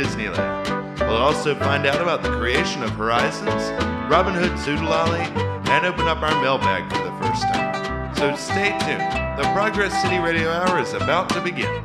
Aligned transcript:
Disneyland. 0.00 0.98
We'll 1.00 1.18
also 1.18 1.54
find 1.54 1.84
out 1.84 2.00
about 2.00 2.22
the 2.22 2.30
creation 2.30 2.82
of 2.82 2.88
Horizons, 2.92 3.70
Robin 4.10 4.32
Hood's 4.32 4.66
Oo-De-Lally, 4.66 5.20
and 5.68 5.84
open 5.84 6.08
up 6.08 6.22
our 6.22 6.40
mailbag 6.40 6.90
for 6.90 7.04
the 7.04 7.12
first 7.20 7.42
time. 7.42 8.14
So 8.16 8.34
stay 8.34 8.70
tuned. 8.80 9.38
The 9.38 9.50
Progress 9.52 10.00
City 10.00 10.16
Radio 10.18 10.48
Hour 10.48 10.80
is 10.80 10.94
about 10.94 11.28
to 11.30 11.42
begin. 11.42 11.84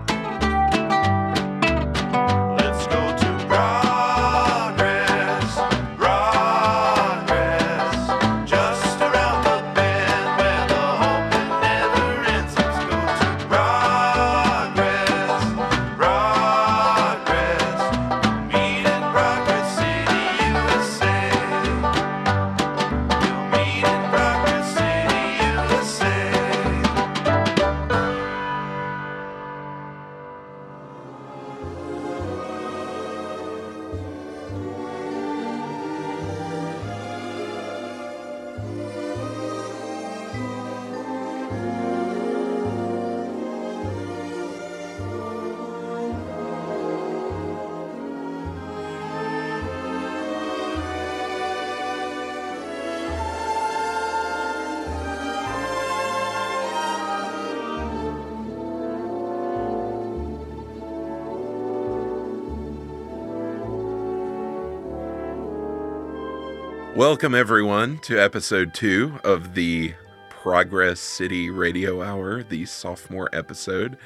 Welcome, 67.08 67.36
everyone, 67.36 68.00
to 68.00 68.18
episode 68.18 68.74
two 68.74 69.20
of 69.24 69.54
the 69.54 69.94
Progress 70.32 71.00
City 71.00 71.52
Radio 71.52 72.02
Hour, 72.02 72.42
the 72.42 72.66
sophomore 72.66 73.30
episode. 73.32 74.00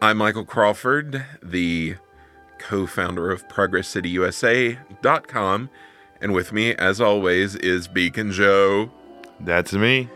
I'm 0.00 0.18
Michael 0.18 0.44
Crawford, 0.44 1.26
the 1.42 1.96
co 2.58 2.86
founder 2.86 3.32
of 3.32 3.48
ProgressCityUSA.com, 3.48 5.70
and 6.20 6.32
with 6.32 6.52
me, 6.52 6.76
as 6.76 7.00
always, 7.00 7.56
is 7.56 7.88
Beacon 7.88 8.30
Joe. 8.30 8.92
That's 9.40 9.72
me. 9.72 10.08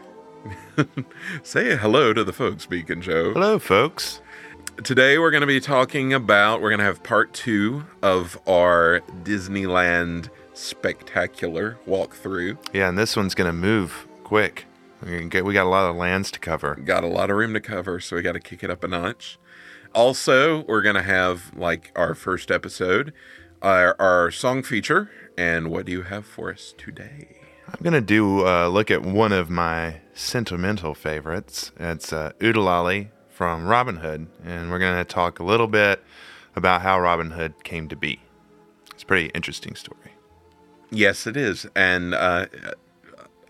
Say 1.43 1.77
hello 1.77 2.13
to 2.13 2.23
the 2.23 2.33
folks, 2.33 2.67
Beacon 2.67 3.03
Joe. 3.03 3.33
Hello, 3.33 3.59
folks. 3.59 4.23
Today, 4.85 5.19
we're 5.19 5.33
going 5.33 5.41
to 5.41 5.47
be 5.49 5.59
talking 5.59 6.15
about, 6.15 6.63
we're 6.63 6.71
going 6.71 6.79
to 6.79 6.85
have 6.85 7.03
part 7.03 7.33
two 7.33 7.85
of 8.01 8.39
our 8.47 9.01
Disneyland 9.25 10.31
spectacular 10.57 11.79
walkthrough. 11.87 12.57
Yeah, 12.73 12.89
and 12.89 12.99
this 12.99 13.17
one's 13.17 13.35
gonna 13.35 13.53
move 13.53 14.07
quick. 14.25 14.67
We 15.05 15.25
get- 15.29 15.45
we 15.45 15.53
got 15.53 15.67
a 15.67 15.69
lot 15.69 15.89
of 15.91 15.97
lands 15.97 16.31
to 16.33 16.39
cover. 16.41 16.75
got 16.77 17.05
a 17.05 17.09
lot 17.09 17.31
of 17.31 17.37
room 17.37 17.53
to 17.55 17.61
cover, 17.61 18.01
so 18.01 18.17
we 18.17 18.23
got 18.23 18.33
to 18.33 18.41
kick 18.41 18.65
it 18.65 18.71
up 18.71 18.83
a 18.83 18.89
notch. 18.89 19.39
Also, 19.95 20.65
we're 20.65 20.83
gonna 20.83 21.03
have 21.03 21.53
like 21.55 21.93
our 21.95 22.15
first 22.15 22.51
episode, 22.51 23.13
our, 23.63 23.95
our 23.99 24.31
song 24.31 24.63
feature, 24.63 25.11
and 25.37 25.71
what 25.71 25.87
do 25.87 25.93
you 25.93 26.03
have 26.03 26.27
for 26.27 26.51
us 26.51 26.75
today? 26.77 27.37
I'm 27.69 27.81
gonna 27.83 28.01
do 28.01 28.47
uh, 28.47 28.69
look 28.69 28.91
at 28.91 29.03
one 29.03 29.33
of 29.33 29.51
my 29.51 30.01
sentimental 30.15 30.95
favorites. 30.95 31.73
It's 31.79 32.13
uh, 32.13 32.33
Oo-De-Lally 32.43 33.11
from 33.29 33.67
Robin 33.67 33.97
Hood, 33.97 34.29
and 34.45 34.71
we're 34.71 34.79
gonna 34.79 35.05
talk 35.05 35.39
a 35.41 35.45
little 35.45 35.67
bit 35.69 36.03
about 36.55 36.81
how 36.83 36.99
Robin 36.99 37.33
Hood 37.33 37.65
came 37.65 37.89
to 37.89 37.97
be. 37.97 38.21
It's 38.95 39.03
a 39.03 39.07
pretty 39.07 39.27
interesting 39.35 39.75
story. 39.75 40.06
Yes, 40.91 41.27
it 41.27 41.37
is, 41.37 41.67
and 41.75 42.15
uh, 42.15 42.47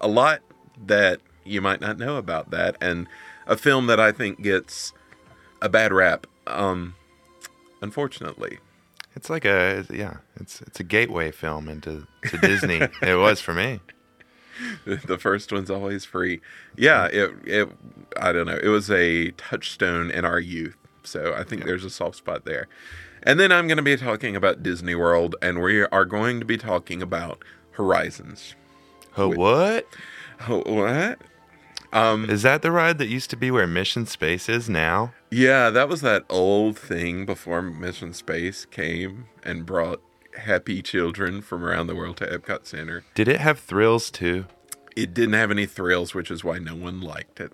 a 0.00 0.08
lot 0.08 0.40
that 0.86 1.20
you 1.44 1.60
might 1.60 1.80
not 1.80 1.98
know 1.98 2.16
about 2.16 2.50
that, 2.50 2.76
and 2.80 3.06
a 3.46 3.56
film 3.56 3.86
that 3.86 4.00
I 4.00 4.10
think 4.12 4.42
gets 4.42 4.92
a 5.60 5.68
bad 5.68 5.92
rap. 5.92 6.26
Um, 6.46 6.94
unfortunately, 7.82 8.58
It's 9.14 9.30
like 9.30 9.44
a 9.44 9.84
yeah, 9.90 10.18
it's 10.36 10.60
it's 10.62 10.80
a 10.80 10.84
gateway 10.84 11.30
film 11.30 11.68
into 11.68 12.06
to 12.28 12.38
Disney. 12.38 12.80
it 13.02 13.18
was 13.18 13.40
for 13.40 13.52
me. 13.54 13.80
the 14.84 15.18
first 15.18 15.52
one's 15.52 15.70
always 15.70 16.04
free. 16.04 16.40
Yeah, 16.76 17.06
it 17.06 17.30
it 17.44 17.68
I 18.20 18.32
don't 18.32 18.46
know. 18.46 18.58
It 18.62 18.68
was 18.68 18.90
a 18.90 19.30
touchstone 19.32 20.10
in 20.10 20.24
our 20.24 20.40
youth. 20.40 20.76
So 21.02 21.34
I 21.36 21.44
think 21.44 21.64
there's 21.64 21.84
a 21.84 21.90
soft 21.90 22.16
spot 22.16 22.44
there. 22.44 22.66
And 23.26 23.40
then 23.40 23.50
I'm 23.50 23.66
going 23.66 23.76
to 23.76 23.82
be 23.82 23.96
talking 23.96 24.36
about 24.36 24.62
Disney 24.62 24.94
World 24.94 25.34
and 25.42 25.60
we 25.60 25.82
are 25.82 26.04
going 26.04 26.38
to 26.38 26.46
be 26.46 26.56
talking 26.56 27.02
about 27.02 27.42
Horizons. 27.72 28.54
Oh, 29.16 29.28
what 29.28 29.86
Oh, 30.48 30.62
what? 30.64 31.18
Um 31.92 32.28
is 32.30 32.42
that? 32.42 32.62
The 32.62 32.70
ride 32.70 32.98
that 32.98 33.08
used 33.08 33.30
to 33.30 33.36
be 33.36 33.50
where 33.50 33.66
Mission 33.66 34.06
Space 34.06 34.48
is 34.48 34.68
now? 34.68 35.12
yeah, 35.30 35.70
that 35.70 35.88
was 35.88 36.00
that 36.02 36.24
old 36.28 36.78
thing 36.78 37.26
before 37.26 37.62
Mission 37.62 38.12
Space 38.14 38.64
came 38.64 39.26
and 39.42 39.66
brought 39.66 40.00
happy 40.38 40.82
children 40.82 41.40
from 41.42 41.64
around 41.64 41.86
the 41.86 41.94
world 41.96 42.18
to 42.18 42.26
Epcot 42.26 42.66
Center. 42.66 43.04
Did 43.14 43.26
it 43.28 43.40
have 43.40 43.58
thrills 43.58 44.10
too? 44.10 44.46
It 44.94 45.14
didn't 45.14 45.34
have 45.34 45.50
any 45.50 45.66
thrills, 45.66 46.14
which 46.14 46.30
is 46.30 46.44
why 46.44 46.58
no 46.58 46.74
one 46.76 47.00
liked 47.00 47.40
it. 47.40 47.52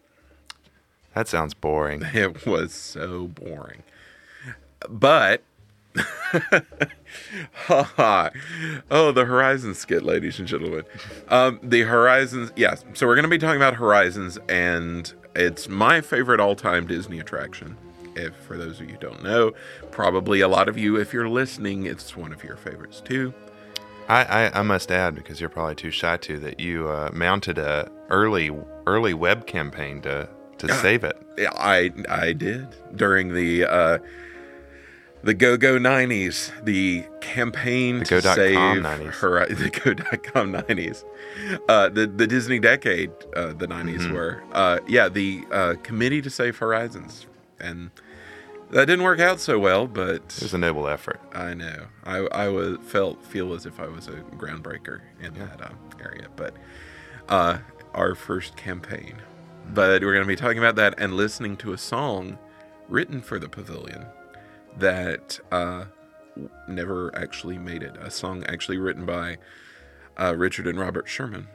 That 1.15 1.28
sounds 1.28 1.55
boring. 1.55 2.03
It 2.15 2.44
was 2.47 2.72
so 2.75 3.28
boring. 3.28 3.82
But 4.88 5.43
oh, 7.69 9.13
the 9.13 9.25
Horizons 9.27 9.79
skit, 9.79 10.03
ladies 10.03 10.39
and 10.39 10.49
gentlemen. 10.49 10.85
Um, 11.29 11.61
the 11.63 11.83
Horizons, 11.83 12.51
yes. 12.57 12.85
So 12.95 13.07
we're 13.07 13.15
going 13.15 13.25
to 13.25 13.29
be 13.29 13.39
talking 13.39 13.57
about 13.57 13.75
Horizons, 13.75 14.39
and 14.49 15.13
it's 15.35 15.69
my 15.69 16.01
favorite 16.01 16.41
all-time 16.41 16.87
Disney 16.87 17.19
attraction. 17.21 17.77
If 18.15 18.35
for 18.37 18.56
those 18.56 18.81
of 18.81 18.87
you 18.87 18.93
who 18.93 18.99
don't 18.99 19.23
know, 19.23 19.53
probably 19.91 20.41
a 20.41 20.49
lot 20.49 20.69
of 20.69 20.77
you, 20.77 20.97
if 20.97 21.12
you're 21.12 21.29
listening, 21.29 21.87
it's 21.87 22.17
one 22.17 22.33
of 22.33 22.45
your 22.45 22.56
favorites 22.56 23.00
too. 23.00 23.33
I, 24.09 24.25
I, 24.25 24.61
I 24.61 24.62
must 24.62 24.91
add, 24.91 25.15
because 25.15 25.41
you're 25.41 25.49
probably 25.49 25.77
too 25.77 25.91
shy 25.91 26.17
to, 26.19 26.38
that 26.41 26.61
you 26.61 26.88
uh, 26.88 27.11
mounted 27.12 27.59
a 27.59 27.91
early 28.11 28.50
early 28.87 29.15
web 29.15 29.47
campaign 29.47 30.03
to 30.03 30.29
to 30.59 30.75
save 30.75 31.05
it. 31.05 31.17
I 31.53 31.93
I 32.09 32.33
did 32.33 32.69
during 32.97 33.33
the 33.33 33.65
uh, 33.65 33.99
the 35.23 35.35
Go 35.35 35.57
Go 35.57 35.79
nineties, 35.79 36.51
the 36.65 37.05
campaign 37.21 38.01
The 38.01 38.05
to 38.07 38.23
save 38.23 38.57
90s. 38.59 39.13
Hori- 39.21 39.55
the 39.55 39.71
Go.com 39.71 40.53
nineties, 40.53 41.05
uh, 41.69 41.89
the 41.89 42.07
the 42.07 42.27
Disney 42.27 42.59
decade, 42.59 43.11
uh, 43.37 43.53
the 43.53 43.67
90s 43.69 43.99
Mm-hmm. 44.01 44.15
were, 44.15 44.43
uh, 44.53 44.81
yeah, 44.87 45.09
the 45.09 45.45
uh, 45.53 45.75
committee 45.83 46.21
to 46.23 46.31
save 46.31 46.59
Horizons, 46.59 47.27
and 47.61 47.91
that 48.71 48.87
didn't 48.87 49.05
work 49.05 49.21
out 49.21 49.39
so 49.39 49.59
well, 49.59 49.87
but 49.87 50.17
It 50.37 50.43
was 50.43 50.55
a 50.55 50.59
noble 50.59 50.89
effort. 50.89 51.21
I 51.33 51.55
know. 51.55 51.87
I 52.05 52.19
I 52.33 52.49
was 52.49 52.79
felt 52.83 53.25
feel 53.25 53.53
as 53.53 53.67
if 53.67 53.79
I 53.79 53.87
was 53.87 54.09
a 54.09 54.23
groundbreaker 54.37 55.01
in 55.21 55.35
that 55.35 55.61
um, 55.65 55.77
area, 56.01 56.29
but 56.37 56.55
uh, 57.29 57.59
our 57.95 58.15
first 58.15 58.57
campaign. 58.57 59.17
But 59.75 60.03
we're 60.03 60.13
going 60.13 60.25
to 60.25 60.29
be 60.29 60.35
talking 60.37 60.59
about 60.59 60.75
that 60.77 60.95
and 60.99 61.15
listening 61.15 61.57
to 61.59 61.73
a 61.73 61.79
song 61.79 62.37
written 62.89 63.21
for 63.23 63.39
the 63.39 63.49
pavilion 63.49 64.07
that 64.79 65.39
uh, 65.51 65.85
never 66.69 67.15
actually 67.17 67.59
made 67.59 67.83
it. 67.83 67.97
A 68.01 68.11
song 68.11 68.45
actually 68.45 68.79
written 68.79 69.05
by 69.07 69.39
uh, 70.19 70.35
Richard 70.37 70.67
and 70.67 70.79
Robert 70.79 71.09
Sherman. 71.09 71.49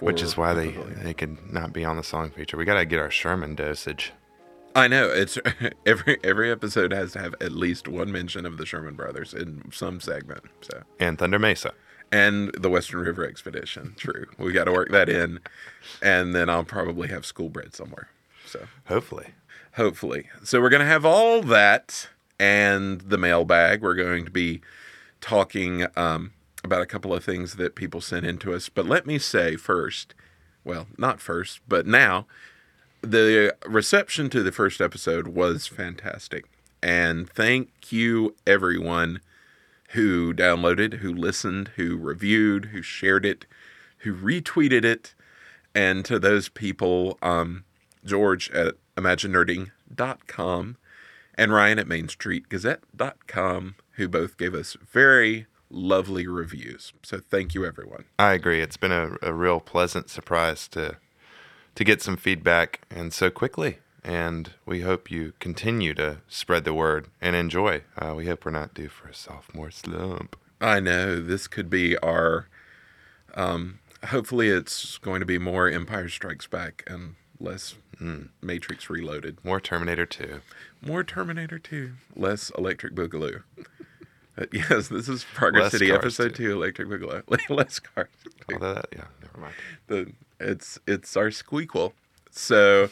Which 0.00 0.22
is 0.22 0.34
why 0.36 0.54
they, 0.54 0.70
they 1.02 1.12
could 1.12 1.52
not 1.52 1.74
be 1.74 1.84
on 1.84 1.96
the 1.96 2.02
song 2.02 2.30
feature. 2.30 2.56
We 2.56 2.64
got 2.64 2.76
to 2.78 2.86
get 2.86 2.98
our 2.98 3.10
Sherman 3.10 3.54
dosage. 3.54 4.12
I 4.74 4.88
know 4.88 5.10
it's 5.10 5.36
every 5.86 6.16
every 6.24 6.50
episode 6.50 6.92
has 6.92 7.12
to 7.12 7.18
have 7.18 7.34
at 7.40 7.52
least 7.52 7.86
one 7.88 8.10
mention 8.10 8.46
of 8.46 8.56
the 8.56 8.64
Sherman 8.64 8.94
brothers 8.94 9.34
in 9.34 9.70
some 9.72 10.00
segment. 10.00 10.44
So 10.62 10.82
And 10.98 11.18
Thunder 11.18 11.38
Mesa. 11.38 11.72
and 12.10 12.50
the 12.54 12.70
Western 12.70 13.00
River 13.00 13.26
Expedition. 13.28 13.94
True, 13.98 14.26
we 14.38 14.52
got 14.52 14.64
to 14.64 14.72
work 14.72 14.90
that 14.90 15.08
in, 15.10 15.40
and 16.00 16.34
then 16.34 16.48
I'll 16.48 16.64
probably 16.64 17.08
have 17.08 17.26
school 17.26 17.48
bread 17.50 17.74
somewhere. 17.74 18.08
So 18.46 18.68
Hopefully. 18.86 19.34
hopefully, 19.72 20.28
so 20.44 20.60
we're 20.62 20.70
gonna 20.70 20.86
have 20.86 21.04
all 21.04 21.42
that 21.42 22.08
and 22.40 23.02
the 23.02 23.18
mailbag. 23.18 23.82
We're 23.82 23.94
going 23.94 24.24
to 24.24 24.30
be 24.30 24.62
talking 25.20 25.86
um, 25.94 26.32
about 26.64 26.80
a 26.80 26.86
couple 26.86 27.12
of 27.14 27.22
things 27.22 27.56
that 27.56 27.74
people 27.74 28.00
sent 28.00 28.24
in 28.24 28.38
to 28.38 28.54
us. 28.54 28.70
But 28.70 28.86
let 28.86 29.06
me 29.06 29.18
say 29.18 29.56
first, 29.56 30.14
well, 30.64 30.86
not 30.96 31.20
first, 31.20 31.60
but 31.68 31.86
now, 31.86 32.26
the 33.02 33.54
reception 33.66 34.30
to 34.30 34.42
the 34.42 34.52
first 34.52 34.80
episode 34.80 35.28
was 35.28 35.66
fantastic. 35.66 36.46
And 36.82 37.28
thank 37.28 37.92
you, 37.92 38.34
everyone 38.46 39.20
who 39.90 40.32
downloaded, 40.32 40.94
who 40.94 41.12
listened, 41.12 41.72
who 41.76 41.98
reviewed, 41.98 42.66
who 42.66 42.80
shared 42.80 43.26
it, 43.26 43.44
who 43.98 44.14
retweeted 44.14 44.84
it. 44.84 45.14
And 45.74 46.06
to 46.06 46.18
those 46.18 46.48
people, 46.48 47.18
um, 47.20 47.64
George 48.02 48.50
at 48.50 48.76
imagineerding.com 48.96 50.76
and 51.40 51.52
Ryan 51.54 51.78
at 51.78 51.86
mainstreetgazette.com, 51.86 53.74
who 53.92 54.08
both 54.08 54.36
gave 54.36 54.54
us 54.54 54.76
very 54.92 55.46
lovely 55.70 56.26
reviews. 56.26 56.92
So 57.02 57.18
thank 57.18 57.54
you, 57.54 57.64
everyone. 57.64 58.04
I 58.18 58.34
agree. 58.34 58.60
It's 58.60 58.76
been 58.76 58.92
a, 58.92 59.16
a 59.22 59.32
real 59.32 59.58
pleasant 59.58 60.10
surprise 60.10 60.68
to 60.68 60.98
to 61.76 61.84
get 61.84 62.02
some 62.02 62.18
feedback 62.18 62.80
and 62.90 63.12
so 63.12 63.30
quickly. 63.30 63.78
And 64.04 64.52
we 64.66 64.80
hope 64.80 65.10
you 65.10 65.32
continue 65.38 65.94
to 65.94 66.18
spread 66.28 66.64
the 66.64 66.74
word 66.74 67.08
and 67.22 67.34
enjoy. 67.34 67.84
Uh, 67.96 68.12
we 68.14 68.26
hope 68.26 68.44
we're 68.44 68.50
not 68.50 68.74
due 68.74 68.88
for 68.88 69.08
a 69.08 69.14
sophomore 69.14 69.70
slump. 69.70 70.36
I 70.60 70.78
know 70.80 71.20
this 71.22 71.46
could 71.46 71.70
be 71.70 71.96
our. 71.98 72.48
Um, 73.34 73.78
hopefully, 74.08 74.50
it's 74.50 74.98
going 74.98 75.20
to 75.20 75.26
be 75.26 75.38
more 75.38 75.70
Empire 75.70 76.10
Strikes 76.10 76.46
Back 76.46 76.82
and 76.86 77.14
less 77.40 77.74
mm, 78.00 78.28
Matrix 78.42 78.90
Reloaded. 78.90 79.38
More 79.44 79.60
Terminator 79.60 80.06
2. 80.06 80.40
More 80.82 81.02
Terminator 81.02 81.58
2. 81.58 81.92
Less 82.14 82.50
Electric 82.56 82.94
Boogaloo. 82.94 83.42
Uh, 84.38 84.46
yes, 84.52 84.88
this 84.88 85.08
is 85.08 85.24
Progress 85.34 85.64
Less 85.64 85.72
City 85.72 85.90
episode 85.90 86.34
2. 86.34 86.44
two, 86.44 86.52
Electric 86.52 86.88
Boogaloo. 86.88 87.22
less 87.50 87.78
cars. 87.78 88.08
Although 88.52 88.74
that, 88.74 88.86
yeah, 88.92 89.04
never 89.22 89.40
mind. 89.40 89.54
the 89.88 90.12
it's 90.38 90.78
it's 90.86 91.16
our 91.16 91.28
squeakquel. 91.28 91.92
So 92.30 92.90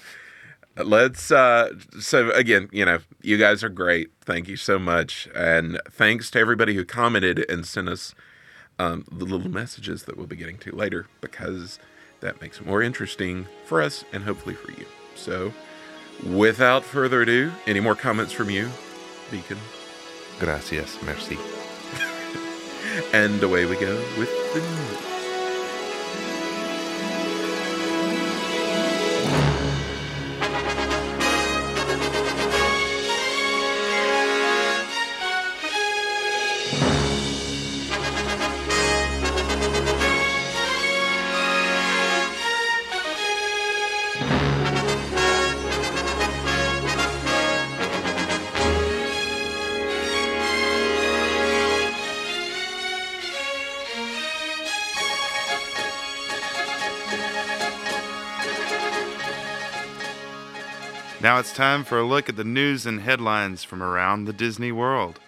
let's 0.77 1.31
uh 1.31 1.75
so 2.01 2.31
again, 2.33 2.69
you 2.73 2.85
know, 2.85 2.99
you 3.23 3.39
guys 3.39 3.65
are 3.65 3.69
great. 3.69 4.11
Thank 4.21 4.49
you 4.49 4.57
so 4.57 4.79
much. 4.79 5.29
And 5.35 5.81
thanks 5.91 6.31
to 6.33 6.39
everybody 6.39 6.75
who 6.75 6.85
commented 6.85 7.45
and 7.51 7.67
sent 7.67 7.89
us 7.89 8.15
um, 8.79 9.05
the 9.11 9.25
little 9.25 9.51
messages 9.51 10.05
that 10.05 10.17
we'll 10.17 10.27
be 10.27 10.37
getting 10.37 10.59
to 10.59 10.71
later 10.71 11.07
because 11.21 11.79
that 12.21 12.41
makes 12.41 12.61
it 12.61 12.67
more 12.67 12.83
interesting 12.83 13.47
for 13.65 13.81
us 13.81 14.05
and 14.13 14.25
hopefully 14.25 14.55
for 14.55 14.71
you. 14.73 14.87
So 15.15 15.53
without 16.27 16.85
further 16.85 17.23
ado, 17.23 17.53
any 17.67 17.81
more 17.81 17.95
comments 17.95 18.33
from 18.33 18.51
you, 18.51 18.71
Beacon? 19.31 19.59
Gracias, 20.39 20.99
merci. 21.03 21.39
And 23.13 23.41
away 23.43 23.65
we 23.65 23.77
go 23.77 23.95
with 24.19 24.55
the 24.55 24.61
news. 24.61 25.18
Now 61.39 61.43
it's 61.43 61.53
time 61.53 61.85
for 61.85 62.01
a 62.01 62.05
look 62.05 62.29
at 62.29 62.35
the 62.35 62.43
news 62.43 62.85
and 62.85 63.01
headlines 63.01 63.63
from 63.63 63.81
around 63.81 64.25
the 64.25 64.33
Disney 64.33 64.73
world. 64.73 65.21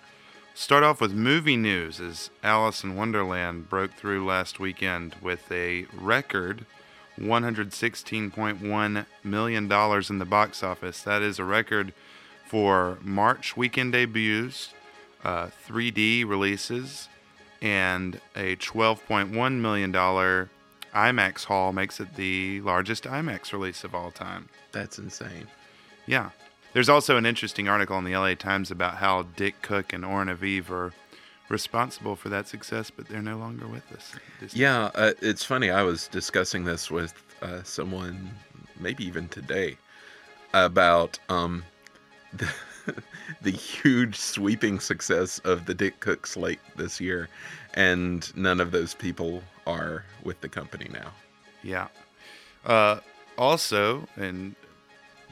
Start 0.54 0.82
off 0.82 1.00
with 1.00 1.12
movie 1.12 1.56
news 1.56 2.00
as 2.00 2.30
Alice 2.42 2.82
in 2.82 2.96
Wonderland 2.96 3.68
broke 3.68 3.92
through 3.92 4.26
last 4.26 4.58
weekend 4.58 5.14
with 5.22 5.52
a 5.52 5.86
record 5.96 6.66
$116.1 7.16 9.06
million 9.22 9.72
in 10.10 10.18
the 10.18 10.24
box 10.24 10.64
office. 10.64 11.00
That 11.00 11.22
is 11.22 11.38
a 11.38 11.44
record 11.44 11.92
for 12.44 12.98
March 13.02 13.56
weekend 13.56 13.92
debuts, 13.92 14.74
uh, 15.22 15.50
3D 15.68 16.28
releases, 16.28 17.08
and 17.62 18.20
a 18.34 18.56
$12.1 18.56 19.60
million 19.60 19.92
IMAX 20.92 21.44
haul 21.44 21.72
makes 21.72 22.00
it 22.00 22.16
the 22.16 22.60
largest 22.62 23.04
IMAX 23.04 23.52
release 23.52 23.84
of 23.84 23.94
all 23.94 24.10
time. 24.10 24.48
That's 24.72 24.98
insane. 24.98 25.46
Yeah. 26.10 26.30
There's 26.72 26.88
also 26.88 27.16
an 27.16 27.24
interesting 27.24 27.68
article 27.68 27.96
in 27.98 28.04
the 28.04 28.16
LA 28.16 28.34
Times 28.34 28.70
about 28.70 28.96
how 28.96 29.22
Dick 29.36 29.62
Cook 29.62 29.92
and 29.92 30.04
Oren 30.04 30.28
Aviv 30.28 30.68
are 30.70 30.92
responsible 31.48 32.16
for 32.16 32.28
that 32.28 32.48
success, 32.48 32.90
but 32.90 33.06
they're 33.08 33.22
no 33.22 33.36
longer 33.36 33.66
with 33.66 33.90
us. 33.92 34.14
Yeah, 34.52 34.90
uh, 34.94 35.12
it's 35.20 35.44
funny. 35.44 35.70
I 35.70 35.82
was 35.82 36.08
discussing 36.08 36.64
this 36.64 36.90
with 36.90 37.14
uh, 37.42 37.62
someone, 37.62 38.30
maybe 38.78 39.04
even 39.04 39.28
today, 39.28 39.76
about 40.52 41.18
um, 41.28 41.64
the, 42.32 42.48
the 43.42 43.50
huge 43.50 44.16
sweeping 44.16 44.80
success 44.80 45.38
of 45.40 45.66
the 45.66 45.74
Dick 45.74 46.00
Cook 46.00 46.26
slate 46.26 46.60
this 46.76 47.00
year, 47.00 47.28
and 47.74 48.36
none 48.36 48.60
of 48.60 48.72
those 48.72 48.94
people 48.94 49.42
are 49.66 50.04
with 50.24 50.40
the 50.40 50.48
company 50.48 50.88
now. 50.92 51.12
Yeah. 51.62 51.88
Uh, 52.64 53.00
also, 53.38 54.08
and 54.16 54.54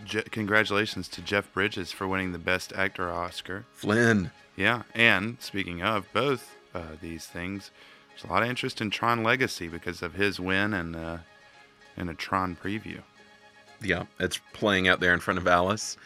Je- 0.05 0.23
congratulations 0.31 1.09
to 1.09 1.23
Jeff 1.23 1.53
Bridges 1.53 1.93
for 1.93 2.07
winning 2.09 2.33
the 2.33 2.39
Best 2.39 2.73
Actor 2.73 3.11
Oscar. 3.11 3.65
Flynn, 3.73 4.31
Yeah, 4.57 4.83
and 4.95 5.37
speaking 5.41 5.83
of 5.83 6.07
both 6.13 6.57
uh, 6.75 6.83
these 7.01 7.27
things, 7.27 7.71
there's 8.11 8.25
a 8.25 8.33
lot 8.33 8.43
of 8.43 8.49
interest 8.49 8.81
in 8.81 8.91
Tron 8.91 9.23
Legacy 9.23 9.69
because 9.69 10.03
of 10.03 10.15
his 10.15 10.39
win 10.41 10.73
and 10.75 10.97
uh, 10.97 11.19
in 11.97 12.09
a 12.09 12.15
Tron 12.15 12.57
preview. 12.57 13.01
yeah, 13.83 14.05
it's 14.19 14.41
playing 14.53 14.89
out 14.89 15.01
there 15.01 15.13
in 15.15 15.21
front 15.21 15.39
of 15.39 15.47
Alice, 15.47 15.97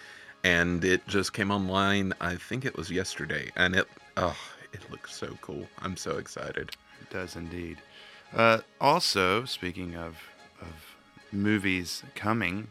and 0.45 0.85
it 0.85 1.07
just 1.07 1.33
came 1.33 1.51
online. 1.51 2.13
I 2.21 2.37
think 2.37 2.65
it 2.65 2.77
was 2.77 2.91
yesterday, 2.91 3.51
and 3.57 3.75
it 3.75 3.87
oh, 4.17 4.37
it 4.73 4.91
looks 4.91 5.15
so 5.15 5.37
cool. 5.41 5.67
I'm 5.81 5.97
so 5.97 6.19
excited. 6.19 6.71
It 7.01 7.11
does 7.11 7.37
indeed. 7.37 7.79
Uh, 8.35 8.59
also, 8.81 9.45
speaking 9.45 9.95
of 9.97 10.17
of 10.61 10.97
movies 11.33 12.03
coming, 12.15 12.69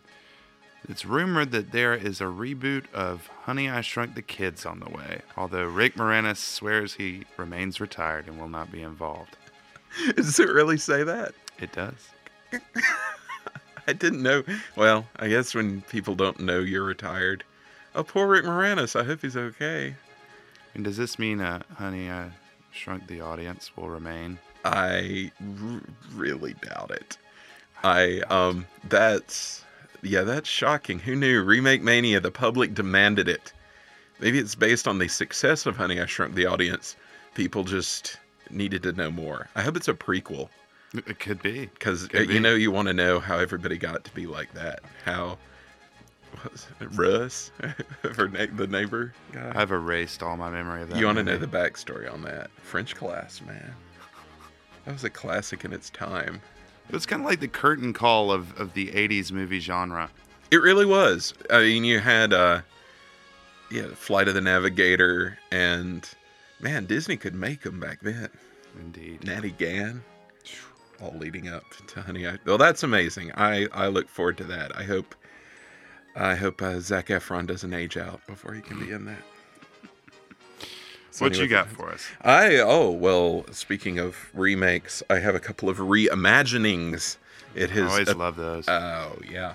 it's 0.90 1.06
rumored 1.06 1.52
that 1.52 1.72
there 1.72 1.94
is 1.94 2.22
a 2.22 2.26
reboot 2.26 2.92
of 2.94 3.28
Honey 3.44 3.70
I 3.70 3.82
Shrunk 3.82 4.16
the 4.16 4.22
Kids 4.22 4.66
on 4.66 4.80
the 4.80 4.90
way. 4.90 5.22
Although 5.38 5.66
Rick 5.66 5.96
Moranis 5.96 6.38
swears 6.38 6.96
he 6.96 7.24
remains 7.38 7.80
retired 7.80 8.28
and 8.28 8.40
will 8.40 8.50
not 8.50 8.72
be 8.72 8.82
involved. 8.82 9.38
Does 10.16 10.40
it 10.40 10.50
really 10.50 10.78
say 10.78 11.04
that? 11.04 11.34
It 11.60 11.72
does. 11.74 12.10
I 13.88 13.94
didn't 13.94 14.24
know. 14.24 14.44
Well, 14.76 15.08
I 15.18 15.28
guess 15.28 15.54
when 15.54 15.82
people 15.82 16.16
don't 16.16 16.40
know 16.40 16.60
you're 16.60 16.84
retired. 16.84 17.44
Oh, 17.94 18.04
poor 18.04 18.28
Rick 18.28 18.46
Moranis. 18.46 19.00
I 19.00 19.04
hope 19.04 19.22
he's 19.22 19.36
okay. 19.38 19.96
And 20.74 20.84
does 20.84 20.98
this 20.98 21.20
mean 21.20 21.42
uh, 21.42 21.62
Honey 21.76 22.10
I 22.10 22.30
Shrunk 22.72 23.08
the 23.08 23.22
Audience 23.22 23.76
will 23.76 23.90
remain? 23.90 24.40
I 24.64 25.32
r- 25.42 25.82
really 26.16 26.54
doubt 26.54 26.92
it. 26.92 27.18
I 27.84 28.20
um 28.30 28.68
that's 28.88 29.64
yeah, 30.02 30.22
that's 30.24 30.50
shocking. 30.50 31.00
Who 31.00 31.16
knew? 31.16 31.42
Remake 31.44 31.82
Mania, 31.82 32.20
the 32.20 32.32
public 32.32 32.74
demanded 32.74 33.28
it. 33.28 33.54
Maybe 34.20 34.40
it's 34.40 34.56
based 34.56 34.88
on 34.88 35.00
the 35.00 35.08
success 35.08 35.66
of 35.66 35.76
Honey 35.76 36.00
I 36.00 36.06
Shrunk 36.06 36.36
the 36.36 36.46
Audience. 36.46 36.96
People 37.34 37.64
just 37.64 38.18
needed 38.50 38.84
to 38.84 38.92
know 38.94 39.10
more. 39.12 39.48
I 39.56 39.62
hope 39.62 39.76
it's 39.78 39.88
a 39.88 39.94
prequel 39.94 40.50
It 40.94 41.20
could 41.20 41.42
be. 41.42 41.68
because 41.68 42.06
uh, 42.14 42.20
you 42.20 42.28
be. 42.28 42.40
know 42.40 42.54
you 42.54 42.70
want 42.72 42.88
to 42.88 42.94
know 42.94 43.20
how 43.20 43.38
everybody 43.38 43.78
got 43.78 44.04
to 44.04 44.12
be 44.14 44.28
like 44.28 44.54
that. 44.54 44.82
How 45.06 45.38
Russ 46.94 47.52
for 48.14 48.28
the 48.28 48.68
neighbor 48.68 49.14
guy? 49.32 49.52
I've 49.56 49.72
erased 49.72 50.22
all 50.24 50.38
my 50.38 50.50
memory 50.50 50.84
of 50.84 50.90
that. 50.90 51.00
you 51.00 51.06
want 51.06 51.18
to 51.18 51.24
know 51.24 51.38
the 51.38 51.48
backstory 51.48 52.12
on 52.12 52.22
that 52.24 52.52
French 52.62 52.96
class, 52.96 53.42
man? 53.42 53.74
That 54.86 54.94
was 54.94 55.04
a 55.04 55.10
classic 55.10 55.66
in 55.66 55.74
its 55.74 55.90
time. 55.90 56.42
It 56.90 56.94
was 56.94 57.06
kind 57.06 57.22
of 57.22 57.26
like 57.26 57.40
the 57.40 57.48
curtain 57.48 57.94
call 57.94 58.32
of, 58.32 58.60
of 58.60 58.74
the 58.74 58.88
80s 58.88 59.32
movie 59.32 59.60
genre. 59.60 60.10
It 60.52 60.58
really 60.58 60.86
was. 60.86 61.34
I 61.50 61.60
mean, 61.60 61.86
you 61.86 62.00
had 62.00 62.34
uh, 62.34 62.62
yeah, 63.72 63.88
Flight 63.96 64.28
of 64.28 64.34
the 64.34 64.42
Navigator, 64.42 65.38
and 65.52 66.08
man, 66.60 66.86
Disney 66.86 67.16
could 67.16 67.34
make 67.34 67.62
them 67.62 67.80
back 67.80 68.02
then. 68.02 68.30
Indeed. 68.80 69.24
Natty 69.24 69.52
Gann, 69.52 70.04
all 71.02 71.16
leading 71.18 71.48
up 71.48 71.64
to 71.88 72.02
Honey. 72.02 72.28
I, 72.28 72.38
well, 72.46 72.58
that's 72.58 72.84
amazing. 72.84 73.32
I 73.36 73.68
I 73.74 73.88
look 73.88 74.10
forward 74.10 74.38
to 74.40 74.44
that. 74.46 74.76
I 74.78 74.84
hope 74.84 75.16
I 76.16 76.36
hope 76.36 76.62
uh, 76.62 76.80
Zac 76.80 77.08
Efron 77.08 77.48
doesn't 77.48 77.74
age 77.74 77.98
out 77.98 78.22
before 78.28 78.54
he 78.54 78.62
can 78.62 78.80
be 78.80 78.92
in 78.92 79.06
that. 79.06 79.24
So 81.12 81.26
what 81.26 81.38
you 81.38 81.48
got 81.48 81.68
for 81.68 81.90
us? 81.90 82.06
I 82.22 82.58
oh 82.58 82.90
well. 82.92 83.46
Speaking 83.52 84.00
of 84.00 84.16
remakes, 84.34 85.04
I 85.10 85.20
have 85.20 85.36
a 85.36 85.40
couple 85.40 85.70
of 85.70 85.78
reimaginings. 85.78 87.18
It 87.54 87.72
I 87.76 87.82
always 87.82 88.14
love 88.16 88.38
those. 88.38 88.68
Oh 88.70 89.20
yeah. 89.30 89.54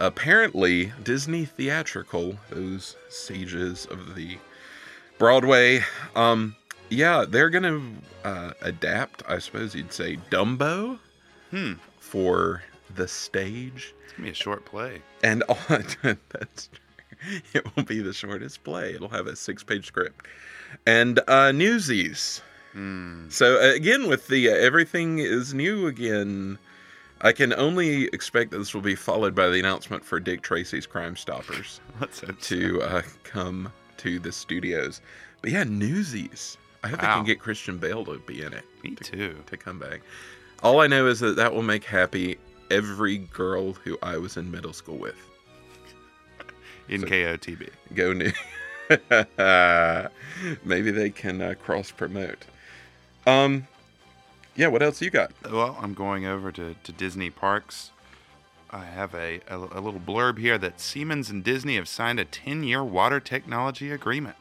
apparently 0.00 0.92
Disney 1.02 1.44
Theatrical, 1.44 2.36
those 2.50 2.96
sages 3.08 3.86
of 3.86 4.14
the 4.14 4.36
Broadway, 5.18 5.82
um, 6.14 6.56
yeah, 6.90 7.24
they're 7.26 7.50
gonna 7.50 7.80
uh, 8.24 8.52
adapt. 8.62 9.22
I 9.28 9.38
suppose 9.38 9.74
you'd 9.74 9.92
say 9.92 10.18
Dumbo 10.30 10.98
Hmm. 11.50 11.74
for 12.00 12.62
the 12.94 13.06
stage, 13.08 13.94
It's 14.04 14.12
gonna 14.14 14.24
be 14.26 14.30
a 14.30 14.34
short 14.34 14.64
play. 14.64 15.02
and 15.22 15.42
on 15.48 15.84
that's 16.30 16.68
it 17.54 17.64
will 17.76 17.84
be 17.84 18.00
the 18.00 18.12
shortest 18.12 18.62
play. 18.64 18.94
It'll 18.94 19.08
have 19.08 19.26
a 19.26 19.36
six-page 19.36 19.86
script, 19.86 20.26
and 20.86 21.20
uh, 21.28 21.52
Newsies. 21.52 22.42
Hmm. 22.72 23.28
So 23.30 23.56
uh, 23.56 23.74
again, 23.74 24.06
with 24.08 24.26
the 24.28 24.50
uh, 24.50 24.54
everything 24.54 25.18
is 25.18 25.54
new 25.54 25.86
again. 25.86 26.58
I 27.22 27.32
can 27.32 27.54
only 27.54 28.04
expect 28.08 28.50
that 28.50 28.58
this 28.58 28.74
will 28.74 28.82
be 28.82 28.94
followed 28.94 29.34
by 29.34 29.48
the 29.48 29.58
announcement 29.58 30.04
for 30.04 30.20
Dick 30.20 30.42
Tracy's 30.42 30.84
Crime 30.86 31.16
Stoppers 31.16 31.80
Let's 31.98 32.20
hope 32.20 32.42
so. 32.42 32.54
to 32.56 32.82
uh, 32.82 33.02
come 33.24 33.72
to 33.96 34.18
the 34.18 34.30
studios. 34.30 35.00
But 35.40 35.50
yeah, 35.52 35.64
Newsies. 35.64 36.58
I 36.84 36.88
hope 36.88 37.00
they 37.00 37.06
can 37.06 37.24
get 37.24 37.40
Christian 37.40 37.78
Bale 37.78 38.04
to 38.04 38.18
be 38.26 38.42
in 38.42 38.52
it 38.52 38.64
Me 38.84 38.90
too. 38.96 39.34
to 39.46 39.56
come 39.56 39.78
back. 39.78 40.02
All 40.62 40.80
I 40.80 40.86
know 40.88 41.06
is 41.06 41.18
that 41.20 41.36
that 41.36 41.54
will 41.54 41.62
make 41.62 41.84
happy 41.84 42.36
every 42.70 43.16
girl 43.18 43.72
who 43.72 43.96
I 44.02 44.18
was 44.18 44.36
in 44.36 44.50
middle 44.50 44.74
school 44.74 44.98
with. 44.98 45.16
In 46.90 47.00
So- 47.00 47.06
KOTB. 47.06 47.70
Go 47.94 48.12
new. 48.12 48.30
Maybe 50.64 50.90
they 50.90 51.10
can 51.10 51.40
uh, 51.40 51.54
cross 51.62 51.90
promote. 51.90 52.44
Um, 53.26 53.66
yeah. 54.54 54.68
What 54.68 54.82
else 54.82 55.02
you 55.02 55.10
got? 55.10 55.32
Well, 55.50 55.76
I'm 55.80 55.94
going 55.94 56.26
over 56.26 56.52
to, 56.52 56.74
to 56.82 56.92
Disney 56.92 57.30
parks. 57.30 57.90
I 58.70 58.84
have 58.84 59.14
a, 59.14 59.40
a, 59.48 59.56
a 59.56 59.80
little 59.80 60.00
blurb 60.00 60.38
here 60.38 60.58
that 60.58 60.80
Siemens 60.80 61.30
and 61.30 61.44
Disney 61.44 61.76
have 61.76 61.88
signed 61.88 62.18
a 62.18 62.24
10 62.24 62.64
year 62.64 62.82
water 62.82 63.20
technology 63.20 63.90
agreement. 63.90 64.36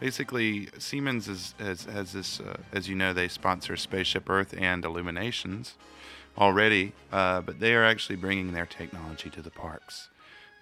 Basically, 0.00 0.68
Siemens 0.78 1.28
is, 1.28 1.54
has, 1.58 1.84
has 1.84 2.12
this, 2.12 2.40
uh, 2.40 2.58
as 2.72 2.88
you 2.88 2.94
know, 2.94 3.12
they 3.12 3.28
sponsor 3.28 3.76
Spaceship 3.76 4.28
Earth 4.28 4.54
and 4.56 4.84
Illuminations 4.84 5.74
already, 6.36 6.92
uh, 7.12 7.40
but 7.40 7.60
they 7.60 7.74
are 7.74 7.84
actually 7.84 8.16
bringing 8.16 8.52
their 8.52 8.66
technology 8.66 9.30
to 9.30 9.40
the 9.40 9.50
parks. 9.50 10.08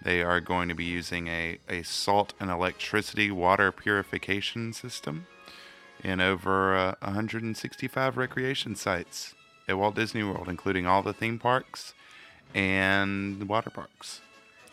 They 0.03 0.21
are 0.21 0.41
going 0.41 0.67
to 0.69 0.75
be 0.75 0.83
using 0.83 1.27
a, 1.27 1.59
a 1.69 1.83
salt 1.83 2.33
and 2.39 2.49
electricity 2.49 3.31
water 3.31 3.71
purification 3.71 4.73
system 4.73 5.27
in 6.03 6.19
over 6.19 6.75
uh, 6.75 6.95
165 6.99 8.17
recreation 8.17 8.75
sites 8.75 9.33
at 9.67 9.77
Walt 9.77 9.95
Disney 9.95 10.23
World, 10.23 10.49
including 10.49 10.85
all 10.85 11.01
the 11.01 11.13
theme 11.13 11.39
parks 11.39 11.93
and 12.53 13.47
water 13.47 13.69
parks. 13.69 14.19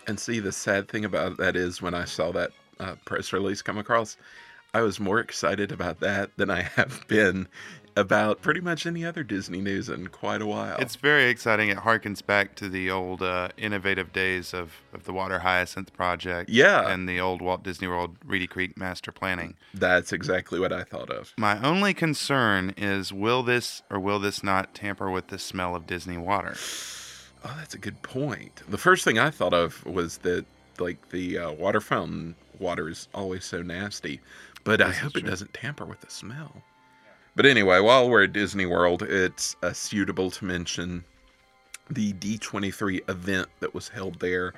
And 0.07 0.19
see, 0.19 0.41
the 0.41 0.53
sad 0.53 0.89
thing 0.89 1.05
about 1.05 1.37
that 1.37 1.55
is 1.55 1.81
when 1.81 1.95
I 1.95 2.05
saw 2.05 2.33
that 2.33 2.51
uh, 2.81 2.97
press 3.05 3.33
release 3.33 3.63
come 3.63 3.79
across, 3.79 4.17
I 4.75 4.81
was 4.83 4.99
more 4.99 5.21
excited 5.21 5.71
about 5.71 6.01
that 6.01 6.31
than 6.37 6.51
I 6.51 6.63
have 6.63 7.07
been 7.07 7.47
about 7.97 8.41
pretty 8.41 8.61
much 8.61 8.87
any 8.87 9.05
other 9.05 9.23
Disney 9.23 9.61
news 9.61 9.89
in 9.89 10.09
quite 10.09 10.41
a 10.41 10.47
while. 10.47 10.77
It's 10.79 10.97
very 10.97 11.29
exciting. 11.29 11.69
It 11.69 11.79
harkens 11.79 12.25
back 12.25 12.55
to 12.57 12.69
the 12.69 12.91
old 12.91 13.23
uh, 13.23 13.49
innovative 13.57 14.13
days 14.13 14.55
of, 14.55 14.73
of 14.93 15.05
the 15.05 15.13
Water 15.13 15.41
Hyacinth 15.41 15.93
Project. 15.93 16.51
Yeah. 16.51 16.89
And 16.91 17.09
the 17.09 17.21
old 17.21 17.43
Walt 17.43 17.63
Disney 17.63 17.89
World 17.89 18.17
Reedy 18.25 18.47
Creek 18.47 18.77
Master 18.77 19.13
Planning. 19.13 19.57
That's 19.75 20.13
exactly 20.13 20.59
what 20.61 20.73
I 20.73 20.85
thought 20.85 21.11
of. 21.11 21.33
My 21.37 21.63
only 21.63 21.95
concern 21.95 22.75
is 22.77 23.13
will 23.13 23.43
this 23.43 23.83
or 23.91 23.99
will 23.99 24.19
this 24.19 24.43
not 24.43 24.75
tamper 24.75 25.11
with 25.11 25.29
the 25.29 25.39
smell 25.39 25.75
of 25.75 25.87
Disney 25.87 26.19
water? 26.19 26.55
Oh, 27.45 27.55
that's 27.59 27.75
a 27.75 27.79
good 27.79 28.03
point. 28.03 28.63
The 28.69 28.79
first 28.79 29.05
thing 29.05 29.19
I 29.19 29.31
thought 29.31 29.55
of 29.55 29.85
was 29.87 30.19
that, 30.19 30.45
like, 30.79 31.09
the 31.09 31.39
uh, 31.39 31.53
water 31.53 31.81
fountain 31.81 32.35
water 32.59 32.89
is 32.89 33.09
always 33.15 33.45
so 33.45 33.63
nasty, 33.63 34.21
but 34.65 34.83
I 34.83 34.93
hope 34.93 35.17
it 35.17 35.25
doesn't 35.25 35.55
tamper 35.55 35.87
with 35.87 36.03
the 36.03 36.11
smell. 36.11 36.63
But 37.37 37.47
anyway, 37.47 37.81
while 37.81 38.09
we're 38.09 38.25
at 38.25 38.33
Disney 38.33 38.67
World, 38.67 39.03
it's 39.03 39.57
uh, 39.63 39.73
suitable 39.73 40.31
to 40.33 40.45
mention 40.45 41.05
the 41.89 42.13
D23 42.15 43.09
event 43.09 43.49
that 43.61 43.75
was 43.75 43.89
held 43.89 44.21
there 44.21 44.53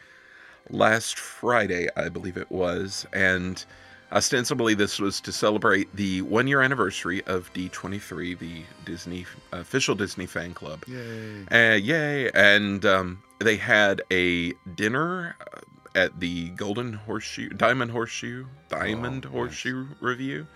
last 0.70 1.18
Friday, 1.18 1.88
I 1.96 2.08
believe 2.08 2.36
it 2.36 2.50
was. 2.50 3.06
And 3.12 3.64
ostensibly, 4.10 4.74
this 4.74 4.98
was 4.98 5.20
to 5.22 5.32
celebrate 5.32 5.94
the 5.94 6.22
one 6.22 6.46
year 6.46 6.60
anniversary 6.62 7.22
of 7.24 7.52
D23, 7.54 8.38
the 8.38 8.62
Disney 8.84 9.26
official 9.52 9.94
Disney 9.94 10.26
fan 10.26 10.54
club. 10.54 10.84
Yay. 10.86 11.44
Uh, 11.50 11.74
yay! 11.76 12.30
And 12.32 12.84
um, 12.84 13.22
they 13.38 13.56
had 13.56 14.02
a 14.10 14.52
dinner 14.76 15.36
uh, 15.54 15.60
at 15.94 16.18
the 16.20 16.48
Golden 16.50 16.94
Horseshoe, 16.94 17.50
Diamond 17.50 17.90
Horseshoe, 17.90 18.46
Diamond 18.70 19.26
Oh, 19.26 19.28
nice. 19.28 19.32
Horseshoe 19.36 19.86
Revue, 20.00 20.46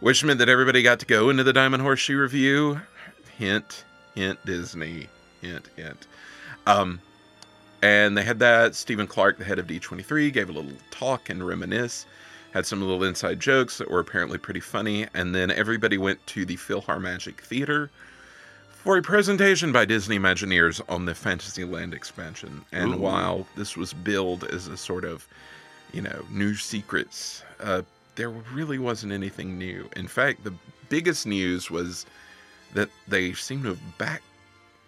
which 0.00 0.24
meant 0.24 0.38
that 0.38 0.48
everybody 0.48 0.82
got 0.82 1.00
to 1.00 1.06
go 1.06 1.30
into 1.30 1.44
the 1.44 1.52
Diamond 1.52 1.82
Horseshoe 1.82 2.18
Revue. 2.18 2.80
Hint, 3.36 3.84
hint, 4.14 4.38
Disney, 4.44 5.08
hint, 5.40 5.68
hint. 5.76 6.06
Um, 6.66 7.00
and 7.82 8.16
they 8.16 8.22
had 8.22 8.38
that. 8.40 8.74
Steven 8.74 9.06
Clark, 9.06 9.38
the 9.38 9.44
head 9.44 9.58
of 9.58 9.66
D23, 9.66 10.32
gave 10.32 10.48
a 10.48 10.52
little 10.52 10.72
talk 10.90 11.30
and 11.30 11.46
reminisce. 11.46 12.06
Had 12.52 12.66
some 12.66 12.80
little 12.80 13.04
inside 13.04 13.40
jokes 13.40 13.78
that 13.78 13.90
were 13.90 14.00
apparently 14.00 14.38
pretty 14.38 14.60
funny. 14.60 15.06
And 15.14 15.34
then 15.34 15.50
everybody 15.50 15.98
went 15.98 16.24
to 16.28 16.44
the 16.44 16.56
PhilharMagic 16.56 17.36
Theater 17.40 17.90
for 18.70 18.96
a 18.96 19.02
presentation 19.02 19.70
by 19.70 19.84
Disney 19.84 20.18
Imagineers 20.18 20.80
on 20.88 21.04
the 21.04 21.14
Fantasyland 21.14 21.92
expansion. 21.92 22.64
And 22.72 22.94
Ooh. 22.94 22.98
while 22.98 23.46
this 23.56 23.76
was 23.76 23.92
billed 23.92 24.44
as 24.44 24.66
a 24.66 24.76
sort 24.76 25.04
of, 25.04 25.28
you 25.92 26.02
know, 26.02 26.24
new 26.30 26.54
secrets, 26.54 27.44
uh, 27.60 27.82
there 28.18 28.28
really 28.28 28.78
wasn't 28.78 29.12
anything 29.12 29.56
new. 29.56 29.88
In 29.96 30.08
fact, 30.08 30.42
the 30.44 30.52
biggest 30.88 31.24
news 31.24 31.70
was 31.70 32.04
that 32.74 32.90
they 33.06 33.32
seem 33.32 33.62
to 33.62 33.68
have 33.70 33.80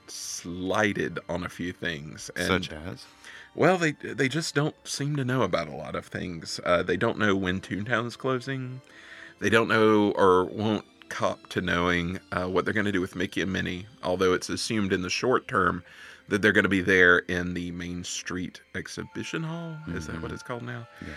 backslided 0.06 1.20
on 1.28 1.44
a 1.44 1.48
few 1.48 1.72
things. 1.72 2.30
And 2.34 2.46
Such 2.46 2.72
as? 2.72 3.06
well, 3.54 3.78
they 3.78 3.92
they 3.92 4.28
just 4.28 4.54
don't 4.54 4.74
seem 4.84 5.14
to 5.16 5.24
know 5.24 5.42
about 5.42 5.68
a 5.68 5.74
lot 5.74 5.94
of 5.94 6.04
things. 6.06 6.60
Uh, 6.66 6.82
they 6.82 6.96
don't 6.96 7.18
know 7.18 7.36
when 7.36 7.60
Toontown 7.60 8.06
is 8.06 8.16
closing. 8.16 8.80
They 9.38 9.48
don't 9.48 9.68
know 9.68 10.10
or 10.16 10.44
won't 10.44 10.84
cop 11.08 11.48
to 11.50 11.60
knowing 11.60 12.18
uh, 12.32 12.46
what 12.46 12.64
they're 12.64 12.74
going 12.74 12.86
to 12.86 12.92
do 12.92 13.00
with 13.00 13.14
Mickey 13.14 13.42
and 13.42 13.52
Minnie. 13.52 13.86
Although 14.02 14.32
it's 14.34 14.48
assumed 14.48 14.92
in 14.92 15.02
the 15.02 15.10
short 15.10 15.46
term 15.46 15.84
that 16.28 16.42
they're 16.42 16.52
going 16.52 16.64
to 16.64 16.68
be 16.68 16.82
there 16.82 17.18
in 17.20 17.54
the 17.54 17.70
Main 17.70 18.02
Street 18.04 18.60
Exhibition 18.74 19.44
Hall. 19.44 19.76
Is 19.88 20.08
that 20.08 20.20
what 20.20 20.32
it's 20.32 20.42
called 20.42 20.62
now? 20.62 20.86
Yes. 21.00 21.16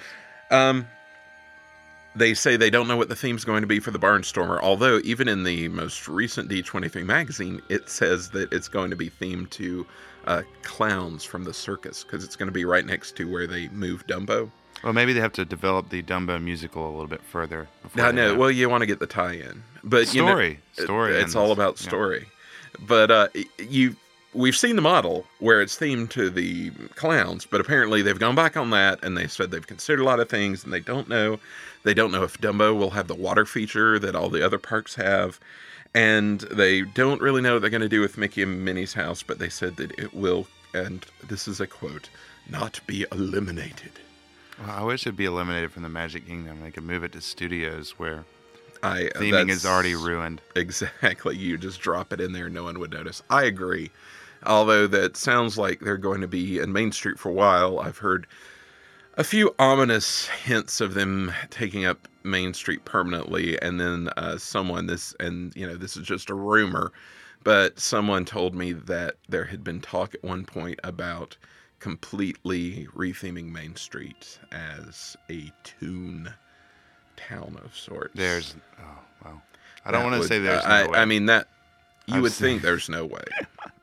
Um, 0.52 0.88
they 2.16 2.34
say 2.34 2.58
they 2.58 2.70
don't 2.70 2.88
know 2.88 2.98
what 2.98 3.10
the 3.10 3.16
theme's 3.16 3.44
going 3.44 3.62
to 3.62 3.68
be 3.68 3.80
for 3.80 3.92
the 3.92 4.00
Barnstormer, 4.00 4.60
although 4.62 5.00
even 5.04 5.28
in 5.28 5.44
the 5.44 5.68
most 5.70 6.08
recent 6.08 6.50
D23 6.50 7.04
magazine, 7.06 7.62
it 7.70 7.90
says 7.90 8.30
that 8.32 8.52
it's 8.54 8.68
going 8.68 8.90
to 8.90 8.96
be 8.96 9.10
themed 9.10 9.50
to 9.52 9.86
uh, 10.26 10.44
clowns 10.62 11.24
from 11.24 11.44
the 11.44 11.54
circus 11.54 12.04
because 12.04 12.24
it's 12.24 12.36
going 12.36 12.48
to 12.48 12.54
be 12.54 12.66
right 12.66 12.86
next 12.86 13.16
to 13.18 13.30
where 13.30 13.48
they 13.48 13.68
move 13.70 14.06
Dumbo. 14.08 14.50
Well, 14.84 14.94
maybe 14.94 15.14
they 15.14 15.22
have 15.22 15.34
to 15.34 15.46
develop 15.46 15.90
the 15.90 16.04
Dumbo 16.04 16.42
musical 16.44 16.86
a 16.88 16.92
little 16.92 17.08
bit 17.08 17.22
further. 17.24 17.68
know. 17.96 18.30
have- 18.30 18.38
Well, 18.38 18.52
you 18.52 18.70
want 18.70 18.82
to 18.82 18.86
get 18.88 19.00
the 19.00 19.08
tie-in, 19.08 19.64
but 19.84 20.14
you 20.14 20.22
know, 20.22 20.30
story, 20.30 20.60
story. 20.74 21.16
it's 21.16 21.36
all 21.36 21.52
about 21.52 21.80
Yeah. 21.82 21.88
story. 21.88 22.28
But 22.80 23.12
uh, 23.12 23.28
you, 23.60 23.96
we've 24.34 24.56
seen 24.56 24.76
the 24.76 24.82
model 24.82 25.26
where 25.40 25.62
it's 25.62 25.78
themed 25.78 26.10
to 26.10 26.30
the 26.30 26.72
clowns, 26.96 27.46
but 27.46 27.62
apparently 27.62 28.02
they've 28.02 28.20
gone 28.20 28.36
back 28.36 28.58
on 28.58 28.70
that 28.72 29.04
and 29.04 29.18
they 29.18 29.28
said 29.28 29.52
they've 29.52 29.66
considered 29.66 30.02
a 30.02 30.06
lot 30.06 30.20
of 30.20 30.30
things 30.30 30.64
and 30.64 30.74
they 30.74 30.80
don't 30.80 31.08
know. 31.10 31.40
They 31.84 31.94
don't 31.94 32.12
know 32.12 32.24
if 32.24 32.40
Dumbo 32.40 32.78
will 32.78 32.92
have 32.92 33.08
the 33.08 33.16
water 33.16 33.46
feature 33.46 34.00
that 34.00 34.16
all 34.16 34.30
the 34.30 34.46
other 34.46 34.60
parks 34.60 34.96
have. 34.96 35.40
And 35.94 36.42
they 36.42 36.82
don't 36.82 37.22
really 37.22 37.42
know 37.42 37.54
what 37.54 37.62
they're 37.62 37.70
going 37.70 37.82
to 37.82 37.90
do 37.90 38.02
with 38.02 38.18
Mickey 38.18 38.42
and 38.42 38.66
Minnie's 38.66 38.94
house, 38.94 39.22
but 39.22 39.38
they 39.38 39.50
said 39.50 39.76
that 39.78 39.92
it 40.00 40.14
will, 40.14 40.48
and 40.74 41.06
this 41.28 41.48
is 41.48 41.60
a 41.60 41.68
quote, 41.68 42.10
not 42.50 42.80
be 42.88 43.06
eliminated. 43.12 43.92
Well, 44.60 44.72
I 44.72 44.84
wish 44.84 45.06
it'd 45.06 45.16
be 45.16 45.26
eliminated 45.26 45.72
from 45.72 45.84
the 45.84 45.90
Magic 45.90 46.28
Kingdom. 46.28 46.62
They 46.62 46.72
could 46.72 46.84
move 46.84 47.04
it 47.04 47.12
to 47.12 47.22
studios 47.22 47.92
where 47.98 48.26
I 48.84 49.10
theming 49.16 49.50
is 49.50 49.66
already 49.66 49.96
ruined. 49.96 50.42
Exactly. 50.56 51.38
You 51.38 51.58
just 51.58 51.82
drop 51.82 52.14
it 52.14 52.22
in 52.22 52.34
there, 52.34 52.46
and 52.46 52.56
no 52.56 52.64
one 52.64 52.80
would 52.80 52.92
notice. 52.92 53.24
I 53.30 53.44
agree. 53.44 53.92
Although 54.46 54.88
that 54.88 55.18
sounds 55.18 55.58
like 55.58 55.80
they're 55.80 55.98
going 55.98 56.22
to 56.22 56.28
be 56.28 56.60
in 56.60 56.74
Main 56.74 56.92
Street 56.92 57.20
for 57.20 57.30
a 57.30 57.34
while. 57.34 57.80
I've 57.80 57.98
heard 58.00 58.28
a 59.16 59.24
few 59.24 59.54
ominous 59.60 60.28
hints 60.28 60.82
of 60.82 60.94
them 60.94 61.32
taking 61.50 61.86
up 61.86 62.08
Main 62.24 62.54
Street 62.54 62.84
permanently, 62.86 63.62
and 63.62 63.80
then 63.80 64.10
uh, 64.18 64.38
someone 64.38 64.88
this 64.88 65.16
and 65.20 65.56
you 65.56 65.68
know 65.68 65.76
this 65.76 65.96
is 65.98 66.06
just 66.06 66.30
a 66.30 66.34
rumor, 66.34 66.92
but 67.44 67.80
someone 67.80 68.26
told 68.26 68.56
me 68.56 68.72
that 68.74 69.16
there 69.30 69.46
had 69.46 69.64
been 69.64 69.82
talk 69.82 70.16
at 70.16 70.24
one 70.24 70.46
point 70.46 70.80
about 70.84 71.38
completely 71.80 72.88
retheming 72.96 73.52
Main 73.52 73.76
Street 73.76 74.40
as 74.52 75.18
a 75.30 75.52
tune 75.64 76.34
town 77.18 77.60
of 77.64 77.76
sorts. 77.76 78.14
There's 78.16 78.56
oh 78.80 79.00
well, 79.24 79.42
I 79.86 79.92
don't 79.92 80.04
want 80.10 80.22
to 80.22 80.28
say 80.28 80.40
there's 80.40 80.64
I, 80.64 80.86
no 80.86 80.92
way. 80.92 80.98
I 80.98 81.06
mean 81.06 81.26
that 81.28 81.48
you 82.08 82.16
I've 82.16 82.22
would 82.24 82.32
seen- 82.32 82.48
think 82.48 82.62
there's 82.64 82.90
no 82.90 83.06
way. 83.06 83.24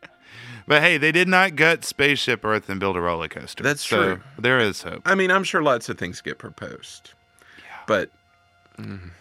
But 0.66 0.82
hey, 0.82 0.96
they 0.98 1.12
did 1.12 1.28
not 1.28 1.56
gut 1.56 1.84
Spaceship 1.84 2.44
Earth 2.44 2.68
and 2.68 2.78
build 2.80 2.96
a 2.96 3.00
roller 3.00 3.28
coaster. 3.28 3.62
That's 3.62 3.84
So 3.86 3.96
true. 4.16 4.20
There 4.38 4.58
is 4.58 4.82
hope. 4.82 5.02
I 5.04 5.14
mean, 5.14 5.30
I'm 5.30 5.44
sure 5.44 5.62
lots 5.62 5.88
of 5.88 5.98
things 5.98 6.20
get 6.20 6.38
proposed, 6.38 7.12
but 7.86 8.10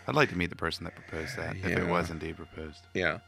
I'd 0.08 0.16
like 0.16 0.30
to 0.30 0.38
meet 0.38 0.50
the 0.52 0.56
person 0.56 0.86
that 0.86 0.96
proposed 0.96 1.36
that, 1.38 1.56
if 1.58 1.66
it 1.66 1.88
was 1.88 2.10
indeed 2.10 2.38
proposed. 2.38 2.80
yeah. 2.94 3.20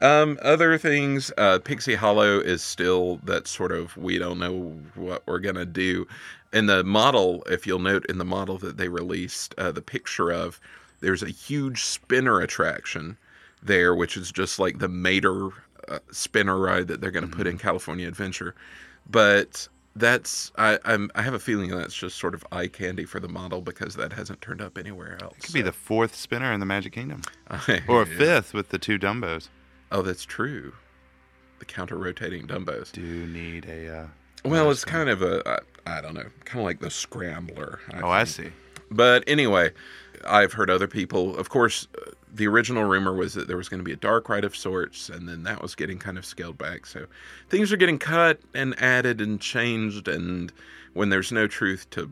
Um, 0.00 0.38
other 0.42 0.78
things, 0.78 1.32
uh, 1.38 1.58
Pixie 1.58 1.96
Hollow 1.96 2.38
is 2.38 2.62
still 2.62 3.16
that 3.24 3.48
sort 3.48 3.72
of 3.72 3.96
we 3.96 4.16
don't 4.18 4.38
know 4.38 4.78
what 4.94 5.24
we're 5.26 5.40
gonna 5.40 5.64
do. 5.66 6.06
In 6.52 6.66
the 6.66 6.84
model, 6.84 7.42
if 7.46 7.66
you'll 7.66 7.80
note 7.80 8.06
in 8.06 8.18
the 8.18 8.24
model 8.24 8.58
that 8.58 8.76
they 8.76 8.88
released 8.88 9.54
uh, 9.58 9.70
the 9.72 9.82
picture 9.82 10.30
of, 10.32 10.60
there's 11.00 11.22
a 11.22 11.28
huge 11.30 11.82
spinner 11.84 12.40
attraction 12.40 13.16
there, 13.62 13.92
which 13.94 14.16
is 14.16 14.30
just 14.32 14.58
like 14.60 14.78
the 14.78 14.88
Mater 14.88 15.48
uh, 15.88 15.98
spinner 16.10 16.58
ride 16.58 16.88
that 16.88 17.00
they're 17.00 17.10
going 17.10 17.28
to 17.28 17.36
put 17.36 17.46
in 17.46 17.58
California 17.58 18.08
Adventure. 18.08 18.54
But 19.10 19.68
that's 19.96 20.52
I 20.56 20.78
I'm, 20.84 21.10
I 21.14 21.22
have 21.22 21.34
a 21.34 21.38
feeling 21.38 21.70
that's 21.70 21.94
just 21.94 22.18
sort 22.18 22.34
of 22.34 22.44
eye 22.52 22.68
candy 22.68 23.04
for 23.04 23.20
the 23.20 23.28
model 23.28 23.60
because 23.60 23.94
that 23.96 24.12
hasn't 24.12 24.40
turned 24.40 24.60
up 24.60 24.78
anywhere 24.78 25.18
else. 25.22 25.36
Could 25.40 25.54
be 25.54 25.62
the 25.62 25.72
fourth 25.72 26.14
spinner 26.14 26.52
in 26.52 26.60
the 26.60 26.66
Magic 26.66 26.92
Kingdom, 26.92 27.22
or 27.88 28.02
a 28.02 28.06
fifth 28.06 28.54
with 28.54 28.68
the 28.68 28.78
two 28.78 28.98
Dumbos. 28.98 29.48
Oh, 29.90 30.02
that's 30.02 30.24
true. 30.24 30.74
The 31.58 31.64
counter 31.64 31.96
rotating 31.96 32.46
Dumbos. 32.46 32.92
Do 32.92 33.02
need 33.26 33.66
a. 33.66 33.96
Uh, 34.02 34.06
Well, 34.44 34.70
it's 34.70 34.84
kind 34.84 35.08
of 35.08 35.22
a 35.22 35.60
I, 35.86 35.98
I 35.98 36.00
don't 36.00 36.14
know, 36.14 36.26
kind 36.44 36.60
of 36.60 36.64
like 36.66 36.80
the 36.80 36.90
scrambler. 36.90 37.80
oh, 38.02 38.08
I 38.08 38.24
see. 38.24 38.50
But 38.90 39.24
anyway, 39.26 39.72
I've 40.26 40.52
heard 40.52 40.70
other 40.70 40.86
people. 40.86 41.36
Of 41.36 41.48
course, 41.48 41.88
uh, 42.06 42.10
the 42.34 42.46
original 42.46 42.84
rumor 42.84 43.12
was 43.12 43.34
that 43.34 43.48
there 43.48 43.56
was 43.56 43.68
going 43.68 43.80
to 43.80 43.84
be 43.84 43.92
a 43.92 43.96
dark 43.96 44.28
ride 44.28 44.44
of 44.44 44.56
sorts, 44.56 45.08
and 45.08 45.28
then 45.28 45.42
that 45.44 45.62
was 45.62 45.74
getting 45.74 45.98
kind 45.98 46.18
of 46.18 46.24
scaled 46.24 46.58
back. 46.58 46.86
So 46.86 47.06
things 47.48 47.72
are 47.72 47.76
getting 47.76 47.98
cut 47.98 48.40
and 48.54 48.80
added 48.82 49.20
and 49.20 49.40
changed, 49.40 50.08
and 50.08 50.52
when 50.94 51.08
there's 51.08 51.32
no 51.32 51.46
truth 51.46 51.88
to, 51.90 52.10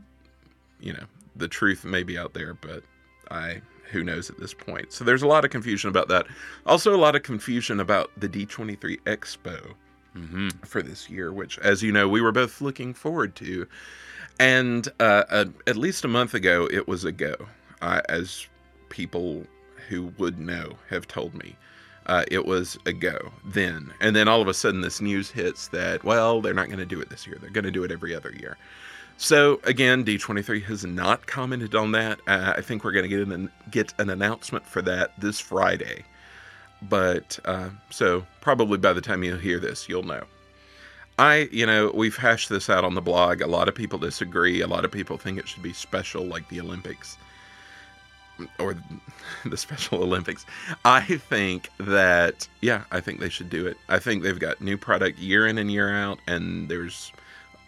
you 0.80 0.92
know, 0.92 1.04
the 1.35 1.49
truth 1.49 1.85
may 1.85 2.02
be 2.02 2.18
out 2.18 2.35
there, 2.35 2.54
but 2.54 2.82
I 3.30 3.61
who 3.92 4.02
knows 4.02 4.30
at 4.30 4.38
this 4.38 4.52
point. 4.52 4.92
So 4.92 5.04
there's 5.04 5.23
a 5.23 5.28
lot 5.28 5.44
of 5.44 5.50
confusion 5.50 5.88
about 5.88 6.08
that. 6.08 6.26
Also, 6.66 6.94
a 6.94 6.99
lot 6.99 7.14
of 7.14 7.23
confusion 7.23 7.78
about 7.78 8.11
the 8.16 8.28
D23 8.28 9.00
Expo 9.02 9.75
Mm-hmm. 10.16 10.49
for 10.64 10.80
this 10.80 11.11
year, 11.11 11.30
which, 11.30 11.58
as 11.58 11.82
you 11.82 11.92
know, 11.92 12.08
we 12.08 12.23
were 12.23 12.32
both 12.32 12.62
looking 12.62 12.94
forward 12.94 13.37
to. 13.37 13.66
And 14.40 14.88
uh, 14.99 15.25
uh, 15.28 15.44
at 15.66 15.76
least 15.76 16.06
a 16.06 16.08
month 16.08 16.32
ago, 16.32 16.66
it 16.73 16.88
was 16.88 17.04
a 17.04 17.12
go, 17.12 17.37
uh, 17.82 18.00
as 18.08 18.46
people 18.88 19.46
who 19.88 20.12
would 20.18 20.38
know 20.38 20.77
have 20.90 21.07
told 21.07 21.35
me. 21.35 21.57
Uh, 22.07 22.25
it 22.31 22.46
was 22.46 22.79
a 22.87 22.92
go 22.92 23.33
then. 23.44 23.92
And 24.01 24.14
then 24.14 24.29
all 24.29 24.40
of 24.40 24.46
a 24.46 24.55
sudden, 24.55 24.81
this 24.81 25.01
news 25.01 25.31
hits 25.31 25.68
that, 25.68 26.05
well, 26.05 26.40
they're 26.40 26.55
not 26.55 26.68
going 26.68 26.79
to 26.79 26.87
do 26.87 27.01
it 27.01 27.11
this 27.11 27.27
year. 27.27 27.37
They're 27.40 27.51
going 27.51 27.64
to 27.64 27.70
do 27.72 27.83
it 27.83 27.90
every 27.90 28.14
other 28.14 28.31
year. 28.31 28.57
So 29.18 29.61
again, 29.64 30.05
D23 30.05 30.62
has 30.64 30.85
not 30.85 31.27
commented 31.27 31.75
on 31.75 31.92
that. 31.92 32.20
Uh, 32.27 32.55
I 32.57 32.61
think 32.61 32.85
we're 32.85 32.92
going 32.92 33.09
to 33.09 33.16
get 33.16 33.27
an 33.27 33.51
get 33.70 33.94
an 33.99 34.11
announcement 34.11 34.66
for 34.66 34.83
that 34.83 35.18
this 35.18 35.40
Friday. 35.40 36.05
But 36.83 37.38
uh, 37.44 37.70
so 37.90 38.27
probably 38.40 38.79
by 38.79 38.92
the 38.92 39.01
time 39.01 39.25
you 39.25 39.37
hear 39.37 39.59
this, 39.59 39.88
you'll 39.88 40.03
know. 40.03 40.25
I, 41.18 41.49
you 41.51 41.64
know, 41.64 41.90
we've 41.94 42.16
hashed 42.16 42.51
this 42.51 42.68
out 42.68 42.85
on 42.85 42.94
the 42.94 43.01
blog. 43.01 43.40
A 43.40 43.46
lot 43.46 43.68
of 43.68 43.75
people 43.75 43.99
disagree. 43.99 44.61
A 44.61 44.66
lot 44.66 44.85
of 44.85 44.92
people 44.92 45.16
think 45.16 45.38
it 45.38 45.49
should 45.49 45.62
be 45.62 45.72
special, 45.72 46.22
like 46.25 46.46
the 46.51 46.61
Olympics 46.61 47.16
or 48.59 48.77
the 49.44 49.57
Special 49.57 50.03
Olympics. 50.03 50.46
I 50.85 51.01
think 51.03 51.70
that, 51.79 52.49
yeah, 52.61 52.85
I 52.90 53.01
think 53.01 53.20
they 53.20 53.29
should 53.29 53.51
do 53.51 53.66
it. 53.66 53.77
I 53.88 53.99
think 53.99 54.22
they've 54.22 54.38
got 54.38 54.61
new 54.61 54.77
product 54.77 55.18
year 55.18 55.46
in 55.46 55.59
and 55.59 55.70
year 55.70 55.92
out, 55.94 56.18
and 56.27 56.68
there's, 56.68 57.12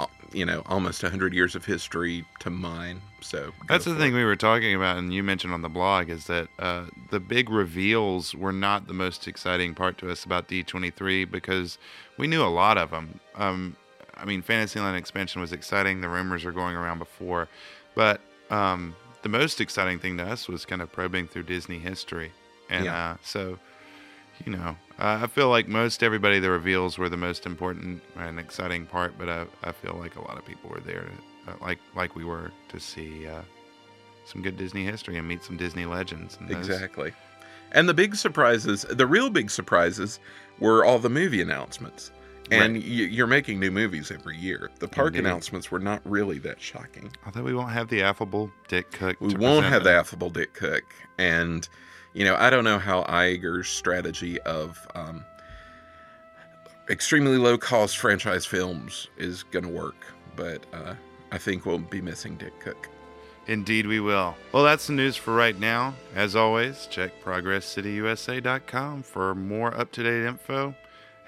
uh, 0.01 0.07
you 0.33 0.45
know, 0.45 0.63
almost 0.67 1.03
100 1.03 1.33
years 1.33 1.55
of 1.55 1.65
history 1.65 2.25
to 2.41 2.51
mine. 2.51 3.01
So 3.21 3.53
That's 3.69 3.85
the 3.85 3.95
thing 3.97 4.13
it. 4.13 4.17
we 4.17 4.25
were 4.25 4.37
talking 4.37 4.75
about, 4.75 4.99
and 4.99 5.13
you 5.13 5.23
mentioned 5.23 5.53
on 5.53 5.63
the 5.63 5.69
blog, 5.69 6.09
is 6.09 6.27
that 6.27 6.49
uh, 6.59 6.85
the 7.11 7.21
big 7.21 7.51
reveals 7.51 8.35
were 8.35 8.53
not 8.53 8.87
the 8.87 8.95
most 8.95 9.27
exciting 9.27 9.75
part 9.75 9.99
to 9.99 10.11
us 10.11 10.25
about 10.25 10.49
D23 10.49 11.31
because 11.31 11.79
we 12.17 12.27
knew 12.27 12.43
a 12.43 12.49
lot 12.49 12.79
of 12.79 12.91
them. 12.91 13.21
Um, 13.35 13.77
I 14.17 14.25
mean, 14.25 14.43
Fantasyland 14.43 14.97
expansion 14.97 15.41
was 15.41 15.53
exciting. 15.53 16.01
The 16.01 16.09
rumors 16.09 16.45
are 16.45 16.53
going 16.53 16.77
around 16.77 16.99
before, 16.99 17.49
but 17.95 18.21
um, 18.51 18.95
the 19.23 19.29
most 19.29 19.61
exciting 19.61 19.99
thing 19.99 20.17
to 20.19 20.25
us 20.25 20.49
was 20.49 20.65
kind 20.65 20.81
of 20.83 20.91
probing 20.93 21.27
through 21.29 21.45
Disney 21.45 21.79
history, 21.79 22.33
and 22.71 22.85
Yeah. 22.87 23.11
uh, 23.13 23.17
so 23.23 23.59
you 24.47 24.53
know, 24.53 24.77
uh, 25.01 25.19
I 25.23 25.27
feel 25.27 25.49
like 25.49 25.67
most 25.67 26.03
everybody 26.05 26.39
the 26.39 26.51
reveals 26.51 26.97
were 26.97 27.09
the 27.09 27.17
most 27.17 27.45
important 27.45 28.01
and 28.17 28.39
exciting 28.39 28.87
part, 28.87 29.15
but 29.19 29.29
I, 29.29 29.47
I 29.65 29.73
feel 29.73 29.97
like 29.99 30.15
a 30.15 30.21
lot 30.21 30.39
of 30.39 30.45
people 30.47 30.71
were 30.71 30.79
there, 30.81 31.09
to, 31.47 31.53
uh, 31.53 31.55
like 31.61 31.81
like 31.97 32.15
we 32.15 32.25
were, 32.25 32.53
to 32.69 32.79
see 32.79 33.27
uh, 33.27 33.43
some 34.27 34.43
good 34.43 34.57
Disney 34.57 34.85
history 34.85 35.17
and 35.17 35.27
meet 35.27 35.43
some 35.43 35.57
Disney 35.57 35.87
legends. 35.87 36.37
And 36.41 36.51
Exactly. 36.53 37.13
And 37.73 37.89
the 37.89 37.95
big 37.95 38.15
surprises, 38.15 38.87
the 38.89 39.07
real 39.07 39.29
big 39.29 39.51
surprises, 39.51 40.21
were 40.61 40.85
all 40.85 40.99
the 41.01 41.11
movie 41.11 41.43
announcements. 41.43 42.13
And 42.51 42.75
Right. 42.75 42.83
y- 42.83 42.89
you're 42.89 43.27
making 43.27 43.61
new 43.61 43.71
movies 43.71 44.11
every 44.11 44.37
year. 44.37 44.71
The 44.79 44.89
park 44.89 45.09
Indeed. 45.09 45.21
announcements 45.27 45.71
were 45.71 45.79
not 45.79 46.01
really 46.05 46.39
that 46.41 46.61
shocking. 46.61 47.11
Although 47.27 47.43
we 47.43 47.55
won't 47.55 47.73
have 47.73 47.89
the 47.89 48.03
affable 48.03 48.51
Dick 48.69 48.91
Cook. 48.93 49.17
We 49.21 49.35
won't 49.35 49.67
have 49.67 49.85
the 49.85 49.93
affable 49.93 50.31
Dick 50.31 50.55
Cook. 50.55 50.85
And, 51.19 51.69
you 52.15 52.25
know, 52.25 52.37
I 52.37 52.49
don't 52.51 52.65
know 52.65 52.79
how 52.79 53.03
Iger's 53.05 53.69
strategy 53.69 54.41
of 54.43 54.79
um, 54.95 55.25
extremely 56.89 57.37
low 57.37 57.59
cost 57.59 57.99
franchise 57.99 58.47
films 58.47 59.09
is 59.17 59.43
going 59.43 59.65
to 59.65 59.71
work. 59.71 60.07
But 60.37 60.65
uh, 60.73 60.95
I 61.33 61.39
think 61.39 61.67
we'll 61.67 61.79
be 61.79 62.01
missing 62.01 62.37
Dick 62.37 62.59
Cook. 62.61 62.89
Indeed, 63.47 63.87
we 63.87 63.99
will. 63.99 64.37
Well, 64.53 64.63
that's 64.63 64.87
the 64.89 64.93
news 64.93 65.17
for 65.17 65.35
right 65.35 65.59
now. 65.59 65.95
As 66.15 66.37
always, 66.37 66.87
check 66.91 67.13
progresscityusa.com 67.25 69.03
for 69.03 69.35
more 69.35 69.75
up 69.75 69.91
to 69.93 70.03
date 70.03 70.27
info, 70.27 70.75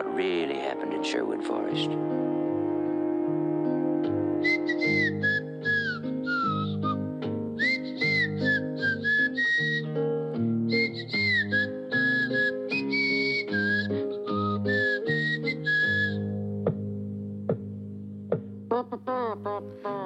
What 0.00 0.14
really 0.14 0.58
happened 0.58 0.94
in 0.94 1.02
Sherwood 1.02 1.44
Forest. 1.44 1.90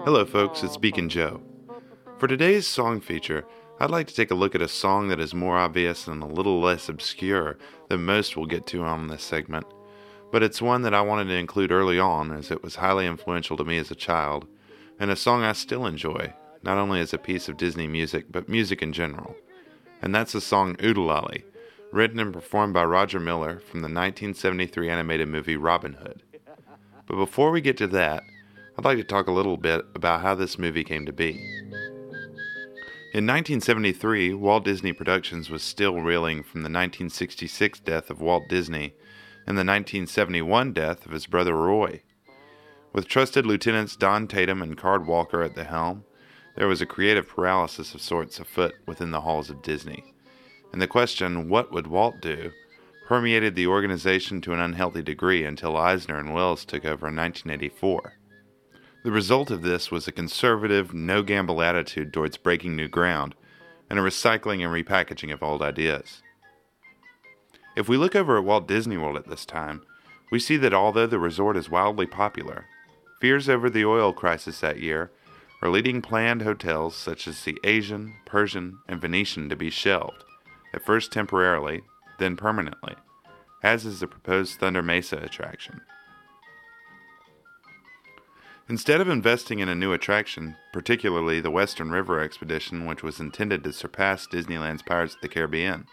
Hello, 0.04 0.24
folks, 0.24 0.64
it's 0.64 0.76
Beacon 0.76 1.09
Joe. 1.09 1.40
For 2.18 2.26
today's 2.26 2.66
song 2.66 3.00
feature, 3.00 3.44
I'd 3.78 3.90
like 3.90 4.09
to 4.09 4.14
take 4.14 4.33
a 4.33 4.35
look 4.35 4.57
at 4.57 4.62
a 4.62 4.66
song 4.66 5.07
that 5.09 5.20
is 5.20 5.35
more 5.35 5.57
obvious 5.57 6.09
and 6.09 6.20
a 6.20 6.26
little 6.26 6.61
less 6.61 6.88
obscure 6.88 7.59
than 7.88 8.04
most 8.04 8.37
we'll 8.37 8.46
get 8.46 8.66
to 8.68 8.83
on 8.83 9.07
this 9.07 9.22
segment. 9.22 9.66
But 10.35 10.42
it's 10.42 10.61
one 10.61 10.83
that 10.83 10.94
I 10.94 11.01
wanted 11.01 11.27
to 11.27 11.37
include 11.37 11.70
early 11.70 11.97
on 11.97 12.33
as 12.33 12.51
it 12.51 12.61
was 12.61 12.75
highly 12.75 13.07
influential 13.07 13.57
to 13.57 13.64
me 13.64 13.79
as 13.79 13.92
a 13.92 13.94
child, 13.94 14.49
and 14.99 15.09
a 15.09 15.14
song 15.14 15.44
I 15.44 15.53
still 15.53 15.87
enjoy, 15.87 16.33
not 16.61 16.77
only 16.77 16.99
as 16.99 17.14
a 17.14 17.18
piece 17.18 17.49
of 17.49 17.57
Disney 17.57 17.87
music, 17.87 18.33
but 18.33 18.49
music 18.49 18.83
in 18.83 18.92
general. 18.92 19.37
and 20.03 20.12
that's 20.12 20.33
the 20.33 20.40
song 20.40 20.75
Oo-De-Lally, 20.83 21.44
written 21.92 22.18
and 22.18 22.33
performed 22.33 22.75
by 22.75 22.85
Roger 22.85 23.20
Miller 23.20 23.61
from 23.61 23.83
the 23.83 23.85
1973 23.85 24.90
animated 24.90 25.29
movie 25.29 25.57
Robin 25.57 25.92
Hood. 25.92 26.25
But 27.07 27.14
before 27.14 27.53
we 27.53 27.61
get 27.61 27.77
to 27.77 27.87
that, 27.87 28.25
I'd 28.77 28.85
like 28.85 28.99
to 28.99 29.05
talk 29.05 29.29
a 29.29 29.33
little 29.33 29.57
bit 29.57 29.87
about 29.94 30.23
how 30.23 30.35
this 30.35 30.59
movie 30.59 30.83
came 30.83 31.07
to 31.07 31.12
be. 31.12 31.31
In 33.12 33.25
1973, 33.25 34.35
Walt 34.35 34.64
Disney 34.64 34.92
Productions 34.92 35.49
was 35.49 35.62
still 35.62 36.01
reeling 36.01 36.42
from 36.42 36.62
the 36.62 36.70
1966 36.70 37.79
death 37.79 38.11
of 38.11 38.20
Walt 38.20 38.49
Disney 38.49 38.94
and 39.46 39.57
the 39.57 39.64
1971 39.64 40.72
death 40.72 41.04
of 41.04 41.12
his 41.12 41.26
brother 41.26 41.54
Roy. 41.54 42.02
With 42.92 43.09
trusted 43.09 43.44
lieutenants 43.44 43.96
Don 43.96 44.26
Tatum 44.26 44.62
and 44.62 44.76
Card 44.76 45.07
Walker 45.07 45.42
at 45.42 45.54
the 45.54 45.64
helm, 45.64 46.04
there 46.57 46.68
was 46.68 46.80
a 46.80 46.87
creative 46.87 47.28
paralysis 47.28 47.94
of 47.94 48.00
sorts 48.00 48.38
afoot 48.38 48.74
within 48.87 49.11
the 49.11 49.22
halls 49.22 49.50
of 49.50 49.62
Disney. 49.62 50.14
And 50.72 50.80
the 50.80 50.87
question, 50.87 51.48
what 51.48 51.72
would 51.72 51.87
Walt 51.87 52.20
do, 52.20 52.50
permeated 53.07 53.54
the 53.54 53.66
organization 53.66 54.40
to 54.40 54.52
an 54.52 54.61
unhealthy 54.61 55.02
degree 55.02 55.44
until 55.44 55.76
Eisner 55.76 56.18
and 56.18 56.33
Wells 56.33 56.64
took 56.64 56.85
over 56.85 57.09
in 57.09 57.16
1984. 57.16 58.14
The 59.04 59.12
result 59.12 59.50
of 59.50 59.62
this 59.62 59.90
was 59.90 60.09
a 60.09 60.12
conservative, 60.12 60.94
no 60.94 61.22
gamble 61.22 61.61
attitude 61.61 62.12
towards 62.12 62.38
breaking 62.38 62.74
new 62.74 62.88
ground 62.88 63.35
and 63.90 63.98
a 63.98 64.02
recycling 64.02 64.64
and 64.64 64.72
repackaging 64.72 65.33
of 65.33 65.42
old 65.42 65.61
ideas. 65.61 66.22
If 67.77 67.89
we 67.89 67.97
look 67.97 68.15
over 68.15 68.39
at 68.39 68.45
Walt 68.45 68.69
Disney 68.69 68.97
World 68.97 69.17
at 69.17 69.29
this 69.29 69.45
time, 69.45 69.83
we 70.31 70.39
see 70.39 70.57
that 70.59 70.75
although 70.75 71.07
the 71.07 71.19
resort 71.19 71.57
is 71.57 71.69
wildly 71.69 72.07
popular, 72.07 72.67
fears 73.21 73.49
over 73.49 73.69
the 73.69 73.85
oil 73.85 74.13
crisis 74.13 74.61
that 74.61 74.81
year 74.81 75.11
are 75.61 75.71
leading 75.71 76.03
planned 76.03 76.43
hotels 76.43 76.95
such 76.95 77.27
as 77.27 77.43
the 77.43 77.59
Asian, 77.65 78.15
Persian, 78.27 78.79
and 78.87 79.01
Venetian 79.01 79.49
to 79.49 79.57
be 79.57 79.71
shelved, 79.71 80.25
at 80.73 80.85
first 80.85 81.11
temporarily, 81.11 81.83
then 82.19 82.37
permanently, 82.37 82.95
as 83.63 83.85
is 83.85 84.01
the 84.01 84.07
proposed 84.07 84.59
Thunder 84.59 84.83
Mesa 84.83 85.17
attraction. 85.17 85.81
Instead 88.69 89.01
of 89.01 89.09
investing 89.09 89.59
in 89.59 89.69
a 89.69 89.75
new 89.75 89.93
attraction, 89.93 90.57
particularly 90.73 91.41
the 91.41 91.51
Western 91.51 91.91
River 91.91 92.21
Expedition, 92.21 92.87
which 92.87 93.03
was 93.03 93.21
intended 93.21 93.63
to 93.65 93.73
surpass 93.73 94.27
Disneyland's 94.27 94.83
Pirates 94.83 95.15
of 95.15 95.21
the 95.21 95.29
Caribbean, 95.29 95.87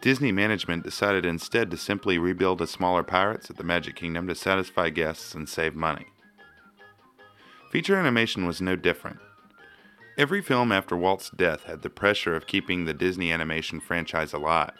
Disney 0.00 0.30
management 0.30 0.84
decided 0.84 1.26
instead 1.26 1.70
to 1.70 1.76
simply 1.76 2.18
rebuild 2.18 2.60
a 2.62 2.68
smaller 2.68 3.02
Pirates 3.02 3.50
at 3.50 3.56
the 3.56 3.64
Magic 3.64 3.96
Kingdom 3.96 4.28
to 4.28 4.34
satisfy 4.34 4.90
guests 4.90 5.34
and 5.34 5.48
save 5.48 5.74
money. 5.74 6.06
Feature 7.72 7.96
animation 7.96 8.46
was 8.46 8.60
no 8.60 8.76
different. 8.76 9.18
Every 10.16 10.40
film 10.40 10.72
after 10.72 10.96
Walt's 10.96 11.30
death 11.30 11.64
had 11.64 11.82
the 11.82 11.90
pressure 11.90 12.36
of 12.36 12.46
keeping 12.46 12.84
the 12.84 12.94
Disney 12.94 13.32
animation 13.32 13.80
franchise 13.80 14.32
alive, 14.32 14.72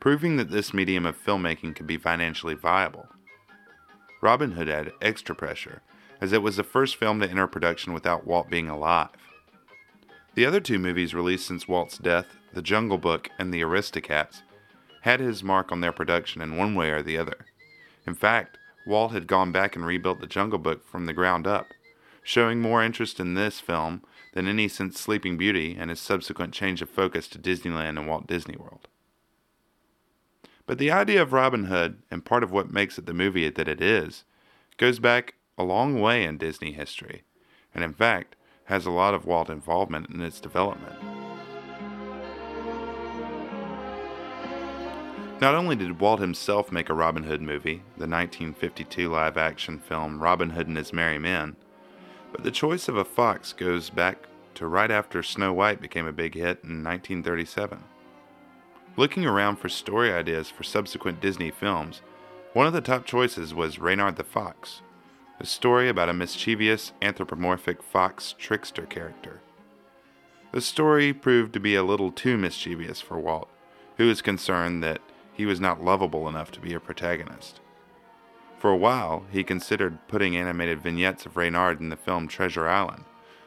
proving 0.00 0.36
that 0.36 0.50
this 0.50 0.74
medium 0.74 1.04
of 1.04 1.22
filmmaking 1.22 1.76
could 1.76 1.86
be 1.86 1.98
financially 1.98 2.54
viable. 2.54 3.06
Robin 4.22 4.52
Hood 4.52 4.68
had 4.68 4.92
extra 5.00 5.34
pressure, 5.34 5.82
as 6.20 6.32
it 6.32 6.42
was 6.42 6.56
the 6.56 6.64
first 6.64 6.96
film 6.96 7.20
to 7.20 7.30
enter 7.30 7.46
production 7.46 7.92
without 7.92 8.26
Walt 8.26 8.50
being 8.50 8.68
alive. 8.68 9.10
The 10.34 10.46
other 10.46 10.60
two 10.60 10.78
movies 10.78 11.14
released 11.14 11.46
since 11.46 11.68
Walt's 11.68 11.98
death, 11.98 12.37
The 12.58 12.62
Jungle 12.62 12.98
Book 12.98 13.30
and 13.38 13.54
The 13.54 13.60
Aristocats, 13.60 14.42
had 15.02 15.20
his 15.20 15.44
mark 15.44 15.70
on 15.70 15.80
their 15.80 15.92
production 15.92 16.42
in 16.42 16.56
one 16.56 16.74
way 16.74 16.90
or 16.90 17.04
the 17.04 17.16
other. 17.16 17.46
In 18.04 18.14
fact, 18.16 18.58
Walt 18.84 19.12
had 19.12 19.28
gone 19.28 19.52
back 19.52 19.76
and 19.76 19.86
rebuilt 19.86 20.18
The 20.18 20.26
Jungle 20.26 20.58
Book 20.58 20.84
from 20.84 21.06
the 21.06 21.12
ground 21.12 21.46
up, 21.46 21.68
showing 22.20 22.60
more 22.60 22.82
interest 22.82 23.20
in 23.20 23.34
this 23.34 23.60
film 23.60 24.02
than 24.34 24.48
any 24.48 24.66
since 24.66 24.98
Sleeping 24.98 25.36
Beauty 25.36 25.76
and 25.78 25.88
his 25.88 26.00
subsequent 26.00 26.52
change 26.52 26.82
of 26.82 26.90
focus 26.90 27.28
to 27.28 27.38
Disneyland 27.38 27.96
and 27.96 28.08
Walt 28.08 28.26
Disney 28.26 28.56
World. 28.56 28.88
But 30.66 30.78
the 30.78 30.90
idea 30.90 31.22
of 31.22 31.32
Robin 31.32 31.66
Hood, 31.66 32.02
and 32.10 32.24
part 32.24 32.42
of 32.42 32.50
what 32.50 32.72
makes 32.72 32.98
it 32.98 33.06
the 33.06 33.14
movie 33.14 33.48
that 33.48 33.68
it 33.68 33.80
is, 33.80 34.24
goes 34.78 34.98
back 34.98 35.34
a 35.56 35.62
long 35.62 36.00
way 36.00 36.24
in 36.24 36.38
Disney 36.38 36.72
history, 36.72 37.22
and 37.72 37.84
in 37.84 37.92
fact, 37.92 38.34
has 38.64 38.84
a 38.84 38.90
lot 38.90 39.14
of 39.14 39.26
Walt 39.26 39.48
involvement 39.48 40.10
in 40.10 40.20
its 40.20 40.40
development. 40.40 40.96
Not 45.40 45.54
only 45.54 45.76
did 45.76 46.00
Walt 46.00 46.18
himself 46.18 46.72
make 46.72 46.88
a 46.88 46.94
Robin 46.94 47.22
Hood 47.22 47.40
movie, 47.40 47.82
the 47.96 48.08
1952 48.08 49.08
live 49.08 49.36
action 49.36 49.78
film 49.78 50.18
Robin 50.18 50.50
Hood 50.50 50.66
and 50.66 50.76
His 50.76 50.92
Merry 50.92 51.18
Men, 51.18 51.54
but 52.32 52.42
the 52.42 52.50
choice 52.50 52.88
of 52.88 52.96
a 52.96 53.04
fox 53.04 53.52
goes 53.52 53.88
back 53.88 54.26
to 54.54 54.66
right 54.66 54.90
after 54.90 55.22
Snow 55.22 55.52
White 55.52 55.80
became 55.80 56.08
a 56.08 56.12
big 56.12 56.34
hit 56.34 56.64
in 56.64 56.82
1937. 56.82 57.78
Looking 58.96 59.24
around 59.26 59.56
for 59.56 59.68
story 59.68 60.12
ideas 60.12 60.50
for 60.50 60.64
subsequent 60.64 61.20
Disney 61.20 61.52
films, 61.52 62.02
one 62.52 62.66
of 62.66 62.72
the 62.72 62.80
top 62.80 63.04
choices 63.04 63.54
was 63.54 63.78
Reynard 63.78 64.16
the 64.16 64.24
Fox, 64.24 64.82
a 65.38 65.46
story 65.46 65.88
about 65.88 66.08
a 66.08 66.14
mischievous 66.14 66.92
anthropomorphic 67.00 67.80
fox 67.80 68.34
trickster 68.36 68.86
character. 68.86 69.40
The 70.50 70.60
story 70.60 71.12
proved 71.12 71.52
to 71.52 71.60
be 71.60 71.76
a 71.76 71.84
little 71.84 72.10
too 72.10 72.36
mischievous 72.36 73.00
for 73.00 73.20
Walt, 73.20 73.48
who 73.98 74.08
was 74.08 74.20
concerned 74.20 74.82
that 74.82 75.00
he 75.38 75.46
was 75.46 75.60
not 75.60 75.82
lovable 75.82 76.28
enough 76.28 76.50
to 76.50 76.60
be 76.60 76.74
a 76.74 76.80
protagonist. 76.80 77.60
For 78.58 78.70
a 78.70 78.76
while, 78.76 79.24
he 79.30 79.44
considered 79.44 80.06
putting 80.08 80.36
animated 80.36 80.82
vignettes 80.82 81.24
of 81.26 81.36
Reynard 81.36 81.80
in 81.80 81.90
the 81.90 81.96
film 81.96 82.26
Treasure 82.26 82.66
Island, 82.66 83.04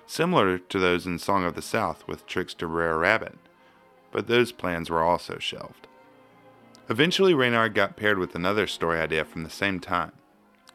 similar 0.07 0.57
to 0.57 0.79
those 0.79 1.05
in 1.05 1.19
Song 1.19 1.43
of 1.43 1.53
the 1.53 1.61
South 1.61 2.07
with 2.07 2.25
Trickster 2.25 2.65
Brer 2.65 2.97
Rabbit, 2.97 3.37
but 4.09 4.27
those 4.27 4.53
plans 4.53 4.89
were 4.89 5.03
also 5.03 5.37
shelved. 5.37 5.87
Eventually, 6.89 7.33
Reynard 7.33 7.73
got 7.73 7.97
paired 7.97 8.17
with 8.17 8.35
another 8.35 8.67
story 8.67 8.97
idea 8.97 9.25
from 9.25 9.43
the 9.43 9.49
same 9.49 9.81
time, 9.81 10.13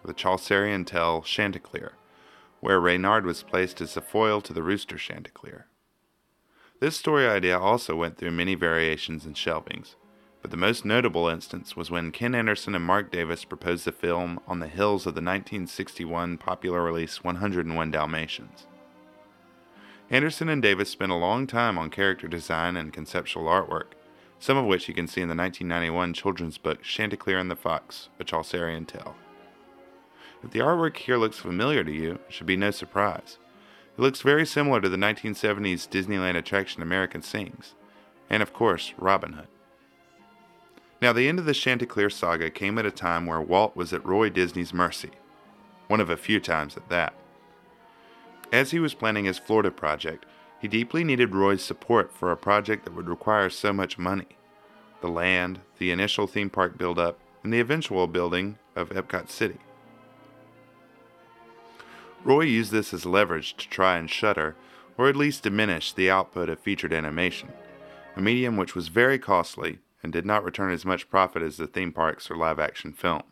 the 0.04 0.12
Chaucerian 0.12 0.84
tale 0.84 1.22
Chanticleer, 1.22 1.94
where 2.60 2.78
Reynard 2.78 3.24
was 3.24 3.42
placed 3.42 3.80
as 3.80 3.96
a 3.96 4.02
foil 4.02 4.42
to 4.42 4.52
the 4.52 4.62
rooster 4.62 4.98
Chanticleer. 4.98 5.66
This 6.78 6.98
story 6.98 7.26
idea 7.26 7.58
also 7.58 7.96
went 7.96 8.18
through 8.18 8.32
many 8.32 8.54
variations 8.54 9.24
and 9.24 9.34
shelvings, 9.34 9.94
but 10.46 10.52
the 10.52 10.56
most 10.56 10.84
notable 10.84 11.26
instance 11.26 11.74
was 11.74 11.90
when 11.90 12.12
Ken 12.12 12.32
Anderson 12.32 12.76
and 12.76 12.84
Marc 12.84 13.10
Davis 13.10 13.44
proposed 13.44 13.84
the 13.84 13.90
film 13.90 14.38
on 14.46 14.60
the 14.60 14.68
hills 14.68 15.04
of 15.04 15.16
the 15.16 15.20
1961 15.20 16.38
popular 16.38 16.84
release 16.84 17.24
101 17.24 17.90
Dalmatians. 17.90 18.68
Anderson 20.08 20.48
and 20.48 20.62
Davis 20.62 20.88
spent 20.88 21.10
a 21.10 21.16
long 21.16 21.48
time 21.48 21.76
on 21.76 21.90
character 21.90 22.28
design 22.28 22.76
and 22.76 22.92
conceptual 22.92 23.46
artwork, 23.46 23.94
some 24.38 24.56
of 24.56 24.66
which 24.66 24.86
you 24.86 24.94
can 24.94 25.08
see 25.08 25.20
in 25.20 25.26
the 25.26 25.34
1991 25.34 26.14
children's 26.14 26.58
book 26.58 26.80
Chanticleer 26.80 27.40
and 27.40 27.50
the 27.50 27.56
Fox, 27.56 28.08
A 28.20 28.24
Chaucerian 28.24 28.86
Tale. 28.86 29.16
If 30.44 30.52
the 30.52 30.60
artwork 30.60 30.96
here 30.96 31.16
looks 31.16 31.40
familiar 31.40 31.82
to 31.82 31.92
you, 31.92 32.12
it 32.12 32.26
should 32.28 32.46
be 32.46 32.56
no 32.56 32.70
surprise. 32.70 33.38
It 33.98 34.00
looks 34.00 34.22
very 34.22 34.46
similar 34.46 34.80
to 34.80 34.88
the 34.88 34.96
1970s 34.96 35.88
Disneyland 35.88 36.36
attraction 36.36 36.82
America 36.82 37.20
Sings, 37.20 37.74
and 38.30 38.44
of 38.44 38.52
course, 38.52 38.94
Robin 38.96 39.32
Hood. 39.32 39.48
Now, 41.00 41.12
the 41.12 41.28
end 41.28 41.38
of 41.38 41.44
the 41.44 41.52
Chanticleer 41.52 42.08
saga 42.08 42.50
came 42.50 42.78
at 42.78 42.86
a 42.86 42.90
time 42.90 43.26
where 43.26 43.40
Walt 43.40 43.76
was 43.76 43.92
at 43.92 44.04
Roy 44.04 44.30
Disney's 44.30 44.72
mercy, 44.72 45.10
one 45.88 46.00
of 46.00 46.08
a 46.08 46.16
few 46.16 46.40
times 46.40 46.76
at 46.76 46.88
that. 46.88 47.14
As 48.52 48.70
he 48.70 48.78
was 48.78 48.94
planning 48.94 49.26
his 49.26 49.38
Florida 49.38 49.70
project, 49.70 50.24
he 50.58 50.68
deeply 50.68 51.04
needed 51.04 51.34
Roy's 51.34 51.62
support 51.62 52.12
for 52.12 52.32
a 52.32 52.36
project 52.36 52.84
that 52.84 52.94
would 52.94 53.08
require 53.08 53.50
so 53.50 53.72
much 53.72 53.98
money 53.98 54.26
the 55.02 55.08
land, 55.08 55.60
the 55.78 55.90
initial 55.90 56.26
theme 56.26 56.48
park 56.48 56.78
build-up, 56.78 57.18
and 57.44 57.52
the 57.52 57.60
eventual 57.60 58.06
building 58.06 58.58
of 58.74 58.88
Epcot 58.88 59.28
City. 59.28 59.58
Roy 62.24 62.40
used 62.40 62.72
this 62.72 62.94
as 62.94 63.04
leverage 63.04 63.54
to 63.58 63.68
try 63.68 63.98
and 63.98 64.08
shutter, 64.08 64.56
or 64.96 65.08
at 65.08 65.14
least 65.14 65.42
diminish, 65.42 65.92
the 65.92 66.10
output 66.10 66.48
of 66.48 66.58
featured 66.58 66.94
animation, 66.94 67.50
a 68.16 68.22
medium 68.22 68.56
which 68.56 68.74
was 68.74 68.88
very 68.88 69.18
costly 69.18 69.78
and 70.06 70.12
did 70.12 70.24
not 70.24 70.44
return 70.44 70.70
as 70.70 70.84
much 70.84 71.10
profit 71.10 71.42
as 71.42 71.56
the 71.56 71.66
theme 71.66 71.90
parks 71.90 72.30
or 72.30 72.36
live 72.36 72.60
action 72.60 72.92
film. 72.92 73.24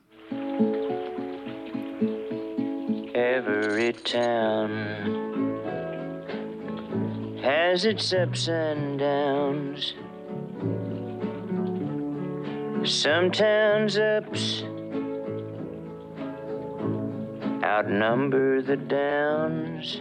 Every 3.15 3.93
town 3.93 4.83
has 7.41 7.85
its 7.85 8.13
ups 8.13 8.49
and 8.49 8.99
downs. 8.99 9.95
Some 12.83 13.31
towns' 13.31 13.97
ups 13.97 14.65
outnumber 17.63 18.63
the 18.63 18.77
downs. 18.77 20.01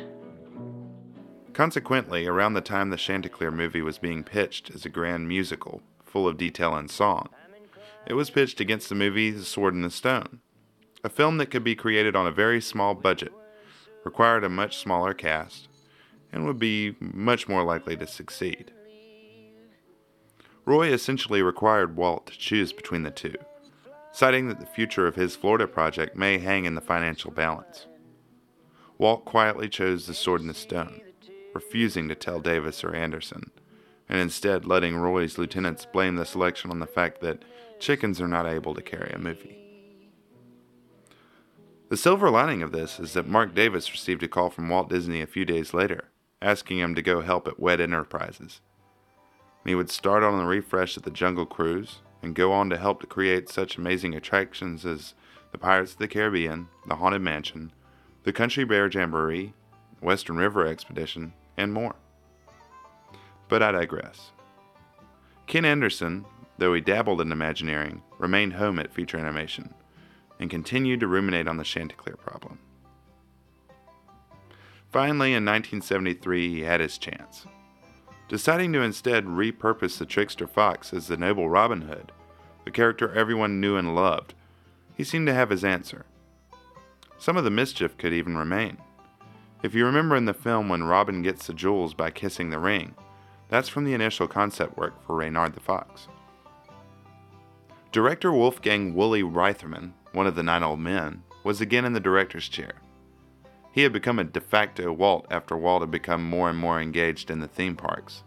Consequently, 1.54 2.26
around 2.26 2.56
the 2.56 2.62
time 2.62 2.90
the 2.90 2.98
Chanticleer 2.98 3.52
movie 3.52 3.84
was 3.84 4.00
being 4.00 4.24
pitched 4.24 4.72
as 4.72 4.88
a 4.88 4.90
grand 4.90 5.28
musical, 5.28 5.84
full 6.14 6.28
of 6.28 6.38
detail 6.38 6.76
and 6.76 6.92
song. 6.92 7.28
It 8.06 8.14
was 8.14 8.30
pitched 8.30 8.60
against 8.60 8.88
the 8.88 8.94
movie 8.94 9.32
The 9.32 9.44
Sword 9.44 9.74
and 9.74 9.84
the 9.84 9.90
Stone, 9.90 10.42
a 11.04 11.10
film 11.10 11.40
that 11.40 11.50
could 11.50 11.64
be 11.64 11.76
created 11.76 12.16
on 12.16 12.28
a 12.28 12.32
very 12.32 12.62
small 12.62 12.94
budget, 12.94 13.34
required 14.06 14.44
a 14.44 14.50
much 14.50 14.78
smaller 14.78 15.16
cast, 15.16 15.68
and 16.32 16.46
would 16.46 16.60
be 16.60 16.96
much 17.00 17.50
more 17.50 17.64
likely 17.64 17.98
to 17.98 18.06
succeed. 18.06 18.72
Roy 20.66 20.94
essentially 20.94 21.42
required 21.42 21.98
Walt 21.98 22.28
to 22.28 22.38
choose 22.38 22.72
between 22.72 23.02
the 23.02 23.10
two, 23.10 23.36
citing 24.12 24.48
that 24.50 24.60
the 24.60 24.68
future 24.68 25.08
of 25.08 25.16
his 25.16 25.36
Florida 25.36 25.68
project 25.68 26.16
may 26.16 26.38
hang 26.38 26.66
in 26.66 26.76
the 26.76 26.82
financial 26.82 27.32
balance. 27.32 27.88
Walt 29.00 29.26
quietly 29.26 29.68
chose 29.68 30.06
the 30.06 30.14
sword 30.14 30.42
and 30.42 30.50
the 30.52 30.54
stone, 30.54 31.02
refusing 31.56 32.08
to 32.08 32.14
tell 32.14 32.40
Davis 32.40 32.84
or 32.84 32.96
Anderson, 32.96 33.50
and 34.10 34.20
instead 34.20 34.66
letting 34.66 34.98
Roy's 34.98 35.38
lieutenants 35.38 35.86
blame 35.86 36.16
the 36.16 36.26
selection 36.26 36.72
on 36.72 36.80
the 36.80 36.88
fact 36.88 37.22
that 37.22 37.44
chickens 37.80 38.22
are 38.22 38.28
not 38.28 38.46
able 38.46 38.74
to 38.74 38.82
carry 38.82 39.12
a 39.12 39.18
movie. 39.18 39.58
The 41.90 41.98
silver 41.98 42.30
lining 42.30 42.64
of 42.64 42.72
this 42.72 43.00
is 43.00 43.14
that 43.14 43.28
Marc 43.28 43.54
Davis 43.54 43.92
received 43.92 44.24
a 44.24 44.28
call 44.28 44.50
from 44.50 44.70
Walt 44.70 44.90
Disney 44.90 45.22
a 45.22 45.28
few 45.28 45.46
days 45.46 45.74
later, 45.74 46.10
asking 46.42 46.80
him 46.80 46.96
to 46.96 47.02
go 47.02 47.22
help 47.22 47.48
at 47.48 47.60
WED 47.60 47.82
Enterprises. 47.82 48.62
He 49.66 49.76
would 49.76 49.90
start 49.90 50.24
on 50.24 50.38
the 50.38 50.46
refresh 50.46 50.98
of 50.98 51.04
the 51.04 51.12
Jungle 51.12 51.46
Cruise 51.46 52.00
and 52.22 52.36
go 52.36 52.52
on 52.52 52.70
to 52.70 52.78
help 52.78 53.02
to 53.02 53.08
create 53.08 53.50
such 53.50 53.78
amazing 53.78 54.16
attractions 54.16 54.86
as 54.86 55.14
the 55.52 55.58
Pirates 55.58 55.94
of 55.94 56.00
the 56.00 56.08
Caribbean, 56.08 56.68
the 56.88 56.96
Haunted 56.96 57.22
Mansion, 57.22 57.72
the 58.24 58.34
Country 58.34 58.64
Bear 58.64 58.90
Jamboree, 58.90 59.54
Western 60.02 60.38
River 60.38 60.66
Expedition, 60.66 61.34
and 61.58 61.72
more. 61.74 61.96
But 63.50 63.62
I 63.62 63.72
digress. 63.72 64.32
Ken 65.48 65.66
Anderson, 65.66 66.26
though 66.58 66.74
he 66.74 66.82
dabbled 66.82 67.22
in 67.22 67.32
Imagineering, 67.32 68.02
remained 68.18 68.54
home 68.54 68.80
at 68.80 68.94
Feature 68.94 69.18
Animation 69.18 69.74
and 70.40 70.50
continued 70.50 71.00
to 71.02 71.08
ruminate 71.08 71.48
on 71.48 71.58
the 71.58 71.64
Chanticleer 71.64 72.16
problem. 72.16 72.60
Finally, 74.92 75.30
in 75.30 75.44
1973, 75.44 76.50
he 76.50 76.62
had 76.62 76.80
his 76.80 76.98
chance. 76.98 77.46
Deciding 78.30 78.74
to 78.74 78.82
instead 78.82 79.26
repurpose 79.26 79.98
the 79.98 80.06
trickster 80.06 80.48
fox 80.48 80.94
as 80.94 81.08
the 81.08 81.18
noble 81.18 81.50
Robin 81.50 81.82
Hood, 81.82 82.12
the 82.66 82.72
character 82.72 83.14
everyone 83.14 83.60
knew 83.60 83.76
and 83.76 83.96
loved, 83.96 84.34
he 84.96 85.04
seemed 85.04 85.28
to 85.28 85.34
have 85.34 85.50
his 85.50 85.64
answer. 85.64 86.06
Some 87.18 87.38
of 87.38 87.44
the 87.44 87.50
mischief 87.50 87.98
could 87.98 88.14
even 88.14 88.38
remain. 88.38 88.78
If 89.64 89.74
you 89.74 89.86
remember 89.86 90.16
in 90.16 90.26
the 90.26 90.34
film 90.34 90.70
when 90.70 90.84
Robin 90.84 91.22
gets 91.22 91.48
the 91.48 91.54
jewels 91.54 91.94
by 91.94 92.12
kissing 92.12 92.50
the 92.50 92.60
ring, 92.60 92.96
that's 93.54 93.70
from 93.70 93.84
the 93.84 93.94
initial 93.94 94.28
concept 94.28 94.76
work 94.78 95.06
for 95.06 95.16
Reynard 95.16 95.54
the 95.54 95.60
Fox. 95.60 96.08
Director 97.92 98.32
Wolfgang 98.32 98.96
Woolie 98.96 99.22
Reitherman, 99.22 99.92
one 100.12 100.26
of 100.26 100.34
the 100.34 100.42
nine 100.42 100.64
old 100.64 100.80
men, 100.80 101.22
was 101.44 101.62
again 101.62 101.86
in 101.86 101.94
the 101.94 102.00
director's 102.00 102.50
chair. 102.50 102.72
He 103.72 103.84
had 103.84 103.94
become 103.94 104.18
a 104.18 104.24
de 104.24 104.42
facto 104.42 104.92
Walt 104.92 105.28
after 105.30 105.56
Walt 105.56 105.84
had 105.84 105.92
become 105.92 106.28
more 106.28 106.50
and 106.50 106.58
more 106.58 106.82
engaged 106.82 107.30
in 107.30 107.42
the 107.42 107.48
theme 107.48 107.76
parks, 107.76 108.24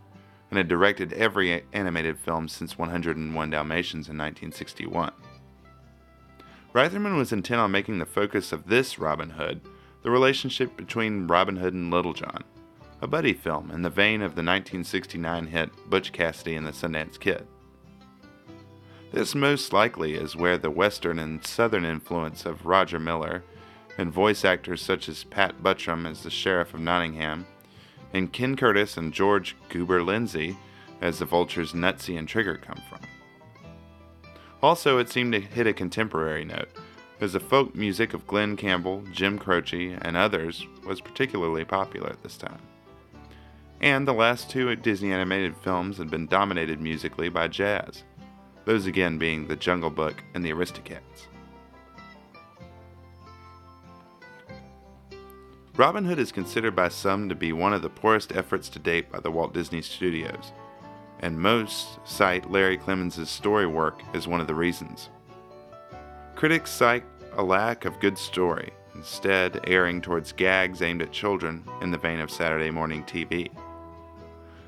and 0.49 0.59
had 0.59 0.69
directed 0.69 1.13
every 1.15 1.65
animated 1.73 2.21
film 2.21 2.47
since 2.47 2.79
101 2.79 3.51
Dalmatians 3.51 4.09
in 4.09 4.17
1961. 4.17 5.11
Reitherman 6.73 7.17
was 7.17 7.33
intent 7.33 7.61
on 7.61 7.73
making 7.73 7.99
the 7.99 8.07
focus 8.07 8.53
of 8.53 8.69
this 8.69 9.01
Robin 9.01 9.31
Hood 9.31 9.61
the 10.05 10.11
relationship 10.13 10.77
between 10.77 11.27
Robin 11.27 11.57
Hood 11.57 11.75
and 11.75 11.91
Little 11.91 12.13
John, 12.13 12.45
a 13.03 13.07
buddy 13.07 13.35
film 13.35 13.71
in 13.71 13.83
the 13.83 13.91
vein 13.91 14.23
of 14.23 14.35
the 14.35 14.43
1969 14.43 15.47
hit 15.49 15.71
Butch 15.91 16.13
Cassidy 16.13 16.55
and 16.55 16.67
the 16.67 16.73
Sundance 16.73 17.21
Kid. 17.21 17.47
This 19.13 19.35
most 19.35 19.73
likely 19.73 20.15
is 20.15 20.35
where 20.35 20.59
the 20.59 20.71
Western 20.71 21.19
and 21.19 21.45
Southern 21.47 21.85
influence 21.85 22.47
of 22.47 22.67
Roger 22.67 22.99
Miller 22.99 23.45
and 23.99 24.13
voice 24.13 24.45
actors 24.45 24.83
such 24.83 25.09
as 25.09 25.25
Pat 25.25 25.63
Buttram 25.63 26.11
as 26.11 26.23
the 26.23 26.31
Sheriff 26.31 26.75
of 26.75 26.81
Nottingham, 26.81 27.47
and 28.13 28.33
Ken 28.33 28.57
Curtis 28.57 28.97
and 28.97 29.13
George 29.13 29.57
Goober 29.69 30.03
Lindsay 30.03 30.57
as 31.01 31.19
the 31.19 31.25
Vulture's 31.25 31.73
Nutsy 31.73 32.19
and 32.19 32.27
Trigger 32.27 32.57
come 32.57 32.81
from. 32.89 33.01
Also, 34.63 34.99
it 34.99 35.11
seemed 35.11 35.33
to 35.33 35.41
hit 35.41 35.67
a 35.67 35.73
contemporary 35.73 36.45
note, 36.45 36.69
as 37.21 37.35
the 37.35 37.41
folk 37.41 37.75
music 37.75 38.15
of 38.15 38.27
Glen 38.27 38.57
Campbell, 38.57 39.03
Jim 39.13 39.39
Croce, 39.39 39.97
and 40.01 40.17
others 40.17 40.67
was 40.87 41.01
particularly 41.01 41.65
popular 41.65 42.11
at 42.11 42.23
this 42.23 42.37
time. 42.37 42.61
And 43.81 44.09
the 44.09 44.15
last 44.15 44.51
two 44.51 44.75
Disney 44.77 45.13
animated 45.13 45.57
films 45.57 45.99
had 45.99 46.11
been 46.11 46.27
dominated 46.27 46.81
musically 46.81 47.29
by 47.29 47.49
jazz, 47.49 48.05
those 48.65 48.87
again 48.87 49.19
being 49.19 49.47
The 49.47 49.57
Jungle 49.57 49.91
Book 49.91 50.23
and 50.35 50.45
The 50.45 50.53
Aristocats. 50.53 51.27
Robin 55.77 56.07
Hood 56.07 56.19
is 56.19 56.33
considered 56.33 56.75
by 56.75 56.89
some 56.89 57.29
to 57.29 57.35
be 57.35 57.53
one 57.53 57.75
of 57.75 57.83
the 57.83 57.91
poorest 57.91 58.35
efforts 58.35 58.71
to 58.71 58.79
date 58.79 59.13
by 59.13 59.21
the 59.21 59.31
Walt 59.31 59.53
Disney 59.53 59.83
Studios, 59.83 60.53
and 61.21 61.39
most 61.39 61.99
cite 62.05 62.51
Larry 62.51 62.79
Clemmons' 62.79 63.29
story 63.29 63.67
work 63.67 64.01
as 64.15 64.27
one 64.27 64.41
of 64.41 64.47
the 64.47 64.55
reasons. 64.55 65.11
Critics 66.35 66.71
cite 66.71 67.05
a 67.35 67.43
lack 67.43 67.85
of 67.85 68.01
good 68.01 68.17
story, 68.17 68.73
instead 68.95 69.61
airing 69.67 70.01
towards 70.01 70.33
gags 70.33 70.81
aimed 70.81 71.03
at 71.03 71.13
children 71.13 71.63
in 71.83 71.91
the 71.91 71.99
vein 71.99 72.21
of 72.21 72.31
Saturday 72.31 72.71
morning 72.71 73.05
TV. 73.05 73.51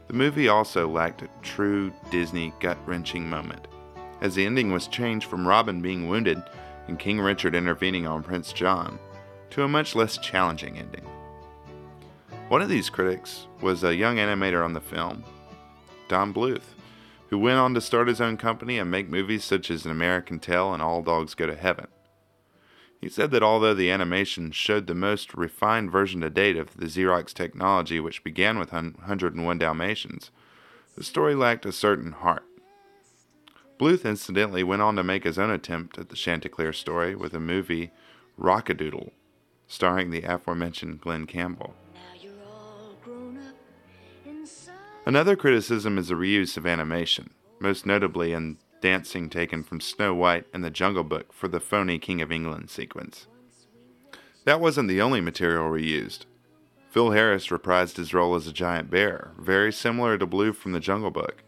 The 0.09 0.15
movie 0.15 0.49
also 0.49 0.89
lacked 0.89 1.23
a 1.23 1.29
true 1.43 1.93
Disney 2.11 2.55
gut 2.61 2.79
wrenching 2.87 3.29
moment, 3.29 3.69
as 4.23 4.35
the 4.35 4.47
ending 4.47 4.73
was 4.73 4.89
changed 4.89 5.29
from 5.29 5.47
Robin 5.47 5.83
being 5.83 6.09
wounded 6.09 6.43
and 6.89 6.99
King 6.99 7.21
Richard 7.21 7.55
intervening 7.55 8.07
on 8.07 8.23
Prince 8.23 8.55
John 8.55 8.99
to 9.51 9.63
a 9.63 9.69
much 9.69 9.95
less 9.95 10.17
challenging 10.17 10.79
ending. 10.79 11.05
One 12.49 12.63
of 12.63 12.71
these 12.71 12.89
critics 12.89 13.47
was 13.61 13.85
a 13.85 13.95
young 13.95 14.17
animator 14.17 14.65
on 14.65 14.73
the 14.73 14.81
film, 14.81 15.25
Don 16.09 16.33
Bluth, 16.33 16.75
who 17.29 17.39
went 17.39 17.59
on 17.59 17.75
to 17.75 17.81
start 17.83 18.09
his 18.09 18.23
own 18.23 18.39
company 18.39 18.79
and 18.79 18.91
make 18.91 19.11
movies 19.11 19.45
such 19.45 19.71
as 19.71 19.85
An 19.85 19.91
American 19.91 20.39
Tail 20.39 20.73
and 20.73 20.83
All 20.83 21.03
Dogs 21.03 21.35
Go 21.35 21.47
to 21.47 21.55
Heaven. 21.55 21.89
He 23.01 23.09
said 23.09 23.31
that 23.31 23.43
although 23.43 23.75
the 23.75 23.91
animation 23.91 24.51
showed 24.51 24.87
the 24.87 24.95
most 24.95 25.35
refined 25.35 25.91
version 25.91 26.21
to 26.23 26.31
date 26.31 26.57
of 26.57 26.77
the 26.77 26.87
Xerox 26.87 27.33
technology 27.33 28.01
which 28.01 28.25
began 28.25 28.59
with 28.59 28.73
101 28.73 29.59
Dalmatians, 29.59 30.31
the 30.97 31.05
story 31.05 31.35
lacked 31.37 31.65
a 31.65 31.73
certain 31.73 32.13
heart. 32.13 32.45
Bluth 33.79 34.05
incidentally 34.05 34.65
went 34.65 34.83
on 34.83 34.97
to 34.97 35.05
make 35.05 35.23
his 35.23 35.39
own 35.39 35.51
attempt 35.51 35.97
at 35.97 36.09
the 36.09 36.17
Chanticleer 36.17 36.73
story 36.73 37.15
with 37.15 37.33
a 37.35 37.41
movie, 37.41 37.93
Rock-a-Doodle, 38.37 39.13
starring 39.69 40.11
the 40.11 40.23
aforementioned 40.23 41.01
Glen 41.01 41.27
Campbell. 41.27 41.77
Another 45.07 45.37
criticism 45.37 45.97
is 45.97 46.09
the 46.09 46.15
reuse 46.15 46.57
of 46.57 46.67
animation, 46.67 47.31
most 47.61 47.87
notably 47.87 48.33
in 48.33 48.59
dancing 48.81 49.29
taken 49.29 49.63
from 49.63 49.81
Snow 49.81 50.15
White 50.15 50.47
and 50.53 50.65
the 50.65 50.71
Jungle 50.71 51.05
Book 51.05 51.33
for 51.33 51.49
the 51.49 51.61
phony 51.61 51.99
King 51.99 52.21
of 52.21 52.33
England 52.33 52.71
sequence. 52.71 53.27
That 54.45 54.61
wasn't 54.61 54.89
the 54.89 55.01
only 55.01 55.21
material 55.21 55.69
reused. 55.69 56.27
Phil 56.91 57.11
Harris 57.11 57.49
reprised 57.49 57.97
his 57.97 58.15
role 58.15 58.35
as 58.35 58.47
a 58.47 58.53
giant 58.53 58.91
bear, 58.91 59.33
very 59.39 59.73
similar 59.73 60.17
to 60.17 60.27
Baloo 60.27 60.53
from 60.53 60.73
the 60.73 60.81
Jungle 60.81 61.11
Book, 61.11 61.43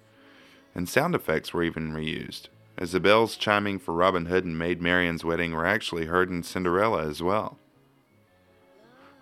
and 0.75 0.89
sound 0.89 1.15
effects 1.15 1.55
were 1.55 1.63
even 1.63 1.93
reused, 1.93 2.49
as 2.77 2.93
the 2.93 3.01
bells 3.01 3.37
chiming 3.37 3.79
for 3.79 3.95
Robin 3.95 4.27
Hood 4.27 4.45
and 4.45 4.59
Maid 4.59 4.83
Marian's 4.83 5.25
wedding 5.25 5.53
were 5.53 5.67
actually 5.67 6.07
heard 6.07 6.29
in 6.29 6.43
Cinderella 6.43 7.07
as 7.07 7.23
well. 7.23 7.59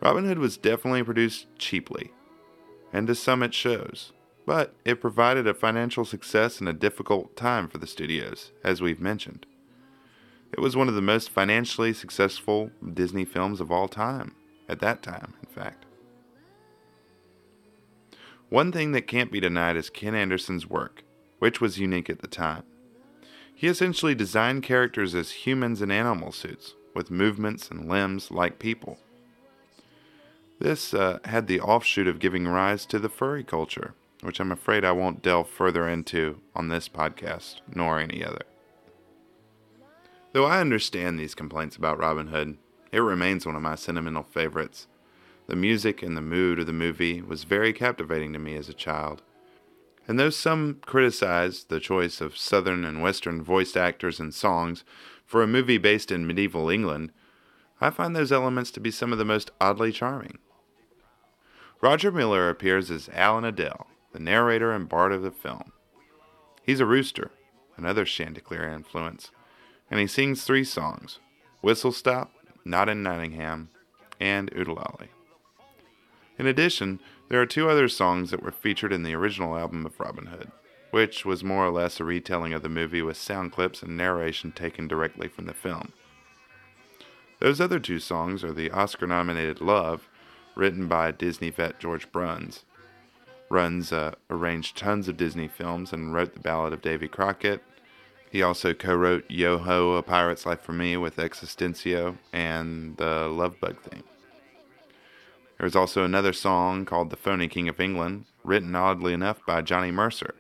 Robin 0.01 0.25
Hood 0.25 0.39
was 0.39 0.57
definitely 0.57 1.03
produced 1.03 1.47
cheaply, 1.59 2.13
and 2.93 3.07
to 3.07 3.15
some 3.15 3.43
it 3.43 3.55
shows, 3.55 4.13
but 4.49 4.73
it 4.83 4.99
provided 4.99 5.47
a 5.47 5.53
financial 5.53 6.07
success 6.07 6.59
in 6.59 6.67
a 6.67 6.73
difficult 6.73 7.37
time 7.37 7.69
for 7.69 7.77
the 7.77 7.87
studios, 7.87 8.51
as 8.65 8.81
we've 8.81 8.99
mentioned. 8.99 9.45
It 10.55 10.61
was 10.61 10.75
one 10.75 10.89
of 10.89 10.95
the 10.95 11.03
most 11.03 11.29
financially 11.29 11.93
successful 11.93 12.71
Disney 12.95 13.27
films 13.27 13.61
of 13.61 13.71
all 13.71 13.89
time, 13.89 14.35
at 14.67 14.81
that 14.81 15.03
time, 15.03 15.35
in 15.43 15.55
fact. 15.55 15.85
One 18.49 18.73
thing 18.73 18.93
that 18.93 19.07
can't 19.07 19.31
be 19.31 19.39
denied 19.39 19.77
is 19.77 19.91
Ken 19.91 20.15
Anderson's 20.15 20.67
work, 20.67 21.03
which 21.41 21.61
was 21.61 21.79
unique 21.79 22.09
at 22.09 22.21
the 22.21 22.27
time. 22.27 22.63
He 23.55 23.67
essentially 23.67 24.15
designed 24.15 24.63
characters 24.63 25.15
as 25.15 25.45
humans 25.45 25.83
in 25.83 25.91
animal 25.91 26.33
suits, 26.33 26.75
with 26.95 27.11
movements 27.11 27.71
and 27.71 27.87
limbs 27.87 28.31
like 28.31 28.59
people. 28.59 28.97
This 30.59 30.95
uh, 30.95 31.19
had 31.27 31.49
the 31.49 31.61
offshoot 31.61 32.09
of 32.09 32.19
giving 32.19 32.49
rise 32.49 32.87
to 32.87 32.99
the 32.99 33.11
furry 33.11 33.45
culture, 33.45 33.93
which 34.23 34.41
I'm 34.41 34.53
afraid 34.53 34.85
I 34.85 34.93
won't 34.93 35.23
delve 35.23 35.49
further 35.49 35.89
into 35.89 36.41
on 36.55 36.69
this 36.69 36.89
podcast, 36.89 37.61
nor 37.75 37.99
any 37.99 38.25
other. 38.25 38.43
Though 40.33 40.47
I 40.47 40.61
understand 40.61 41.19
these 41.19 41.35
complaints 41.35 41.77
about 41.77 41.99
Robin 41.99 42.29
Hood, 42.29 42.59
it 42.93 43.01
remains 43.01 43.47
one 43.47 43.57
of 43.57 43.63
my 43.63 43.75
sentimental 43.75 44.23
favorites. 44.23 44.87
The 45.47 45.57
music 45.57 46.03
and 46.03 46.17
the 46.17 46.23
mood 46.23 46.59
of 46.59 46.67
the 46.67 46.73
movie 46.73 47.23
was 47.23 47.45
very 47.45 47.73
captivating 47.73 48.33
to 48.33 48.39
me 48.39 48.55
as 48.57 48.69
a 48.69 48.75
child. 48.75 49.23
And 50.07 50.19
though 50.19 50.31
some 50.31 50.81
criticized 50.85 51.69
the 51.69 51.81
choice 51.81 52.21
of 52.21 52.37
Southern 52.37 52.85
and 52.85 53.03
Western 53.03 53.43
voiced 53.43 53.77
actors 53.77 54.21
and 54.21 54.35
songs 54.35 54.85
for 55.25 55.43
a 55.43 55.47
movie 55.47 55.79
based 55.79 56.11
in 56.11 56.27
medieval 56.27 56.71
England, 56.71 57.13
I 57.81 57.91
find 57.91 58.17
those 58.17 58.33
elements 58.33 58.71
to 58.73 58.81
be 58.81 58.91
some 58.91 59.13
of 59.13 59.19
the 59.19 59.25
most 59.25 59.51
oddly 59.61 59.93
charming. 59.93 60.39
Roger 61.81 62.11
Miller 62.11 62.49
appears 62.49 62.91
as 62.91 63.09
Alan-a-Dale, 63.13 63.87
the 64.19 64.25
narrator 64.25 64.73
and 64.73 64.89
bard 64.89 65.13
of 65.13 65.23
the 65.23 65.31
film. 65.31 65.73
He's 66.65 66.81
a 66.81 66.87
rooster, 66.87 67.31
another 67.77 68.05
Chanticleer 68.05 68.69
influence, 68.69 69.31
and 69.89 70.01
he 70.01 70.09
sings 70.09 70.43
three 70.43 70.65
songs 70.65 71.21
Whistle 71.61 71.93
Stop, 71.93 72.33
Not 72.65 72.89
in 72.89 73.01
Nottingham, 73.01 73.71
and 74.19 74.53
Oo-De-Lally. 74.57 75.11
In 76.37 76.49
addition, 76.49 76.99
there 77.29 77.41
are 77.41 77.47
two 77.47 77.71
other 77.71 77.89
songs 77.89 78.33
that 78.33 78.43
were 78.43 78.51
featured 78.51 78.93
in 78.93 79.05
the 79.05 79.15
original 79.15 79.57
album 79.57 79.87
of 79.87 80.01
Robin 80.01 80.27
Hood, 80.27 80.51
which 80.91 81.25
was 81.25 81.45
more 81.45 81.65
or 81.65 81.71
less 81.71 82.01
a 82.01 82.05
retelling 82.05 82.53
of 82.53 82.63
the 82.63 82.69
movie 82.69 83.03
with 83.03 83.17
sound 83.17 83.53
clips 83.53 83.85
and 83.85 83.97
narration 83.97 84.51
taken 84.51 84.89
directly 84.89 85.29
from 85.29 85.47
the 85.47 85.55
film. 85.55 85.93
Those 87.39 87.61
other 87.61 87.79
two 87.79 88.01
songs 88.01 88.43
are 88.43 88.53
the 88.53 88.73
Oscar 88.73 89.07
nominated 89.07 89.61
Love, 89.61 90.09
written 90.57 90.89
by 90.89 91.13
Disney 91.13 91.51
vet 91.51 91.79
George 91.79 92.11
Bruns. 92.11 92.65
Bruns 93.49 93.93
uh, 93.93 94.15
arranged 94.31 94.77
tons 94.77 95.09
of 95.09 95.17
Disney 95.17 95.49
films 95.49 95.93
and 95.93 96.13
wrote 96.13 96.35
the 96.35 96.41
Ballad 96.41 96.73
of 96.73 96.83
Davy 96.83 97.09
Crockett. 97.09 97.63
He 98.31 98.43
also 98.43 98.75
co 98.75 98.95
wrote 98.95 99.25
Yo 99.31 99.59
Ho, 99.59 99.93
A 99.93 100.03
Pirate's 100.03 100.45
Life 100.45 100.61
for 100.61 100.73
Me 100.73 100.97
with 100.97 101.19
X 101.19 101.41
Atencio 101.41 102.19
and 102.33 102.97
the 102.99 103.29
Love 103.29 103.59
Bug 103.61 103.81
theme. 103.81 104.05
There 105.57 105.65
was 105.65 105.75
also 105.75 106.05
another 106.05 106.33
song 106.33 106.85
called 106.85 107.11
The 107.11 107.17
Phony 107.17 107.49
King 107.49 107.69
of 107.69 107.81
England, 107.81 108.27
written 108.45 108.77
oddly 108.77 109.13
enough 109.13 109.45
by 109.47 109.63
Johnny 109.63 109.91
Mercer, 109.91 110.35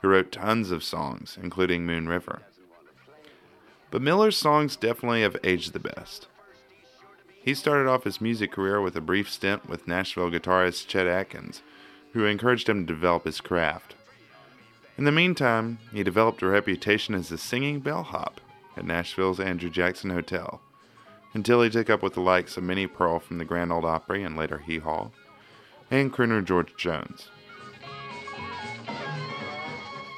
who 0.00 0.08
wrote 0.08 0.32
tons 0.32 0.70
of 0.70 0.82
songs, 0.82 1.38
including 1.40 1.86
Moon 1.86 2.08
River. 2.08 2.42
But 3.90 4.02
Miller's 4.02 4.36
songs 4.36 4.76
definitely 4.76 5.22
have 5.22 5.36
aged 5.44 5.72
the 5.72 5.78
best. 5.78 6.26
He 7.40 7.54
started 7.54 7.88
off 7.88 8.02
his 8.02 8.20
music 8.20 8.50
career 8.50 8.80
with 8.80 8.96
a 8.96 9.00
brief 9.00 9.30
stint 9.30 9.68
with 9.68 9.86
Nashville 9.86 10.30
guitarist 10.30 10.88
Chet 10.88 11.06
Atkins, 11.06 11.62
who 12.16 12.24
encouraged 12.24 12.66
him 12.66 12.86
to 12.86 12.94
develop 12.94 13.26
his 13.26 13.42
craft. 13.42 13.94
In 14.96 15.04
the 15.04 15.12
meantime, 15.12 15.78
he 15.92 16.02
developed 16.02 16.40
a 16.40 16.46
reputation 16.46 17.14
as 17.14 17.30
a 17.30 17.36
singing 17.36 17.80
bellhop 17.80 18.40
at 18.74 18.86
Nashville's 18.86 19.38
Andrew 19.38 19.68
Jackson 19.68 20.08
Hotel, 20.08 20.62
until 21.34 21.60
he 21.60 21.68
took 21.68 21.90
up 21.90 22.02
with 22.02 22.14
the 22.14 22.22
likes 22.22 22.56
of 22.56 22.62
Minnie 22.62 22.86
Pearl 22.86 23.18
from 23.18 23.36
the 23.36 23.44
Grand 23.44 23.70
Ole 23.70 23.84
Opry 23.84 24.22
and 24.22 24.34
later 24.34 24.58
Hee 24.58 24.78
Haw, 24.78 25.10
and 25.90 26.10
crooner 26.10 26.42
George 26.42 26.74
Jones. 26.78 27.28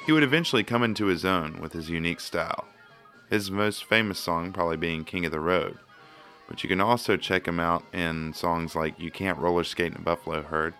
He 0.06 0.12
would 0.12 0.22
eventually 0.22 0.62
come 0.62 0.84
into 0.84 1.06
his 1.06 1.24
own 1.24 1.60
with 1.60 1.72
his 1.72 1.90
unique 1.90 2.20
style, 2.20 2.66
his 3.28 3.50
most 3.50 3.84
famous 3.84 4.20
song 4.20 4.52
probably 4.52 4.76
being 4.76 5.04
King 5.04 5.26
of 5.26 5.32
the 5.32 5.40
Road, 5.40 5.76
but 6.46 6.62
you 6.62 6.68
can 6.68 6.80
also 6.80 7.16
check 7.16 7.48
him 7.48 7.58
out 7.58 7.82
in 7.92 8.34
songs 8.34 8.76
like 8.76 9.00
You 9.00 9.10
Can't 9.10 9.38
Roller 9.38 9.64
Skate 9.64 9.90
in 9.90 9.98
a 9.98 10.02
Buffalo 10.02 10.42
Herd 10.42 10.74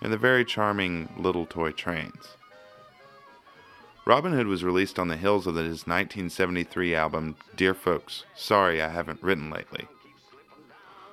and 0.00 0.12
the 0.12 0.18
very 0.18 0.44
charming 0.44 1.08
Little 1.16 1.46
Toy 1.46 1.72
Trains. 1.72 2.36
Robin 4.06 4.32
Hood 4.32 4.46
was 4.46 4.64
released 4.64 4.98
on 4.98 5.08
the 5.08 5.16
heels 5.16 5.46
of 5.46 5.54
his 5.54 5.86
1973 5.86 6.94
album 6.94 7.36
Dear 7.54 7.74
Folks, 7.74 8.24
Sorry 8.34 8.80
I 8.80 8.88
Haven't 8.88 9.22
Written 9.22 9.50
Lately. 9.50 9.86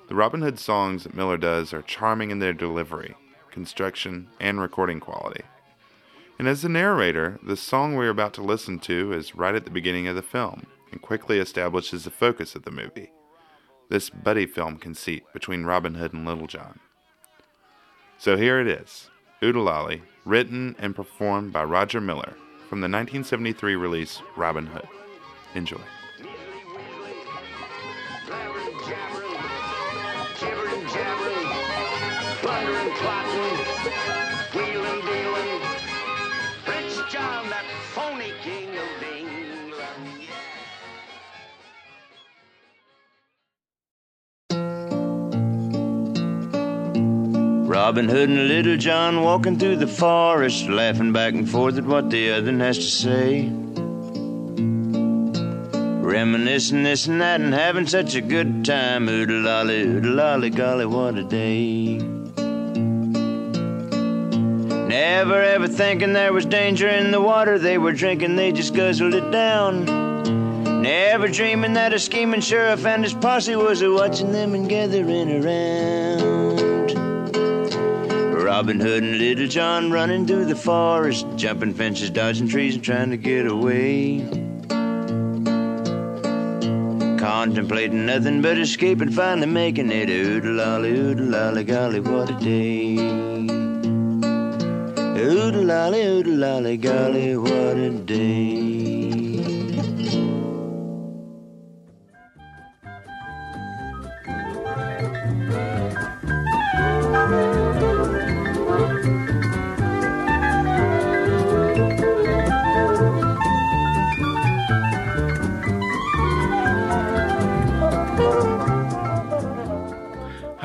The 0.07 0.15
Robin 0.15 0.41
Hood 0.41 0.57
songs 0.57 1.03
that 1.03 1.13
Miller 1.13 1.37
does 1.37 1.73
are 1.73 1.81
charming 1.81 2.31
in 2.31 2.39
their 2.39 2.53
delivery, 2.53 3.15
construction, 3.51 4.29
and 4.39 4.61
recording 4.61 4.99
quality. 4.99 5.43
And 6.39 6.47
as 6.47 6.61
the 6.61 6.69
narrator, 6.69 7.39
the 7.43 7.57
song 7.57 7.95
we're 7.95 8.09
about 8.09 8.33
to 8.35 8.41
listen 8.41 8.79
to 8.79 9.11
is 9.11 9.35
right 9.35 9.55
at 9.55 9.65
the 9.65 9.71
beginning 9.71 10.07
of 10.07 10.15
the 10.15 10.21
film 10.21 10.67
and 10.91 11.01
quickly 11.01 11.39
establishes 11.39 12.05
the 12.05 12.11
focus 12.11 12.55
of 12.55 12.63
the 12.63 12.71
movie 12.71 13.11
this 13.89 14.09
buddy 14.09 14.45
film 14.45 14.77
conceit 14.77 15.23
between 15.33 15.63
Robin 15.63 15.95
Hood 15.95 16.13
and 16.13 16.25
Little 16.25 16.47
John. 16.47 16.79
So 18.19 18.35
here 18.35 18.59
it 18.59 18.67
is 18.67 19.09
Oo-De-Lally, 19.43 20.01
written 20.25 20.75
and 20.79 20.95
performed 20.95 21.53
by 21.53 21.63
Roger 21.63 22.01
Miller 22.01 22.33
from 22.67 22.81
the 22.81 22.89
1973 22.89 23.75
release 23.75 24.21
Robin 24.35 24.65
Hood. 24.65 24.87
Enjoy. 25.53 25.81
Robin 47.77 48.09
Hood 48.09 48.27
and 48.27 48.47
Little 48.47 48.75
John 48.75 49.21
walking 49.21 49.59
through 49.59 49.75
the 49.75 49.85
forest, 49.85 50.67
laughing 50.67 51.13
back 51.13 51.35
and 51.35 51.47
forth 51.47 51.77
at 51.77 51.83
what 51.83 52.09
the 52.09 52.31
other 52.31 52.51
has 52.57 52.77
to 52.79 52.83
say. 52.83 53.51
Reminiscing 56.01 56.81
this 56.81 57.05
and 57.05 57.21
that 57.21 57.39
and 57.39 57.53
having 57.53 57.85
such 57.85 58.15
a 58.15 58.21
good 58.21 58.65
time. 58.65 59.07
Oo-de-lally, 59.07 59.81
oodle 59.81 60.15
lolly, 60.15 60.49
golly, 60.49 60.87
what 60.87 61.19
a 61.19 61.23
day. 61.23 61.99
Never 64.87 65.43
ever 65.43 65.67
thinking 65.67 66.13
there 66.13 66.33
was 66.33 66.47
danger 66.47 66.89
in 66.89 67.11
the 67.11 67.21
water 67.21 67.59
they 67.59 67.77
were 67.77 67.93
drinking, 67.93 68.37
they 68.37 68.51
just 68.51 68.73
guzzled 68.73 69.13
it 69.13 69.29
down. 69.29 69.85
Never 70.81 71.27
dreaming 71.27 71.73
that 71.73 71.93
a 71.93 71.99
scheming 71.99 72.41
sheriff 72.41 72.87
and 72.87 73.03
his 73.03 73.13
posse 73.13 73.55
was 73.55 73.83
a 73.83 73.91
watching 73.91 74.31
them 74.31 74.55
and 74.55 74.67
gathering 74.67 75.45
around. 75.45 76.86
Robin 78.47 78.79
Hood 78.79 79.03
and 79.03 79.17
Little 79.17 79.45
John 79.45 79.91
running 79.91 80.25
through 80.25 80.45
the 80.45 80.55
forest, 80.55 81.27
jumping 81.35 81.73
fences, 81.73 82.09
dodging 82.09 82.47
trees, 82.47 82.75
and 82.75 82.83
trying 82.83 83.09
to 83.09 83.17
get 83.17 83.45
away. 83.45 84.25
Contemplating 87.19 88.05
nothing 88.05 88.41
but 88.41 88.57
escaping, 88.57 89.11
finally 89.11 89.47
making 89.47 89.91
it. 89.91 90.09
Oo-de-lally, 90.09 90.91
oodle 90.91 91.25
lolly, 91.25 91.65
golly, 91.65 91.99
what 91.99 92.29
a 92.29 92.39
day. 92.39 92.95
Oo-de-lally, 95.25 96.03
oodle 96.03 96.35
lolly, 96.35 96.77
golly, 96.77 97.35
what 97.35 97.75
a 97.75 97.89
day. 97.89 98.96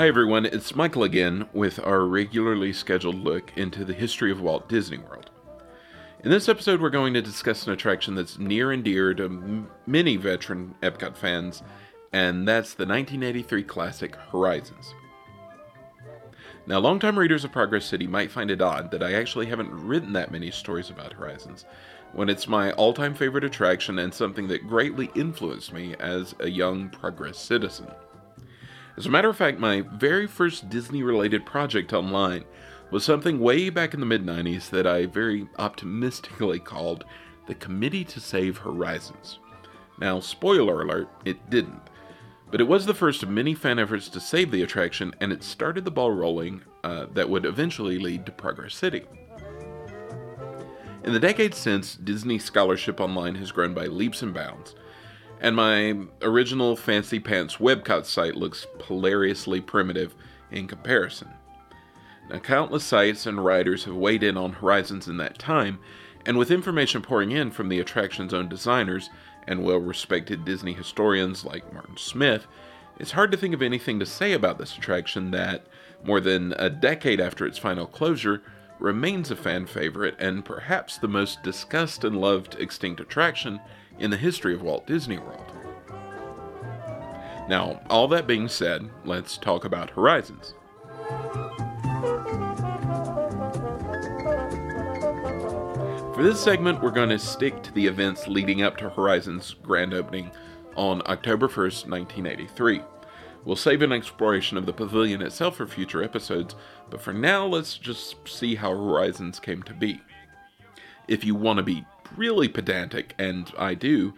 Hi, 0.02 0.08
everyone. 0.08 0.46
It's 0.46 0.74
Michael 0.74 1.04
again 1.04 1.48
with 1.52 1.78
our 1.78 2.04
regularly 2.04 2.72
scheduled 2.72 3.22
look 3.22 3.52
into 3.54 3.84
the 3.84 3.92
history 3.92 4.32
of 4.32 4.40
Walt 4.40 4.68
Disney 4.68 4.98
World. 4.98 5.30
In 6.24 6.30
this 6.32 6.48
episode, 6.48 6.80
we're 6.80 6.90
going 6.90 7.14
to 7.14 7.22
discuss 7.22 7.64
an 7.64 7.72
attraction 7.72 8.16
that's 8.16 8.36
near 8.36 8.72
and 8.72 8.82
dear 8.82 9.14
to 9.14 9.26
m- 9.26 9.70
many 9.86 10.16
veteran 10.16 10.74
Epcot 10.82 11.16
fans, 11.16 11.62
and 12.12 12.48
that's 12.48 12.74
the 12.74 12.84
1983 12.84 13.62
classic 13.62 14.16
Horizons. 14.32 14.92
Now, 16.66 16.80
longtime 16.80 17.16
readers 17.16 17.44
of 17.44 17.52
Progress 17.52 17.84
City 17.84 18.08
might 18.08 18.32
find 18.32 18.50
it 18.50 18.60
odd 18.60 18.90
that 18.90 19.04
I 19.04 19.12
actually 19.12 19.46
haven't 19.46 19.70
written 19.70 20.14
that 20.14 20.32
many 20.32 20.50
stories 20.50 20.90
about 20.90 21.12
Horizons, 21.12 21.64
when 22.12 22.28
it's 22.28 22.48
my 22.48 22.72
all 22.72 22.92
time 22.92 23.14
favorite 23.14 23.44
attraction 23.44 24.00
and 24.00 24.12
something 24.12 24.48
that 24.48 24.66
greatly 24.66 25.12
influenced 25.14 25.72
me 25.72 25.94
as 26.00 26.34
a 26.40 26.50
young 26.50 26.88
Progress 26.88 27.38
citizen. 27.38 27.86
As 28.96 29.06
a 29.06 29.10
matter 29.10 29.30
of 29.30 29.36
fact, 29.36 29.58
my 29.58 29.80
very 29.80 30.26
first 30.26 30.68
Disney 30.68 31.02
related 31.02 31.46
project 31.46 31.92
online 31.92 32.44
was 32.90 33.04
something 33.04 33.40
way 33.40 33.70
back 33.70 33.94
in 33.94 34.00
the 34.00 34.06
mid 34.06 34.24
90s 34.24 34.68
that 34.70 34.86
I 34.86 35.06
very 35.06 35.48
optimistically 35.58 36.58
called 36.58 37.04
the 37.46 37.54
Committee 37.54 38.04
to 38.04 38.20
Save 38.20 38.58
Horizons. 38.58 39.38
Now, 39.98 40.20
spoiler 40.20 40.82
alert, 40.82 41.08
it 41.24 41.48
didn't. 41.48 41.80
But 42.50 42.60
it 42.60 42.68
was 42.68 42.84
the 42.84 42.92
first 42.92 43.22
of 43.22 43.30
many 43.30 43.54
fan 43.54 43.78
efforts 43.78 44.10
to 44.10 44.20
save 44.20 44.50
the 44.50 44.62
attraction, 44.62 45.14
and 45.20 45.32
it 45.32 45.42
started 45.42 45.86
the 45.86 45.90
ball 45.90 46.10
rolling 46.10 46.62
uh, 46.84 47.06
that 47.14 47.30
would 47.30 47.46
eventually 47.46 47.98
lead 47.98 48.26
to 48.26 48.32
Progress 48.32 48.74
City. 48.74 49.04
In 51.02 51.14
the 51.14 51.18
decades 51.18 51.56
since, 51.56 51.96
Disney 51.96 52.38
scholarship 52.38 53.00
online 53.00 53.36
has 53.36 53.52
grown 53.52 53.72
by 53.72 53.86
leaps 53.86 54.20
and 54.20 54.34
bounds, 54.34 54.74
and 55.42 55.56
my 55.56 55.96
original 56.22 56.76
Fancy 56.76 57.18
Pants 57.18 57.56
webcot 57.56 58.06
site 58.06 58.36
looks 58.36 58.64
hilariously 58.86 59.60
primitive 59.60 60.14
in 60.52 60.68
comparison. 60.68 61.28
Now, 62.30 62.38
countless 62.38 62.84
sites 62.84 63.26
and 63.26 63.44
writers 63.44 63.84
have 63.84 63.96
weighed 63.96 64.22
in 64.22 64.36
on 64.36 64.52
Horizons 64.52 65.08
in 65.08 65.16
that 65.16 65.40
time, 65.40 65.80
and 66.24 66.38
with 66.38 66.52
information 66.52 67.02
pouring 67.02 67.32
in 67.32 67.50
from 67.50 67.68
the 67.68 67.80
attraction's 67.80 68.32
own 68.32 68.48
designers 68.48 69.10
and 69.48 69.64
well 69.64 69.78
respected 69.78 70.44
Disney 70.44 70.74
historians 70.74 71.44
like 71.44 71.72
Martin 71.72 71.96
Smith, 71.96 72.46
it's 73.00 73.10
hard 73.10 73.32
to 73.32 73.36
think 73.36 73.52
of 73.52 73.62
anything 73.62 73.98
to 73.98 74.06
say 74.06 74.34
about 74.34 74.58
this 74.58 74.76
attraction 74.76 75.32
that, 75.32 75.66
more 76.04 76.20
than 76.20 76.52
a 76.56 76.70
decade 76.70 77.20
after 77.20 77.44
its 77.44 77.58
final 77.58 77.86
closure, 77.86 78.42
remains 78.78 79.32
a 79.32 79.36
fan 79.36 79.66
favorite 79.66 80.14
and 80.20 80.44
perhaps 80.44 80.98
the 80.98 81.08
most 81.08 81.42
discussed 81.42 82.04
and 82.04 82.20
loved 82.20 82.54
extinct 82.60 83.00
attraction 83.00 83.60
in 83.98 84.10
the 84.10 84.16
history 84.16 84.54
of 84.54 84.62
Walt 84.62 84.86
Disney 84.86 85.18
World. 85.18 85.52
Now, 87.48 87.80
all 87.90 88.08
that 88.08 88.26
being 88.26 88.48
said, 88.48 88.88
let's 89.04 89.36
talk 89.36 89.64
about 89.64 89.90
Horizons. 89.90 90.54
For 96.14 96.22
this 96.22 96.40
segment, 96.40 96.82
we're 96.82 96.90
going 96.90 97.08
to 97.08 97.18
stick 97.18 97.62
to 97.62 97.72
the 97.72 97.86
events 97.86 98.28
leading 98.28 98.62
up 98.62 98.76
to 98.76 98.90
Horizon's 98.90 99.54
grand 99.62 99.92
opening 99.92 100.30
on 100.76 101.02
October 101.06 101.48
1st, 101.48 101.88
1983. 101.88 102.80
We'll 103.44 103.56
save 103.56 103.82
an 103.82 103.92
exploration 103.92 104.56
of 104.56 104.66
the 104.66 104.72
pavilion 104.72 105.20
itself 105.20 105.56
for 105.56 105.66
future 105.66 106.02
episodes, 106.02 106.54
but 106.90 107.00
for 107.00 107.12
now, 107.12 107.44
let's 107.46 107.76
just 107.76 108.16
see 108.28 108.54
how 108.54 108.70
Horizons 108.70 109.40
came 109.40 109.62
to 109.64 109.74
be. 109.74 110.00
If 111.08 111.24
you 111.24 111.34
want 111.34 111.56
to 111.56 111.64
be 111.64 111.84
really 112.16 112.48
pedantic, 112.48 113.14
and 113.18 113.52
I 113.58 113.74
do, 113.74 114.14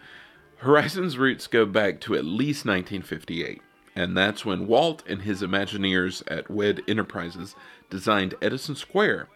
Horizons' 0.57 1.17
roots 1.17 1.47
go 1.47 1.65
back 1.65 1.99
to 2.01 2.15
at 2.15 2.25
least 2.25 2.65
1958, 2.65 3.61
and 3.95 4.15
that's 4.15 4.45
when 4.45 4.67
Walt 4.67 5.03
and 5.07 5.21
his 5.21 5.41
Imagineers 5.41 6.23
at 6.27 6.49
WED 6.49 6.81
Enterprises 6.87 7.55
designed 7.89 8.35
Edison 8.41 8.75
Square 8.75 9.27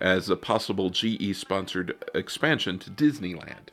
as 0.00 0.30
a 0.30 0.36
possible 0.36 0.90
GE 0.90 1.34
sponsored 1.36 2.02
expansion 2.14 2.78
to 2.78 2.90
Disneyland. 2.90 3.68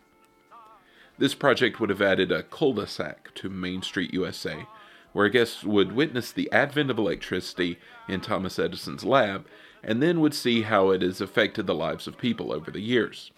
This 1.17 1.35
project 1.35 1.79
would 1.79 1.89
have 1.89 2.01
added 2.01 2.31
a 2.31 2.43
cul 2.43 2.73
de 2.73 2.87
sac 2.87 3.33
to 3.35 3.49
Main 3.49 3.81
Street, 3.81 4.13
USA, 4.13 4.65
where 5.13 5.29
guests 5.29 5.63
would 5.63 5.93
witness 5.93 6.31
the 6.31 6.51
advent 6.51 6.91
of 6.91 6.97
electricity 6.97 7.79
in 8.09 8.19
Thomas 8.19 8.59
Edison's 8.59 9.05
lab 9.05 9.45
and 9.81 10.01
then 10.01 10.19
would 10.19 10.33
see 10.33 10.63
how 10.63 10.89
it 10.89 11.01
has 11.01 11.21
affected 11.21 11.67
the 11.67 11.75
lives 11.75 12.07
of 12.07 12.17
people 12.17 12.51
over 12.51 12.69
the 12.71 12.81
years. 12.81 13.31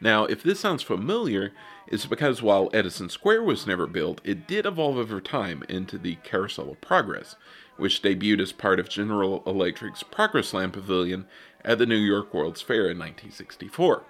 Now, 0.00 0.24
if 0.24 0.42
this 0.42 0.60
sounds 0.60 0.82
familiar, 0.82 1.52
it's 1.86 2.06
because 2.06 2.42
while 2.42 2.70
Edison 2.72 3.08
Square 3.08 3.44
was 3.44 3.66
never 3.66 3.86
built, 3.86 4.20
it 4.24 4.46
did 4.46 4.66
evolve 4.66 4.98
over 4.98 5.20
time 5.20 5.64
into 5.68 5.98
the 5.98 6.16
Carousel 6.16 6.70
of 6.70 6.80
Progress, 6.80 7.36
which 7.76 8.02
debuted 8.02 8.40
as 8.40 8.52
part 8.52 8.78
of 8.78 8.88
General 8.88 9.42
Electric's 9.46 10.02
Progressland 10.02 10.72
Pavilion 10.72 11.26
at 11.64 11.78
the 11.78 11.86
New 11.86 11.96
York 11.96 12.32
World's 12.34 12.62
Fair 12.62 12.90
in 12.90 12.98
1964. 12.98 14.04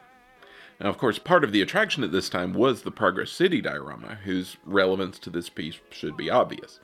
Now, 0.81 0.89
of 0.89 0.99
course, 0.99 1.19
part 1.19 1.45
of 1.45 1.53
the 1.53 1.63
attraction 1.63 2.05
at 2.05 2.13
this 2.13 2.29
time 2.29 2.53
was 2.53 2.83
the 2.83 2.91
Progress 2.91 3.31
City 3.31 3.61
diorama, 3.61 4.19
whose 4.25 4.57
relevance 4.65 5.19
to 5.21 5.31
this 5.31 5.49
piece 5.49 5.77
should 5.91 6.17
be 6.17 6.31
obvious. 6.31 6.81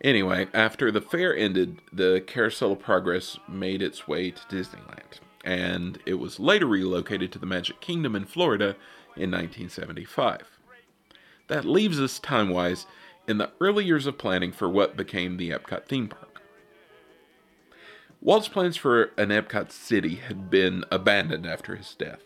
Anyway, 0.00 0.48
after 0.52 0.92
the 0.92 1.00
fair 1.00 1.34
ended, 1.34 1.80
the 1.92 2.22
Carousel 2.26 2.72
of 2.72 2.80
Progress 2.80 3.38
made 3.48 3.82
its 3.82 4.06
way 4.06 4.30
to 4.30 4.42
Disneyland, 4.42 5.20
and 5.44 5.98
it 6.06 6.14
was 6.14 6.40
later 6.40 6.66
relocated 6.66 7.30
to 7.32 7.38
the 7.38 7.46
Magic 7.46 7.80
Kingdom 7.80 8.16
in 8.16 8.24
Florida 8.24 8.76
in 9.14 9.30
1975. 9.30 10.58
That 11.48 11.66
leaves 11.66 12.00
us, 12.00 12.18
time 12.18 12.48
wise, 12.48 12.86
in 13.28 13.38
the 13.38 13.52
early 13.60 13.84
years 13.84 14.06
of 14.06 14.18
planning 14.18 14.52
for 14.52 14.68
what 14.68 14.96
became 14.96 15.36
the 15.36 15.50
Epcot 15.50 15.84
theme 15.86 16.08
park. 16.08 16.40
Walt's 18.20 18.48
plans 18.48 18.78
for 18.78 19.10
an 19.18 19.28
Epcot 19.28 19.70
city 19.70 20.14
had 20.14 20.48
been 20.48 20.84
abandoned 20.90 21.46
after 21.46 21.76
his 21.76 21.94
death, 21.94 22.22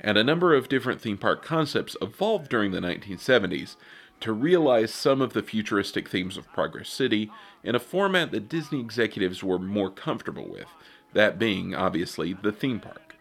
and 0.00 0.16
a 0.16 0.24
number 0.24 0.54
of 0.54 0.70
different 0.70 1.00
theme 1.00 1.18
park 1.18 1.44
concepts 1.44 1.94
evolved 2.00 2.48
during 2.48 2.72
the 2.72 2.80
1970s 2.80 3.76
to 4.20 4.32
realize 4.32 4.94
some 4.94 5.20
of 5.20 5.34
the 5.34 5.42
futuristic 5.42 6.08
themes 6.08 6.38
of 6.38 6.50
Progress 6.52 6.88
City 6.88 7.30
in 7.62 7.74
a 7.74 7.80
format 7.80 8.30
that 8.30 8.48
Disney 8.48 8.80
executives 8.80 9.42
were 9.42 9.58
more 9.58 9.90
comfortable 9.90 10.48
with, 10.48 10.68
that 11.12 11.38
being, 11.38 11.74
obviously, 11.74 12.32
the 12.32 12.52
theme 12.52 12.80
park. 12.80 13.16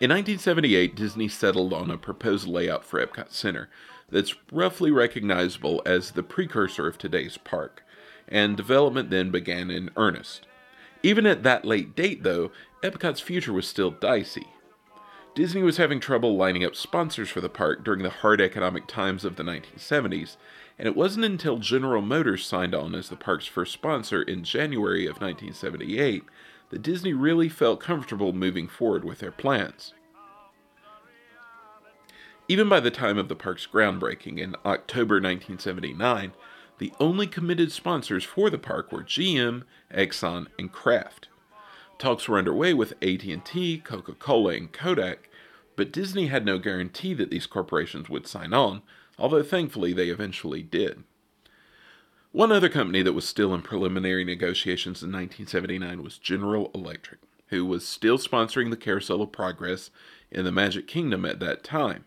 In 0.00 0.10
1978, 0.10 0.96
Disney 0.96 1.28
settled 1.28 1.72
on 1.72 1.90
a 1.90 1.96
proposed 1.96 2.48
layout 2.48 2.84
for 2.84 3.04
Epcot 3.04 3.30
Center 3.30 3.68
that's 4.10 4.34
roughly 4.50 4.90
recognizable 4.90 5.80
as 5.86 6.10
the 6.10 6.24
precursor 6.24 6.88
of 6.88 6.98
today's 6.98 7.38
park, 7.38 7.84
and 8.28 8.56
development 8.56 9.10
then 9.10 9.30
began 9.30 9.70
in 9.70 9.90
earnest. 9.96 10.46
Even 11.02 11.24
at 11.24 11.42
that 11.44 11.64
late 11.64 11.94
date, 11.94 12.22
though, 12.22 12.50
Epcot's 12.82 13.20
future 13.20 13.52
was 13.52 13.66
still 13.66 13.90
dicey. 13.90 14.48
Disney 15.34 15.62
was 15.62 15.78
having 15.78 15.98
trouble 15.98 16.36
lining 16.36 16.62
up 16.62 16.76
sponsors 16.76 17.30
for 17.30 17.40
the 17.40 17.48
park 17.48 17.82
during 17.82 18.02
the 18.02 18.10
hard 18.10 18.38
economic 18.38 18.86
times 18.86 19.24
of 19.24 19.36
the 19.36 19.42
1970s, 19.42 20.36
and 20.78 20.86
it 20.86 20.94
wasn't 20.94 21.24
until 21.24 21.56
General 21.56 22.02
Motors 22.02 22.44
signed 22.44 22.74
on 22.74 22.94
as 22.94 23.08
the 23.08 23.16
park's 23.16 23.46
first 23.46 23.72
sponsor 23.72 24.20
in 24.20 24.44
January 24.44 25.06
of 25.06 25.22
1978 25.22 26.24
that 26.68 26.82
Disney 26.82 27.14
really 27.14 27.48
felt 27.48 27.80
comfortable 27.80 28.34
moving 28.34 28.68
forward 28.68 29.04
with 29.04 29.20
their 29.20 29.32
plans. 29.32 29.94
Even 32.46 32.68
by 32.68 32.80
the 32.80 32.90
time 32.90 33.16
of 33.16 33.28
the 33.28 33.36
park's 33.36 33.66
groundbreaking 33.66 34.38
in 34.38 34.54
October 34.66 35.14
1979, 35.14 36.32
the 36.76 36.92
only 37.00 37.26
committed 37.26 37.72
sponsors 37.72 38.24
for 38.24 38.50
the 38.50 38.58
park 38.58 38.92
were 38.92 39.02
GM, 39.02 39.62
Exxon, 39.94 40.48
and 40.58 40.70
Kraft. 40.70 41.28
Talks 42.02 42.26
were 42.26 42.36
underway 42.36 42.74
with 42.74 42.94
AT&T, 43.00 43.82
Coca-Cola, 43.84 44.54
and 44.54 44.72
Kodak, 44.72 45.28
but 45.76 45.92
Disney 45.92 46.26
had 46.26 46.44
no 46.44 46.58
guarantee 46.58 47.14
that 47.14 47.30
these 47.30 47.46
corporations 47.46 48.08
would 48.08 48.26
sign 48.26 48.52
on, 48.52 48.82
although 49.20 49.44
thankfully 49.44 49.92
they 49.92 50.08
eventually 50.08 50.64
did. 50.64 51.04
One 52.32 52.50
other 52.50 52.68
company 52.68 53.02
that 53.02 53.12
was 53.12 53.24
still 53.24 53.54
in 53.54 53.62
preliminary 53.62 54.24
negotiations 54.24 55.00
in 55.00 55.12
1979 55.12 56.02
was 56.02 56.18
General 56.18 56.72
Electric, 56.74 57.20
who 57.50 57.64
was 57.64 57.86
still 57.86 58.18
sponsoring 58.18 58.70
the 58.70 58.76
Carousel 58.76 59.22
of 59.22 59.30
Progress 59.30 59.90
in 60.28 60.44
the 60.44 60.50
Magic 60.50 60.88
Kingdom 60.88 61.24
at 61.24 61.38
that 61.38 61.62
time. 61.62 62.04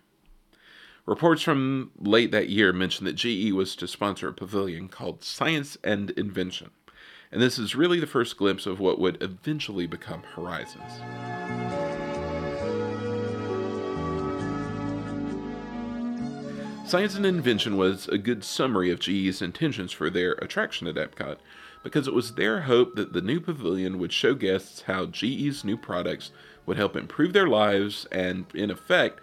Reports 1.05 1.41
from 1.41 1.91
late 1.97 2.31
that 2.31 2.49
year 2.49 2.73
mentioned 2.73 3.07
that 3.07 3.15
GE 3.15 3.53
was 3.53 3.77
to 3.77 3.87
sponsor 3.87 4.27
a 4.27 4.33
pavilion 4.33 4.89
called 4.89 5.23
Science 5.23 5.77
and 5.85 6.09
Invention, 6.09 6.71
and 7.35 7.41
this 7.41 7.59
is 7.59 7.75
really 7.75 7.99
the 7.99 8.07
first 8.07 8.37
glimpse 8.37 8.65
of 8.65 8.79
what 8.79 8.97
would 8.97 9.21
eventually 9.21 9.85
become 9.85 10.23
Horizons. 10.35 11.01
Science 16.89 17.13
and 17.15 17.25
Invention 17.25 17.75
was 17.75 18.07
a 18.07 18.17
good 18.17 18.45
summary 18.45 18.89
of 18.89 19.01
GE's 19.01 19.41
intentions 19.41 19.91
for 19.91 20.09
their 20.09 20.31
attraction 20.35 20.87
at 20.87 20.95
Epcot 20.95 21.35
because 21.83 22.07
it 22.07 22.13
was 22.13 22.35
their 22.35 22.61
hope 22.61 22.95
that 22.95 23.11
the 23.11 23.19
new 23.19 23.41
pavilion 23.41 23.99
would 23.99 24.13
show 24.13 24.33
guests 24.33 24.83
how 24.83 25.05
GE's 25.05 25.65
new 25.65 25.75
products 25.75 26.31
would 26.65 26.77
help 26.77 26.95
improve 26.95 27.33
their 27.33 27.49
lives 27.49 28.07
and, 28.13 28.45
in 28.53 28.71
effect, 28.71 29.19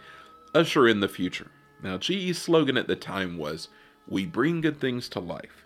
usher 0.55 0.87
in 0.87 1.01
the 1.01 1.09
future. 1.09 1.51
Now, 1.83 1.97
GE's 1.97 2.37
slogan 2.37 2.77
at 2.77 2.89
the 2.89 2.95
time 2.95 3.39
was, 3.39 3.69
We 4.07 4.27
bring 4.27 4.61
good 4.61 4.79
things 4.79 5.09
to 5.09 5.19
life. 5.19 5.62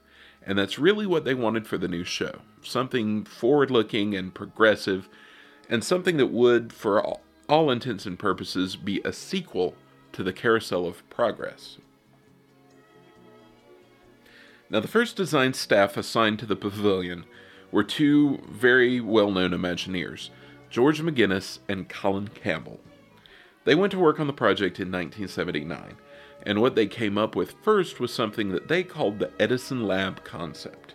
And 0.46 0.56
that's 0.56 0.78
really 0.78 1.06
what 1.06 1.24
they 1.24 1.34
wanted 1.34 1.66
for 1.66 1.76
the 1.76 1.88
new 1.88 2.04
show 2.04 2.40
something 2.62 3.24
forward 3.24 3.70
looking 3.70 4.14
and 4.14 4.34
progressive, 4.34 5.08
and 5.68 5.84
something 5.84 6.16
that 6.16 6.26
would, 6.26 6.72
for 6.72 7.00
all, 7.02 7.22
all 7.48 7.70
intents 7.70 8.06
and 8.06 8.18
purposes, 8.18 8.74
be 8.74 9.00
a 9.04 9.12
sequel 9.12 9.74
to 10.12 10.22
the 10.22 10.32
Carousel 10.32 10.86
of 10.86 11.08
Progress. 11.10 11.78
Now, 14.68 14.80
the 14.80 14.88
first 14.88 15.16
design 15.16 15.52
staff 15.52 15.96
assigned 15.96 16.40
to 16.40 16.46
the 16.46 16.56
pavilion 16.56 17.24
were 17.70 17.84
two 17.84 18.42
very 18.48 19.00
well 19.00 19.30
known 19.30 19.50
Imagineers, 19.50 20.30
George 20.70 21.00
McGinnis 21.00 21.60
and 21.68 21.88
Colin 21.88 22.28
Campbell. 22.28 22.80
They 23.64 23.74
went 23.74 23.92
to 23.92 23.98
work 23.98 24.18
on 24.18 24.26
the 24.26 24.32
project 24.32 24.80
in 24.80 24.90
1979, 24.90 25.96
and 26.46 26.60
what 26.60 26.76
they 26.76 26.86
came 26.86 27.18
up 27.18 27.34
with 27.34 27.56
first 27.62 27.98
was 27.98 28.14
something 28.14 28.50
that 28.50 28.68
they 28.68 28.84
called 28.84 29.18
the 29.18 29.32
Edison 29.40 29.84
Lab 29.84 30.22
concept. 30.22 30.94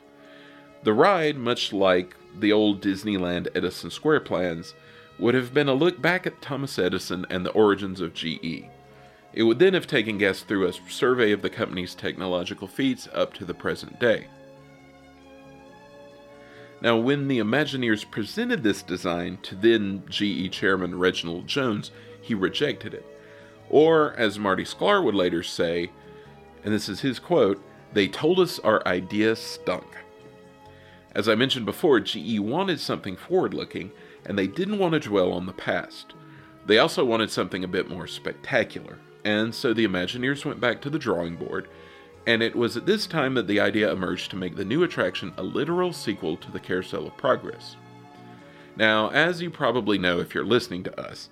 The 0.84 0.94
ride, 0.94 1.38
much 1.38 1.74
like 1.74 2.16
the 2.40 2.54
old 2.54 2.82
Disneyland 2.82 3.50
Edison 3.54 3.92
Square 3.92 4.22
plans, 4.22 4.74
would 5.20 5.36
have 5.36 5.54
been 5.54 5.68
a 5.68 5.74
look 5.74 6.02
back 6.02 6.26
at 6.26 6.42
Thomas 6.42 6.80
Edison 6.80 7.26
and 7.30 7.46
the 7.46 7.52
origins 7.52 8.00
of 8.00 8.14
GE. 8.14 8.66
It 9.34 9.44
would 9.44 9.60
then 9.60 9.74
have 9.74 9.88
taken 9.88 10.18
guests 10.18 10.44
through 10.44 10.68
a 10.68 10.74
survey 10.90 11.34
of 11.34 11.42
the 11.42 11.50
company's 11.50 11.96
technological 11.96 12.68
feats 12.68 13.10
up 13.14 13.34
to 13.36 13.46
the 13.46 13.54
present 13.54 14.00
day. 14.00 14.28
Now, 16.82 16.98
when 16.98 17.28
the 17.28 17.40
Imagineers 17.40 18.10
presented 18.10 18.64
this 18.64 18.82
design 18.82 19.38
to 19.44 19.56
then 19.56 20.04
GE 20.10 20.52
chairman 20.52 20.98
Reginald 20.98 21.46
Jones, 21.46 21.92
he 22.22 22.34
rejected 22.34 22.94
it. 22.94 23.06
Or, 23.72 24.14
as 24.16 24.38
Marty 24.38 24.66
Sklar 24.66 25.02
would 25.02 25.16
later 25.16 25.42
say, 25.42 25.92
and 26.66 26.74
this 26.74 26.90
is 26.90 27.00
his 27.00 27.20
quote, 27.20 27.64
they 27.94 28.10
told 28.10 28.38
us 28.40 28.60
our 28.60 28.86
idea 28.86 29.34
stunk. 29.34 29.96
As 31.16 31.30
I 31.30 31.36
mentioned 31.36 31.66
before, 31.66 32.02
GE 32.02 32.40
wanted 32.40 32.82
something 32.82 33.16
forward 33.16 33.54
looking, 33.54 33.92
and 34.26 34.38
they 34.38 34.48
didn't 34.48 34.78
want 34.78 34.94
to 34.94 35.00
dwell 35.00 35.32
on 35.32 35.46
the 35.46 35.54
past. 35.54 36.14
They 36.66 36.80
also 36.80 37.06
wanted 37.06 37.32
something 37.32 37.64
a 37.64 37.70
bit 37.70 37.90
more 37.90 38.08
spectacular, 38.08 39.00
and 39.24 39.56
so 39.56 39.74
the 39.74 39.88
Imagineers 39.88 40.44
went 40.44 40.60
back 40.60 40.82
to 40.82 40.90
the 40.90 41.00
drawing 41.00 41.38
board 41.38 41.70
And 42.28 42.44
it 42.44 42.56
was 42.56 42.78
at 42.78 42.86
this 42.86 43.08
time 43.08 43.34
that 43.36 43.48
the 43.48 43.60
idea 43.60 43.92
emerged 43.92 44.30
to 44.32 44.36
make 44.36 44.56
the 44.56 44.66
new 44.66 44.84
attraction 44.84 45.34
a 45.38 45.44
literal 45.44 45.92
sequel 45.92 46.38
to 46.38 46.52
the 46.52 46.60
Carousel 46.60 47.08
of 47.08 47.18
Progress. 47.18 47.76
Now, 48.76 49.10
as 49.10 49.42
you 49.42 49.50
probably 49.50 49.98
know 49.98 50.20
if 50.20 50.34
you're 50.36 50.46
listening 50.46 50.84
to 50.84 51.02
us, 51.02 51.30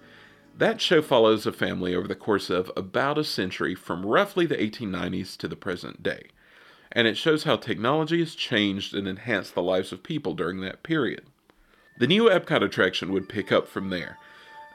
that 0.60 0.82
show 0.82 1.02
follows 1.02 1.46
a 1.46 1.54
family 1.54 1.96
over 1.96 2.08
the 2.08 2.16
course 2.16 2.50
of 2.50 2.70
about 2.76 3.18
a 3.18 3.24
century 3.24 3.76
from 3.76 4.06
roughly 4.06 4.46
the 4.46 4.58
1890s 4.58 5.38
to 5.38 5.48
the 5.48 5.56
present 5.56 6.04
day. 6.04 6.28
And 6.92 7.08
it 7.08 7.16
shows 7.18 7.44
how 7.44 7.56
technology 7.56 8.20
has 8.20 8.36
changed 8.36 8.94
and 8.94 9.08
enhanced 9.08 9.56
the 9.56 9.62
lives 9.62 9.94
of 9.94 10.04
people 10.04 10.34
during 10.34 10.60
that 10.62 10.84
period. 10.84 11.24
The 12.00 12.08
new 12.08 12.26
Epcot 12.26 12.62
attraction 12.62 13.14
would 13.14 13.30
pick 13.30 13.54
up 13.54 13.70
from 13.70 13.90
there, 13.90 14.18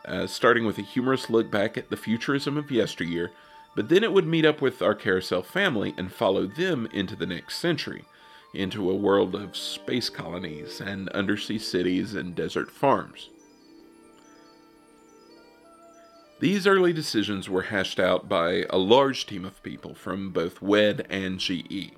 uh, 0.06 0.26
starting 0.26 0.64
with 0.64 0.78
a 0.78 0.82
humorous 0.82 1.28
look 1.28 1.50
back 1.50 1.76
at 1.76 1.90
the 1.90 1.98
futurism 1.98 2.56
of 2.56 2.70
yesteryear, 2.70 3.30
but 3.76 3.90
then 3.90 4.02
it 4.02 4.12
would 4.12 4.26
meet 4.26 4.46
up 4.46 4.62
with 4.62 4.80
our 4.80 4.94
carousel 4.94 5.42
family 5.42 5.94
and 5.98 6.12
follow 6.12 6.46
them 6.46 6.88
into 6.94 7.14
the 7.14 7.26
next 7.26 7.58
century, 7.58 8.04
into 8.54 8.88
a 8.88 8.94
world 8.94 9.34
of 9.34 9.54
space 9.54 10.08
colonies 10.08 10.80
and 10.80 11.10
undersea 11.10 11.58
cities 11.58 12.14
and 12.14 12.34
desert 12.34 12.70
farms. 12.70 13.28
These 16.40 16.66
early 16.66 16.92
decisions 16.92 17.48
were 17.48 17.62
hashed 17.62 18.00
out 18.00 18.28
by 18.28 18.66
a 18.68 18.76
large 18.76 19.24
team 19.24 19.44
of 19.44 19.62
people 19.62 19.94
from 19.94 20.30
both 20.30 20.60
WED 20.60 21.06
and 21.08 21.38
GE. 21.38 21.92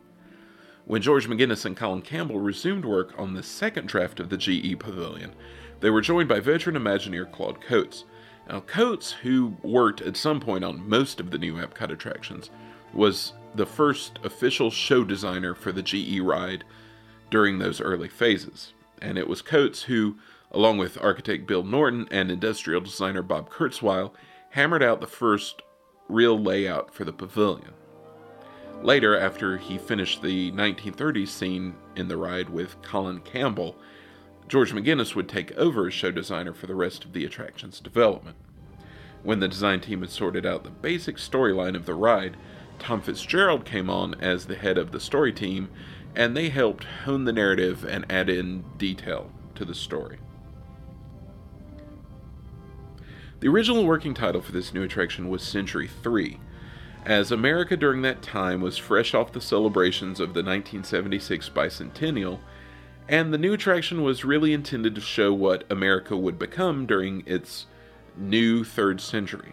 When 0.85 1.01
George 1.01 1.27
McGinnis 1.27 1.65
and 1.65 1.75
Colin 1.75 2.03
Campbell 2.03 2.39
resumed 2.39 2.85
work 2.85 3.15
on 3.19 3.33
the 3.33 3.43
second 3.43 3.89
draft 3.89 4.21
of 4.21 4.29
the 4.29 4.37
GE 4.37 4.79
Pavilion, 4.79 5.35
they 5.81 5.89
were 5.89 6.03
joined 6.03 6.29
by 6.29 6.41
veteran 6.41 6.77
Imagineer 6.77 7.33
Claude 7.33 7.63
Coates. 7.63 8.05
Now, 8.49 8.61
Coates, 8.61 9.11
who 9.11 9.57
worked 9.63 10.03
at 10.03 10.19
some 10.19 10.39
point 10.39 10.65
on 10.65 10.87
most 10.87 11.19
of 11.19 11.31
the 11.31 11.39
new 11.39 11.55
Epcot 11.55 11.91
attractions, 11.91 12.51
was 12.93 13.33
the 13.55 13.67
first 13.67 14.19
official 14.23 14.71
show 14.71 15.03
designer 15.03 15.55
for 15.55 15.73
the 15.73 15.83
GE 15.83 16.21
ride 16.21 16.63
during 17.31 17.59
those 17.59 17.81
early 17.81 18.09
phases. 18.09 18.75
And 19.01 19.17
it 19.17 19.29
was 19.29 19.41
Coates 19.41 19.85
who, 19.85 20.19
along 20.57 20.79
with 20.79 20.97
architect 21.03 21.47
Bill 21.47 21.63
Norton 21.63 22.09
and 22.11 22.31
industrial 22.31 22.81
designer 22.81 23.21
Bob 23.21 23.51
Kurzweil, 23.51 24.13
hammered 24.49 24.83
out 24.83 25.03
the 25.03 25.07
first 25.07 25.61
real 26.09 26.41
layout 26.41 26.95
for 26.95 27.05
the 27.05 27.13
pavilion. 27.13 27.75
Later, 28.81 29.19
after 29.19 29.59
he 29.59 29.77
finished 29.77 30.23
the 30.23 30.51
1930s 30.53 31.29
scene 31.29 31.75
in 31.95 32.09
the 32.09 32.17
ride 32.17 32.49
with 32.49 32.81
Colin 32.81 33.21
Campbell, 33.21 33.77
George 34.49 34.73
McGinnis 34.73 35.15
would 35.15 35.29
take 35.29 35.53
over 35.59 35.89
as 35.89 35.95
show 35.95 36.11
designer 36.11 36.55
for 36.55 36.67
the 36.67 36.75
rest 36.75 37.05
of 37.05 37.13
the 37.13 37.27
attraction's 37.27 37.79
development. 37.79 38.37
When 39.23 39.41
the 39.41 39.49
design 39.49 39.83
team 39.83 40.01
had 40.01 40.11
sorted 40.11 40.47
out 40.47 40.65
the 40.65 40.71
basic 40.71 41.17
storyline 41.17 41.77
of 41.77 41.85
the 41.85 41.95
ride, 41.95 42.39
Tom 42.79 43.03
Fitzgerald 43.03 43.67
came 43.67 43.91
on 43.91 44.15
as 44.23 44.47
the 44.47 44.57
head 44.57 44.79
of 44.79 44.91
the 44.91 45.01
story 45.01 45.35
team, 45.35 45.69
and 46.15 46.35
they 46.35 46.49
helped 46.49 46.85
hone 47.05 47.25
the 47.25 47.33
narrative 47.33 47.85
and 47.85 48.11
add 48.11 48.31
in 48.31 48.65
detail 48.79 49.31
to 49.55 49.67
the 49.67 49.75
story. 49.75 50.19
The 53.47 53.53
original 53.53 53.87
working 53.87 54.13
title 54.13 54.41
for 54.41 54.51
this 54.51 54.75
new 54.75 54.83
attraction 54.83 55.29
was 55.29 55.41
Century 55.41 55.87
3, 55.87 56.41
as 57.05 57.31
America 57.31 57.77
during 57.77 58.03
that 58.03 58.21
time 58.21 58.61
was 58.61 58.77
fresh 58.77 59.15
off 59.15 59.31
the 59.31 59.41
celebrations 59.41 60.19
of 60.19 60.35
the 60.35 60.43
1976 60.43 61.49
bicentennial, 61.51 62.41
and 63.09 63.33
the 63.33 63.39
new 63.39 63.53
attraction 63.53 64.03
was 64.03 64.25
really 64.25 64.53
intended 64.53 64.97
to 64.97 65.01
show 65.01 65.33
what 65.33 65.63
America 65.71 66.17
would 66.17 66.41
become 66.41 66.87
during 66.87 67.23
its 67.25 67.67
new 68.17 68.65
third 68.65 69.01
century. 69.01 69.53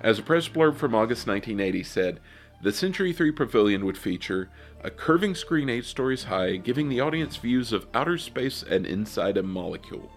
As 0.00 0.18
a 0.18 0.22
press 0.22 0.48
blurb 0.48 0.76
from 0.76 0.94
August 0.94 1.26
1980 1.26 1.82
said, 1.82 2.18
the 2.62 2.72
Century 2.72 3.12
3 3.12 3.30
Pavilion 3.32 3.84
would 3.84 3.98
feature 3.98 4.48
a 4.82 4.90
curving 4.90 5.34
screen 5.34 5.68
8 5.68 5.84
stories 5.84 6.24
high, 6.24 6.56
giving 6.56 6.88
the 6.88 7.00
audience 7.00 7.36
views 7.36 7.74
of 7.74 7.86
outer 7.92 8.16
space 8.16 8.62
and 8.62 8.86
inside 8.86 9.36
a 9.36 9.42
molecule. 9.42 10.10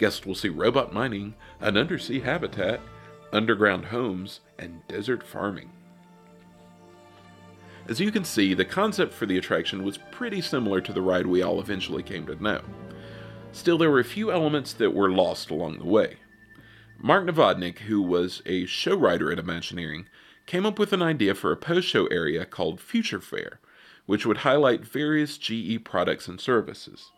Guests 0.00 0.24
will 0.24 0.34
see 0.34 0.48
robot 0.48 0.94
mining, 0.94 1.34
an 1.60 1.76
undersea 1.76 2.20
habitat, 2.20 2.80
underground 3.34 3.84
homes, 3.84 4.40
and 4.58 4.80
desert 4.88 5.22
farming. 5.22 5.70
As 7.86 8.00
you 8.00 8.10
can 8.10 8.24
see, 8.24 8.54
the 8.54 8.64
concept 8.64 9.12
for 9.12 9.26
the 9.26 9.36
attraction 9.36 9.84
was 9.84 9.98
pretty 10.10 10.40
similar 10.40 10.80
to 10.80 10.94
the 10.94 11.02
ride 11.02 11.26
we 11.26 11.42
all 11.42 11.60
eventually 11.60 12.02
came 12.02 12.24
to 12.26 12.42
know. 12.42 12.62
Still, 13.52 13.76
there 13.76 13.90
were 13.90 14.00
a 14.00 14.04
few 14.04 14.32
elements 14.32 14.72
that 14.72 14.94
were 14.94 15.10
lost 15.10 15.50
along 15.50 15.78
the 15.78 15.84
way. 15.84 16.16
Mark 16.98 17.26
Novotny, 17.26 17.76
who 17.80 18.00
was 18.00 18.40
a 18.46 18.64
show 18.64 18.96
writer 18.96 19.30
at 19.30 19.38
Imagineering, 19.38 20.06
came 20.46 20.64
up 20.64 20.78
with 20.78 20.94
an 20.94 21.02
idea 21.02 21.34
for 21.34 21.52
a 21.52 21.58
post 21.58 21.86
show 21.86 22.06
area 22.06 22.46
called 22.46 22.80
Future 22.80 23.20
Fair, 23.20 23.60
which 24.06 24.24
would 24.24 24.38
highlight 24.38 24.82
various 24.82 25.36
GE 25.36 25.84
products 25.84 26.26
and 26.26 26.40
services. 26.40 27.10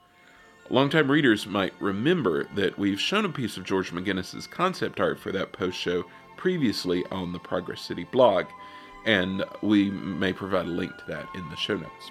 Longtime 0.71 1.11
readers 1.11 1.47
might 1.47 1.75
remember 1.81 2.45
that 2.55 2.79
we've 2.79 3.01
shown 3.01 3.25
a 3.25 3.29
piece 3.29 3.57
of 3.57 3.65
George 3.65 3.93
McGinnis's 3.93 4.47
concept 4.47 5.01
art 5.01 5.19
for 5.19 5.33
that 5.33 5.53
post 5.53 5.77
show 5.77 6.05
previously 6.37 7.05
on 7.11 7.33
the 7.33 7.39
Progress 7.39 7.83
City 7.83 8.05
blog, 8.05 8.47
and 9.05 9.45
we 9.61 9.91
may 9.91 10.33
provide 10.33 10.67
a 10.67 10.71
link 10.71 10.97
to 10.97 11.05
that 11.09 11.29
in 11.35 11.49
the 11.51 11.57
show 11.57 11.77
notes. 11.77 12.11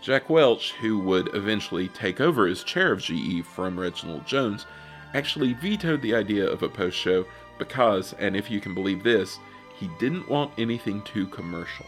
Jack 0.00 0.28
Welch, 0.28 0.72
who 0.72 0.98
would 0.98 1.34
eventually 1.34 1.88
take 1.88 2.20
over 2.20 2.46
as 2.46 2.62
chair 2.62 2.92
of 2.92 3.00
GE 3.00 3.44
from 3.44 3.78
Reginald 3.78 4.26
Jones, 4.26 4.66
actually 5.14 5.54
vetoed 5.54 6.02
the 6.02 6.14
idea 6.14 6.46
of 6.46 6.62
a 6.62 6.68
post 6.68 6.96
show 6.96 7.24
because, 7.58 8.12
and 8.14 8.36
if 8.36 8.50
you 8.50 8.60
can 8.60 8.74
believe 8.74 9.02
this, 9.02 9.38
he 9.78 9.88
didn't 9.98 10.28
want 10.28 10.52
anything 10.58 11.02
too 11.02 11.26
commercial. 11.28 11.86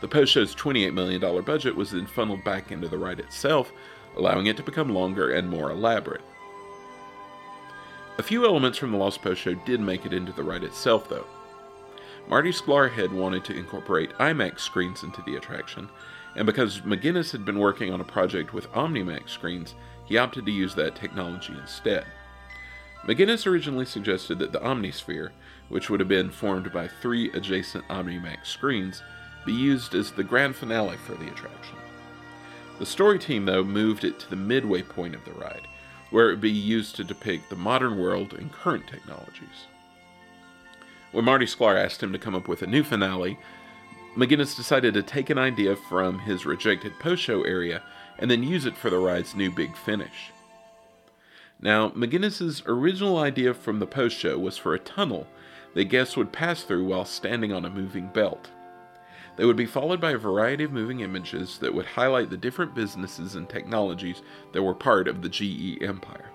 The 0.00 0.08
post 0.08 0.32
show's 0.32 0.54
$28 0.54 0.94
million 0.94 1.44
budget 1.44 1.74
was 1.74 1.90
then 1.90 2.06
funneled 2.06 2.44
back 2.44 2.70
into 2.70 2.88
the 2.88 2.98
ride 2.98 3.20
itself, 3.20 3.72
allowing 4.16 4.46
it 4.46 4.56
to 4.56 4.62
become 4.62 4.90
longer 4.90 5.30
and 5.30 5.48
more 5.48 5.70
elaborate. 5.70 6.22
A 8.18 8.22
few 8.22 8.44
elements 8.44 8.78
from 8.78 8.90
the 8.90 8.96
Lost 8.96 9.22
Post 9.22 9.42
show 9.42 9.54
did 9.54 9.80
make 9.80 10.04
it 10.04 10.12
into 10.12 10.32
the 10.32 10.42
ride 10.42 10.64
itself, 10.64 11.08
though. 11.08 11.26
Marty 12.28 12.50
Sklar 12.50 12.90
had 12.90 13.12
wanted 13.12 13.44
to 13.44 13.56
incorporate 13.56 14.12
IMAX 14.18 14.60
screens 14.60 15.02
into 15.02 15.22
the 15.22 15.36
attraction, 15.36 15.88
and 16.36 16.44
because 16.44 16.80
McGinnis 16.80 17.32
had 17.32 17.44
been 17.44 17.58
working 17.58 17.92
on 17.92 18.00
a 18.00 18.04
project 18.04 18.52
with 18.52 18.70
OmniMax 18.72 19.30
screens, 19.30 19.74
he 20.04 20.18
opted 20.18 20.46
to 20.46 20.52
use 20.52 20.74
that 20.74 20.94
technology 20.94 21.54
instead. 21.58 22.06
McGinnis 23.04 23.46
originally 23.46 23.86
suggested 23.86 24.38
that 24.38 24.52
the 24.52 24.60
Omnisphere, 24.60 25.30
which 25.68 25.88
would 25.88 26.00
have 26.00 26.08
been 26.08 26.30
formed 26.30 26.72
by 26.72 26.86
three 26.86 27.30
adjacent 27.32 27.86
OmniMax 27.88 28.46
screens, 28.46 29.02
be 29.44 29.52
used 29.52 29.94
as 29.94 30.10
the 30.10 30.24
grand 30.24 30.56
finale 30.56 30.96
for 30.96 31.14
the 31.14 31.28
attraction. 31.28 31.76
The 32.78 32.86
story 32.86 33.18
team, 33.18 33.44
though, 33.44 33.64
moved 33.64 34.04
it 34.04 34.18
to 34.20 34.30
the 34.30 34.36
midway 34.36 34.82
point 34.82 35.14
of 35.14 35.24
the 35.24 35.32
ride, 35.32 35.66
where 36.10 36.28
it 36.28 36.34
would 36.34 36.40
be 36.40 36.50
used 36.50 36.96
to 36.96 37.04
depict 37.04 37.50
the 37.50 37.56
modern 37.56 37.98
world 37.98 38.34
and 38.34 38.52
current 38.52 38.86
technologies. 38.86 39.66
When 41.10 41.24
Marty 41.24 41.46
Sklar 41.46 41.82
asked 41.82 42.02
him 42.02 42.12
to 42.12 42.18
come 42.18 42.34
up 42.34 42.48
with 42.48 42.62
a 42.62 42.66
new 42.66 42.82
finale, 42.82 43.38
McGinnis 44.16 44.56
decided 44.56 44.94
to 44.94 45.02
take 45.02 45.30
an 45.30 45.38
idea 45.38 45.76
from 45.76 46.18
his 46.18 46.44
rejected 46.44 46.98
post 46.98 47.22
show 47.22 47.42
area 47.44 47.82
and 48.18 48.30
then 48.30 48.42
use 48.42 48.66
it 48.66 48.76
for 48.76 48.90
the 48.90 48.98
ride's 48.98 49.34
new 49.34 49.50
big 49.50 49.76
finish. 49.76 50.32
Now, 51.60 51.90
McGinnis's 51.90 52.62
original 52.66 53.18
idea 53.18 53.54
from 53.54 53.78
the 53.78 53.86
post 53.86 54.16
show 54.16 54.38
was 54.38 54.56
for 54.56 54.74
a 54.74 54.78
tunnel 54.78 55.26
that 55.74 55.84
guests 55.84 56.16
would 56.16 56.32
pass 56.32 56.62
through 56.62 56.84
while 56.84 57.04
standing 57.04 57.52
on 57.52 57.64
a 57.64 57.70
moving 57.70 58.08
belt. 58.08 58.50
They 59.38 59.44
would 59.44 59.56
be 59.56 59.66
followed 59.66 60.00
by 60.00 60.10
a 60.10 60.18
variety 60.18 60.64
of 60.64 60.72
moving 60.72 60.98
images 60.98 61.58
that 61.58 61.72
would 61.72 61.86
highlight 61.86 62.28
the 62.28 62.36
different 62.36 62.74
businesses 62.74 63.36
and 63.36 63.48
technologies 63.48 64.20
that 64.52 64.64
were 64.64 64.74
part 64.74 65.06
of 65.06 65.22
the 65.22 65.28
GE 65.28 65.80
empire. 65.80 66.30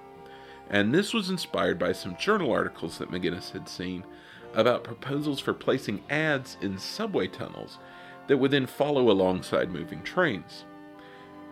And 0.69 0.95
this 0.95 1.13
was 1.13 1.29
inspired 1.29 1.77
by 1.77 1.91
some 1.91 2.15
journal 2.15 2.49
articles 2.53 2.97
that 2.97 3.11
McGinnis 3.11 3.51
had 3.51 3.67
seen 3.67 4.05
about 4.53 4.85
proposals 4.85 5.41
for 5.41 5.53
placing 5.53 6.01
ads 6.09 6.55
in 6.61 6.77
subway 6.77 7.27
tunnels 7.27 7.77
that 8.27 8.37
would 8.37 8.51
then 8.51 8.65
follow 8.67 9.11
alongside 9.11 9.69
moving 9.69 10.01
trains. 10.01 10.63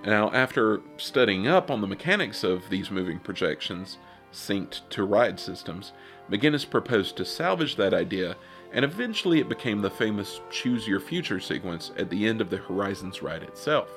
Now, 0.05 0.31
after 0.31 0.79
studying 0.95 1.47
up 1.47 1.69
on 1.69 1.81
the 1.81 1.87
mechanics 1.87 2.45
of 2.45 2.69
these 2.69 2.89
moving 2.89 3.19
projections 3.19 3.97
synced 4.31 4.87
to 4.91 5.03
ride 5.03 5.37
systems, 5.37 5.91
McGinnis 6.29 6.67
proposed 6.67 7.17
to 7.17 7.25
salvage 7.25 7.75
that 7.75 7.93
idea, 7.93 8.37
and 8.73 8.85
eventually 8.85 9.39
it 9.39 9.49
became 9.49 9.81
the 9.81 9.89
famous 9.89 10.41
Choose 10.49 10.87
Your 10.87 10.99
Future 10.99 11.39
sequence 11.39 11.91
at 11.97 12.09
the 12.09 12.27
end 12.27 12.41
of 12.41 12.49
the 12.49 12.57
Horizons 12.57 13.21
ride 13.21 13.43
itself. 13.43 13.89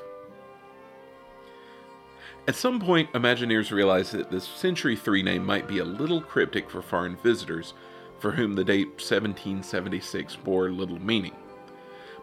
At 2.47 2.57
some 2.57 2.79
point, 2.79 3.13
Imagineers 3.13 3.71
realized 3.71 4.13
that 4.13 4.31
the 4.31 4.41
Century 4.41 4.97
3 4.97 5.23
name 5.23 5.47
might 5.47 5.67
be 5.67 5.79
a 5.79 5.85
little 5.85 6.21
cryptic 6.21 6.69
for 6.69 6.83
foreign 6.83 7.17
visitors, 7.17 7.73
for 8.19 8.33
whom 8.33 8.55
the 8.55 8.65
date 8.65 8.89
1776 8.89 10.37
bore 10.37 10.71
little 10.71 11.01
meaning. 11.01 11.35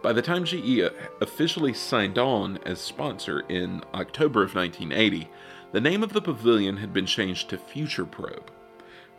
By 0.03 0.13
the 0.13 0.21
time 0.21 0.45
GE 0.45 0.81
officially 1.21 1.73
signed 1.73 2.17
on 2.17 2.59
as 2.65 2.79
sponsor 2.79 3.41
in 3.49 3.83
October 3.93 4.43
of 4.43 4.55
1980, 4.55 5.27
the 5.71 5.81
name 5.81 6.03
of 6.03 6.13
the 6.13 6.21
pavilion 6.21 6.77
had 6.77 6.91
been 6.91 7.05
changed 7.05 7.49
to 7.49 7.57
Future 7.57 8.05
Probe. 8.05 8.50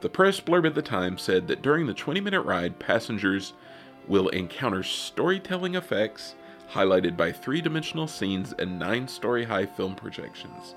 The 0.02 0.08
press 0.08 0.40
blurb 0.40 0.66
at 0.66 0.74
the 0.74 0.82
time 0.82 1.16
said 1.16 1.46
that 1.46 1.62
during 1.62 1.86
the 1.86 1.94
20 1.94 2.20
minute 2.20 2.42
ride, 2.42 2.80
passengers 2.80 3.52
will 4.08 4.28
encounter 4.28 4.82
storytelling 4.82 5.76
effects 5.76 6.34
highlighted 6.72 7.16
by 7.16 7.30
three 7.30 7.60
dimensional 7.60 8.08
scenes 8.08 8.52
and 8.58 8.80
nine 8.80 9.06
story 9.06 9.44
high 9.44 9.66
film 9.66 9.94
projections. 9.94 10.74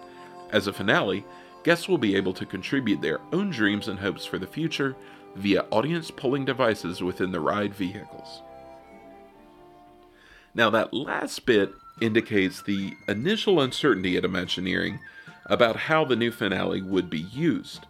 As 0.52 0.68
a 0.68 0.74
finale, 0.74 1.26
guests 1.64 1.90
will 1.90 1.98
be 1.98 2.16
able 2.16 2.34
to 2.34 2.46
contribute 2.46 3.02
their 3.02 3.20
own 3.34 3.50
dreams 3.50 3.88
and 3.88 3.98
hopes 3.98 4.26
for 4.26 4.38
the 4.38 4.46
future 4.46 4.96
via 5.36 5.66
audience 5.72 6.12
polling 6.12 6.46
devices 6.46 7.02
within 7.02 7.32
the 7.32 7.40
ride 7.40 7.74
vehicles. 7.74 8.44
Now, 10.54 10.70
that 10.70 10.94
last 10.94 11.48
bit 11.48 11.74
indicates 12.00 12.62
the 12.62 12.94
initial 13.08 13.60
uncertainty 13.60 14.18
at 14.18 14.24
Imagineering 14.24 15.00
about 15.48 15.76
how 15.76 16.06
the 16.06 16.16
new 16.16 16.32
finale 16.32 16.84
would 16.84 17.10
be 17.10 17.20
used. 17.20 17.88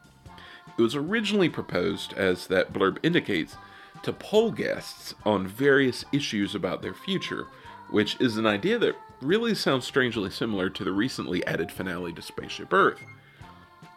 It 0.77 0.81
was 0.81 0.95
originally 0.95 1.49
proposed, 1.49 2.13
as 2.13 2.47
that 2.47 2.73
blurb 2.73 2.97
indicates, 3.03 3.55
to 4.03 4.13
poll 4.13 4.51
guests 4.51 5.15
on 5.25 5.47
various 5.47 6.05
issues 6.11 6.53
about 6.53 6.81
their 6.81 6.93
future, 6.93 7.47
which 7.89 8.17
is 8.19 8.37
an 8.37 8.45
idea 8.45 8.77
that 8.79 8.95
really 9.21 9.55
sounds 9.55 9.85
strangely 9.85 10.29
similar 10.29 10.69
to 10.69 10.83
the 10.83 10.91
recently 10.91 11.45
added 11.47 11.71
finale 11.71 12.11
to 12.13 12.21
Spaceship 12.21 12.73
Earth. 12.73 12.99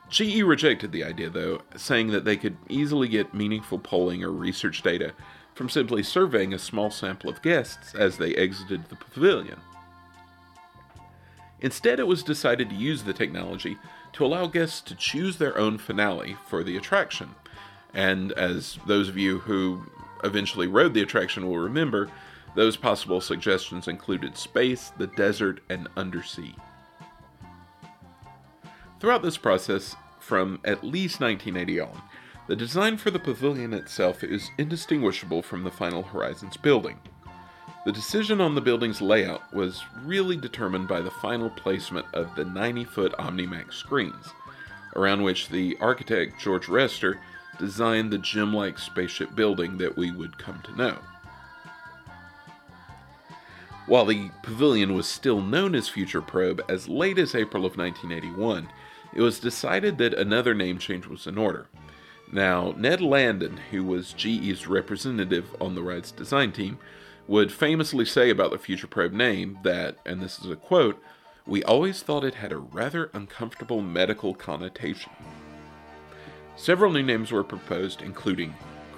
GE 0.09 0.41
rejected 0.43 0.93
the 0.93 1.05
idea, 1.05 1.29
though, 1.29 1.61
saying 1.77 2.09
that 2.09 2.25
they 2.25 2.37
could 2.37 2.57
easily 2.69 3.09
get 3.09 3.35
meaningful 3.35 3.79
polling 3.79 4.23
or 4.23 4.31
research 4.31 4.83
data 4.83 5.13
from 5.55 5.69
simply 5.69 6.03
surveying 6.03 6.55
a 6.55 6.59
small 6.59 6.91
sample 6.91 7.29
of 7.29 7.43
guests 7.43 7.95
as 7.95 8.17
they 8.17 8.35
exited 8.35 8.89
the 8.89 8.97
pavilion. 8.97 9.61
Instead, 11.61 11.99
it 11.99 12.07
was 12.07 12.23
decided 12.23 12.71
to 12.71 12.77
use 12.77 13.03
the 13.03 13.13
technology 13.13 13.77
to 14.19 14.25
allow 14.25 14.49
guests 14.49 14.81
to 14.81 14.97
choose 14.97 15.37
their 15.37 15.57
own 15.57 15.79
finale 15.79 16.37
for 16.49 16.65
the 16.65 16.77
attraction. 16.77 17.37
And 17.95 18.33
as 18.33 18.77
those 18.85 19.09
of 19.09 19.17
you 19.17 19.39
who 19.39 19.85
eventually 20.25 20.67
rode 20.67 20.93
the 20.93 21.03
attraction 21.03 21.47
will 21.47 21.59
remember, 21.59 22.11
those 22.57 22.77
possible 22.77 23.21
suggestions 23.21 23.87
included 23.87 24.37
space, 24.37 24.91
the 24.99 25.07
desert, 25.07 25.61
and 25.71 25.87
undersea. 25.97 26.57
Throughout 28.99 29.23
this 29.23 29.39
process, 29.39 29.95
from 30.19 30.59
at 30.65 30.83
least 30.83 31.21
1980 31.21 31.79
on, 31.79 32.03
the 32.49 32.57
design 32.57 32.97
for 32.97 33.13
the 33.13 33.21
pavilion 33.21 33.73
itself 33.73 34.25
is 34.25 34.51
indistinguishable 34.59 35.43
from 35.43 35.63
the 35.63 35.71
Final 35.71 36.03
Horizons 36.03 36.57
building. 36.57 36.99
The 37.89 37.93
decision 37.93 38.39
on 38.43 38.55
the 38.55 38.61
building's 38.61 39.01
layout 39.01 39.51
was 39.51 39.83
really 40.05 40.37
determined 40.37 40.89
by 40.89 41.01
the 41.01 41.11
final 41.11 41.49
placement 41.49 42.05
of 42.13 42.35
the 42.35 42.45
90 42.45 42.85
foot 42.85 43.13
OmniMax 43.13 43.73
screens, 43.73 44.27
around 44.95 45.23
which 45.23 45.49
the 45.49 45.75
architect 45.81 46.39
George 46.39 46.69
Rester 46.69 47.19
designed 47.59 48.13
the 48.13 48.19
gym 48.19 48.53
like 48.53 48.79
spaceship 48.79 49.35
building 49.35 49.79
that 49.79 49.97
we 49.97 50.11
would 50.11 50.37
come 50.37 50.61
to 50.65 50.77
know. 50.77 50.99
While 53.87 54.05
the 54.05 54.33
pavilion 54.43 54.95
was 54.95 55.09
still 55.09 55.41
known 55.41 55.75
as 55.75 55.89
Future 55.89 56.21
Probe 56.21 56.61
as 56.69 56.91
late 56.91 57.19
as 57.19 57.35
April 57.35 57.65
of 57.65 57.79
1981, 57.79 58.69
it 59.15 59.23
was 59.23 59.41
decided 59.41 59.97
that 59.97 60.13
another 60.13 60.53
name 60.53 60.77
change 60.77 61.07
was 61.07 61.27
in 61.27 61.39
order. 61.39 61.69
Now, 62.31 62.75
Ned 62.77 63.01
Landon, 63.01 63.59
who 63.71 63.83
was 63.83 64.13
GE's 64.13 64.67
representative 64.67 65.47
on 65.59 65.75
the 65.75 65.83
ride's 65.83 66.13
design 66.13 66.53
team, 66.53 66.79
would 67.29 67.53
famously 67.53 68.07
say 68.07 68.31
about 68.31 68.51
the 68.51 68.59
Future 68.59 68.87
Probe 68.87 69.13
name 69.13 69.59
that, 69.63 69.99
and 70.07 70.21
this 70.21 70.39
is 70.41 70.51
a 70.51 70.57
quote, 70.57 71.01
we 71.47 71.63
always 71.63 72.03
thought 72.03 72.25
it 72.25 72.35
had 72.35 72.53
a 72.53 72.59
rather 72.59 73.11
uncomfortable 73.13 73.83
medical 73.83 74.35
connotation. 74.35 75.13
Several 76.57 76.91
new 76.91 77.03
names 77.03 77.31
were 77.31 77.45
proposed, 77.45 78.03
including 78.03 78.55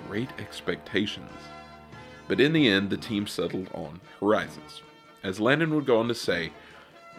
Great 0.09 0.31
Expectations. 0.39 1.31
But 2.28 2.41
in 2.41 2.53
the 2.53 2.68
end, 2.68 2.89
the 2.89 2.97
team 2.97 3.26
settled 3.26 3.68
on 3.74 4.01
Horizons. 4.20 4.83
As 5.22 5.41
Landon 5.41 5.74
would 5.74 5.85
go 5.85 5.99
on 5.99 6.09
to 6.09 6.14
say, 6.14 6.53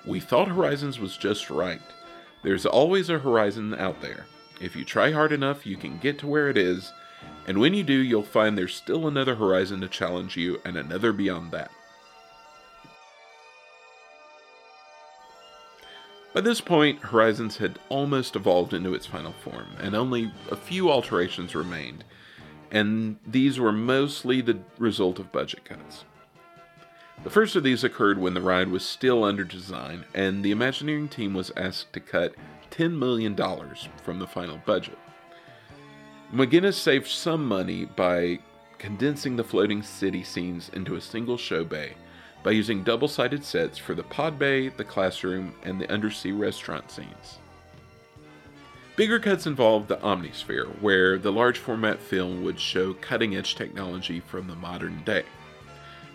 We 0.06 0.20
thought 0.20 0.48
Horizons 0.48 0.98
was 1.00 1.18
just 1.18 1.50
right. 1.50 1.82
There's 2.44 2.66
always 2.66 3.10
a 3.10 3.20
horizon 3.20 3.76
out 3.76 4.02
there. 4.02 4.26
If 4.60 4.76
you 4.76 4.84
try 4.84 5.12
hard 5.12 5.32
enough, 5.32 5.66
you 5.66 5.76
can 5.76 6.00
get 6.00 6.18
to 6.20 6.28
where 6.28 6.50
it 6.50 6.58
is, 6.58 6.92
and 7.48 7.60
when 7.60 7.74
you 7.74 7.84
do, 7.84 7.94
you'll 7.94 8.24
find 8.24 8.58
there's 8.58 8.76
still 8.76 9.08
another 9.08 9.36
horizon 9.36 9.82
to 9.82 9.88
challenge 9.88 10.38
you 10.38 10.62
and 10.64 10.78
another 10.78 11.12
beyond 11.12 11.52
that. 11.52 11.72
By 16.34 16.40
this 16.40 16.62
point, 16.62 17.00
Horizons 17.00 17.58
had 17.58 17.78
almost 17.90 18.38
evolved 18.38 18.74
into 18.74 18.94
its 18.94 19.06
final 19.06 19.34
form, 19.34 19.68
and 19.80 19.94
only 19.94 20.32
a 20.50 20.56
few 20.56 20.90
alterations 20.90 21.56
remained, 21.56 22.06
and 22.72 23.18
these 23.28 23.60
were 23.60 23.74
mostly 23.74 24.40
the 24.40 24.60
result 24.78 25.20
of 25.20 25.34
budget 25.34 25.66
cuts. 25.66 26.06
The 27.26 27.30
first 27.30 27.58
of 27.58 27.64
these 27.64 27.84
occurred 27.84 28.18
when 28.18 28.34
the 28.34 28.42
ride 28.42 28.70
was 28.70 28.86
still 28.86 29.26
under 29.26 29.44
design, 29.44 30.06
and 30.14 30.44
the 30.44 30.52
Imagineering 30.52 31.10
team 31.10 31.34
was 31.34 31.52
asked 31.58 31.92
to 31.94 32.00
cut 32.00 32.34
$10 32.72 32.98
million 32.98 33.36
from 34.02 34.20
the 34.20 34.28
final 34.28 34.58
budget. 34.66 34.98
McGinnis 36.34 36.76
saved 36.76 37.08
some 37.08 37.46
money 37.46 37.84
by 37.84 38.40
condensing 38.78 39.36
the 39.36 39.44
floating 39.44 39.84
city 39.84 40.24
scenes 40.24 40.70
into 40.70 40.96
a 40.96 41.02
single 41.02 41.38
show 41.38 41.66
bay 41.66 41.94
by 42.42 42.52
using 42.52 42.84
double 42.84 43.10
sided 43.10 43.44
sets 43.44 43.78
for 43.78 43.94
the 43.94 44.04
pod 44.04 44.40
bay, 44.40 44.70
the 44.70 44.84
classroom, 44.84 45.54
and 45.64 45.80
the 45.80 45.92
undersea 45.92 46.32
restaurant 46.32 46.90
scenes. 46.90 47.40
Bigger 48.96 49.20
cuts 49.20 49.46
involved 49.46 49.90
the 49.90 49.98
Omnisphere, 49.98 50.68
where 50.82 51.18
the 51.18 51.32
large 51.34 51.58
format 51.58 52.00
film 52.00 52.46
would 52.46 52.60
show 52.60 52.94
cutting 52.94 53.36
edge 53.36 53.56
technology 53.56 54.22
from 54.22 54.48
the 54.48 54.56
modern 54.56 55.04
day. 55.04 55.26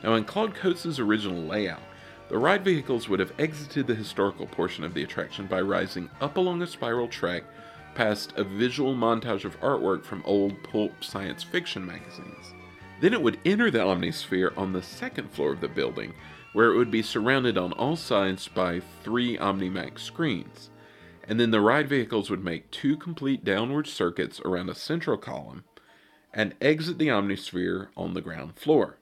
Now, 0.03 0.15
in 0.15 0.25
Claude 0.25 0.55
Coates' 0.55 0.99
original 0.99 1.43
layout, 1.43 1.83
the 2.29 2.39
ride 2.39 2.65
vehicles 2.65 3.07
would 3.09 3.21
have 3.21 3.33
exited 3.39 3.87
the 3.87 3.95
historical 3.95 4.47
portion 4.47 4.83
of 4.83 4.95
the 4.95 5.03
attraction 5.03 5.47
by 5.47 5.61
rising 5.61 6.09
up 6.23 6.39
along 6.39 6.63
a 6.63 6.67
spiral 6.67 7.07
track 7.07 7.45
past 7.97 8.35
a 8.37 8.45
visual 8.45 8.95
montage 8.95 9.45
of 9.45 9.59
artwork 9.61 10.05
from 10.05 10.23
old 10.27 10.63
pulp 10.63 11.03
science 11.03 11.43
fiction 11.43 11.85
magazines. 11.85 12.55
Then 13.01 13.13
it 13.13 13.23
would 13.23 13.39
enter 13.45 13.71
the 13.71 13.79
Omnisphere 13.79 14.57
on 14.57 14.73
the 14.73 14.83
second 14.83 15.31
floor 15.31 15.53
of 15.53 15.61
the 15.61 15.69
building, 15.69 16.13
where 16.53 16.71
it 16.71 16.77
would 16.77 16.91
be 16.91 17.03
surrounded 17.03 17.59
on 17.59 17.73
all 17.73 17.97
sides 17.97 18.49
by 18.49 18.81
three 19.03 19.37
OmniMax 19.39 20.01
screens. 20.01 20.71
And 21.27 21.41
then 21.41 21.51
the 21.51 21.61
ride 21.61 21.89
vehicles 21.89 22.31
would 22.31 22.45
make 22.45 22.71
two 22.71 22.97
complete 22.97 23.45
downward 23.45 23.87
circuits 23.87 24.41
around 24.45 24.69
a 24.69 24.75
central 24.75 25.17
column 25.17 25.65
and 26.33 26.55
exit 26.61 26.99
the 26.99 27.09
Omnisphere 27.09 27.89
on 27.97 28.15
the 28.15 28.21
ground 28.21 28.57
floor. 28.57 28.99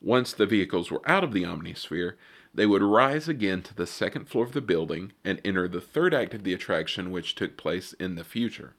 Once 0.00 0.32
the 0.32 0.46
vehicles 0.46 0.90
were 0.90 1.08
out 1.08 1.24
of 1.24 1.32
the 1.32 1.44
Omnisphere, 1.44 2.14
they 2.56 2.66
would 2.66 2.82
rise 2.82 3.28
again 3.28 3.60
to 3.60 3.74
the 3.74 3.86
second 3.86 4.28
floor 4.28 4.46
of 4.46 4.52
the 4.52 4.62
building 4.62 5.12
and 5.22 5.40
enter 5.44 5.68
the 5.68 5.80
third 5.80 6.14
act 6.14 6.32
of 6.32 6.42
the 6.42 6.54
attraction, 6.54 7.10
which 7.10 7.34
took 7.34 7.58
place 7.58 7.92
in 7.92 8.14
the 8.14 8.24
future. 8.24 8.72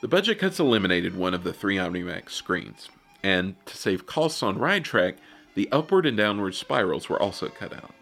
The 0.00 0.08
budget 0.08 0.40
cuts 0.40 0.58
eliminated 0.58 1.14
one 1.14 1.34
of 1.34 1.44
the 1.44 1.52
three 1.52 1.76
OmniMax 1.76 2.30
screens, 2.30 2.88
and 3.22 3.54
to 3.66 3.76
save 3.76 4.04
costs 4.04 4.42
on 4.42 4.58
ride 4.58 4.84
track, 4.84 5.18
the 5.54 5.68
upward 5.70 6.04
and 6.04 6.16
downward 6.16 6.56
spirals 6.56 7.08
were 7.08 7.22
also 7.22 7.48
cut 7.48 7.72
out. 7.72 7.94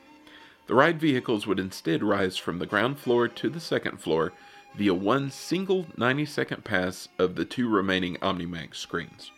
The 0.66 0.74
ride 0.74 0.98
vehicles 0.98 1.46
would 1.46 1.60
instead 1.60 2.02
rise 2.02 2.38
from 2.38 2.60
the 2.60 2.66
ground 2.66 2.98
floor 2.98 3.28
to 3.28 3.50
the 3.50 3.60
second 3.60 3.98
floor 3.98 4.32
via 4.74 4.94
one 4.94 5.30
single 5.30 5.86
90 5.96 6.24
second 6.26 6.64
pass 6.64 7.08
of 7.18 7.34
the 7.34 7.44
two 7.44 7.68
remaining 7.68 8.16
OmniMax 8.16 8.76
screens. 8.76 9.30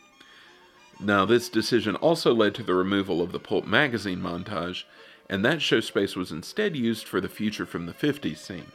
Now, 1.00 1.24
this 1.24 1.48
decision 1.48 1.96
also 1.96 2.32
led 2.32 2.54
to 2.56 2.62
the 2.62 2.74
removal 2.74 3.20
of 3.20 3.32
the 3.32 3.40
Pulp 3.40 3.66
magazine 3.66 4.20
montage, 4.20 4.84
and 5.28 5.44
that 5.44 5.62
show 5.62 5.80
space 5.80 6.14
was 6.14 6.30
instead 6.30 6.76
used 6.76 7.08
for 7.08 7.20
the 7.20 7.28
Future 7.28 7.66
from 7.66 7.86
the 7.86 7.92
50s 7.92 8.38
scene. 8.38 8.66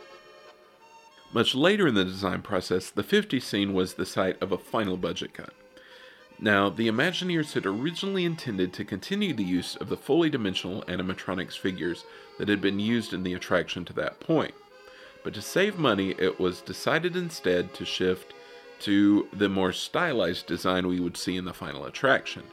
Much 1.31 1.55
later 1.55 1.87
in 1.87 1.95
the 1.95 2.05
design 2.05 2.41
process, 2.41 2.89
the 2.89 3.03
50s 3.03 3.43
scene 3.43 3.73
was 3.73 3.93
the 3.93 4.05
site 4.05 4.41
of 4.41 4.51
a 4.51 4.57
final 4.57 4.97
budget 4.97 5.33
cut. 5.33 5.53
Now, 6.39 6.69
the 6.69 6.87
Imagineers 6.87 7.53
had 7.53 7.65
originally 7.65 8.23
intended 8.23 8.71
to 8.73 8.85
continue 8.85 9.33
the 9.33 9.43
use 9.43 9.75
of 9.75 9.89
the 9.89 9.97
fully 9.97 10.29
dimensional 10.29 10.83
animatronics 10.83 11.57
figures 11.57 12.05
that 12.37 12.47
had 12.47 12.61
been 12.61 12.79
used 12.79 13.11
in 13.11 13.23
the 13.23 13.33
attraction 13.33 13.85
to 13.85 13.93
that 13.93 14.19
point. 14.19 14.53
But 15.23 15.33
to 15.33 15.41
save 15.41 15.77
money, 15.77 16.15
it 16.17 16.39
was 16.39 16.61
decided 16.61 17.15
instead 17.15 17.73
to 17.75 17.85
shift 17.85 18.33
to 18.81 19.27
the 19.33 19.49
more 19.49 19.73
stylized 19.73 20.45
design 20.45 20.87
we 20.87 20.99
would 20.99 21.17
see 21.17 21.35
in 21.35 21.45
the 21.45 21.53
final 21.53 21.85
attraction 21.85 22.43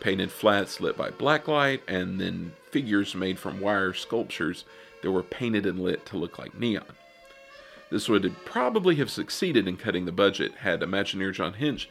painted 0.00 0.30
flats 0.30 0.80
lit 0.80 0.96
by 0.96 1.10
blacklight, 1.10 1.80
and 1.88 2.20
then 2.20 2.52
figures 2.70 3.14
made 3.14 3.38
from 3.38 3.60
wire 3.60 3.92
sculptures 3.92 4.64
that 5.02 5.10
were 5.10 5.22
painted 5.22 5.66
and 5.66 5.80
lit 5.80 6.04
to 6.06 6.16
look 6.16 6.38
like 6.38 6.58
neon. 6.58 6.84
This 7.90 8.08
would 8.08 8.34
probably 8.44 8.96
have 8.96 9.10
succeeded 9.10 9.68
in 9.68 9.76
cutting 9.76 10.04
the 10.04 10.12
budget 10.12 10.56
had 10.56 10.80
Imagineer 10.80 11.32
John 11.32 11.54
Hench 11.54 11.86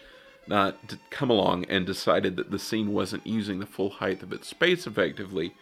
not 0.47 0.95
come 1.09 1.29
along 1.29 1.65
and 1.65 1.85
decided 1.85 2.35
that 2.35 2.51
the 2.51 2.59
scene 2.59 2.93
wasn't 2.93 3.25
using 3.25 3.59
the 3.59 3.65
full 3.65 3.89
height 3.89 4.21
of 4.21 4.31
its 4.31 4.47
space 4.47 4.85
effectively 4.85 5.55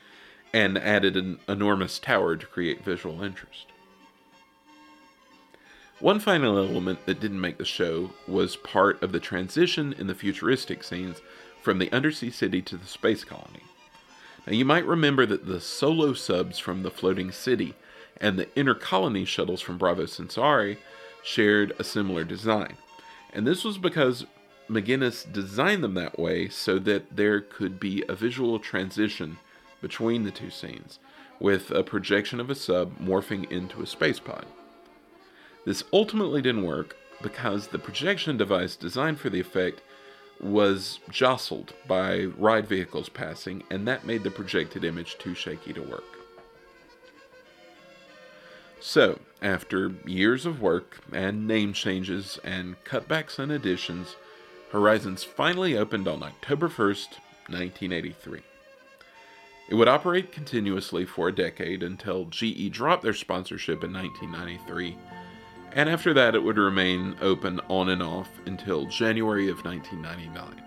and 0.52 0.78
added 0.78 1.16
an 1.16 1.40
enormous 1.48 2.00
tower 2.00 2.36
to 2.36 2.46
create 2.46 2.84
visual 2.84 3.24
interest. 3.24 3.73
One 6.04 6.20
final 6.20 6.58
element 6.58 7.06
that 7.06 7.22
didn't 7.22 7.40
make 7.40 7.58
the 7.58 7.64
show 7.64 8.10
was 8.28 8.58
part 8.58 9.02
of 9.02 9.14
the 9.14 9.22
transition 9.22 9.94
in 9.94 10.08
the 10.08 10.14
futuristic 10.14 10.84
scenes 10.84 11.22
from 11.62 11.80
the 11.80 11.90
undersea 11.94 12.30
city 12.30 12.62
to 12.64 12.76
the 12.76 12.88
space 12.88 13.24
colony. 13.24 13.64
Now, 14.46 14.52
you 14.52 14.66
might 14.66 14.86
remember 14.86 15.26
that 15.26 15.46
the 15.46 15.62
solo 15.62 16.12
subs 16.12 16.60
from 16.60 16.84
the 16.84 16.92
floating 16.92 17.32
city 17.32 17.74
and 18.20 18.38
the 18.38 18.54
intercolony 18.54 19.24
shuttles 19.24 19.62
from 19.62 19.78
Brava 19.78 20.06
Centauri 20.10 20.78
shared 21.24 21.72
a 21.80 21.86
similar 21.86 22.26
design. 22.26 22.76
And 23.32 23.48
this 23.48 23.64
was 23.64 23.78
because 23.78 24.26
McGinnis 24.70 25.32
designed 25.32 25.86
them 25.86 25.94
that 25.94 26.20
way 26.20 26.50
so 26.50 26.80
that 26.80 27.16
there 27.16 27.40
could 27.40 27.80
be 27.80 28.04
a 28.10 28.14
visual 28.14 28.60
transition 28.60 29.38
between 29.82 30.24
the 30.24 30.32
two 30.32 30.50
scenes, 30.50 31.00
with 31.40 31.72
a 31.72 31.82
projection 31.82 32.42
of 32.42 32.50
a 32.50 32.56
sub 32.56 33.00
morphing 33.00 33.50
into 33.50 33.82
a 33.82 33.88
space 33.88 34.20
pod. 34.20 34.46
This 35.66 35.84
ultimately 35.94 36.42
didn't 36.42 36.66
work 36.66 36.96
because 37.22 37.68
the 37.68 37.80
projection 37.80 38.38
device 38.38 38.76
designed 38.76 39.20
for 39.20 39.30
the 39.30 39.40
effect 39.40 39.82
was 40.42 41.00
jostled 41.10 41.74
by 41.88 42.26
ride 42.26 42.68
vehicles 42.68 43.10
passing, 43.10 43.64
and 43.70 43.88
that 43.88 44.06
made 44.06 44.24
the 44.24 44.32
projected 44.32 44.84
image 44.84 45.18
too 45.18 45.34
shaky 45.34 45.74
to 45.74 45.82
work. 45.82 46.04
So, 48.82 49.20
after 49.42 49.94
years 50.06 50.46
of 50.46 50.62
work 50.62 51.00
and 51.14 51.48
name 51.48 51.72
changes 51.72 52.38
and 52.44 52.76
cutbacks 52.84 53.40
and 53.40 53.52
additions, 53.52 54.18
Horizons 54.72 55.24
finally 55.24 55.78
opened 55.78 56.08
on 56.08 56.24
October 56.24 56.68
1st, 56.68 57.20
1983. 57.48 58.42
It 59.70 59.76
would 59.76 59.88
operate 59.88 60.34
continuously 60.34 61.06
for 61.06 61.30
a 61.30 61.36
decade 61.36 61.84
until 61.84 62.26
GE 62.26 62.72
dropped 62.72 63.04
their 63.04 63.14
sponsorship 63.14 63.84
in 63.84 63.94
1993, 63.94 64.98
and 65.76 65.90
after 65.90 66.14
that 66.14 66.36
it 66.36 66.44
would 66.44 66.58
remain 66.58 67.16
open 67.22 67.60
on 67.68 67.90
and 67.90 68.02
off 68.02 68.30
until 68.46 68.86
January 68.86 69.50
of 69.50 69.64
1999. 69.66 70.62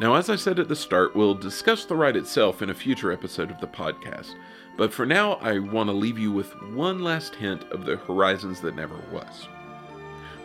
Now, 0.00 0.14
as 0.14 0.30
I 0.30 0.36
said 0.36 0.58
at 0.58 0.68
the 0.68 0.76
start, 0.76 1.14
we'll 1.14 1.34
discuss 1.34 1.84
the 1.84 1.94
ride 1.94 2.16
itself 2.16 2.62
in 2.62 2.70
a 2.70 2.74
future 2.74 3.12
episode 3.12 3.50
of 3.50 3.60
the 3.60 3.66
podcast, 3.66 4.34
but 4.78 4.94
for 4.94 5.04
now, 5.04 5.34
I 5.34 5.58
want 5.58 5.88
to 5.88 5.92
leave 5.92 6.18
you 6.18 6.32
with 6.32 6.50
one 6.72 7.00
last 7.00 7.34
hint 7.34 7.64
of 7.64 7.84
the 7.84 7.96
Horizons 7.96 8.62
that 8.62 8.76
never 8.76 8.96
was. 9.12 9.46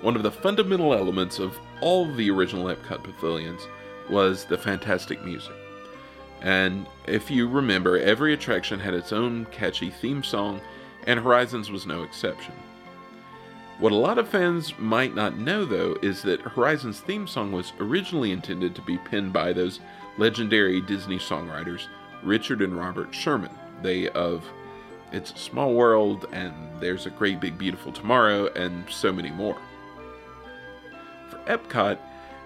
One 0.02 0.18
of 0.18 0.24
the 0.24 0.32
fundamental 0.32 0.94
elements 0.94 1.40
of 1.40 1.58
all 1.80 2.06
the 2.06 2.30
original 2.30 2.66
Epcot 2.66 3.02
pavilions 3.04 3.66
was 4.10 4.44
the 4.44 4.58
fantastic 4.58 5.24
music. 5.24 5.56
And 6.42 6.86
if 7.08 7.32
you 7.32 7.48
remember, 7.48 7.98
every 7.98 8.34
attraction 8.34 8.80
had 8.80 8.94
its 8.94 9.14
own 9.14 9.46
catchy 9.46 9.90
theme 9.90 10.22
song, 10.22 10.60
and 11.06 11.20
Horizons 11.20 11.72
was 11.72 11.86
no 11.86 12.04
exception. 12.04 12.54
What 13.80 13.92
a 13.92 13.96
lot 13.96 14.18
of 14.18 14.30
fans 14.30 14.78
might 14.80 15.16
not 15.16 15.38
know, 15.38 15.66
though, 15.66 15.98
is 16.02 16.22
that 16.22 16.42
Horizons 16.42 17.02
theme 17.02 17.28
song 17.28 17.52
was 17.52 17.74
originally 17.80 18.32
intended 18.32 18.74
to 18.76 18.82
be 18.82 18.98
penned 18.98 19.34
by 19.34 19.52
those 19.52 19.82
legendary 20.18 20.80
Disney 20.82 21.20
songwriters, 21.20 21.88
Richard 22.24 22.62
and 22.62 22.78
Robert 22.78 23.14
Sherman 23.14 23.52
they 23.82 24.10
of 24.10 24.44
It's 25.12 25.32
a 25.32 25.38
Small 25.38 25.74
World 25.74 26.28
and 26.32 26.54
There's 26.80 27.06
a 27.06 27.12
Great 27.12 27.40
Big 27.40 27.58
Beautiful 27.58 27.92
Tomorrow 27.92 28.48
and 28.54 28.90
so 28.90 29.12
many 29.12 29.32
more. 29.32 29.58
For 31.30 31.38
Epcot, 31.48 31.98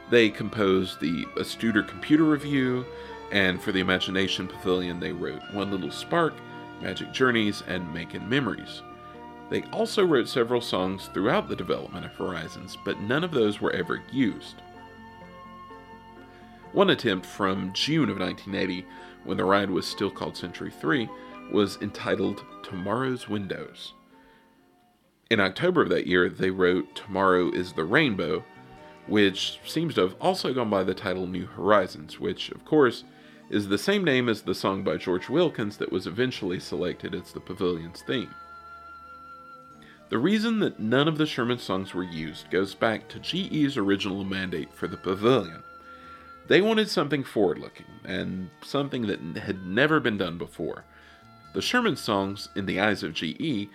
they 0.10 0.30
composed 0.30 1.00
the 1.00 1.26
Astuter 1.38 1.88
Computer 1.88 2.24
Revue, 2.24 2.86
and 3.32 3.62
for 3.62 3.72
the 3.72 3.80
Imagination 3.80 4.48
Pavilion, 4.48 5.00
they 5.00 5.12
wrote 5.12 5.42
One 5.54 5.72
Little 5.72 5.92
Spark, 5.92 6.34
Magic 6.82 7.12
Journeys, 7.12 7.64
and 7.68 7.94
Making 7.94 8.28
Memories. 8.28 8.82
They 9.50 9.64
also 9.72 10.06
wrote 10.06 10.30
several 10.30 10.62
songs 10.62 11.10
throughout 11.14 11.50
the 11.50 11.56
development 11.56 12.06
of 12.06 12.14
Horizons, 12.14 12.78
but 12.86 13.02
none 13.02 13.24
of 13.24 13.32
those 13.32 13.60
were 13.60 13.72
ever 13.72 14.02
used. 14.12 14.62
One 16.72 16.92
attempt 16.92 17.26
from 17.26 17.74
June 17.74 18.10
of 18.10 18.20
1980, 18.20 18.86
when 19.24 19.38
the 19.38 19.44
ride 19.44 19.72
was 19.72 19.88
still 19.88 20.12
called 20.12 20.38
Century 20.38 20.72
3, 20.72 21.10
was 21.52 21.82
entitled 21.82 22.46
Tomorrow's 22.62 23.28
Windows. 23.28 23.94
In 25.32 25.40
October 25.40 25.82
of 25.82 25.90
that 25.90 26.08
year, 26.08 26.30
they 26.30 26.52
wrote 26.52 26.96
Tomorrow 26.96 27.52
is 27.52 27.74
the 27.74 27.84
Rainbow, 27.84 28.44
which 29.08 29.60
seems 29.66 29.96
to 29.96 30.02
have 30.02 30.16
also 30.22 30.54
gone 30.54 30.70
by 30.70 30.84
the 30.84 30.94
title 30.94 31.26
New 31.26 31.48
Horizons, 31.48 32.20
which, 32.20 32.50
of 32.52 32.66
course, 32.66 33.04
is 33.50 33.68
the 33.68 33.78
same 33.78 34.04
name 34.04 34.30
as 34.30 34.42
the 34.42 34.54
song 34.54 34.84
by 34.84 34.98
George 34.98 35.28
Wilkins 35.28 35.78
that 35.78 35.92
was 35.92 36.06
eventually 36.06 36.60
selected 36.60 37.16
as 37.16 37.34
the 37.34 37.40
pavilion's 37.40 38.02
theme. 38.02 38.34
The 40.10 40.18
reason 40.18 40.60
that 40.60 40.80
none 40.80 41.08
of 41.08 41.18
the 41.18 41.26
Sherman 41.26 41.60
songs 41.60 41.94
were 41.94 42.04
used 42.04 42.50
goes 42.50 42.74
back 42.74 43.08
to 43.10 43.20
GE's 43.20 43.78
original 43.78 44.24
mandate 44.24 44.74
for 44.74 44.88
the 44.88 44.98
pavilion. 44.98 45.64
They 46.48 46.62
wanted 46.62 46.90
something 46.90 47.24
forward 47.24 47.60
looking, 47.60 47.86
and 48.04 48.50
something 48.64 49.06
that 49.08 49.20
had 49.44 49.66
never 49.68 50.00
been 50.00 50.18
done 50.18 50.40
before. 50.40 50.84
The 51.54 51.62
Sherman 51.62 51.96
songs, 51.96 52.50
in 52.56 52.66
the 52.66 52.80
eyes 52.80 53.04
of 53.04 53.14
GE, 53.14 53.70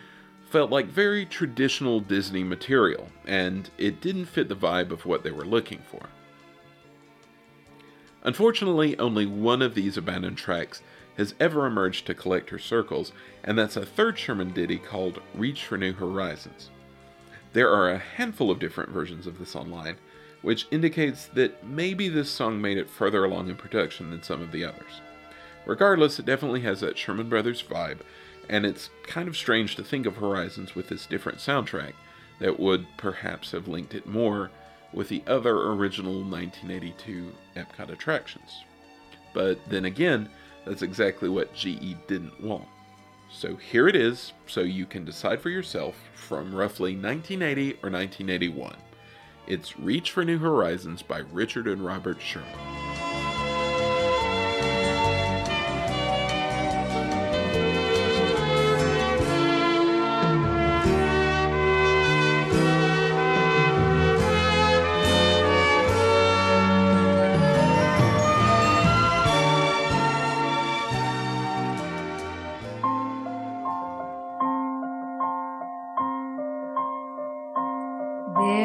felt 0.50 0.70
like 0.70 0.86
very 0.86 1.24
traditional 1.24 2.00
Disney 2.00 2.42
material, 2.42 3.08
and 3.26 3.70
it 3.78 4.00
didn't 4.00 4.26
fit 4.26 4.48
the 4.48 4.56
vibe 4.56 4.90
of 4.90 5.06
what 5.06 5.22
they 5.22 5.30
were 5.30 5.44
looking 5.44 5.82
for. 5.88 6.08
Unfortunately, 8.24 8.98
only 8.98 9.26
one 9.26 9.60
of 9.60 9.74
these 9.74 9.96
abandoned 9.96 10.38
tracks 10.38 10.82
has 11.16 11.34
ever 11.38 11.66
emerged 11.66 12.06
to 12.06 12.14
collector 12.14 12.58
circles, 12.58 13.12
and 13.44 13.58
that's 13.58 13.76
a 13.76 13.84
third 13.84 14.18
Sherman 14.18 14.52
ditty 14.52 14.78
called 14.78 15.20
Reach 15.34 15.64
for 15.64 15.76
New 15.76 15.92
Horizons. 15.92 16.70
There 17.52 17.70
are 17.70 17.90
a 17.90 17.98
handful 17.98 18.50
of 18.50 18.58
different 18.58 18.90
versions 18.90 19.26
of 19.26 19.38
this 19.38 19.54
online, 19.54 19.96
which 20.42 20.66
indicates 20.70 21.26
that 21.26 21.64
maybe 21.66 22.08
this 22.08 22.30
song 22.30 22.60
made 22.60 22.78
it 22.78 22.90
further 22.90 23.24
along 23.24 23.48
in 23.48 23.56
production 23.56 24.10
than 24.10 24.22
some 24.22 24.42
of 24.42 24.52
the 24.52 24.64
others. 24.64 25.00
Regardless, 25.66 26.18
it 26.18 26.26
definitely 26.26 26.60
has 26.60 26.80
that 26.80 26.98
Sherman 26.98 27.28
Brothers 27.28 27.62
vibe, 27.62 28.00
and 28.48 28.66
it's 28.66 28.90
kind 29.04 29.28
of 29.28 29.36
strange 29.36 29.76
to 29.76 29.84
think 29.84 30.06
of 30.06 30.16
Horizons 30.16 30.74
with 30.74 30.88
this 30.88 31.06
different 31.06 31.38
soundtrack 31.38 31.92
that 32.40 32.58
would 32.58 32.86
perhaps 32.96 33.52
have 33.52 33.68
linked 33.68 33.94
it 33.94 34.06
more 34.06 34.50
with 34.94 35.08
the 35.08 35.22
other 35.26 35.72
original 35.72 36.22
1982 36.22 37.32
Epcot 37.56 37.90
attractions. 37.90 38.64
But 39.32 39.58
then 39.68 39.84
again, 39.86 40.28
that's 40.64 40.82
exactly 40.82 41.28
what 41.28 41.54
GE 41.54 41.96
didn't 42.06 42.40
want. 42.42 42.68
So 43.30 43.56
here 43.56 43.88
it 43.88 43.96
is, 43.96 44.32
so 44.46 44.60
you 44.60 44.86
can 44.86 45.04
decide 45.04 45.40
for 45.40 45.50
yourself 45.50 45.96
from 46.14 46.54
roughly 46.54 46.96
1980 46.96 47.72
or 47.82 47.90
1981. 47.90 48.76
It's 49.46 49.78
Reach 49.78 50.12
for 50.12 50.24
New 50.24 50.38
Horizons 50.38 51.02
by 51.02 51.18
Richard 51.18 51.66
and 51.66 51.84
Robert 51.84 52.20
Sherman. 52.20 53.03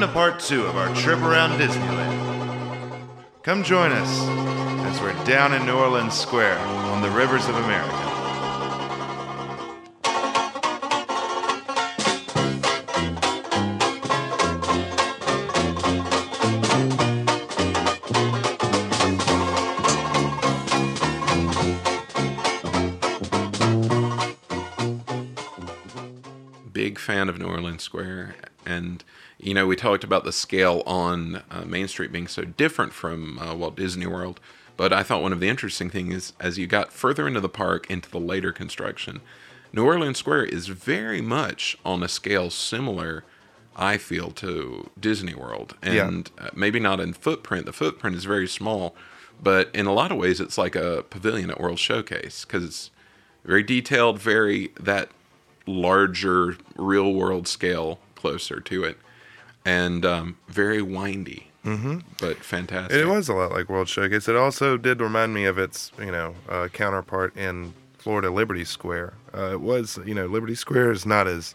To 0.00 0.08
part 0.08 0.40
two 0.40 0.64
of 0.64 0.78
our 0.78 0.94
trip 0.94 1.18
around 1.18 1.60
Disneyland. 1.60 3.06
Come 3.42 3.62
join 3.62 3.92
us 3.92 4.08
as 4.86 4.98
we're 5.02 5.12
down 5.26 5.52
in 5.52 5.66
New 5.66 5.74
Orleans 5.74 6.14
Square 6.14 6.58
on 6.58 7.02
the 7.02 7.10
rivers 7.10 7.46
of 7.46 7.54
America. 7.56 8.06
big 26.72 26.98
fan 26.98 27.28
of 27.28 27.38
New 27.38 27.44
Orleans 27.44 27.82
Square, 27.82 28.36
and 28.64 29.04
you 29.42 29.54
know 29.54 29.66
we 29.66 29.76
talked 29.76 30.04
about 30.04 30.24
the 30.24 30.32
scale 30.32 30.82
on 30.86 31.42
uh, 31.50 31.64
Main 31.66 31.88
Street 31.88 32.12
being 32.12 32.26
so 32.26 32.44
different 32.44 32.92
from 32.92 33.38
uh, 33.38 33.54
Walt 33.54 33.76
Disney 33.76 34.06
World. 34.06 34.40
But 34.76 34.94
I 34.94 35.02
thought 35.02 35.20
one 35.20 35.34
of 35.34 35.40
the 35.40 35.48
interesting 35.48 35.90
things 35.90 36.14
is 36.14 36.32
as 36.40 36.58
you 36.58 36.66
got 36.66 36.92
further 36.92 37.26
into 37.26 37.40
the 37.40 37.50
park, 37.50 37.90
into 37.90 38.10
the 38.10 38.18
later 38.18 38.50
construction, 38.50 39.20
New 39.72 39.84
Orleans 39.84 40.18
Square 40.18 40.46
is 40.46 40.68
very 40.68 41.20
much 41.20 41.76
on 41.84 42.02
a 42.02 42.08
scale 42.08 42.50
similar. 42.50 43.24
I 43.76 43.98
feel 43.98 44.30
to 44.32 44.90
Disney 44.98 45.34
World, 45.34 45.76
and 45.80 46.30
uh, 46.38 46.50
maybe 46.54 46.80
not 46.80 46.98
in 46.98 47.12
footprint. 47.12 47.66
The 47.66 47.72
footprint 47.72 48.16
is 48.16 48.24
very 48.24 48.48
small, 48.48 48.94
but 49.42 49.70
in 49.74 49.86
a 49.86 49.92
lot 49.92 50.10
of 50.12 50.18
ways, 50.18 50.40
it's 50.40 50.58
like 50.58 50.74
a 50.74 51.04
pavilion 51.08 51.50
at 51.50 51.60
World 51.60 51.78
Showcase 51.78 52.44
because 52.44 52.64
it's 52.64 52.90
very 53.44 53.62
detailed, 53.62 54.18
very 54.18 54.72
that 54.78 55.10
larger 55.66 56.56
real 56.76 57.12
world 57.12 57.46
scale 57.46 58.00
closer 58.16 58.60
to 58.60 58.84
it, 58.84 58.98
and 59.64 60.04
um, 60.04 60.38
very 60.48 60.82
windy, 60.82 61.48
mm-hmm. 61.64 61.98
but 62.18 62.38
fantastic. 62.38 62.96
It 62.96 63.06
was 63.06 63.28
a 63.28 63.34
lot 63.34 63.52
like 63.52 63.68
World 63.68 63.88
Showcase. 63.88 64.28
It 64.28 64.36
also 64.36 64.76
did 64.76 65.00
remind 65.00 65.34
me 65.34 65.44
of 65.44 65.58
its, 65.58 65.92
you 65.98 66.10
know, 66.10 66.34
uh, 66.48 66.68
counterpart 66.68 67.36
in 67.36 67.74
Florida 67.98 68.30
Liberty 68.30 68.64
Square. 68.64 69.14
Uh, 69.36 69.52
it 69.52 69.60
was, 69.60 69.98
you 70.06 70.14
know, 70.14 70.26
Liberty 70.26 70.54
Square 70.54 70.92
is 70.92 71.04
not 71.04 71.26
as 71.28 71.54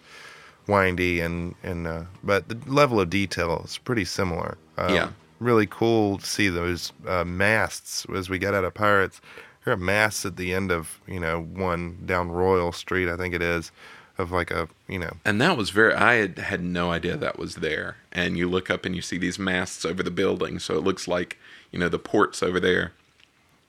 windy 0.67 1.19
and 1.19 1.53
and 1.63 1.87
uh, 1.87 2.03
but 2.23 2.47
the 2.49 2.57
level 2.65 2.99
of 2.99 3.09
detail 3.09 3.61
is 3.65 3.77
pretty 3.77 4.05
similar. 4.05 4.57
Um, 4.77 4.93
Yeah. 4.93 5.09
Really 5.39 5.67
cool 5.67 6.19
to 6.19 6.25
see 6.25 6.47
those 6.47 6.93
uh, 7.05 7.25
masts 7.25 8.05
as 8.15 8.29
we 8.29 8.39
get 8.39 8.53
out 8.53 8.63
of 8.63 8.73
Pirates. 8.73 9.19
There 9.63 9.73
are 9.73 9.77
masts 9.77 10.25
at 10.25 10.37
the 10.37 10.53
end 10.53 10.71
of 10.71 11.01
you 11.07 11.19
know 11.19 11.41
one 11.41 11.97
down 12.05 12.31
Royal 12.31 12.71
Street, 12.71 13.09
I 13.09 13.17
think 13.17 13.33
it 13.33 13.41
is, 13.41 13.71
of 14.17 14.31
like 14.31 14.51
a 14.51 14.67
you 14.87 14.99
know 14.99 15.17
And 15.25 15.41
that 15.41 15.57
was 15.57 15.69
very. 15.71 15.93
I 15.93 16.15
had 16.15 16.37
had 16.39 16.63
no 16.63 16.91
idea 16.91 17.17
that 17.17 17.37
was 17.39 17.55
there. 17.55 17.97
And 18.11 18.37
you 18.37 18.49
look 18.49 18.69
up 18.69 18.85
and 18.85 18.95
you 18.95 19.01
see 19.01 19.17
these 19.17 19.37
masts 19.39 19.83
over 19.85 20.01
the 20.03 20.11
building, 20.11 20.59
so 20.59 20.75
it 20.77 20.83
looks 20.83 21.07
like 21.07 21.37
you 21.71 21.79
know 21.79 21.89
the 21.89 21.99
ports 21.99 22.41
over 22.43 22.59
there. 22.59 22.93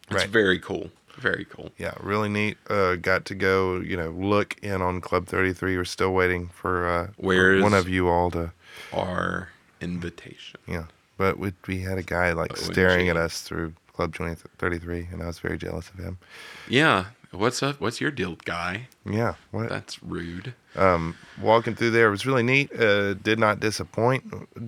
It's 0.08 0.14
Right. 0.22 0.28
very 0.28 0.58
cool. 0.60 0.90
Very 1.18 1.46
cool. 1.46 1.72
Yeah, 1.78 1.94
really 2.00 2.28
neat. 2.28 2.58
Uh, 2.68 2.94
got 2.96 3.24
to 3.24 3.34
go, 3.34 3.80
you 3.80 3.96
know, 3.96 4.10
look 4.10 4.54
in 4.62 4.82
on 4.82 5.00
Club 5.00 5.26
33. 5.26 5.76
We're 5.78 5.84
still 5.86 6.12
waiting 6.12 6.48
for, 6.48 6.86
uh, 6.86 7.06
for 7.06 7.12
Where's- 7.16 7.62
one 7.62 7.72
of 7.72 7.88
you 7.88 8.06
all 8.06 8.30
to, 8.32 8.52
Our 8.92 9.48
invitation. 9.80 10.60
yeah. 10.68 10.84
But 11.16 11.38
we, 11.38 11.54
we 11.66 11.80
had 11.80 11.96
a 11.96 12.02
guy 12.02 12.32
like 12.32 12.52
OMG. 12.52 12.70
staring 12.72 13.08
at 13.08 13.16
us 13.16 13.40
through 13.40 13.72
Club 13.94 14.12
20, 14.14 14.36
33, 14.58 15.08
and 15.10 15.22
I 15.22 15.26
was 15.26 15.38
very 15.38 15.56
jealous 15.56 15.88
of 15.88 15.96
him. 15.98 16.18
Yeah. 16.68 17.06
What's 17.32 17.62
up? 17.62 17.80
What's 17.80 18.00
your 18.00 18.10
deal, 18.10 18.36
guy? 18.44 18.88
Yeah, 19.04 19.34
what? 19.50 19.68
That's 19.68 20.02
rude. 20.02 20.54
Um, 20.74 21.16
walking 21.40 21.74
through 21.74 21.90
there 21.90 22.10
was 22.10 22.24
really 22.24 22.42
neat. 22.42 22.72
Uh, 22.78 23.14
did 23.14 23.38
not 23.38 23.60
disappoint. 23.60 24.24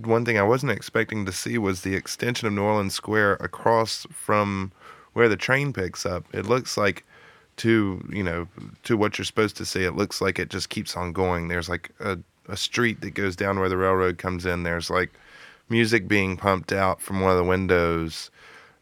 One 0.06 0.24
thing 0.24 0.38
I 0.38 0.42
wasn't 0.42 0.72
expecting 0.72 1.24
to 1.26 1.32
see 1.32 1.56
was 1.56 1.82
the 1.82 1.94
extension 1.94 2.46
of 2.48 2.54
New 2.54 2.62
Orleans 2.62 2.94
Square 2.94 3.34
across 3.34 4.06
from 4.10 4.72
where 5.12 5.28
the 5.28 5.36
train 5.36 5.72
picks 5.72 6.04
up. 6.04 6.24
It 6.32 6.46
looks 6.46 6.76
like 6.76 7.04
to 7.58 8.04
you 8.10 8.22
know 8.22 8.48
to 8.84 8.96
what 8.96 9.18
you're 9.18 9.24
supposed 9.24 9.56
to 9.58 9.66
see. 9.66 9.84
It 9.84 9.96
looks 9.96 10.20
like 10.20 10.38
it 10.38 10.50
just 10.50 10.68
keeps 10.68 10.96
on 10.96 11.12
going. 11.12 11.48
There's 11.48 11.68
like 11.68 11.90
a, 12.00 12.18
a 12.48 12.56
street 12.56 13.00
that 13.02 13.14
goes 13.14 13.36
down 13.36 13.58
where 13.60 13.68
the 13.68 13.76
railroad 13.76 14.18
comes 14.18 14.44
in. 14.46 14.64
There's 14.64 14.90
like 14.90 15.12
music 15.68 16.08
being 16.08 16.36
pumped 16.36 16.72
out 16.72 17.00
from 17.00 17.20
one 17.20 17.30
of 17.30 17.36
the 17.36 17.44
windows. 17.44 18.30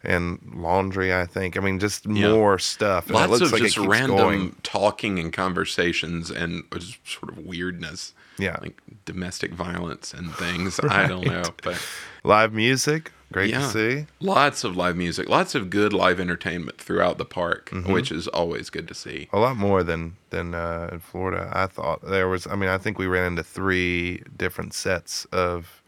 And 0.04 0.38
laundry, 0.54 1.12
I 1.14 1.26
think. 1.26 1.56
I 1.56 1.60
mean, 1.60 1.78
just 1.80 2.06
Yeah. 2.06 2.28
more 2.32 2.58
stuff. 2.58 3.06
And 3.06 3.16
it 3.16 3.18
Lots 3.18 3.30
looks 3.32 3.42
of 3.46 3.52
like 3.52 3.62
just 3.62 3.78
random 3.78 4.16
going. 4.16 4.56
talking 4.62 5.18
and 5.18 5.32
conversations 5.32 6.30
and 6.30 6.62
just 6.78 6.98
sort 7.08 7.30
of 7.32 7.38
weirdness. 7.38 8.12
Yeah. 8.38 8.56
Like 8.60 8.80
domestic 9.04 9.52
violence 9.52 10.12
and 10.14 10.32
things. 10.34 10.78
I 10.80 11.06
don't 11.08 11.24
know. 11.26 11.42
But 11.62 11.82
Live 12.22 12.52
music, 12.52 13.12
great 13.32 13.50
Yeah. 13.50 13.60
to 13.60 13.68
see. 13.68 14.06
lots 14.20 14.62
of 14.64 14.76
live 14.76 14.96
music, 14.96 15.28
lots 15.28 15.54
of 15.54 15.70
good 15.70 15.92
live 15.92 16.20
entertainment 16.20 16.78
throughout 16.78 17.18
the 17.18 17.24
park, 17.24 17.70
Mm-hmm. 17.70 17.90
which 17.92 18.12
is 18.12 18.28
always 18.28 18.68
good 18.68 18.86
to 18.88 18.94
see. 18.94 19.28
a 19.32 19.38
lot 19.38 19.56
more 19.56 19.82
than 19.82 20.16
than 20.30 20.54
uh, 20.54 20.88
in 20.92 20.98
Florida. 21.00 21.50
I 21.52 21.66
thought 21.66 22.06
there 22.06 22.28
was. 22.28 22.46
I 22.46 22.54
mean, 22.56 22.68
I 22.68 22.78
think 22.78 22.98
we 22.98 23.06
ran 23.06 23.26
into 23.28 23.42
three 23.42 24.22
different 24.36 24.74
sets 24.74 25.24
of 25.26 25.82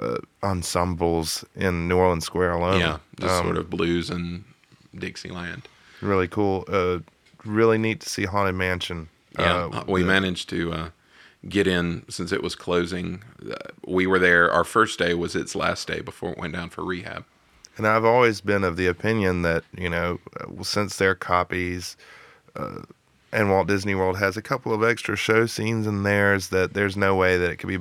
uh, 0.00 0.18
ensembles 0.42 1.44
in 1.54 1.88
New 1.88 1.96
Orleans 1.96 2.24
Square 2.24 2.52
alone. 2.52 2.80
yeah. 2.80 2.98
Just 3.20 3.34
Um, 3.34 3.44
sort 3.46 3.56
of 3.56 3.70
blues 3.70 4.10
and 4.10 4.44
Dixieland. 4.94 5.68
really 6.00 6.28
cool. 6.28 6.64
Uh, 6.68 6.98
really 7.44 7.78
neat 7.78 8.00
to 8.00 8.08
see 8.08 8.24
Haunted 8.24 8.54
Mansion. 8.54 9.08
Yeah. 9.38 9.66
Uh, 9.72 9.84
we 9.86 10.02
the- 10.02 10.06
managed 10.08 10.48
to 10.50 10.72
uh, 10.72 10.88
get 11.48 11.66
in 11.66 12.04
since 12.08 12.32
it 12.32 12.42
was 12.42 12.54
closing. 12.54 13.22
Uh, 13.48 13.54
we 13.86 14.06
were 14.06 14.18
there. 14.18 14.50
Our 14.50 14.64
first 14.64 14.98
day 14.98 15.14
was 15.14 15.34
its 15.36 15.54
last 15.54 15.86
day 15.88 16.00
before 16.00 16.32
it 16.32 16.38
went 16.38 16.52
down 16.54 16.70
for 16.70 16.84
rehab. 16.84 17.24
And 17.78 17.86
I've 17.86 18.04
always 18.06 18.40
been 18.40 18.64
of 18.64 18.76
the 18.78 18.86
opinion 18.86 19.42
that 19.42 19.62
you 19.76 19.90
know, 19.90 20.18
uh, 20.40 20.62
since 20.62 20.96
they're 20.96 21.14
copies, 21.14 21.96
uh, 22.56 22.80
and 23.32 23.50
Walt 23.50 23.68
Disney 23.68 23.94
World 23.94 24.16
has 24.18 24.36
a 24.38 24.42
couple 24.42 24.72
of 24.72 24.82
extra 24.82 25.14
show 25.14 25.44
scenes 25.46 25.86
in 25.86 26.02
theirs, 26.02 26.48
that 26.48 26.72
there's 26.72 26.96
no 26.96 27.14
way 27.14 27.36
that 27.36 27.50
it 27.50 27.56
could 27.58 27.68
be 27.68 27.78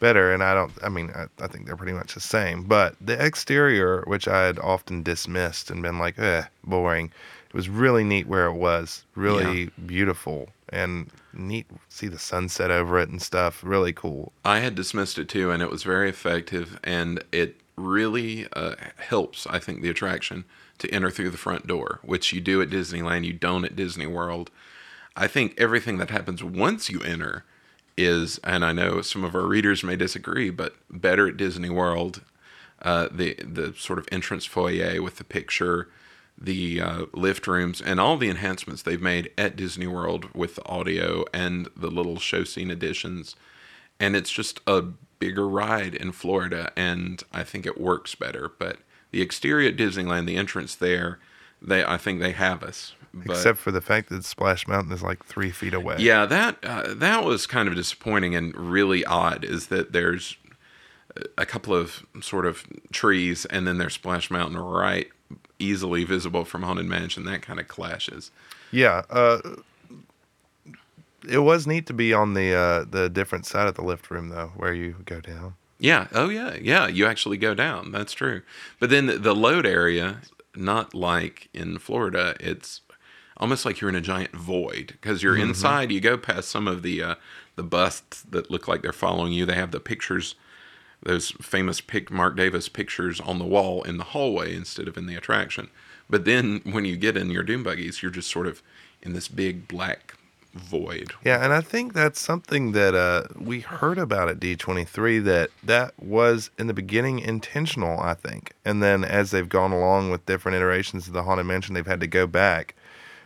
better. 0.00 0.32
And 0.32 0.42
I 0.42 0.54
don't. 0.54 0.72
I 0.82 0.88
mean, 0.88 1.10
I, 1.14 1.26
I 1.42 1.46
think 1.46 1.66
they're 1.66 1.76
pretty 1.76 1.92
much 1.92 2.14
the 2.14 2.20
same. 2.20 2.64
But 2.64 2.96
the 3.00 3.24
exterior, 3.24 4.02
which 4.06 4.26
I 4.26 4.46
had 4.46 4.58
often 4.58 5.02
dismissed 5.02 5.70
and 5.70 5.82
been 5.82 5.98
like, 5.98 6.18
eh, 6.18 6.44
boring, 6.64 7.12
it 7.48 7.54
was 7.54 7.68
really 7.68 8.04
neat 8.04 8.26
where 8.26 8.46
it 8.46 8.54
was. 8.54 9.04
Really 9.14 9.70
beautiful 9.86 10.48
and 10.68 11.10
neat. 11.32 11.66
See 11.88 12.08
the 12.08 12.18
sunset 12.18 12.70
over 12.70 12.98
it 12.98 13.08
and 13.08 13.20
stuff. 13.20 13.62
Really 13.62 13.92
cool. 13.92 14.32
I 14.44 14.60
had 14.60 14.74
dismissed 14.74 15.18
it 15.18 15.28
too, 15.28 15.50
and 15.50 15.62
it 15.62 15.70
was 15.70 15.82
very 15.82 16.08
effective, 16.08 16.78
and 16.82 17.22
it 17.32 17.60
really 17.76 18.46
uh, 18.52 18.74
helps. 18.96 19.46
I 19.46 19.58
think 19.58 19.82
the 19.82 19.90
attraction 19.90 20.44
to 20.78 20.88
enter 20.90 21.10
through 21.10 21.30
the 21.30 21.36
front 21.36 21.66
door, 21.66 22.00
which 22.02 22.32
you 22.32 22.40
do 22.40 22.62
at 22.62 22.70
Disneyland, 22.70 23.24
you 23.24 23.32
don't 23.32 23.64
at 23.64 23.76
Disney 23.76 24.06
World. 24.06 24.50
I 25.16 25.26
think 25.26 25.54
everything 25.58 25.98
that 25.98 26.10
happens 26.10 26.42
once 26.42 26.88
you 26.88 27.00
enter 27.00 27.44
is, 27.96 28.38
and 28.44 28.64
I 28.64 28.72
know 28.72 29.02
some 29.02 29.24
of 29.24 29.34
our 29.34 29.46
readers 29.46 29.82
may 29.84 29.96
disagree, 29.96 30.50
but 30.50 30.74
better 30.90 31.28
at 31.28 31.36
Disney 31.36 31.70
World. 31.70 32.22
Uh, 32.82 33.08
the 33.12 33.34
the 33.34 33.74
sort 33.74 33.98
of 33.98 34.08
entrance 34.10 34.46
foyer 34.46 35.02
with 35.02 35.16
the 35.16 35.24
picture, 35.24 35.88
the 36.40 36.80
uh, 36.80 37.06
lift 37.12 37.46
rooms, 37.46 37.82
and 37.82 38.00
all 38.00 38.16
the 38.16 38.30
enhancements 38.30 38.80
they've 38.80 39.02
made 39.02 39.30
at 39.36 39.54
Disney 39.54 39.86
World 39.86 40.34
with 40.34 40.54
the 40.54 40.66
audio 40.66 41.26
and 41.34 41.68
the 41.76 41.90
little 41.90 42.18
show 42.18 42.42
scene 42.42 42.70
additions 42.70 43.36
and 44.00 44.16
it's 44.16 44.32
just 44.32 44.60
a 44.66 44.82
bigger 45.18 45.46
ride 45.46 45.94
in 45.94 46.10
Florida, 46.10 46.72
and 46.74 47.22
I 47.32 47.44
think 47.44 47.66
it 47.66 47.78
works 47.78 48.14
better. 48.14 48.50
But 48.58 48.78
the 49.10 49.20
exterior 49.20 49.68
at 49.68 49.76
Disneyland, 49.76 50.26
the 50.26 50.36
entrance 50.36 50.74
there, 50.74 51.20
they 51.60 51.84
I 51.84 51.98
think 51.98 52.20
they 52.20 52.32
have 52.32 52.62
us. 52.62 52.94
But 53.12 53.36
Except 53.36 53.58
for 53.58 53.72
the 53.72 53.80
fact 53.80 54.08
that 54.10 54.24
Splash 54.24 54.68
Mountain 54.68 54.92
is 54.92 55.02
like 55.02 55.24
three 55.24 55.50
feet 55.50 55.74
away. 55.74 55.96
yeah, 55.98 56.26
that 56.26 56.64
uh, 56.64 56.94
that 56.94 57.24
was 57.24 57.46
kind 57.46 57.68
of 57.68 57.74
disappointing 57.74 58.34
and 58.34 58.56
really 58.56 59.04
odd. 59.04 59.44
Is 59.44 59.66
that 59.66 59.92
there's 59.92 60.36
a 61.36 61.44
couple 61.44 61.74
of 61.74 62.04
sort 62.20 62.46
of 62.46 62.64
trees, 62.92 63.46
and 63.46 63.66
then 63.66 63.78
there's 63.78 63.94
Splash 63.94 64.30
Mountain 64.30 64.58
right 64.58 65.08
easily 65.58 66.04
visible 66.04 66.44
from 66.44 66.62
Haunted 66.62 66.86
Mansion. 66.86 67.24
That 67.24 67.42
kind 67.42 67.58
of 67.58 67.66
clashes. 67.66 68.30
Yeah, 68.70 69.02
uh, 69.10 69.40
it 71.28 71.38
was 71.38 71.66
neat 71.66 71.86
to 71.86 71.92
be 71.92 72.12
on 72.14 72.34
the 72.34 72.54
uh, 72.54 72.84
the 72.88 73.08
different 73.10 73.46
side 73.46 73.66
of 73.66 73.74
the 73.74 73.82
lift 73.82 74.10
room 74.10 74.28
though, 74.28 74.52
where 74.56 74.72
you 74.72 74.96
go 75.04 75.20
down. 75.20 75.54
Yeah. 75.80 76.08
Oh, 76.12 76.28
yeah. 76.28 76.56
Yeah. 76.60 76.88
You 76.88 77.06
actually 77.06 77.38
go 77.38 77.54
down. 77.54 77.90
That's 77.90 78.12
true. 78.12 78.42
But 78.78 78.90
then 78.90 79.06
the, 79.06 79.18
the 79.18 79.34
load 79.34 79.64
area, 79.64 80.20
not 80.54 80.92
like 80.94 81.48
in 81.54 81.78
Florida, 81.78 82.36
it's 82.38 82.82
almost 83.40 83.64
like 83.64 83.80
you're 83.80 83.90
in 83.90 83.96
a 83.96 84.00
giant 84.00 84.32
void 84.32 84.88
because 84.88 85.22
you're 85.22 85.36
inside. 85.36 85.90
You 85.90 86.00
go 86.00 86.16
past 86.16 86.48
some 86.48 86.68
of 86.68 86.82
the 86.82 87.02
uh, 87.02 87.14
the 87.56 87.62
busts 87.62 88.22
that 88.22 88.50
look 88.50 88.68
like 88.68 88.82
they're 88.82 88.92
following 88.92 89.32
you. 89.32 89.46
They 89.46 89.54
have 89.54 89.72
the 89.72 89.80
pictures, 89.80 90.36
those 91.02 91.30
famous 91.42 91.80
pic 91.80 92.10
Marc 92.10 92.36
Davis 92.36 92.68
pictures 92.68 93.20
on 93.20 93.38
the 93.38 93.44
wall 93.44 93.82
in 93.82 93.96
the 93.96 94.04
hallway 94.04 94.54
instead 94.54 94.86
of 94.86 94.96
in 94.96 95.06
the 95.06 95.16
attraction. 95.16 95.68
But 96.08 96.24
then 96.24 96.60
when 96.64 96.84
you 96.84 96.96
get 96.96 97.16
in 97.16 97.30
your 97.30 97.42
doom 97.42 97.62
buggies, 97.62 98.02
you're 98.02 98.10
just 98.10 98.30
sort 98.30 98.46
of 98.46 98.62
in 99.02 99.14
this 99.14 99.28
big 99.28 99.66
black 99.66 100.16
void. 100.52 101.12
Yeah, 101.24 101.44
and 101.44 101.52
I 101.52 101.60
think 101.60 101.92
that's 101.92 102.20
something 102.20 102.72
that 102.72 102.94
uh, 102.94 103.24
we 103.38 103.60
heard 103.60 103.98
about 103.98 104.28
at 104.28 104.40
D23 104.40 105.22
that 105.24 105.50
that 105.62 105.94
was 106.02 106.50
in 106.58 106.66
the 106.66 106.74
beginning 106.74 107.20
intentional, 107.20 108.00
I 108.00 108.14
think. 108.14 108.52
And 108.64 108.82
then 108.82 109.04
as 109.04 109.30
they've 109.30 109.48
gone 109.48 109.70
along 109.72 110.10
with 110.10 110.26
different 110.26 110.56
iterations 110.56 111.06
of 111.06 111.12
the 111.12 111.22
Haunted 111.22 111.46
Mansion, 111.46 111.74
they've 111.74 111.86
had 111.86 112.00
to 112.00 112.08
go 112.08 112.26
back 112.26 112.74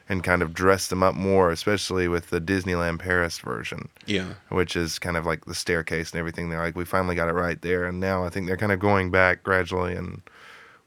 and 0.08 0.22
kind 0.22 0.42
of 0.42 0.52
dress 0.52 0.88
them 0.88 1.02
up 1.02 1.14
more, 1.14 1.50
especially 1.50 2.08
with 2.08 2.28
the 2.30 2.40
Disneyland 2.40 2.98
Paris 2.98 3.38
version, 3.38 3.88
Yeah. 4.06 4.34
which 4.50 4.76
is 4.76 4.98
kind 4.98 5.16
of 5.16 5.24
like 5.24 5.46
the 5.46 5.54
staircase 5.54 6.10
and 6.12 6.18
everything. 6.18 6.50
They're 6.50 6.60
like, 6.62 6.76
we 6.76 6.84
finally 6.84 7.14
got 7.14 7.28
it 7.28 7.32
right 7.32 7.60
there. 7.62 7.84
And 7.86 8.00
now 8.00 8.24
I 8.24 8.28
think 8.28 8.46
they're 8.46 8.56
kind 8.58 8.72
of 8.72 8.78
going 8.80 9.10
back 9.10 9.42
gradually 9.42 9.94
and 9.94 10.20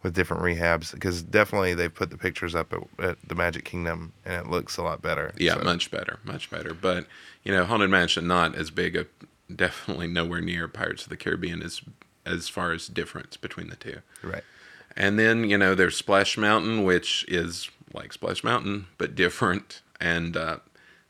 with 0.03 0.13
different 0.13 0.43
rehabs 0.43 0.91
because 0.93 1.23
definitely 1.23 1.73
they've 1.73 1.93
put 1.93 2.11
the 2.11 2.17
pictures 2.17 2.53
up 2.53 2.71
at, 2.71 3.03
at 3.03 3.17
the 3.27 3.33
Magic 3.33 3.65
Kingdom 3.65 4.13
and 4.23 4.45
it 4.45 4.51
looks 4.51 4.77
a 4.77 4.83
lot 4.83 5.01
better. 5.01 5.33
Yeah, 5.37 5.55
So- 5.55 5.63
much 5.63 5.89
better, 5.89 6.19
much 6.23 6.51
better. 6.51 6.75
But 6.75 7.07
you 7.43 7.51
know, 7.51 7.65
Haunted 7.65 7.89
Mansion 7.89 8.27
not 8.27 8.53
as 8.55 8.69
big 8.69 8.95
a, 8.95 9.05
definitely 9.55 10.07
nowhere 10.07 10.41
near 10.41 10.67
Pirates 10.67 11.03
of 11.03 11.09
the 11.09 11.17
Caribbean 11.17 11.63
as 11.63 11.81
as 12.25 12.49
far 12.49 12.73
as 12.73 12.87
difference 12.87 13.37
between 13.37 13.69
the 13.69 13.77
two. 13.77 13.99
Right. 14.21 14.43
And 14.97 15.17
then 15.19 15.49
you 15.49 15.57
know, 15.57 15.75
there's 15.75 15.95
Splash 15.95 16.37
Mountain, 16.37 16.83
which 16.83 17.23
is 17.27 17.69
like 17.93 18.11
Splash 18.11 18.43
Mountain 18.43 18.87
but 18.97 19.15
different 19.15 19.81
and 20.01 20.35
uh, 20.35 20.57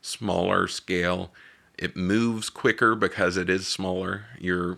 smaller 0.02 0.68
scale. 0.68 1.32
It 1.78 1.96
moves 1.96 2.50
quicker 2.50 2.94
because 2.94 3.36
it 3.36 3.48
is 3.48 3.66
smaller. 3.66 4.26
You're 4.38 4.76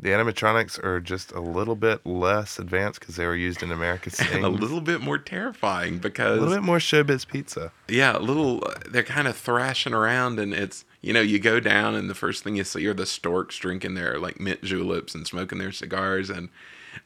The 0.00 0.10
animatronics 0.10 0.82
are 0.82 1.00
just 1.00 1.30
a 1.32 1.40
little 1.40 1.76
bit 1.76 2.04
less 2.06 2.58
advanced 2.58 3.00
because 3.00 3.16
they 3.16 3.26
were 3.26 3.36
used 3.36 3.62
in 3.62 3.70
America. 3.70 4.10
and 4.32 4.44
a 4.44 4.48
little 4.48 4.80
bit 4.80 5.00
more 5.00 5.18
terrifying 5.18 5.98
because 5.98 6.38
a 6.38 6.40
little 6.40 6.56
bit 6.56 6.64
more 6.64 6.78
showbiz 6.78 7.26
pizza. 7.26 7.70
yeah, 7.88 8.16
a 8.16 8.20
little. 8.20 8.62
uh, 8.66 8.74
They're 8.90 9.02
kind 9.02 9.28
of 9.28 9.36
thrashing 9.36 9.94
around, 9.94 10.38
and 10.40 10.52
it's 10.52 10.84
you 11.00 11.12
know 11.12 11.20
you 11.20 11.38
go 11.38 11.60
down, 11.60 11.94
and 11.94 12.10
the 12.10 12.14
first 12.14 12.42
thing 12.42 12.56
you 12.56 12.64
see 12.64 12.86
are 12.86 12.94
the 12.94 13.06
storks 13.06 13.56
drinking 13.58 13.94
their 13.94 14.18
like 14.18 14.40
mint 14.40 14.62
juleps 14.62 15.14
and 15.14 15.26
smoking 15.26 15.58
their 15.58 15.72
cigars, 15.72 16.30
and 16.30 16.48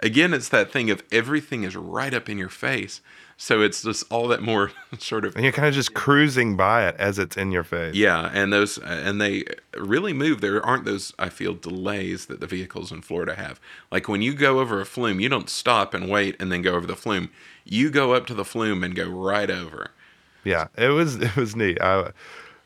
again, 0.01 0.33
it's 0.33 0.49
that 0.51 0.71
thing 0.71 0.91
of 0.91 1.03
everything 1.11 1.65
is 1.65 1.75
right 1.77 2.15
up 2.15 2.29
in 2.29 2.39
your 2.39 2.49
face, 2.49 3.01
so 3.37 3.61
it's 3.63 3.83
just 3.83 4.05
all 4.13 4.29
that 4.29 4.43
more 4.43 4.71
sort 4.99 5.25
of 5.25 5.35
And 5.35 5.43
you're 5.45 5.53
kind 5.53 5.67
of 5.69 5.75
just 5.75 5.95
cruising 5.95 6.57
by 6.57 6.87
it 6.87 6.95
as 6.99 7.19
it's 7.19 7.37
in 7.37 7.51
your 7.51 7.65
face. 7.65 7.95
yeah, 7.95 8.31
and 8.33 8.53
those 8.53 8.79
uh, 8.79 8.83
and 9.05 9.21
they 9.21 9.45
really 9.77 10.13
move. 10.13 10.41
There 10.41 10.65
aren't 10.65 10.85
those 10.85 11.13
I 11.19 11.29
feel 11.31 11.55
delays 11.55 12.27
that 12.27 12.41
the 12.41 12.47
vehicles 12.47 12.93
in 12.93 13.03
Florida 13.03 13.35
have. 13.35 13.59
Like 13.91 14.09
when 14.09 14.23
you 14.23 14.35
go 14.35 14.61
over 14.61 14.81
a 14.81 14.87
flume, 14.87 15.21
you 15.21 15.29
don't 15.29 15.51
stop 15.51 15.95
and 15.95 16.09
wait 16.09 16.37
and 16.41 16.53
then 16.53 16.63
go 16.63 16.75
over 16.75 16.87
the 16.87 16.97
flume. 16.97 17.31
You 17.65 17.91
go 17.91 18.13
up 18.15 18.27
to 18.29 18.35
the 18.35 18.45
flume 18.45 18.85
and 18.85 18.95
go 18.95 19.09
right 19.09 19.51
over. 19.51 19.91
Yeah, 20.45 20.69
it 20.77 20.89
was 20.89 21.17
it 21.17 21.37
was 21.37 21.57
neat. 21.57 21.81
I 21.81 22.11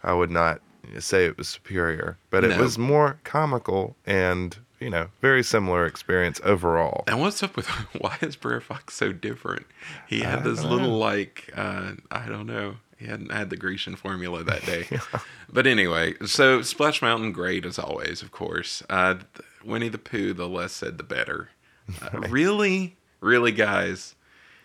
I 0.02 0.12
would 0.12 0.30
not 0.30 0.60
say 0.98 1.24
it 1.24 1.38
was 1.38 1.48
superior, 1.48 2.18
but 2.30 2.44
it 2.44 2.48
No. 2.50 2.58
was 2.58 2.76
more 2.78 3.18
comical 3.24 3.96
and 4.06 4.56
you 4.84 4.90
know 4.90 5.08
very 5.20 5.42
similar 5.42 5.86
experience 5.86 6.40
overall. 6.44 7.04
And 7.06 7.20
what's 7.20 7.42
up 7.42 7.56
with 7.56 7.66
why 8.00 8.16
is 8.20 8.36
Brer 8.36 8.60
Fox 8.60 8.94
so 8.94 9.12
different? 9.12 9.66
He 10.06 10.20
had 10.20 10.40
I 10.40 10.42
this 10.42 10.62
little 10.62 10.88
know. 10.90 10.98
like 10.98 11.50
uh, 11.56 11.92
I 12.10 12.26
don't 12.28 12.46
know. 12.46 12.76
He 12.98 13.06
hadn't 13.06 13.32
had 13.32 13.50
the 13.50 13.56
Grecian 13.56 13.96
formula 13.96 14.44
that 14.44 14.64
day. 14.66 14.86
But 15.52 15.68
anyway, 15.68 16.14
so 16.26 16.62
Splash 16.62 17.00
Mountain, 17.00 17.30
great 17.30 17.64
as 17.64 17.78
always, 17.78 18.22
of 18.22 18.32
course. 18.32 18.82
Uh, 18.90 19.16
Winnie 19.64 19.88
the 19.88 19.98
Pooh, 19.98 20.32
the 20.32 20.48
less 20.48 20.72
said 20.72 20.98
the 20.98 21.04
better. 21.04 21.50
Uh, 22.02 22.18
really, 22.28 22.96
really, 23.20 23.52
guys, 23.52 24.16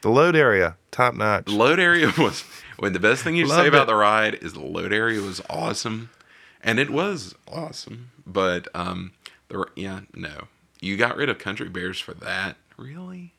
The 0.01 0.09
load 0.09 0.35
area, 0.35 0.77
top 0.89 1.13
notch. 1.13 1.45
the 1.45 1.51
load 1.51 1.79
area 1.79 2.11
was 2.17 2.43
when 2.79 2.93
the 2.93 2.99
best 2.99 3.23
thing 3.23 3.35
you 3.35 3.45
say 3.45 3.55
Loved 3.55 3.67
about 3.67 3.83
it. 3.83 3.87
the 3.87 3.95
ride 3.95 4.33
is 4.41 4.53
the 4.53 4.61
load 4.61 4.91
area 4.91 5.21
was 5.21 5.41
awesome, 5.47 6.09
and 6.63 6.79
it 6.79 6.89
was 6.89 7.35
awesome. 7.47 8.09
But 8.25 8.67
um, 8.73 9.11
the 9.49 9.65
yeah, 9.75 10.01
no, 10.15 10.47
you 10.81 10.97
got 10.97 11.17
rid 11.17 11.29
of 11.29 11.37
Country 11.39 11.69
Bears 11.69 11.99
for 11.99 12.13
that, 12.15 12.57
really. 12.77 13.33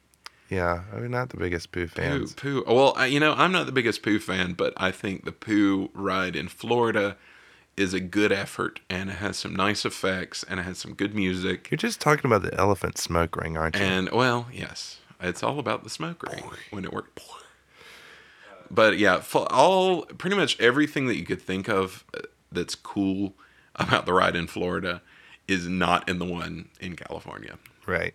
Yeah, 0.48 0.82
we're 0.92 1.08
not 1.08 1.30
the 1.30 1.36
biggest 1.36 1.70
Pooh 1.70 1.86
Pooh, 1.86 2.02
fans. 2.02 2.34
Pooh. 2.34 2.64
Well, 2.66 2.92
I, 2.96 3.06
you 3.06 3.20
know, 3.20 3.34
I'm 3.34 3.52
not 3.52 3.66
the 3.66 3.72
biggest 3.72 4.02
Pooh 4.02 4.18
fan, 4.18 4.54
but 4.54 4.74
I 4.76 4.90
think 4.90 5.24
the 5.24 5.32
Pooh 5.32 5.90
ride 5.94 6.34
in 6.34 6.48
Florida 6.48 7.16
is 7.76 7.94
a 7.94 8.00
good 8.00 8.32
effort, 8.32 8.80
and 8.90 9.10
it 9.10 9.14
has 9.14 9.36
some 9.38 9.54
nice 9.54 9.84
effects, 9.84 10.44
and 10.48 10.58
it 10.58 10.64
has 10.64 10.78
some 10.78 10.94
good 10.94 11.14
music. 11.14 11.70
You're 11.70 11.78
just 11.78 12.00
talking 12.00 12.26
about 12.26 12.42
the 12.42 12.52
elephant 12.58 12.98
smoke 12.98 13.36
ring, 13.36 13.56
aren't 13.56 13.76
you? 13.76 13.82
And 13.82 14.10
well, 14.10 14.48
yes, 14.52 14.98
it's 15.20 15.42
all 15.42 15.60
about 15.60 15.84
the 15.84 15.90
smoke 15.90 16.22
ring 16.24 16.42
when 16.70 16.84
it 16.84 16.92
worked. 16.92 17.20
But 18.70 18.98
yeah, 18.98 19.22
all 19.34 20.02
pretty 20.02 20.36
much 20.36 20.58
everything 20.60 21.06
that 21.06 21.16
you 21.16 21.24
could 21.24 21.42
think 21.42 21.68
of 21.68 22.04
uh, 22.16 22.20
that's 22.52 22.74
cool 22.74 23.34
about 23.76 24.04
the 24.06 24.12
ride 24.12 24.36
in 24.36 24.46
Florida 24.46 25.00
is 25.50 25.66
not 25.68 26.08
in 26.08 26.18
the 26.18 26.24
one 26.24 26.68
in 26.80 26.96
California. 26.96 27.58
right. 27.86 28.14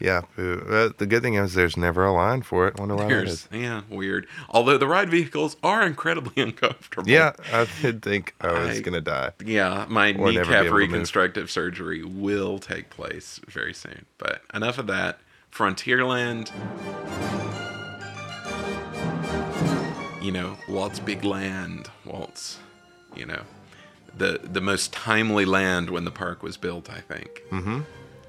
Yeah, 0.00 0.22
Uh, 0.36 0.88
the 0.98 1.06
good 1.08 1.22
thing 1.22 1.34
is 1.34 1.54
there's 1.54 1.76
never 1.76 2.04
a 2.04 2.12
line 2.12 2.42
for 2.42 2.66
it. 2.66 2.76
Wonder 2.76 2.96
why 2.96 3.02
that 3.04 3.08
There's, 3.08 3.30
is. 3.30 3.48
yeah, 3.52 3.82
weird. 3.88 4.26
Although 4.48 4.76
the 4.76 4.88
ride 4.88 5.08
vehicles 5.10 5.56
are 5.62 5.86
incredibly 5.86 6.42
uncomfortable. 6.48 7.08
Yeah, 7.08 7.34
I 7.52 7.68
did 7.80 8.02
think 8.02 8.34
I 8.40 8.50
was 8.66 8.80
gonna 8.80 9.00
die. 9.00 9.30
Yeah, 9.44 9.86
my 9.88 10.08
Or 10.14 10.32
kneecap 10.32 10.64
to 10.64 10.72
reconstructive 10.74 11.52
surgery 11.52 12.02
will 12.02 12.58
take 12.58 12.90
place 12.90 13.38
very 13.46 13.72
soon. 13.74 14.06
But 14.18 14.42
enough 14.52 14.78
of 14.78 14.88
that. 14.88 15.20
Frontierland. 15.52 16.50
You 20.20 20.32
know, 20.32 20.56
Walt's 20.68 20.98
big 20.98 21.24
land. 21.24 21.88
Walt's, 22.04 22.58
you 23.14 23.26
know, 23.26 23.42
the 24.16 24.40
the 24.42 24.60
most 24.60 24.92
timely 24.92 25.44
land 25.44 25.90
when 25.90 26.04
the 26.04 26.10
park 26.10 26.42
was 26.42 26.56
built. 26.56 26.90
I 26.90 27.00
think 27.00 27.42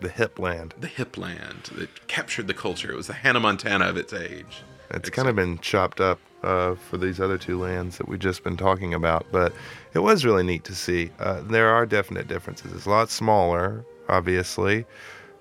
The 0.01 0.09
hip 0.09 0.37
land. 0.39 0.73
the 0.79 0.87
hip 0.87 1.17
land 1.17 1.69
that 1.75 2.07
captured 2.07 2.47
the 2.47 2.53
culture. 2.53 2.91
It 2.91 2.95
was 2.97 3.07
the 3.07 3.13
Hannah 3.13 3.39
Montana 3.39 3.85
of 3.85 3.97
its 3.97 4.11
age. 4.13 4.63
It's 4.91 5.09
kind 5.09 5.27
of 5.27 5.35
been 5.35 5.57
chopped 5.59 5.99
up 6.01 6.19
uh, 6.43 6.75
for 6.75 6.97
these 6.97 7.19
other 7.21 7.37
two 7.37 7.57
lands 7.57 7.97
that 7.97 8.07
we've 8.07 8.19
just 8.19 8.43
been 8.43 8.57
talking 8.57 8.93
about, 8.93 9.25
but 9.31 9.53
it 9.93 9.99
was 9.99 10.23
really 10.25 10.43
neat 10.43 10.65
to 10.65 10.75
see. 10.75 11.09
Uh, 11.19 11.41
there 11.41 11.69
are 11.69 11.85
definite 11.85 12.27
differences. 12.27 12.73
It's 12.73 12.85
a 12.85 12.89
lot 12.89 13.09
smaller, 13.09 13.83
obviously. 14.09 14.85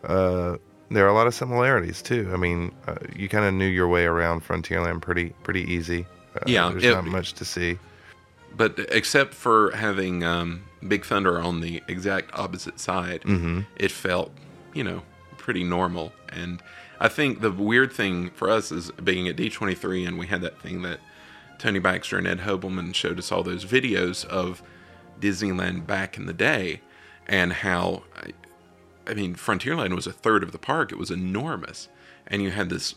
Uh, 0.04 0.56
there 0.90 1.04
are 1.04 1.08
a 1.08 1.14
lot 1.14 1.26
of 1.26 1.34
similarities 1.34 2.02
too. 2.02 2.30
I 2.32 2.36
mean, 2.36 2.72
uh, 2.86 2.94
you 3.16 3.28
kind 3.28 3.44
of 3.44 3.52
knew 3.54 3.66
your 3.66 3.88
way 3.88 4.04
around 4.04 4.42
Frontierland 4.46 5.02
pretty 5.02 5.30
pretty 5.42 5.62
easy. 5.70 6.06
Uh, 6.36 6.40
Yeah, 6.46 6.70
there's 6.70 6.84
it- 6.84 6.92
not 6.94 7.04
much 7.06 7.32
to 7.34 7.44
see. 7.44 7.78
But 8.56 8.78
except 8.90 9.34
for 9.34 9.70
having 9.72 10.22
um, 10.24 10.64
Big 10.86 11.04
Thunder 11.04 11.40
on 11.40 11.60
the 11.60 11.82
exact 11.88 12.30
opposite 12.38 12.78
side, 12.80 13.22
it 13.76 13.90
felt, 13.90 14.32
you 14.74 14.84
know, 14.84 15.02
pretty 15.38 15.64
normal. 15.64 16.12
And 16.28 16.62
I 17.00 17.08
think 17.08 17.40
the 17.40 17.50
weird 17.50 17.92
thing 17.92 18.30
for 18.30 18.48
us 18.50 18.70
is 18.70 18.90
being 18.92 19.28
at 19.28 19.36
D23, 19.36 20.06
and 20.06 20.18
we 20.18 20.26
had 20.26 20.40
that 20.42 20.60
thing 20.60 20.82
that 20.82 21.00
Tony 21.58 21.78
Baxter 21.78 22.18
and 22.18 22.26
Ed 22.26 22.40
Hobelman 22.40 22.94
showed 22.94 23.18
us 23.18 23.30
all 23.32 23.42
those 23.42 23.64
videos 23.64 24.24
of 24.26 24.62
Disneyland 25.20 25.86
back 25.86 26.16
in 26.16 26.26
the 26.26 26.32
day, 26.32 26.80
and 27.26 27.52
how, 27.52 28.02
I, 28.16 28.32
I 29.10 29.14
mean, 29.14 29.34
Frontierland 29.34 29.94
was 29.94 30.06
a 30.06 30.12
third 30.12 30.42
of 30.42 30.52
the 30.52 30.58
park. 30.58 30.92
It 30.92 30.98
was 30.98 31.10
enormous, 31.10 31.88
and 32.26 32.42
you 32.42 32.50
had 32.50 32.68
this. 32.68 32.94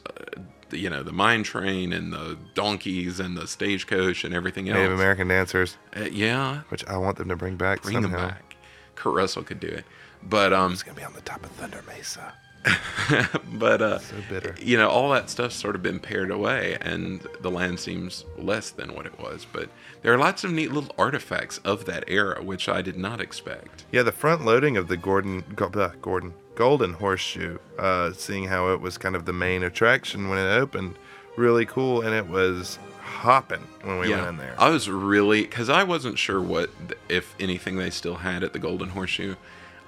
Uh, 0.75 0.77
the- 0.77 0.81
you 0.81 0.89
know 0.89 1.03
the 1.03 1.11
mine 1.13 1.43
train 1.43 1.93
and 1.93 2.11
the 2.13 2.37
donkeys 2.53 3.19
and 3.19 3.37
the 3.37 3.47
stagecoach 3.47 4.23
and 4.23 4.33
everything 4.33 4.69
else. 4.69 4.77
Native 4.77 4.93
American 4.93 5.27
dancers, 5.29 5.77
Uh, 5.95 6.01
yeah, 6.11 6.61
which 6.69 6.85
I 6.87 6.97
want 6.97 7.17
them 7.17 7.29
to 7.29 7.35
bring 7.35 7.55
back 7.55 7.81
bring 7.81 8.01
them 8.01 8.11
somehow. 8.11 8.27
back. 8.29 8.55
Kurt 8.95 9.13
Russell 9.13 9.43
could 9.43 9.59
do 9.59 9.67
it, 9.67 9.85
but 10.23 10.53
um, 10.53 10.73
It's 10.73 10.83
gonna 10.83 10.97
be 10.97 11.03
on 11.03 11.13
the 11.13 11.21
top 11.21 11.43
of 11.43 11.51
Thunder 11.51 11.83
Mesa. 11.87 12.33
but 13.59 13.79
uh, 13.81 13.99
So 13.99 14.15
bitter. 14.27 14.55
you 14.59 14.75
know, 14.77 14.89
all 14.89 15.11
that 15.11 15.29
stuff's 15.29 15.55
sort 15.55 15.75
of 15.75 15.83
been 15.83 15.99
pared 15.99 16.31
away, 16.31 16.77
and 16.81 17.21
the 17.41 17.51
land 17.51 17.79
seems 17.79 18.25
less 18.37 18.71
than 18.71 18.95
what 18.95 19.05
it 19.05 19.19
was. 19.19 19.45
But 19.51 19.69
there 20.01 20.11
are 20.13 20.17
lots 20.17 20.43
of 20.43 20.51
neat 20.51 20.71
little 20.71 20.89
artifacts 20.97 21.59
of 21.59 21.85
that 21.85 22.03
era, 22.07 22.41
which 22.41 22.67
I 22.67 22.81
did 22.81 22.97
not 22.97 23.21
expect. 23.21 23.85
Yeah, 23.91 24.01
the 24.01 24.11
front 24.11 24.45
loading 24.45 24.77
of 24.77 24.87
the 24.87 24.97
Gordon 24.97 25.43
Go- 25.55 25.69
blah, 25.69 25.91
Gordon 26.01 26.33
Golden 26.55 26.93
Horseshoe, 26.93 27.59
uh, 27.77 28.13
seeing 28.13 28.45
how 28.45 28.73
it 28.73 28.81
was 28.81 28.97
kind 28.97 29.15
of 29.15 29.25
the 29.25 29.33
main 29.33 29.63
attraction 29.63 30.29
when 30.29 30.39
it 30.39 30.49
opened, 30.49 30.95
really 31.35 31.65
cool, 31.65 32.01
and 32.01 32.13
it 32.15 32.27
was 32.27 32.79
hopping 33.01 33.61
when 33.81 33.99
we 33.99 34.09
went 34.09 34.27
in 34.27 34.37
there. 34.37 34.55
I 34.57 34.69
was 34.69 34.89
really 34.89 35.41
because 35.41 35.69
I 35.69 35.83
wasn't 35.83 36.17
sure 36.17 36.41
what, 36.41 36.69
if 37.09 37.35
anything, 37.39 37.77
they 37.77 37.89
still 37.89 38.15
had 38.15 38.43
at 38.43 38.53
the 38.53 38.59
Golden 38.59 38.89
Horseshoe. 38.89 39.35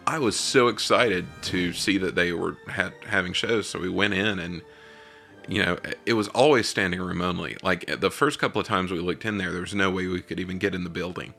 I 0.05 0.19
was 0.19 0.37
so 0.37 0.69
excited 0.69 1.25
to 1.43 1.73
see 1.73 1.97
that 1.97 2.15
they 2.15 2.31
were 2.31 2.57
had, 2.67 2.93
having 3.05 3.33
shows, 3.33 3.67
so 3.69 3.79
we 3.79 3.89
went 3.89 4.13
in 4.13 4.39
and 4.39 4.61
you 5.49 5.63
know 5.63 5.77
it 6.05 6.13
was 6.13 6.27
always 6.29 6.67
standing 6.67 7.01
room 7.01 7.21
only. 7.21 7.57
Like 7.61 7.99
the 7.99 8.11
first 8.11 8.39
couple 8.39 8.61
of 8.61 8.67
times 8.67 8.91
we 8.91 8.99
looked 8.99 9.25
in 9.25 9.37
there, 9.37 9.51
there 9.51 9.61
was 9.61 9.75
no 9.75 9.91
way 9.91 10.07
we 10.07 10.21
could 10.21 10.39
even 10.39 10.59
get 10.59 10.73
in 10.73 10.83
the 10.83 10.89
building, 10.89 11.33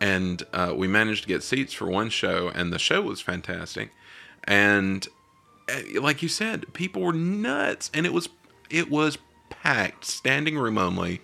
and 0.00 0.42
uh, 0.52 0.74
we 0.76 0.88
managed 0.88 1.22
to 1.22 1.28
get 1.28 1.42
seats 1.42 1.72
for 1.72 1.86
one 1.86 2.10
show, 2.10 2.48
and 2.54 2.72
the 2.72 2.78
show 2.78 3.02
was 3.02 3.20
fantastic, 3.20 3.90
and 4.48 5.06
uh, 5.68 6.00
like 6.00 6.22
you 6.22 6.28
said, 6.28 6.72
people 6.72 7.02
were 7.02 7.12
nuts, 7.12 7.90
and 7.94 8.06
it 8.06 8.12
was 8.12 8.28
it 8.70 8.90
was 8.90 9.18
packed, 9.50 10.06
standing 10.06 10.58
room 10.58 10.78
only, 10.78 11.20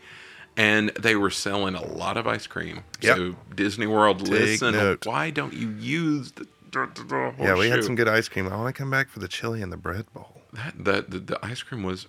and 0.57 0.91
they 0.91 1.17
were 1.17 1.31
selling 1.31 1.75
a 1.75 1.85
lot 1.85 2.17
of 2.17 2.27
ice 2.27 2.47
cream. 2.47 2.85
Yep. 3.01 3.17
So 3.17 3.37
Disney 3.55 3.87
World, 3.87 4.21
Take 4.21 4.29
listen, 4.29 4.73
note. 4.73 5.07
why 5.07 5.31
don't 5.31 5.55
you 5.55 5.71
use 5.71 6.33
the, 6.33 6.47
the, 6.71 6.91
the, 6.95 7.05
the 7.05 7.35
Yeah, 7.41 7.57
we 7.57 7.71
had 7.71 7.83
some 7.83 7.95
good 7.97 8.09
ice 8.09 8.29
cream. 8.29 8.47
I 8.47 8.57
want 8.57 8.75
to 8.75 8.79
come 8.79 8.91
back 8.91 9.09
for 9.09 9.21
the 9.21 9.29
chili 9.29 9.63
and 9.63 9.73
the 9.73 9.79
bread 9.79 10.05
bowl. 10.13 10.43
That, 10.53 10.85
the, 10.85 11.03
the 11.09 11.19
the 11.19 11.45
ice 11.45 11.63
cream 11.63 11.83
was 11.83 12.07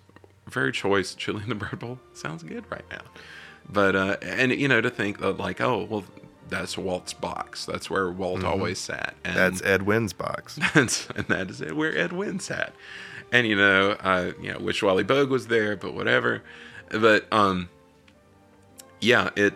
very 0.47 0.73
choice. 0.73 1.15
Chili 1.15 1.41
and 1.41 1.49
the 1.49 1.55
bread 1.55 1.79
bowl 1.79 1.99
sounds 2.13 2.43
good 2.43 2.69
right 2.69 2.85
now. 2.91 3.01
But 3.69 3.95
uh, 3.95 4.17
and 4.21 4.51
you 4.51 4.67
know 4.67 4.81
to 4.81 4.89
think 4.89 5.19
that 5.21 5.37
like 5.37 5.61
oh 5.61 5.87
well 5.89 6.03
that's 6.49 6.77
Walt's 6.77 7.13
box. 7.13 7.65
That's 7.65 7.89
where 7.89 8.11
Walt 8.11 8.43
always 8.43 8.79
sat. 8.79 9.15
And 9.23 9.35
Mm-hmm. 9.35 9.37
That's 9.37 9.61
Ed 9.63 9.81
Wynn's 9.83 10.13
box. 10.13 10.59
That's, 10.73 11.07
and 11.15 11.25
that 11.27 11.49
is 11.49 11.61
it, 11.61 11.75
where 11.75 11.95
Ed 11.97 12.13
Wynn 12.13 12.39
sat. 12.39 12.73
And 13.31 13.47
you 13.47 13.55
know, 13.55 13.97
I 14.01 14.33
you 14.41 14.53
know, 14.53 14.59
wish 14.59 14.81
Wally 14.83 15.03
Boag 15.03 15.29
was 15.29 15.47
there, 15.47 15.75
but 15.75 15.93
whatever. 15.93 16.43
But 16.89 17.25
um, 17.33 17.69
yeah, 19.01 19.29
it 19.35 19.53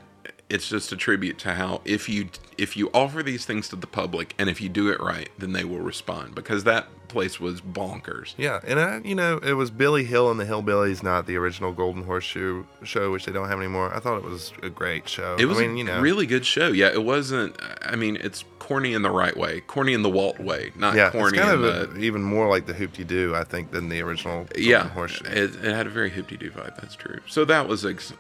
it's 0.50 0.68
just 0.68 0.92
a 0.92 0.98
tribute 0.98 1.38
to 1.40 1.54
how 1.54 1.82
if 1.86 2.10
you 2.10 2.30
if 2.58 2.76
you 2.76 2.90
offer 2.94 3.24
these 3.24 3.46
things 3.46 3.70
to 3.70 3.76
the 3.76 3.88
public 3.88 4.34
and 4.38 4.50
if 4.50 4.60
you 4.62 4.70
do 4.70 4.90
it 4.90 5.00
right, 5.00 5.30
then 5.38 5.54
they 5.54 5.64
will 5.64 5.80
respond 5.80 6.36
because 6.36 6.64
that 6.66 6.88
place 7.08 7.40
was 7.40 7.60
bonkers. 7.60 8.36
Yeah, 8.38 8.60
and 8.66 8.80
I, 8.80 9.02
you 9.04 9.16
know, 9.16 9.38
it 9.38 9.54
was 9.54 9.72
Billy 9.72 10.04
Hill 10.06 10.30
and 10.32 10.40
the 10.40 10.46
Hillbillies, 10.46 11.04
not 11.04 11.26
the 11.26 11.36
original 11.38 11.74
Golden 11.74 12.04
Horseshoe 12.04 12.66
show, 12.84 13.12
which 13.12 13.26
they 13.26 13.32
don't 13.32 13.50
have 13.50 13.58
anymore. 13.58 13.94
I 13.94 14.00
thought 14.00 14.18
it 14.18 14.24
was 14.24 14.54
a 14.62 14.70
great 14.70 15.10
show. 15.10 15.36
It 15.40 15.46
was 15.46 15.58
I 15.58 15.62
mean, 15.62 15.72
a 15.72 15.78
you 15.78 15.84
know, 15.84 16.00
really 16.00 16.26
good 16.26 16.46
show. 16.46 16.68
Yeah, 16.68 16.88
it 16.88 17.04
wasn't. 17.04 17.56
I 17.82 17.96
mean, 17.96 18.18
it's 18.18 18.46
corny 18.60 18.94
in 18.94 19.02
the 19.02 19.12
right 19.12 19.36
way, 19.36 19.62
corny 19.62 19.94
in 19.94 20.04
the 20.04 20.10
Walt 20.10 20.40
way, 20.40 20.72
not 20.76 20.96
yeah, 20.96 21.08
it's 21.14 21.16
kind 21.16 21.36
in 21.36 21.50
of 21.50 21.62
the 21.62 21.92
a, 21.96 21.98
even 22.00 22.22
more 22.22 22.48
like 22.48 22.68
the 22.68 22.74
Hoop-Dee-Doo, 22.74 23.36
I 23.36 23.44
think, 23.44 23.72
than 23.72 23.90
the 23.90 24.02
original 24.02 24.44
Golden 24.44 24.64
yeah, 24.64 24.90
Horseshoe. 24.90 25.26
it, 25.26 25.56
it 25.56 25.74
had 25.74 25.88
a 25.88 25.90
very 25.90 26.12
Hoop-Dee-Doo 26.12 26.52
vibe. 26.52 26.80
That's 26.80 26.96
true. 26.96 27.20
So 27.28 27.46
that 27.46 27.68
was 27.68 27.86
ex- 27.86 28.14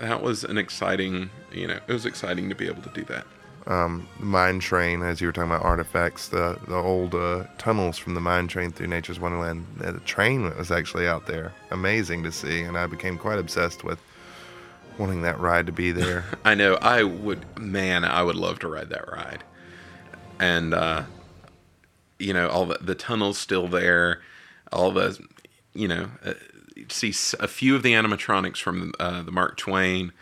that 0.00 0.22
was 0.22 0.44
an 0.44 0.58
exciting, 0.58 1.30
you 1.52 1.66
know, 1.66 1.78
it 1.86 1.92
was 1.92 2.06
exciting 2.06 2.48
to 2.48 2.54
be 2.54 2.66
able 2.66 2.82
to 2.82 2.90
do 2.90 3.04
that. 3.04 3.26
um, 3.66 4.08
mine 4.18 4.58
train, 4.60 5.02
as 5.02 5.20
you 5.20 5.28
were 5.28 5.32
talking 5.32 5.50
about 5.50 5.62
artifacts, 5.64 6.28
the 6.28 6.58
the 6.66 6.74
old 6.76 7.14
uh, 7.14 7.44
tunnels 7.58 7.98
from 7.98 8.14
the 8.14 8.20
mine 8.20 8.48
train 8.48 8.72
through 8.72 8.88
Nature's 8.88 9.20
Wonderland. 9.20 9.66
The 9.78 10.00
train 10.00 10.44
was 10.56 10.70
actually 10.70 11.06
out 11.06 11.26
there, 11.26 11.54
amazing 11.70 12.22
to 12.24 12.32
see, 12.32 12.62
and 12.62 12.76
I 12.78 12.86
became 12.86 13.18
quite 13.18 13.38
obsessed 13.38 13.84
with 13.84 14.00
wanting 14.98 15.22
that 15.22 15.38
ride 15.40 15.66
to 15.66 15.72
be 15.72 15.92
there. 16.02 16.24
I 16.44 16.54
know. 16.54 16.74
I 16.82 17.02
would, 17.04 17.44
man, 17.58 18.04
I 18.04 18.22
would 18.22 18.36
love 18.36 18.58
to 18.60 18.68
ride 18.68 18.90
that 18.90 19.10
ride. 19.12 19.44
And 20.40 20.74
uh, 20.74 21.04
you 22.18 22.32
know, 22.32 22.48
all 22.48 22.66
the 22.66 22.78
the 22.80 22.94
tunnels 22.94 23.38
still 23.38 23.68
there, 23.68 24.22
all 24.72 24.90
the, 24.92 25.18
you 25.74 25.88
know, 25.88 26.10
uh, 26.24 26.34
see 26.88 27.10
a 27.38 27.48
few 27.48 27.74
of 27.76 27.82
the 27.82 27.92
animatronics 27.92 28.58
from 28.58 28.92
uh, 28.98 29.22
the 29.22 29.32
Mark 29.32 29.56
Twain, 29.56 30.12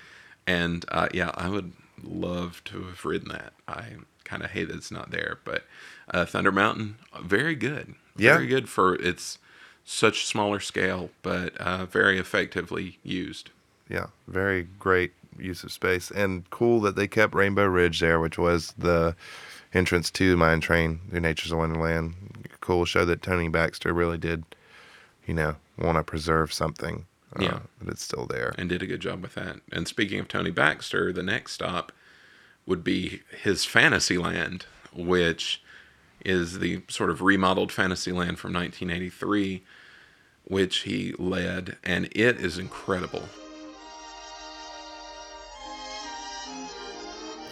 and 0.46 0.84
uh, 0.88 1.08
yeah, 1.12 1.30
I 1.34 1.48
would 1.48 1.72
love 2.02 2.62
to 2.66 2.84
have 2.84 3.04
ridden 3.04 3.28
that. 3.30 3.52
I 3.66 3.84
kind 4.24 4.42
of 4.42 4.50
hate 4.50 4.68
that 4.68 4.76
it's 4.76 4.90
not 4.90 5.10
there, 5.10 5.38
but 5.44 5.64
uh, 6.12 6.24
Thunder 6.24 6.52
Mountain, 6.52 6.96
very 7.22 7.54
good, 7.54 7.94
Yeah. 8.16 8.34
very 8.34 8.46
good 8.46 8.68
for 8.68 8.94
its 8.96 9.38
such 9.84 10.26
smaller 10.26 10.60
scale, 10.60 11.10
but 11.22 11.56
uh, 11.56 11.86
very 11.86 12.18
effectively 12.18 12.98
used. 13.02 13.50
yeah, 13.88 14.06
very 14.26 14.64
great 14.78 15.12
use 15.38 15.62
of 15.64 15.72
space, 15.72 16.10
and 16.10 16.48
cool 16.50 16.80
that 16.80 16.94
they 16.96 17.06
kept 17.08 17.34
Rainbow 17.34 17.64
Ridge 17.66 18.00
there, 18.00 18.20
which 18.20 18.36
was 18.38 18.74
the 18.76 19.14
entrance 19.72 20.10
to 20.10 20.36
Mine 20.36 20.60
Train 20.60 21.00
through 21.10 21.20
Nature's 21.20 21.54
Wonderland. 21.54 22.14
Cool 22.60 22.84
show 22.84 23.04
that 23.06 23.22
Tony 23.22 23.48
Baxter 23.48 23.92
really 23.94 24.18
did, 24.18 24.44
you 25.28 25.34
know, 25.34 25.54
want 25.78 25.96
to 25.98 26.02
preserve 26.02 26.52
something. 26.52 27.04
uh, 27.38 27.42
Yeah. 27.42 27.58
but 27.78 27.92
it's 27.92 28.02
still 28.02 28.26
there. 28.26 28.54
and 28.58 28.68
did 28.70 28.82
a 28.82 28.86
good 28.86 29.00
job 29.00 29.20
with 29.22 29.34
that. 29.34 29.56
And 29.70 29.86
speaking 29.86 30.18
of 30.18 30.26
Tony 30.28 30.50
Baxter, 30.50 31.12
the 31.12 31.22
next 31.22 31.52
stop 31.52 31.92
would 32.66 32.82
be 32.82 33.20
his 33.42 33.64
Fantasyland, 33.66 34.64
which 34.94 35.62
is 36.24 36.58
the 36.60 36.82
sort 36.88 37.10
of 37.10 37.20
remodeled 37.22 37.70
Fantasyland 37.70 38.38
from 38.38 38.52
1983, 38.54 39.62
which 40.44 40.78
he 40.78 41.14
led, 41.18 41.76
and 41.84 42.06
it 42.12 42.38
is 42.40 42.56
incredible. 42.58 43.28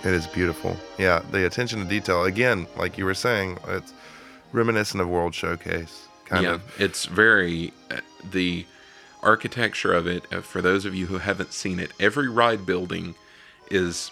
It 0.04 0.12
is 0.14 0.26
beautiful. 0.26 0.76
Yeah, 0.98 1.20
the 1.32 1.46
attention 1.46 1.80
to 1.80 1.84
detail. 1.84 2.24
Again, 2.24 2.66
like 2.76 2.96
you 2.96 3.04
were 3.04 3.14
saying, 3.14 3.58
it's 3.68 3.92
reminiscent 4.52 5.00
of 5.02 5.08
World 5.08 5.34
Showcase. 5.34 6.05
Kind 6.26 6.44
yeah, 6.44 6.54
of. 6.54 6.80
it's 6.80 7.06
very 7.06 7.72
uh, 7.90 8.00
the 8.30 8.66
architecture 9.22 9.92
of 9.92 10.06
it. 10.06 10.24
Uh, 10.32 10.40
for 10.40 10.60
those 10.60 10.84
of 10.84 10.94
you 10.94 11.06
who 11.06 11.18
haven't 11.18 11.52
seen 11.52 11.78
it, 11.78 11.92
every 11.98 12.28
ride 12.28 12.66
building 12.66 13.14
is. 13.70 14.10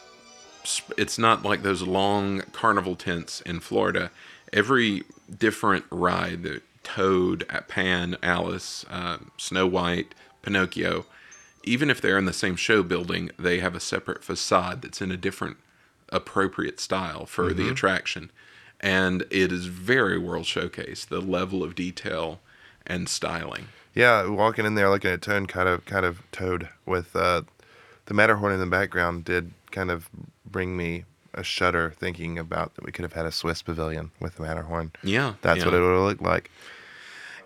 It's 0.96 1.18
not 1.18 1.44
like 1.44 1.62
those 1.62 1.82
long 1.82 2.40
carnival 2.52 2.96
tents 2.96 3.42
in 3.42 3.60
Florida. 3.60 4.10
Every 4.50 5.02
different 5.38 5.84
ride, 5.90 6.42
the 6.42 6.62
Toad, 6.82 7.44
uh, 7.50 7.60
Pan, 7.68 8.16
Alice, 8.22 8.86
uh, 8.88 9.18
Snow 9.36 9.66
White, 9.66 10.14
Pinocchio, 10.42 11.04
even 11.64 11.90
if 11.90 12.00
they're 12.00 12.18
in 12.18 12.26
the 12.26 12.32
same 12.32 12.56
show 12.56 12.82
building, 12.82 13.30
they 13.38 13.58
have 13.58 13.74
a 13.74 13.80
separate 13.80 14.22
facade 14.22 14.82
that's 14.82 15.00
in 15.00 15.10
a 15.10 15.16
different 15.16 15.56
appropriate 16.10 16.78
style 16.78 17.26
for 17.26 17.52
the 17.52 17.68
attraction. 17.68 18.30
And 18.84 19.22
it 19.30 19.50
is 19.50 19.64
very 19.64 20.18
World 20.18 20.44
Showcase, 20.44 21.06
the 21.06 21.20
level 21.20 21.62
of 21.62 21.74
detail 21.74 22.40
and 22.86 23.08
styling. 23.08 23.68
Yeah, 23.94 24.28
walking 24.28 24.66
in 24.66 24.74
there 24.74 24.90
looking 24.90 25.10
at 25.10 25.22
Toad, 25.22 25.48
kind 25.48 25.70
of, 25.70 25.86
kind 25.86 26.04
of 26.04 26.20
Toad 26.32 26.68
with 26.84 27.16
uh, 27.16 27.42
the 28.04 28.12
Matterhorn 28.12 28.52
in 28.52 28.60
the 28.60 28.66
background 28.66 29.24
did 29.24 29.52
kind 29.70 29.90
of 29.90 30.10
bring 30.44 30.76
me 30.76 31.04
a 31.32 31.42
shudder 31.42 31.94
thinking 31.98 32.38
about 32.38 32.74
that 32.74 32.84
we 32.84 32.92
could 32.92 33.04
have 33.04 33.14
had 33.14 33.24
a 33.24 33.32
Swiss 33.32 33.62
pavilion 33.62 34.10
with 34.20 34.36
the 34.36 34.42
Matterhorn. 34.42 34.92
Yeah. 35.02 35.34
That's 35.40 35.60
yeah. 35.60 35.64
what 35.64 35.72
it 35.74 35.80
would 35.80 35.94
have 35.94 36.02
looked 36.02 36.22
like. 36.22 36.50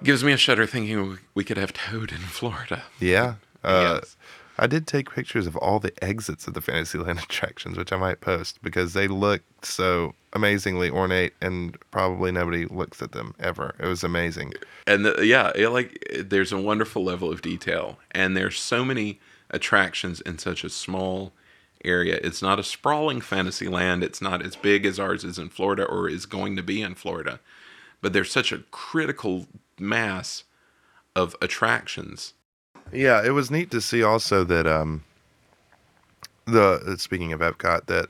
gives 0.02 0.24
me 0.24 0.32
a 0.32 0.36
shudder 0.36 0.66
thinking 0.66 1.08
we- 1.08 1.16
we 1.34 1.44
could 1.44 1.56
have 1.56 1.72
Toad 1.72 2.10
in 2.10 2.18
Florida. 2.18 2.82
Yeah. 2.98 3.34
Uh, 3.62 4.00
Yes. 4.02 4.16
I 4.58 4.66
did 4.66 4.86
take 4.86 5.10
pictures 5.12 5.46
of 5.46 5.56
all 5.56 5.78
the 5.78 5.92
exits 6.02 6.46
of 6.46 6.54
the 6.54 6.60
Fantasyland 6.60 7.18
attractions, 7.22 7.76
which 7.76 7.92
I 7.92 7.96
might 7.96 8.20
post 8.20 8.60
because 8.62 8.92
they 8.92 9.08
look 9.08 9.42
so 9.62 10.14
amazingly 10.32 10.90
ornate, 10.90 11.32
and 11.40 11.76
probably 11.90 12.32
nobody 12.32 12.66
looks 12.66 13.00
at 13.00 13.12
them 13.12 13.34
ever. 13.38 13.74
It 13.78 13.86
was 13.86 14.04
amazing. 14.04 14.54
and 14.86 15.06
the, 15.06 15.26
yeah, 15.26 15.52
it, 15.54 15.68
like 15.68 16.24
there's 16.26 16.52
a 16.52 16.60
wonderful 16.60 17.04
level 17.04 17.30
of 17.30 17.42
detail, 17.42 17.98
and 18.10 18.36
there's 18.36 18.58
so 18.58 18.84
many 18.84 19.20
attractions 19.50 20.20
in 20.22 20.38
such 20.38 20.64
a 20.64 20.68
small 20.68 21.32
area. 21.84 22.18
It's 22.22 22.42
not 22.42 22.58
a 22.58 22.64
sprawling 22.64 23.20
Fantasyland. 23.20 24.02
It's 24.02 24.20
not 24.20 24.44
as 24.44 24.56
big 24.56 24.84
as 24.84 24.98
ours 24.98 25.24
is 25.24 25.38
in 25.38 25.48
Florida 25.48 25.84
or 25.84 26.08
is 26.08 26.26
going 26.26 26.56
to 26.56 26.62
be 26.62 26.82
in 26.82 26.94
Florida, 26.94 27.40
but 28.00 28.12
there's 28.12 28.30
such 28.30 28.52
a 28.52 28.64
critical 28.70 29.46
mass 29.78 30.44
of 31.14 31.34
attractions. 31.40 32.34
Yeah, 32.92 33.24
it 33.24 33.30
was 33.30 33.50
neat 33.50 33.70
to 33.72 33.80
see 33.80 34.02
also 34.02 34.44
that 34.44 34.66
um 34.66 35.04
the 36.46 36.82
uh, 36.86 36.96
speaking 36.96 37.32
of 37.32 37.40
Epcot 37.40 37.86
that 37.86 38.06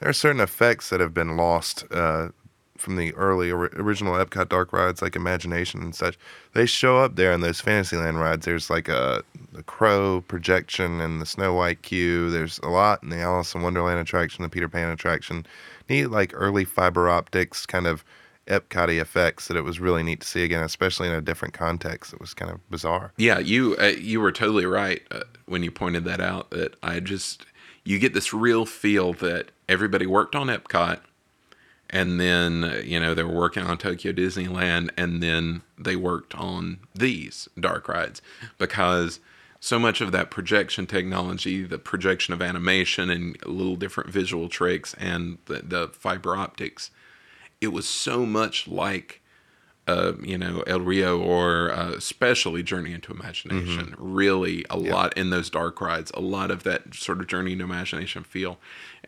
there 0.00 0.08
are 0.08 0.12
certain 0.12 0.40
effects 0.40 0.90
that 0.90 1.00
have 1.00 1.14
been 1.14 1.36
lost 1.36 1.84
uh 1.90 2.28
from 2.76 2.96
the 2.96 3.14
early 3.14 3.50
ori- 3.50 3.70
original 3.74 4.14
Epcot 4.14 4.48
dark 4.48 4.72
rides 4.72 5.00
like 5.00 5.14
Imagination 5.14 5.80
and 5.80 5.94
such. 5.94 6.18
They 6.54 6.66
show 6.66 6.98
up 6.98 7.14
there 7.14 7.32
in 7.32 7.40
those 7.40 7.60
Fantasyland 7.60 8.18
rides. 8.18 8.44
There's 8.44 8.68
like 8.68 8.88
a 8.88 9.22
the 9.52 9.62
Crow 9.62 10.22
projection 10.26 11.00
and 11.00 11.20
the 11.20 11.26
Snow 11.26 11.54
White 11.54 11.82
queue. 11.82 12.30
There's 12.30 12.58
a 12.62 12.68
lot 12.68 13.02
in 13.02 13.10
the 13.10 13.20
Alice 13.20 13.54
in 13.54 13.62
Wonderland 13.62 14.00
attraction, 14.00 14.42
the 14.42 14.48
Peter 14.48 14.68
Pan 14.68 14.90
attraction. 14.90 15.46
Neat 15.88 16.06
like 16.06 16.32
early 16.34 16.64
fiber 16.64 17.08
optics 17.08 17.66
kind 17.66 17.86
of 17.86 18.04
Epcot 18.46 19.00
effects 19.00 19.48
that 19.48 19.56
it 19.56 19.62
was 19.62 19.80
really 19.80 20.02
neat 20.02 20.20
to 20.20 20.26
see 20.26 20.44
again, 20.44 20.62
especially 20.62 21.08
in 21.08 21.14
a 21.14 21.20
different 21.20 21.54
context. 21.54 22.12
It 22.12 22.20
was 22.20 22.34
kind 22.34 22.50
of 22.50 22.68
bizarre. 22.70 23.12
Yeah, 23.16 23.38
you 23.38 23.76
uh, 23.80 23.92
you 23.98 24.20
were 24.20 24.32
totally 24.32 24.66
right 24.66 25.02
uh, 25.10 25.20
when 25.46 25.62
you 25.62 25.70
pointed 25.70 26.04
that 26.04 26.20
out. 26.20 26.50
That 26.50 26.76
I 26.82 27.00
just 27.00 27.46
you 27.84 27.98
get 27.98 28.14
this 28.14 28.32
real 28.32 28.66
feel 28.66 29.12
that 29.14 29.50
everybody 29.68 30.06
worked 30.06 30.34
on 30.34 30.48
Epcot, 30.48 31.00
and 31.90 32.20
then 32.20 32.64
uh, 32.64 32.82
you 32.84 33.00
know 33.00 33.14
they 33.14 33.22
were 33.22 33.34
working 33.34 33.64
on 33.64 33.78
Tokyo 33.78 34.12
Disneyland, 34.12 34.90
and 34.96 35.22
then 35.22 35.62
they 35.78 35.96
worked 35.96 36.34
on 36.34 36.80
these 36.94 37.48
dark 37.58 37.88
rides 37.88 38.20
because 38.58 39.20
so 39.64 39.78
much 39.78 40.02
of 40.02 40.12
that 40.12 40.30
projection 40.30 40.86
technology, 40.86 41.64
the 41.64 41.78
projection 41.78 42.34
of 42.34 42.42
animation 42.42 43.08
and 43.08 43.42
little 43.46 43.76
different 43.76 44.10
visual 44.10 44.50
tricks, 44.50 44.94
and 44.98 45.38
the, 45.46 45.62
the 45.64 45.88
fiber 45.88 46.36
optics, 46.36 46.90
it 47.64 47.72
was 47.72 47.88
so 47.88 48.24
much 48.24 48.68
like 48.68 49.20
uh, 49.86 50.12
you 50.22 50.38
know, 50.38 50.62
El 50.66 50.80
Rio 50.80 51.20
or 51.20 51.70
uh, 51.70 51.90
especially 51.90 52.62
Journey 52.62 52.94
into 52.94 53.12
Imagination. 53.12 53.94
Really, 53.98 54.64
a 54.70 54.78
lot 54.78 55.16
in 55.16 55.30
those 55.30 55.50
dark 55.50 55.80
rides, 55.80 56.10
a 56.14 56.20
lot 56.20 56.50
of 56.50 56.62
that 56.62 56.94
sort 56.94 57.20
of 57.20 57.26
Journey 57.26 57.52
into 57.52 57.64
Imagination 57.64 58.24
feel, 58.24 58.58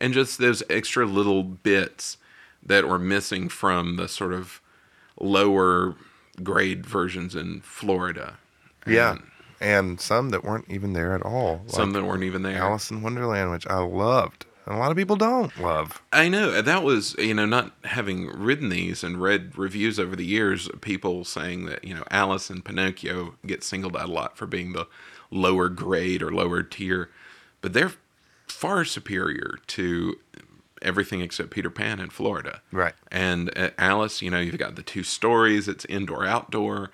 and 0.01 0.13
just 0.13 0.39
those 0.39 0.63
extra 0.69 1.07
little 1.07 1.43
bits 1.43 2.19
that 2.63 2.89
were 2.89 2.99
missing 2.99 3.49
from 3.49 3.97
the 3.97 4.09
sort 4.09 4.35
of 4.35 4.61
lower 5.19 5.95
grade 6.43 6.85
versions 6.85 7.35
in 7.35 7.61
Florida. 7.61 8.37
Yeah. 8.87 9.13
And 9.13 9.23
and 9.61 10.01
some 10.01 10.31
that 10.31 10.45
weren't 10.45 10.67
even 10.69 10.93
there 10.93 11.15
at 11.15 11.23
all. 11.23 11.63
Some 11.67 11.93
like 11.93 12.03
that 12.03 12.09
weren't 12.09 12.25
even 12.25 12.43
there. 12.43 12.59
Alice 12.59 12.91
in 12.91 13.03
Wonderland, 13.03 13.51
which 13.51 13.67
I 13.67 13.79
loved, 13.79 14.46
and 14.67 14.75
a 14.75 14.79
lot 14.79 14.91
of 14.91 14.97
people 14.97 15.17
don't 15.17 15.57
love. 15.61 16.03
I 16.13 16.29
know 16.29 16.61
that 16.61 16.83
was 16.83 17.15
you 17.19 17.35
know 17.35 17.47
not 17.47 17.73
having 17.85 18.27
ridden 18.27 18.69
these 18.69 19.03
and 19.05 19.21
read 19.21 19.57
reviews 19.57 19.99
over 19.99 20.17
the 20.17 20.25
years, 20.25 20.69
people 20.81 21.25
saying 21.25 21.67
that 21.67 21.85
you 21.85 21.95
know 21.95 22.05
Alice 22.11 22.51
and 22.51 22.65
Pinocchio 22.65 23.35
get 23.47 23.63
singled 23.63 23.97
out 23.97 24.09
a 24.09 24.13
lot 24.13 24.37
for 24.37 24.47
being 24.47 24.73
the 24.73 24.89
lower 25.31 25.69
grade 25.69 26.23
or 26.23 26.33
lower 26.33 26.63
tier, 26.63 27.11
but 27.61 27.73
they're 27.73 27.93
far 28.49 28.85
superior 28.85 29.59
to 29.67 30.19
everything 30.83 31.21
except 31.21 31.51
Peter 31.51 31.71
Pan 31.71 32.01
in 32.01 32.11
Florida. 32.11 32.63
Right. 32.71 32.95
And 33.11 33.57
uh, 33.59 33.71
Alice, 33.79 34.23
you 34.23 34.31
know, 34.31 34.39
you've 34.39 34.59
got 34.59 34.77
the 34.77 34.83
two 34.83 35.03
stories. 35.03 35.69
It's 35.69 35.85
indoor 35.87 36.27
outdoor, 36.27 36.91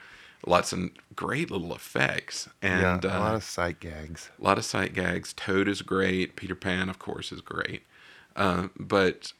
lots 0.46 0.72
of 0.72 0.90
great 1.14 1.50
little 1.50 1.74
effects, 1.74 2.48
and 2.60 3.04
yeah, 3.04 3.10
a 3.10 3.16
uh, 3.16 3.20
lot 3.20 3.34
of 3.34 3.44
sight 3.44 3.80
gags. 3.80 4.30
a 4.40 4.44
lot 4.44 4.58
of 4.58 4.64
sight 4.64 4.94
gags. 4.94 5.32
Toad 5.32 5.68
is 5.68 5.82
great. 5.82 6.36
Peter 6.36 6.54
Pan, 6.54 6.88
of 6.88 6.98
course, 6.98 7.32
is 7.32 7.40
great. 7.40 7.82
Uh, 8.34 8.68
but 8.78 9.32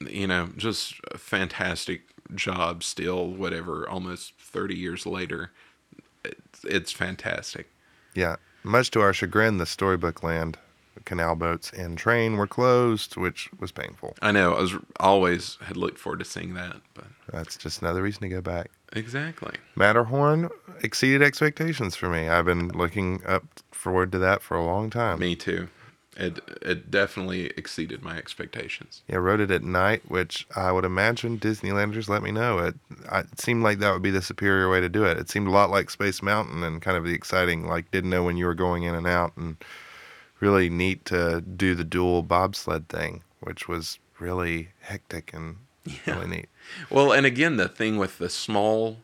you 0.00 0.26
know, 0.26 0.50
just 0.56 0.94
a 1.10 1.18
fantastic 1.18 2.02
job. 2.34 2.82
Still, 2.82 3.28
whatever, 3.28 3.88
almost 3.88 4.34
thirty 4.38 4.76
years 4.76 5.06
later, 5.06 5.50
it's, 6.24 6.64
it's 6.64 6.92
fantastic. 6.92 7.68
Yeah. 8.14 8.36
Much 8.64 8.92
to 8.92 9.00
our 9.00 9.12
chagrin, 9.12 9.58
the 9.58 9.66
storybook 9.66 10.22
land 10.22 10.56
canal 11.04 11.34
boats 11.34 11.72
and 11.72 11.98
train 11.98 12.36
were 12.36 12.46
closed, 12.46 13.16
which 13.16 13.50
was 13.58 13.72
painful. 13.72 14.14
I 14.22 14.32
know. 14.32 14.54
I 14.54 14.60
was 14.60 14.74
always 15.00 15.56
had 15.62 15.76
looked 15.76 15.98
forward 15.98 16.20
to 16.20 16.24
seeing 16.24 16.54
that, 16.54 16.76
but 16.94 17.06
That's 17.32 17.56
just 17.56 17.82
another 17.82 18.02
reason 18.02 18.22
to 18.22 18.28
go 18.28 18.40
back. 18.40 18.70
Exactly. 18.92 19.54
Matterhorn 19.76 20.48
exceeded 20.82 21.22
expectations 21.22 21.96
for 21.96 22.08
me. 22.08 22.28
I've 22.28 22.44
been 22.44 22.68
looking 22.68 23.22
up 23.26 23.44
forward 23.70 24.12
to 24.12 24.18
that 24.18 24.42
for 24.42 24.56
a 24.56 24.64
long 24.64 24.90
time. 24.90 25.18
Me 25.18 25.34
too. 25.36 25.68
It 26.16 26.40
it 26.60 26.90
definitely 26.90 27.46
exceeded 27.56 28.02
my 28.02 28.18
expectations. 28.18 29.02
Yeah, 29.08 29.16
rode 29.16 29.40
it 29.40 29.50
at 29.50 29.62
night, 29.62 30.02
which 30.08 30.46
I 30.54 30.70
would 30.70 30.84
imagine 30.84 31.38
Disneylanders 31.38 32.08
let 32.08 32.22
me 32.22 32.30
know. 32.30 32.58
It, 32.58 32.74
I, 33.10 33.20
it 33.20 33.40
seemed 33.40 33.62
like 33.62 33.78
that 33.78 33.92
would 33.92 34.02
be 34.02 34.10
the 34.10 34.20
superior 34.20 34.68
way 34.68 34.80
to 34.80 34.90
do 34.90 35.04
it. 35.04 35.18
It 35.18 35.30
seemed 35.30 35.48
a 35.48 35.52
lot 35.52 35.70
like 35.70 35.88
Space 35.88 36.22
Mountain 36.22 36.62
and 36.62 36.82
kind 36.82 36.98
of 36.98 37.04
the 37.04 37.14
exciting, 37.14 37.66
like 37.66 37.90
didn't 37.90 38.10
know 38.10 38.24
when 38.24 38.36
you 38.36 38.44
were 38.44 38.54
going 38.54 38.82
in 38.82 38.94
and 38.94 39.06
out, 39.06 39.32
and 39.36 39.56
really 40.38 40.68
neat 40.68 41.04
to 41.06 41.40
do 41.40 41.74
the 41.74 41.84
dual 41.84 42.22
bobsled 42.22 42.88
thing, 42.88 43.22
which 43.40 43.66
was 43.66 43.98
really 44.18 44.68
hectic 44.80 45.32
and 45.32 45.56
really 46.06 46.26
neat. 46.26 46.48
Well, 46.90 47.12
and 47.12 47.26
again, 47.26 47.56
the 47.56 47.68
thing 47.68 47.96
with 47.96 48.18
the 48.18 48.28
small 48.28 48.98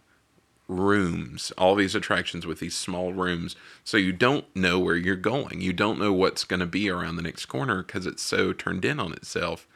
rooms, 0.69 1.51
all 1.57 1.75
these 1.75 1.95
attractions 1.95 2.47
with 2.47 2.61
these 2.61 2.77
small 2.77 3.13
rooms, 3.13 3.57
so 3.85 3.97
you 3.97 4.13
don't 4.13 4.45
know 4.55 4.79
where 4.79 4.97
you're 4.97 5.17
going. 5.17 5.61
You 5.61 5.73
don't 5.73 5.99
know 5.99 6.13
what's 6.13 6.45
going 6.45 6.61
to 6.61 6.67
be 6.67 6.91
around 6.91 7.17
the 7.17 7.23
next 7.23 7.47
corner 7.47 7.83
because 7.83 8.07
it's 8.07 8.23
so 8.23 8.53
turned 8.53 8.85
in 8.85 9.01
on 9.01 9.13
itself. 9.13 9.67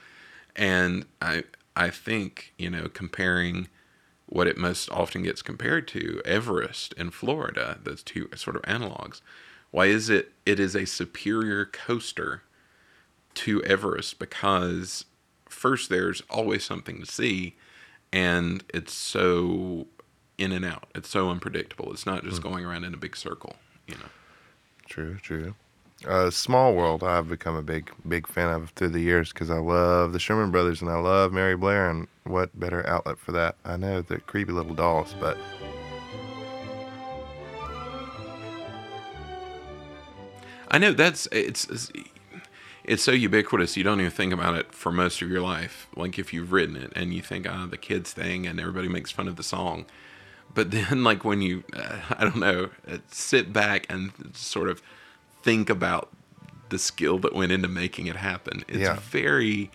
And 0.55 1.07
I, 1.21 1.45
I 1.75 1.89
think 1.91 2.53
you 2.59 2.69
know, 2.71 2.89
comparing 2.89 3.69
what 4.27 4.47
it 4.47 4.57
most 4.57 4.91
often 4.91 5.23
gets 5.23 5.43
compared 5.43 5.87
to, 5.89 6.23
Everest 6.25 6.95
in 6.95 7.11
Florida, 7.11 7.79
those 7.83 8.03
two 8.03 8.29
sort 8.35 8.57
of 8.57 8.63
analogs. 8.63 9.21
Why 9.71 9.87
is 9.87 10.11
it? 10.11 10.33
It 10.45 10.61
is 10.61 10.75
a 10.75 10.87
superior 10.87 11.65
coaster 11.65 12.43
to 13.35 13.63
Everest 13.65 14.19
because 14.19 15.07
first 15.49 15.89
there's 15.89 16.23
always 16.29 16.65
something 16.65 17.01
to 17.01 17.07
see 17.07 17.57
and 18.13 18.65
it's 18.73 18.93
so 18.93 19.87
in 20.39 20.53
and 20.53 20.65
out. 20.65 20.85
It's 20.95 21.09
so 21.09 21.31
unpredictable. 21.31 21.93
It's 21.93 22.07
not 22.07 22.25
just 22.25 22.43
going 22.43 22.65
around 22.65 22.85
in 22.85 22.95
a 22.95 22.97
big 22.97 23.17
circle, 23.17 23.57
you 23.87 23.95
know. 23.95 24.11
True, 24.87 25.17
true. 25.23 25.55
Uh, 26.07 26.31
Small 26.31 26.75
World, 26.75 27.05
I've 27.05 27.29
become 27.29 27.55
a 27.55 27.63
big, 27.63 27.93
big 28.09 28.27
fan 28.27 28.49
of 28.51 28.71
through 28.71 28.89
the 28.89 29.01
years 29.01 29.33
because 29.33 29.51
I 29.51 29.59
love 29.59 30.13
the 30.13 30.19
Sherman 30.19 30.51
Brothers 30.51 30.83
and 30.83 30.91
I 30.91 30.97
love 30.99 31.33
Mary 31.33 31.57
Blair, 31.57 31.89
and 31.89 32.09
what 32.25 32.59
better 32.59 32.85
outlet 32.89 33.19
for 33.19 33.31
that? 33.33 33.55
I 33.65 33.77
know 33.77 34.03
they're 34.03 34.19
creepy 34.19 34.51
little 34.53 34.75
dolls, 34.75 35.15
but 35.21 35.37
I 40.69 40.79
know 40.79 40.93
that's 40.93 41.29
it's 41.33 41.65
it's- 41.65 41.93
it's 42.85 43.03
so 43.03 43.13
ubiquitous 43.13 43.77
you 43.77 43.85
don't 43.85 44.01
even 44.01 44.11
think 44.11 44.33
about 44.33 44.57
it 44.57 44.73
for 44.75 44.91
most 44.93 45.23
of 45.23 45.31
your 45.31 45.41
life. 45.41 45.87
Like 45.97 46.19
if 46.19 46.33
you've 46.33 46.53
written 46.53 46.77
it 46.77 46.93
and 46.97 47.13
you 47.15 47.23
think 47.23 47.47
ah 47.49 47.67
the 47.71 47.77
kids 47.79 48.13
thing 48.13 48.47
and 48.47 48.59
everybody 48.61 48.89
makes 48.89 49.11
fun 49.11 49.29
of 49.29 49.37
the 49.37 49.43
song, 49.43 49.87
but 50.55 50.71
then 50.71 51.05
like 51.11 51.25
when 51.25 51.43
you 51.43 51.65
uh, 51.75 51.99
I 52.19 52.25
don't 52.25 52.37
know 52.39 52.71
uh, 52.89 52.99
sit 53.11 53.53
back 53.53 53.87
and 53.89 54.13
sort 54.35 54.69
of 54.69 54.83
think 55.43 55.71
about 55.71 56.09
the 56.69 56.79
skill 56.79 57.19
that 57.19 57.35
went 57.35 57.53
into 57.53 57.69
making 57.69 58.07
it 58.07 58.17
happen. 58.17 58.65
It's 58.69 58.79
Yeah. 58.79 58.97
very 59.01 59.71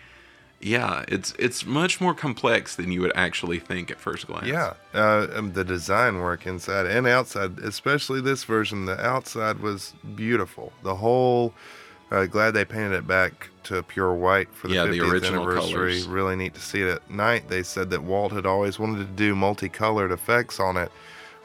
yeah, 0.60 1.04
it's 1.06 1.34
it's 1.38 1.64
much 1.64 2.00
more 2.00 2.14
complex 2.14 2.74
than 2.74 2.90
you 2.90 3.00
would 3.02 3.12
actually 3.14 3.60
think 3.60 3.92
at 3.92 4.00
first 4.00 4.26
glance. 4.26 4.48
yeah, 4.48 4.72
uh, 4.92 5.28
um, 5.36 5.52
the 5.52 5.62
design 5.62 6.18
work 6.18 6.46
inside 6.48 6.84
and 6.86 7.06
outside, 7.06 7.60
especially 7.60 8.20
this 8.20 8.42
version, 8.42 8.84
the 8.86 8.98
outside 9.00 9.60
was 9.60 9.94
beautiful. 10.16 10.72
The 10.82 10.96
whole, 10.96 11.54
uh, 12.10 12.26
glad 12.26 12.52
they 12.52 12.64
painted 12.64 12.92
it 12.92 13.06
back 13.06 13.48
to 13.64 13.82
pure 13.82 14.14
white 14.14 14.52
for 14.54 14.68
the 14.68 14.74
Yeah, 14.74 14.84
the 14.86 14.98
50th 14.98 15.10
original 15.12 15.42
anniversary. 15.42 15.72
colors. 15.72 16.06
Really 16.06 16.36
neat 16.36 16.54
to 16.54 16.60
see 16.60 16.80
it 16.82 16.88
at 16.88 17.10
night. 17.10 17.48
They 17.48 17.62
said 17.62 17.90
that 17.90 18.02
Walt 18.02 18.32
had 18.32 18.46
always 18.46 18.78
wanted 18.78 18.98
to 18.98 19.12
do 19.12 19.34
multicolored 19.36 20.10
effects 20.12 20.58
on 20.58 20.76
it, 20.76 20.90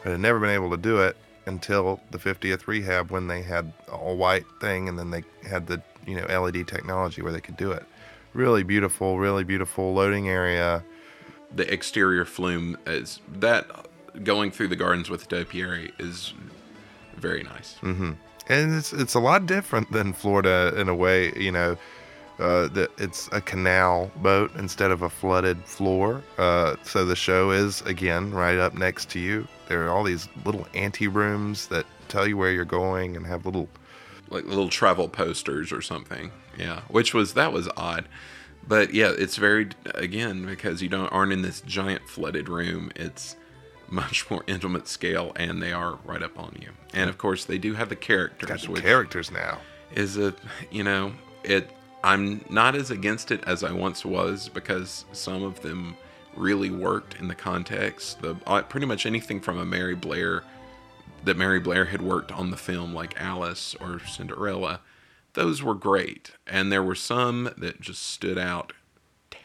but 0.04 0.12
had 0.12 0.20
never 0.22 0.40
been 0.40 0.50
able 0.52 0.70
to 0.72 0.78
do 0.78 1.00
it 1.00 1.18
until 1.46 2.00
the 2.12 2.18
50th 2.18 2.68
rehab 2.68 3.12
when 3.12 3.28
they 3.28 3.42
had 3.42 3.74
all 3.92 4.16
white 4.16 4.46
thing 4.62 4.88
and 4.88 4.98
then 4.98 5.12
they 5.12 5.24
had 5.50 5.68
the 5.68 5.82
you 6.08 6.16
know 6.16 6.26
LED 6.42 6.66
technology 6.68 7.22
where 7.22 7.34
they 7.34 7.42
could 7.42 7.58
do 7.58 7.72
it. 7.72 7.84
Really 8.34 8.64
beautiful, 8.64 9.20
really 9.20 9.44
beautiful 9.44 9.94
loading 9.94 10.30
area. 10.30 10.84
the 11.54 11.72
exterior 11.72 12.26
flume 12.26 12.78
is 12.88 13.20
that 13.28 13.68
going 14.24 14.50
through 14.52 14.70
the 14.70 14.76
gardens 14.76 15.10
with 15.10 15.28
the 15.28 15.36
topiary 15.44 15.92
is 16.00 16.34
very 17.18 17.44
nice. 17.44 17.76
And 18.48 18.76
it's 18.76 18.94
it's 18.94 19.14
a 19.14 19.20
lot 19.20 19.46
different 19.46 19.92
than 19.92 20.14
Florida 20.14 20.74
in 20.78 20.90
a 20.90 20.96
way. 20.96 21.34
You 21.36 21.52
know, 21.52 21.78
uh, 22.40 22.68
that 22.70 22.92
it's 22.98 23.30
a 23.32 23.42
canal 23.42 24.12
boat 24.18 24.52
instead 24.56 24.92
of 24.92 25.02
a 25.02 25.10
flooded 25.10 25.64
floor. 25.66 26.22
Uh, 26.38 26.76
so 26.84 27.06
the 27.06 27.16
show 27.16 27.52
is 27.52 27.82
again 27.82 28.32
right 28.32 28.58
up 28.58 28.74
next 28.74 29.10
to 29.12 29.20
you. 29.20 29.48
There 29.68 29.86
are 29.86 29.90
all 29.90 30.04
these 30.04 30.28
little 30.46 30.68
ante 30.74 31.08
rooms 31.08 31.68
that 31.68 31.86
tell 32.08 32.28
you 32.28 32.38
where 32.38 32.52
you're 32.52 32.66
going 32.66 33.16
and 33.16 33.26
have 33.26 33.46
little. 33.46 33.70
Like 34.30 34.46
little 34.46 34.70
travel 34.70 35.10
posters 35.10 35.72
or 35.72 35.82
something. 35.82 36.32
Yeah, 36.58 36.82
which 36.88 37.14
was 37.14 37.34
that 37.36 37.54
was 37.54 37.70
odd. 37.78 38.08
But 38.68 38.94
yeah, 38.94 39.12
it's 39.16 39.36
very 39.36 39.70
again 39.94 40.46
because 40.46 40.82
you 40.82 40.90
don't 40.90 41.08
aren't 41.08 41.34
in 41.34 41.42
this 41.42 41.62
giant 41.62 42.08
flooded 42.08 42.50
room. 42.50 42.92
It's 42.96 43.36
much 43.94 44.30
more 44.30 44.44
intimate 44.48 44.88
scale, 44.88 45.32
and 45.36 45.62
they 45.62 45.72
are 45.72 46.00
right 46.04 46.22
up 46.24 46.38
on 46.40 46.58
you. 46.62 46.70
And 46.94 47.10
of 47.10 47.18
course, 47.18 47.46
they 47.46 47.58
do 47.58 47.74
have 47.76 47.90
the 47.90 47.96
Got 47.96 48.02
characters, 48.02 48.64
the 48.64 48.72
which 48.72 48.82
characters 48.82 49.32
now. 49.32 49.60
is 49.96 50.18
a 50.18 50.34
you 50.72 50.84
know 50.84 51.14
it 51.44 51.70
i'm 52.04 52.44
not 52.50 52.76
as 52.76 52.90
against 52.92 53.32
it 53.32 53.44
as 53.46 53.64
i 53.64 53.72
once 53.72 54.04
was 54.04 54.50
because 54.50 55.06
some 55.12 55.44
of 55.44 55.62
them 55.62 55.96
really 56.36 56.72
worked 56.72 57.16
in 57.20 57.28
the 57.28 57.36
context 57.36 58.20
the 58.22 58.36
uh, 58.48 58.62
pretty 58.64 58.88
much 58.88 59.06
anything 59.06 59.40
from 59.40 59.58
a 59.60 59.66
mary 59.66 59.94
blair 59.96 60.44
that 61.24 61.38
mary 61.38 61.60
blair 61.60 61.86
had 61.86 62.02
worked 62.02 62.32
on 62.32 62.50
the 62.50 62.58
film 62.58 62.94
like 62.94 63.14
alice 63.22 63.76
or 63.80 64.00
cinderella 64.00 64.80
those 65.34 65.62
were 65.62 65.76
great 65.76 66.32
and 66.48 66.72
there 66.72 66.82
were 66.84 66.96
some 66.96 67.52
that 67.58 67.80
just 67.80 68.02
stood 68.02 68.38
out 68.38 68.74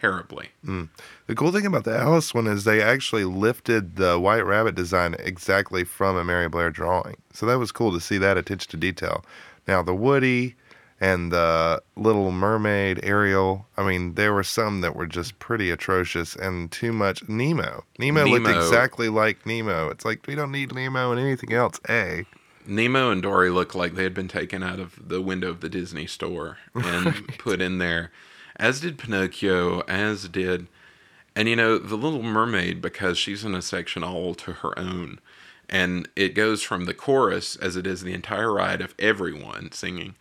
terribly 0.01 0.49
mm. 0.65 0.89
The 1.27 1.35
cool 1.35 1.53
thing 1.53 1.67
about 1.67 1.85
the 1.85 1.97
Alice 1.97 2.33
one 2.33 2.47
is 2.47 2.65
they 2.65 2.81
actually 2.81 3.25
lifted 3.25 3.97
the 3.97 4.19
White 4.19 4.47
Rabbit 4.47 4.75
design 4.75 5.15
exactly 5.19 5.85
from 5.85 6.17
a 6.17 6.25
Mary 6.25 6.49
Blair 6.49 6.71
drawing. 6.71 7.17
So 7.33 7.47
that 7.47 7.59
was 7.59 7.71
cool 7.71 7.93
to 7.93 8.01
see 8.01 8.17
that 8.19 8.39
attention 8.39 8.71
to 8.71 8.77
detail. 8.77 9.25
Now 9.67 9.83
the 9.83 9.95
Woody 9.95 10.57
and 11.01 11.31
the 11.31 11.83
Little 11.97 12.33
Mermaid 12.33 13.01
Ariel, 13.05 13.67
I 13.77 13.87
mean, 13.87 14.15
there 14.15 14.33
were 14.33 14.43
some 14.43 14.81
that 14.81 14.97
were 14.97 15.07
just 15.07 15.39
pretty 15.39 15.71
atrocious 15.71 16.35
and 16.35 16.71
too 16.73 16.93
much 16.93 17.29
Nemo. 17.29 17.85
Nemo, 17.99 18.25
looked 18.25 18.49
exactly 18.49 19.09
like 19.09 19.47
Nemo. 19.47 19.91
It's 19.91 20.05
like 20.05 20.27
we 20.27 20.35
don't 20.35 20.51
need 20.51 20.75
Nemo 20.75 21.13
and 21.13 21.21
anything 21.21 21.53
else. 21.53 21.79
A. 21.89 22.25
Nemo 22.67 23.11
and 23.11 23.23
Dory 23.23 23.51
look 23.51 23.75
like 23.75 23.95
they 23.95 24.03
had 24.03 24.15
been 24.15 24.29
taken 24.29 24.63
out 24.63 24.79
of 24.79 25.09
the 25.09 25.23
window 25.23 25.49
of 25.49 25.61
the 25.61 25.69
Disney 25.69 26.07
store 26.07 26.59
and 26.75 27.27
put 27.39 27.61
in 27.61 27.79
there, 27.79 28.11
as 28.59 28.81
did 28.81 28.99
Pinocchio, 28.99 29.81
as 29.83 30.29
did, 30.29 30.67
and 31.37 31.49
you 31.49 31.57
know, 31.57 31.79
the 31.79 31.97
Little 31.97 32.23
Mermaid, 32.23 32.81
because 32.83 33.17
she's 33.19 33.45
in 33.45 33.55
a 33.55 33.63
section 33.63 34.03
all 34.03 34.35
to 34.37 34.53
her 34.55 34.77
own. 34.79 35.21
And 35.71 36.09
it 36.17 36.35
goes 36.35 36.63
from 36.63 36.87
the 36.87 36.95
chorus, 36.95 37.55
as 37.57 37.77
it 37.77 37.87
is 37.87 38.03
the 38.03 38.15
entire 38.15 38.53
ride, 38.53 38.81
of 38.81 38.95
everyone 38.99 39.71
singing, 39.73 40.15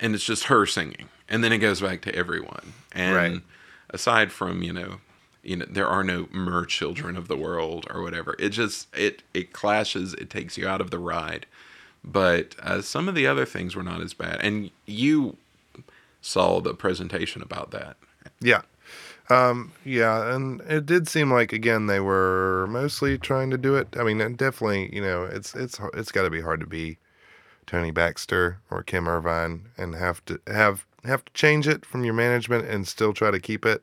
and 0.00 0.14
it's 0.14 0.24
just 0.24 0.44
her 0.44 0.66
singing. 0.66 1.08
And 1.28 1.44
then 1.44 1.52
it 1.52 1.58
goes 1.58 1.80
back 1.80 2.00
to 2.02 2.14
everyone. 2.14 2.72
And 2.92 3.14
Right. 3.14 3.42
aside 3.90 4.32
from, 4.32 4.62
you 4.62 4.72
know, 4.72 5.00
you 5.42 5.56
know, 5.56 5.66
there 5.68 5.86
are 5.86 6.02
no 6.02 6.28
mer 6.32 6.64
children 6.64 7.16
of 7.16 7.28
the 7.28 7.36
world 7.36 7.86
or 7.90 8.02
whatever. 8.02 8.34
It 8.38 8.50
just 8.50 8.88
it 8.96 9.22
it 9.34 9.52
clashes, 9.52 10.14
it 10.14 10.30
takes 10.30 10.56
you 10.58 10.66
out 10.66 10.80
of 10.80 10.90
the 10.90 10.98
ride 10.98 11.46
but 12.04 12.54
uh, 12.62 12.80
some 12.80 13.08
of 13.08 13.14
the 13.16 13.26
other 13.26 13.44
things 13.44 13.74
were 13.74 13.82
not 13.82 14.00
as 14.00 14.14
bad. 14.14 14.40
And 14.40 14.70
you 14.86 15.36
saw 16.26 16.60
the 16.60 16.74
presentation 16.74 17.42
about 17.42 17.70
that. 17.70 17.96
Yeah. 18.40 18.62
Um, 19.28 19.72
yeah, 19.84 20.34
and 20.34 20.60
it 20.62 20.86
did 20.86 21.08
seem 21.08 21.32
like 21.32 21.52
again 21.52 21.86
they 21.86 21.98
were 21.98 22.66
mostly 22.68 23.18
trying 23.18 23.50
to 23.50 23.58
do 23.58 23.74
it. 23.74 23.96
I 23.96 24.04
mean, 24.04 24.18
definitely, 24.36 24.94
you 24.94 25.02
know, 25.02 25.24
it's 25.24 25.54
it's 25.54 25.80
it's 25.94 26.12
got 26.12 26.22
to 26.22 26.30
be 26.30 26.40
hard 26.40 26.60
to 26.60 26.66
be 26.66 26.98
Tony 27.66 27.90
Baxter 27.90 28.58
or 28.70 28.82
Kim 28.84 29.08
Irvine 29.08 29.66
and 29.76 29.96
have 29.96 30.24
to 30.26 30.40
have 30.46 30.86
have 31.04 31.24
to 31.24 31.32
change 31.32 31.66
it 31.66 31.84
from 31.84 32.04
your 32.04 32.14
management 32.14 32.68
and 32.68 32.86
still 32.86 33.12
try 33.12 33.30
to 33.30 33.40
keep 33.40 33.66
it. 33.66 33.82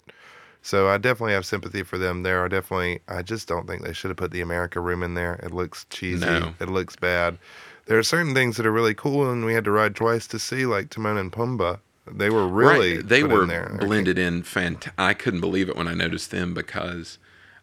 So 0.62 0.88
I 0.88 0.98
definitely 0.98 1.34
have 1.34 1.46
sympathy 1.46 1.84
for 1.84 1.98
them 1.98 2.24
there. 2.24 2.46
I 2.46 2.48
definitely, 2.48 3.02
I 3.10 3.22
just 3.22 3.50
don't 3.50 3.68
think 3.68 3.84
they 3.84 3.92
should 3.92 4.12
have 4.12 4.18
put 4.18 4.32
the 4.32 4.40
America 4.40 4.80
room 4.80 5.04
in 5.04 5.14
there. 5.14 5.36
It 5.44 5.52
looks 5.52 5.86
cheesy. 5.90 6.26
No. 6.26 6.54
It 6.62 6.70
looks 6.70 6.96
bad. 6.96 7.38
There 7.86 8.00
are 8.00 8.04
certain 8.04 8.34
things 8.34 8.56
that 8.56 8.66
are 8.66 8.72
really 8.72 8.94
cool, 8.94 9.30
and 9.30 9.44
we 9.44 9.54
had 9.54 9.66
to 9.66 9.72
ride 9.72 9.94
twice 9.94 10.26
to 10.28 10.40
see, 10.40 10.66
like 10.66 10.90
Timon 10.90 11.18
and 11.18 11.34
Pumbaa. 11.34 11.80
They 12.10 12.30
were 12.30 12.48
really 12.48 12.98
right. 12.98 13.08
they 13.08 13.24
were 13.24 13.44
in 13.44 13.78
blended 13.78 14.18
in. 14.18 14.44
Fant- 14.44 14.92
I 14.98 15.14
couldn't 15.14 15.40
believe 15.40 15.70
it 15.70 15.76
when 15.76 15.88
I 15.88 15.94
noticed 15.94 16.32
them 16.32 16.54
because 16.54 17.18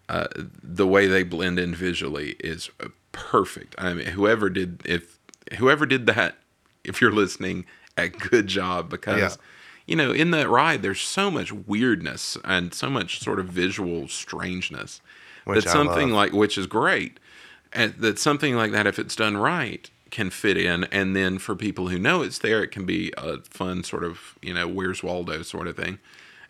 uh, 0.09 0.29
the 0.63 0.87
way 0.87 1.07
they 1.07 1.23
blend 1.23 1.59
in 1.59 1.75
visually 1.75 2.37
is 2.41 2.71
perfect. 3.13 3.75
I 3.77 3.93
mean, 3.93 4.07
whoever 4.09 4.49
did 4.49 4.83
if 4.85 5.19
whoever 5.59 5.85
did 5.85 6.07
that, 6.07 6.39
if 6.85 7.01
you're 7.01 7.13
listening, 7.13 7.67
a 7.97 8.09
good 8.09 8.47
job 8.47 8.89
because. 8.91 9.21
Yeah. 9.21 9.37
You 9.87 9.97
know, 9.97 10.13
in 10.13 10.31
that 10.31 10.49
ride, 10.49 10.83
there's 10.83 11.01
so 11.01 11.33
much 11.33 11.51
weirdness 11.53 12.37
and 12.45 12.73
so 12.73 12.89
much 12.89 13.19
sort 13.19 13.41
of 13.41 13.47
visual 13.47 14.07
strangeness 14.07 15.01
Which 15.45 15.65
that 15.65 15.71
I 15.71 15.73
something 15.73 16.11
love. 16.11 16.17
like 16.17 16.33
which 16.33 16.57
is 16.57 16.69
great, 16.69 17.19
and 17.73 17.95
that 17.95 18.17
something 18.17 18.55
like 18.55 18.71
that, 18.71 18.87
if 18.87 19.01
it's 19.01 19.17
done 19.17 19.37
right, 19.37 19.91
can 20.11 20.31
fit 20.31 20.57
in. 20.57 20.85
And 20.85 21.15
then 21.15 21.39
for 21.39 21.55
people 21.55 21.89
who 21.89 21.99
know 21.99 22.23
it's 22.23 22.39
there, 22.39 22.63
it 22.63 22.71
can 22.71 22.85
be 22.85 23.13
a 23.17 23.39
fun 23.43 23.85
sort 23.85 24.05
of 24.05 24.39
you 24.43 24.55
know 24.55 24.69
Where's 24.69 25.03
Waldo 25.03 25.43
sort 25.43 25.67
of 25.67 25.77
thing. 25.77 25.99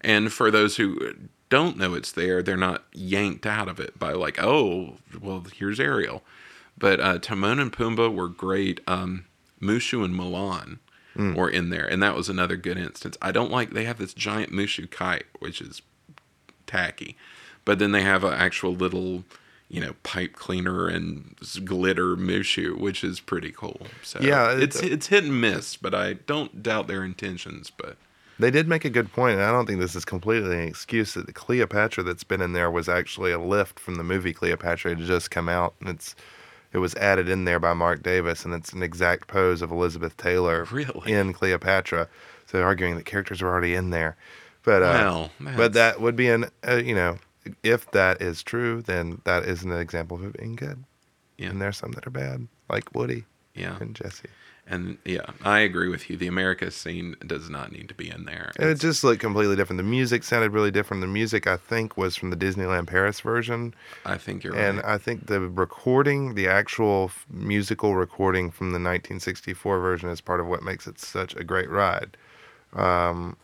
And 0.01 0.32
for 0.32 0.51
those 0.51 0.77
who 0.77 1.15
don't 1.51 1.77
know 1.77 1.95
it's 1.95 2.12
there, 2.12 2.43
they're 2.43 2.57
not 2.57 2.85
yanked 2.93 3.45
out 3.45 3.69
of 3.69 3.78
it 3.78 3.99
by 3.99 4.12
like, 4.12 4.43
oh, 4.43 4.97
well, 5.20 5.45
here's 5.55 5.78
Ariel. 5.78 6.23
But 6.78 7.01
uh, 7.01 7.19
Timon 7.19 7.59
and 7.59 7.73
Pumbaa 7.73 8.15
were 8.15 8.28
great. 8.28 8.81
Um, 8.87 9.27
Mushu 9.61 10.03
and 10.03 10.15
Mulan 10.15 10.78
were 11.35 11.51
in 11.51 11.69
there, 11.70 11.87
and 11.87 12.03
that 12.03 12.15
was 12.15 12.28
another 12.28 12.57
good 12.57 12.78
instance. 12.78 13.19
I 13.20 13.32
don't 13.32 13.51
like 13.51 13.73
they 13.73 13.85
have 13.85 13.99
this 13.99 14.15
giant 14.15 14.53
Mushu 14.53 14.91
kite, 14.91 15.27
which 15.39 15.61
is 15.61 15.82
tacky, 16.66 17.16
but 17.65 17.78
then 17.78 17.93
they 17.93 18.03
have 18.03 18.24
an 18.24 18.32
actual 18.32 18.73
little, 18.73 19.24
you 19.71 19.81
know, 19.81 19.95
pipe 20.03 20.33
cleaner 20.35 20.89
and 20.89 21.35
glitter 21.65 22.17
Mushu, 22.17 22.77
which 22.77 23.05
is 23.05 23.21
pretty 23.21 23.53
cool. 23.53 23.87
So 24.03 24.19
Yeah, 24.21 24.53
it- 24.53 24.63
it's 24.65 24.81
it's 24.81 25.07
hit 25.07 25.25
and 25.25 25.41
miss, 25.41 25.77
but 25.77 25.95
I 25.95 26.15
don't 26.15 26.63
doubt 26.63 26.89
their 26.89 27.05
intentions. 27.05 27.71
But 27.71 27.97
They 28.39 28.51
did 28.51 28.67
make 28.69 28.85
a 28.85 28.91
good 28.91 29.13
point, 29.13 29.35
and 29.35 29.43
I 29.45 29.53
don't 29.53 29.67
think 29.67 29.79
this 29.81 29.95
is 29.95 30.05
completely 30.05 30.57
an 30.61 30.67
excuse 30.69 31.15
that 31.15 31.27
the 31.27 31.33
Cleopatra 31.33 32.03
that's 32.03 32.25
been 32.25 32.41
in 32.41 32.53
there 32.53 32.71
was 32.71 32.89
actually 32.89 33.33
a 33.33 33.39
lift 33.39 33.79
from 33.79 33.95
the 33.97 34.03
movie 34.05 34.33
Cleopatra. 34.33 34.91
It 34.93 34.99
had 34.99 35.07
just 35.07 35.31
come 35.31 35.49
out, 35.49 35.75
and 35.81 35.89
it's 35.89 36.17
it 36.73 36.79
was 36.79 36.95
added 36.97 37.29
in 37.29 37.45
there 37.45 37.59
by 37.61 37.73
Marc 37.75 38.03
Davis, 38.03 38.45
and 38.45 38.55
it's 38.55 38.73
an 38.73 38.83
exact 38.83 39.27
pose 39.29 39.61
of 39.63 39.71
Elizabeth 39.73 40.17
Taylor 40.17 40.67
Really? 40.71 41.13
in 41.13 41.33
Cleopatra. 41.33 42.09
So 42.47 42.57
they're 42.59 42.67
arguing 42.67 42.97
that 42.97 43.05
characters 43.07 43.41
are 43.43 43.49
already 43.49 43.75
in 43.75 43.91
there, 43.91 44.17
but 44.65 44.83
uh, 44.83 44.87
Well, 44.87 45.31
but 45.57 45.73
that 45.75 46.01
would 46.01 46.17
be 46.17 46.29
an 46.29 46.47
uh, 46.67 46.77
you 46.77 46.95
know 46.95 47.19
if 47.62 47.91
that 47.93 48.21
is 48.21 48.43
true, 48.43 48.83
then 48.83 49.21
that 49.25 49.45
is 49.45 49.62
an 49.62 49.73
example 49.73 50.17
of 50.17 50.25
it 50.25 50.39
being 50.39 50.57
good. 50.57 50.85
yeah, 51.39 51.49
And 51.51 51.61
there's 51.61 51.77
some 51.79 51.93
that 51.93 52.07
are 52.07 52.11
bad, 52.11 52.49
like 52.69 52.95
Woody 52.95 53.25
yeah. 53.55 53.77
and 53.81 53.95
Jesse. 53.95 54.29
And 54.67 54.99
yeah, 55.05 55.27
I 55.43 55.61
agree 55.61 55.89
with 55.89 56.09
you. 56.09 56.17
The 56.17 56.29
America 56.29 56.71
scene 56.71 57.17
does 57.27 57.51
not 57.51 57.73
need 57.73 57.89
to 57.89 57.95
be 57.95 58.09
in 58.09 58.25
there. 58.25 58.53
And 58.57 58.69
it 58.69 58.73
It's- 58.73 58.81
just 58.81 59.03
looked 59.03 59.21
completely 59.21 59.57
different. 59.57 59.79
The 59.79 59.83
music 59.83 60.23
sounded 60.23 60.53
really 60.53 60.71
different. 60.71 61.01
The 61.01 61.09
music, 61.09 61.49
I 61.49 61.57
think, 61.57 61.97
was 61.97 62.15
from 62.15 62.31
the 62.31 62.37
Disneyland 62.37 62.87
Paris 62.87 63.19
version. 63.21 63.75
I 64.05 64.17
think 64.17 64.45
you're 64.45 64.55
And 64.55 64.77
right. 64.77 64.85
And 64.85 64.93
I 64.95 64.97
think 64.99 65.27
the 65.27 65.41
recording, 65.41 66.35
the 66.35 66.47
actual 66.47 67.07
f- 67.07 67.27
musical 67.29 67.97
recording 67.97 68.53
from 68.53 68.69
the 68.71 68.79
1964 68.79 69.81
version, 69.81 70.09
is 70.09 70.21
part 70.21 70.39
of 70.39 70.47
what 70.47 70.62
makes 70.62 70.87
it 70.87 71.01
such 71.01 71.35
a 71.35 71.43
great 71.43 71.69
ride. 71.71 72.17
Um, 72.75 73.37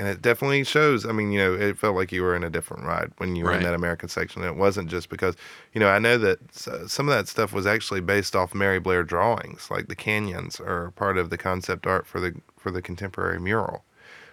and 0.00 0.08
it 0.08 0.22
definitely 0.22 0.64
shows. 0.64 1.04
I 1.04 1.12
mean, 1.12 1.30
you 1.30 1.38
know, 1.38 1.52
it 1.52 1.76
felt 1.76 1.94
like 1.94 2.10
you 2.10 2.22
were 2.22 2.34
in 2.34 2.42
a 2.42 2.48
different 2.48 2.84
ride 2.84 3.12
when 3.18 3.36
you 3.36 3.44
were 3.44 3.52
in 3.52 3.62
that 3.64 3.74
American 3.74 4.08
section. 4.08 4.40
And 4.40 4.50
it 4.50 4.56
wasn't 4.56 4.88
just 4.88 5.10
because, 5.10 5.36
you 5.74 5.78
know, 5.78 5.90
I 5.90 5.98
know 5.98 6.16
that 6.16 6.38
some 6.54 7.06
of 7.06 7.14
that 7.14 7.28
stuff 7.28 7.52
was 7.52 7.66
actually 7.66 8.00
based 8.00 8.34
off 8.34 8.54
Mary 8.54 8.80
Blair 8.80 9.02
drawings, 9.02 9.70
like 9.70 9.88
the 9.88 9.94
canyons 9.94 10.58
are 10.58 10.92
part 10.92 11.18
of 11.18 11.28
the 11.28 11.36
concept 11.36 11.86
art 11.86 12.06
for 12.06 12.18
the 12.18 12.34
for 12.56 12.70
the 12.70 12.80
contemporary 12.80 13.38
mural. 13.38 13.84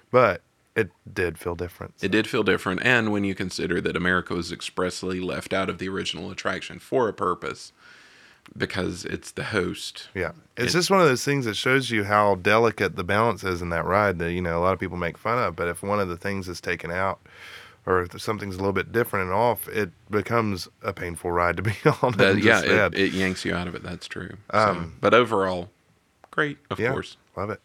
But 0.10 0.41
it 0.73 0.89
did 1.14 1.38
feel 1.38 1.56
different. 1.56 1.95
It 2.02 2.11
did 2.11 2.27
feel 2.27 2.44
different, 2.44 2.81
and 2.85 3.11
when 3.11 3.26
you 3.26 3.35
consider 3.35 3.81
that 3.81 3.98
America 3.98 4.35
was 4.35 4.53
expressly 4.53 5.19
left 5.19 5.52
out 5.52 5.69
of 5.69 5.80
the 5.80 5.89
original 5.89 6.31
attraction 6.31 6.80
for 6.80 7.10
a 7.10 7.14
purpose, 7.14 7.73
because 8.55 9.05
it's 9.05 9.31
the 9.31 9.45
host. 9.45 10.09
Yeah, 10.13 10.31
it's 10.55 10.73
It- 10.73 10.77
just 10.77 10.89
one 10.91 11.01
of 11.01 11.07
those 11.07 11.23
things 11.25 11.45
that 11.45 11.55
shows 11.55 11.89
you 11.91 12.03
how 12.03 12.35
delicate 12.35 12.95
the 12.95 13.03
balance 13.03 13.43
is 13.43 13.61
in 13.61 13.69
that 13.69 13.85
ride. 13.85 14.19
That 14.19 14.31
you 14.33 14.41
know 14.41 14.59
a 14.59 14.61
lot 14.61 14.73
of 14.73 14.79
people 14.79 14.97
make 14.97 15.17
fun 15.17 15.37
of, 15.39 15.55
but 15.55 15.67
if 15.67 15.81
one 15.83 15.99
of 15.99 16.07
the 16.07 16.17
things 16.17 16.47
is 16.47 16.61
taken 16.61 16.91
out, 16.91 17.19
or 17.85 18.01
if 18.01 18.21
something's 18.21 18.55
a 18.55 18.59
little 18.59 18.73
bit 18.73 18.91
different 18.91 19.25
and 19.25 19.33
off, 19.33 19.67
it 19.69 19.91
becomes 20.11 20.67
a 20.83 20.93
painful 20.93 21.31
ride 21.31 21.57
to 21.57 21.63
be 21.63 21.73
on. 22.01 22.13
That- 22.17 22.37
yeah, 22.43 22.61
it, 22.87 22.93
it 22.95 23.13
yanks 23.13 23.43
you 23.45 23.55
out 23.55 23.67
of 23.67 23.75
it. 23.75 23.83
That's 23.83 24.07
true. 24.07 24.31
So, 24.51 24.57
Um, 24.59 24.93
but 25.01 25.13
overall, 25.13 25.69
great, 26.31 26.57
of 26.69 26.79
yeah, 26.79 26.91
course. 26.91 27.17
love 27.35 27.49
it. 27.49 27.59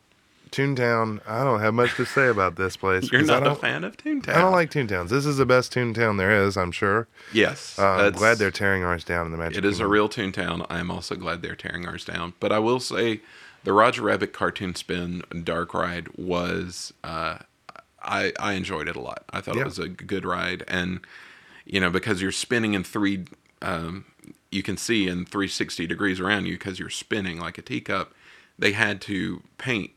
Toontown. 0.52 1.20
I 1.26 1.42
don't 1.42 1.60
have 1.60 1.74
much 1.74 1.96
to 1.96 2.04
say 2.06 2.28
about 2.28 2.56
this 2.56 2.76
place. 2.76 3.10
You're 3.12 3.22
not 3.24 3.46
a 3.46 3.54
fan 3.54 3.82
of 3.84 3.96
Toontown. 3.96 4.34
I 4.36 4.40
don't 4.40 4.52
like 4.52 4.70
Toontowns. 4.70 5.08
This 5.08 5.26
is 5.26 5.38
the 5.38 5.46
best 5.46 5.72
Toontown 5.74 6.18
there 6.18 6.44
is. 6.44 6.56
I'm 6.56 6.70
sure. 6.72 7.08
Yes, 7.32 7.78
Uh, 7.78 7.86
I'm 7.88 8.12
glad 8.12 8.38
they're 8.38 8.50
tearing 8.50 8.84
ours 8.84 9.02
down 9.04 9.26
in 9.26 9.32
the 9.32 9.38
Magic. 9.38 9.58
It 9.58 9.64
is 9.64 9.80
a 9.80 9.86
real 9.86 10.08
Toontown. 10.08 10.66
I 10.70 10.78
am 10.78 10.90
also 10.90 11.14
glad 11.16 11.42
they're 11.42 11.56
tearing 11.56 11.86
ours 11.88 12.04
down. 12.04 12.34
But 12.38 12.52
I 12.52 12.58
will 12.58 12.80
say, 12.80 13.20
the 13.64 13.72
Roger 13.72 14.02
Rabbit 14.02 14.32
cartoon 14.32 14.74
spin 14.74 15.22
dark 15.44 15.72
ride 15.74 16.08
was 16.16 16.92
uh, 17.02 17.38
I 18.02 18.32
I 18.38 18.52
enjoyed 18.54 18.88
it 18.88 18.96
a 18.96 19.00
lot. 19.00 19.24
I 19.30 19.40
thought 19.40 19.54
Yeah. 19.56 19.62
it 19.62 19.66
was 19.66 19.78
a 19.78 19.88
good 19.88 20.24
ride, 20.24 20.64
and 20.68 21.00
you 21.64 21.78
know 21.80 21.88
because 21.90 22.20
you're 22.20 22.32
spinning 22.32 22.74
in 22.74 22.82
three, 22.82 23.24
um, 23.62 24.04
you 24.50 24.62
can 24.64 24.76
see 24.76 25.06
in 25.06 25.24
360 25.24 25.86
degrees 25.86 26.18
around 26.18 26.46
you 26.46 26.54
because 26.54 26.78
you're 26.80 26.90
spinning 26.90 27.38
like 27.38 27.56
a 27.56 27.62
teacup. 27.62 28.12
They 28.58 28.72
had 28.72 29.00
to 29.02 29.42
paint, 29.58 29.92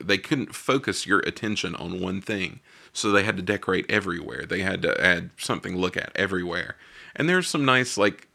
they 0.00 0.18
couldn't 0.18 0.54
focus 0.54 1.06
your 1.06 1.20
attention 1.20 1.74
on 1.76 2.00
one 2.00 2.20
thing. 2.20 2.60
So 2.92 3.10
they 3.12 3.22
had 3.22 3.36
to 3.36 3.42
decorate 3.42 3.86
everywhere. 3.88 4.44
They 4.46 4.60
had 4.62 4.82
to 4.82 5.00
add 5.00 5.30
something 5.38 5.74
to 5.74 5.78
look 5.78 5.96
at 5.96 6.10
everywhere. 6.16 6.76
And 7.14 7.28
there's 7.28 7.46
some 7.48 7.64
nice 7.64 7.96
like 7.96 8.28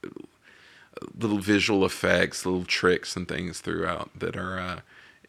little 1.17 1.39
visual 1.39 1.85
effects, 1.85 2.45
little 2.45 2.63
tricks 2.65 3.15
and 3.15 3.27
things 3.27 3.59
throughout 3.59 4.11
that 4.19 4.35
are. 4.38 4.59
Uh, 4.59 4.80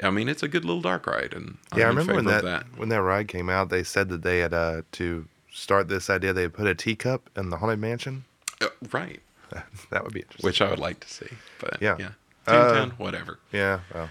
I 0.03 0.11
mean, 0.11 0.29
it's 0.29 0.43
a 0.43 0.49
good 0.49 0.65
little 0.65 0.83
dark 0.83 1.07
ride, 1.07 1.33
and 1.33 1.57
I'm 1.73 1.79
Yeah, 1.79 1.87
I 1.87 1.91
in 1.91 1.97
remember 1.97 2.15
when 2.17 2.25
that, 2.27 2.45
that. 2.45 2.67
when 2.77 2.89
that 2.91 3.01
ride 3.03 3.29
came 3.29 3.49
out, 3.49 3.71
they 3.71 3.83
said 3.83 4.11
that 4.11 4.23
they 4.23 4.41
had 4.41 4.53
uh, 4.53 4.83
to 4.93 5.27
start 5.51 5.89
this 5.89 6.11
idea. 6.11 6.35
They 6.35 6.49
put 6.49 6.67
a 6.67 6.75
teacup 6.75 7.31
in 7.35 7.49
the 7.49 7.57
haunted 7.57 7.79
mansion. 7.79 8.25
Uh, 8.61 8.67
right, 8.93 9.21
that 9.91 10.05
would 10.05 10.13
be 10.13 10.21
interesting. 10.21 10.47
which 10.47 10.61
I 10.61 10.69
would 10.69 10.79
like 10.79 11.01
to 11.01 11.09
see. 11.09 11.29
But 11.59 11.81
Yeah. 11.81 11.97
yeah, 11.99 12.09
Uh, 12.47 12.73
Toontown, 12.75 12.93
whatever. 12.99 13.39
Yeah, 13.53 13.81
well, 13.95 14.11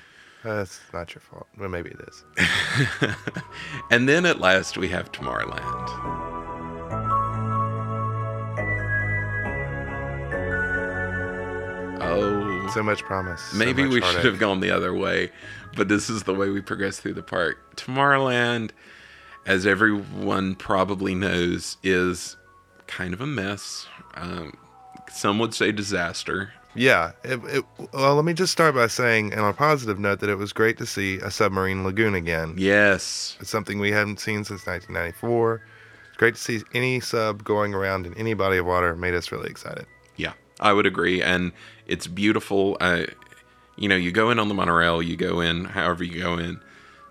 that's 0.54 0.80
not 0.94 1.14
your 1.14 1.22
fault. 1.22 1.48
Well, 1.58 1.70
maybe 1.70 1.90
it 1.90 2.02
is. 2.08 2.24
And 3.92 4.08
then 4.08 4.26
at 4.26 4.40
last 4.40 4.78
we 4.78 4.88
have 4.90 5.12
Tomorrowland. 5.12 5.90
Oh, 12.02 12.68
So 12.74 12.84
much 12.84 13.04
promise. 13.04 13.42
so 13.42 13.58
maybe 13.58 13.84
much 13.84 13.94
we 13.94 14.00
heartache. 14.02 14.22
should 14.22 14.32
have 14.32 14.40
gone 14.40 14.60
the 14.60 14.72
other 14.72 14.94
way, 14.94 15.32
but 15.76 15.88
this 15.88 16.10
is 16.10 16.24
the 16.24 16.34
way 16.34 16.50
we 16.50 16.62
progress 16.62 17.00
through 17.00 17.14
the 17.14 17.24
park. 17.24 17.76
Tomorrowland, 17.78 18.72
as 19.46 19.66
everyone 19.66 20.56
probably 20.56 21.16
knows, 21.16 21.78
is 21.84 22.36
kind 22.88 23.14
of 23.14 23.22
a 23.22 23.26
mess. 23.26 23.88
Um, 24.16 24.58
some 25.12 25.40
would 25.40 25.54
say 25.54 25.72
disaster. 25.72 26.54
Yeah. 26.76 27.12
It, 27.24 27.40
it, 27.46 27.66
well, 27.94 28.16
let 28.16 28.26
me 28.26 28.34
just 28.34 28.52
start 28.52 28.76
by 28.76 28.88
saying, 28.88 29.34
on 29.34 29.50
a 29.50 29.54
positive 29.54 29.98
note, 30.00 30.20
that 30.20 30.30
it 30.30 30.36
was 30.38 30.54
great 30.54 30.78
to 30.80 30.86
see 30.86 31.18
a 31.18 31.32
submarine 31.32 31.84
lagoon 31.84 32.16
again. 32.16 32.56
Yes, 32.58 33.38
It's 33.40 33.50
something 33.50 33.80
we 33.80 33.92
haven't 33.92 34.20
seen 34.20 34.44
since 34.44 34.66
1994. 34.68 35.62
It's 36.10 36.18
great 36.18 36.36
to 36.36 36.42
see 36.42 36.62
any 36.74 37.00
sub 37.00 37.44
going 37.44 37.74
around 37.74 38.06
in 38.06 38.14
any 38.16 38.34
body 38.34 38.58
of 38.58 38.66
water. 38.66 38.92
It 38.92 38.98
Made 38.98 39.14
us 39.16 39.32
really 39.32 39.50
excited. 39.50 39.86
Yeah, 40.16 40.34
I 40.60 40.72
would 40.74 40.86
agree, 40.86 41.22
and 41.22 41.52
it's 41.88 42.08
beautiful. 42.08 42.78
Uh, 42.80 43.04
you 43.76 43.90
know, 43.90 43.98
you 43.98 44.12
go 44.14 44.30
in 44.30 44.40
on 44.40 44.48
the 44.48 44.54
monorail, 44.54 45.02
you 45.02 45.18
go 45.18 45.42
in 45.42 45.66
however 45.66 46.04
you 46.06 46.22
go 46.22 46.38
in 46.38 46.62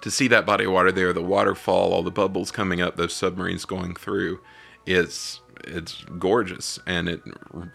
to 0.01 0.11
see 0.11 0.29
that 0.29 0.47
body 0.47 0.65
of 0.65 0.73
water 0.73 0.91
there, 0.91 1.13
the 1.13 1.23
waterfall, 1.23 1.93
all 1.93 2.03
the 2.03 2.11
bubbles 2.11 2.51
coming 2.51 2.81
up, 2.81 2.97
those 2.97 3.13
submarines 3.13 3.65
going 3.67 3.95
through. 3.95 4.41
It's 4.87 5.41
it's 5.65 6.03
gorgeous, 6.19 6.79
and 6.87 7.09
it 7.09 7.21
r- 7.53 7.71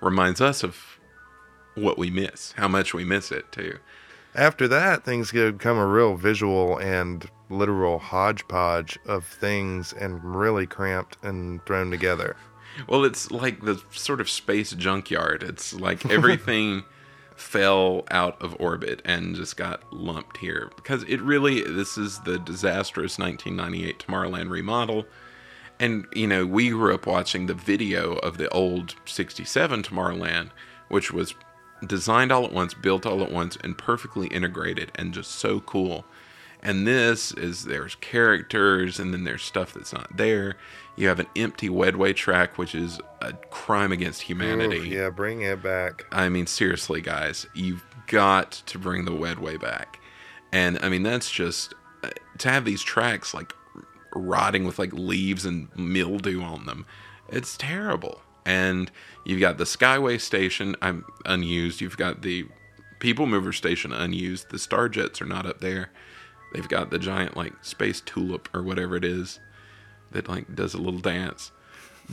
reminds 0.00 0.40
us 0.40 0.64
of 0.64 0.93
what 1.74 1.98
we 1.98 2.10
miss, 2.10 2.52
how 2.52 2.68
much 2.68 2.94
we 2.94 3.04
miss 3.04 3.32
it 3.32 3.50
too. 3.52 3.78
After 4.34 4.66
that, 4.68 5.04
things 5.04 5.30
become 5.30 5.78
a 5.78 5.86
real 5.86 6.16
visual 6.16 6.76
and 6.78 7.28
literal 7.48 7.98
hodgepodge 7.98 8.98
of 9.06 9.24
things 9.24 9.92
and 9.92 10.22
really 10.24 10.66
cramped 10.66 11.16
and 11.22 11.64
thrown 11.66 11.90
together. 11.90 12.36
Well, 12.88 13.04
it's 13.04 13.30
like 13.30 13.60
the 13.62 13.80
sort 13.92 14.20
of 14.20 14.28
space 14.28 14.72
junkyard. 14.72 15.42
It's 15.42 15.72
like 15.72 16.04
everything 16.10 16.84
fell 17.36 18.04
out 18.10 18.40
of 18.40 18.56
orbit 18.60 19.02
and 19.04 19.34
just 19.34 19.56
got 19.56 19.92
lumped 19.92 20.36
here 20.36 20.70
because 20.76 21.02
it 21.04 21.20
really 21.20 21.62
this 21.62 21.98
is 21.98 22.20
the 22.20 22.38
disastrous 22.38 23.18
1998 23.18 23.98
Tomorrowland 23.98 24.50
remodel. 24.50 25.04
And 25.80 26.06
you 26.12 26.26
know, 26.26 26.46
we 26.46 26.70
grew 26.70 26.94
up 26.94 27.06
watching 27.06 27.46
the 27.46 27.54
video 27.54 28.14
of 28.14 28.38
the 28.38 28.48
old 28.50 28.94
67 29.06 29.82
Tomorrowland, 29.82 30.50
which 30.88 31.12
was 31.12 31.34
designed 31.86 32.32
all 32.32 32.44
at 32.44 32.52
once, 32.52 32.74
built 32.74 33.06
all 33.06 33.22
at 33.22 33.32
once, 33.32 33.56
and 33.62 33.76
perfectly 33.76 34.26
integrated 34.28 34.92
and 34.94 35.12
just 35.12 35.32
so 35.32 35.60
cool. 35.60 36.04
And 36.62 36.86
this 36.86 37.32
is 37.32 37.64
there's 37.64 37.94
characters 37.96 38.98
and 38.98 39.12
then 39.12 39.24
there's 39.24 39.42
stuff 39.42 39.74
that's 39.74 39.92
not 39.92 40.16
there. 40.16 40.56
You 40.96 41.08
have 41.08 41.20
an 41.20 41.26
empty 41.36 41.68
Wedway 41.68 42.16
track, 42.16 42.56
which 42.56 42.74
is 42.74 43.00
a 43.20 43.34
crime 43.50 43.92
against 43.92 44.22
humanity. 44.22 44.88
Yeah, 44.88 45.10
bring 45.10 45.42
it 45.42 45.62
back. 45.62 46.06
I 46.10 46.30
mean, 46.30 46.46
seriously, 46.46 47.02
guys, 47.02 47.46
you've 47.52 47.84
got 48.06 48.52
to 48.52 48.78
bring 48.78 49.04
the 49.04 49.10
Wedway 49.12 49.60
back. 49.60 50.00
And 50.52 50.78
I 50.82 50.88
mean, 50.88 51.02
that's 51.02 51.30
just 51.30 51.74
uh, 52.02 52.10
to 52.38 52.48
have 52.48 52.64
these 52.64 52.82
tracks 52.82 53.34
like 53.34 53.52
rotting 54.14 54.64
with 54.64 54.78
like 54.78 54.92
leaves 54.92 55.44
and 55.44 55.68
mildew 55.76 56.40
on 56.40 56.64
them. 56.64 56.86
It's 57.28 57.56
terrible. 57.56 58.22
And 58.46 58.90
you've 59.24 59.40
got 59.40 59.58
the 59.58 59.64
Skyway 59.64 60.20
station 60.20 60.76
I'm 60.82 61.04
unused. 61.24 61.80
You've 61.80 61.96
got 61.96 62.22
the 62.22 62.46
People 63.00 63.26
Mover 63.26 63.52
station 63.52 63.92
unused. 63.92 64.50
The 64.50 64.58
Star 64.58 64.88
Jets 64.88 65.20
are 65.20 65.26
not 65.26 65.46
up 65.46 65.60
there. 65.60 65.90
They've 66.52 66.68
got 66.68 66.90
the 66.90 66.98
giant 66.98 67.36
like 67.36 67.52
space 67.62 68.00
tulip 68.00 68.48
or 68.54 68.62
whatever 68.62 68.96
it 68.96 69.04
is 69.04 69.40
that 70.12 70.28
like 70.28 70.54
does 70.54 70.74
a 70.74 70.78
little 70.78 71.00
dance. 71.00 71.50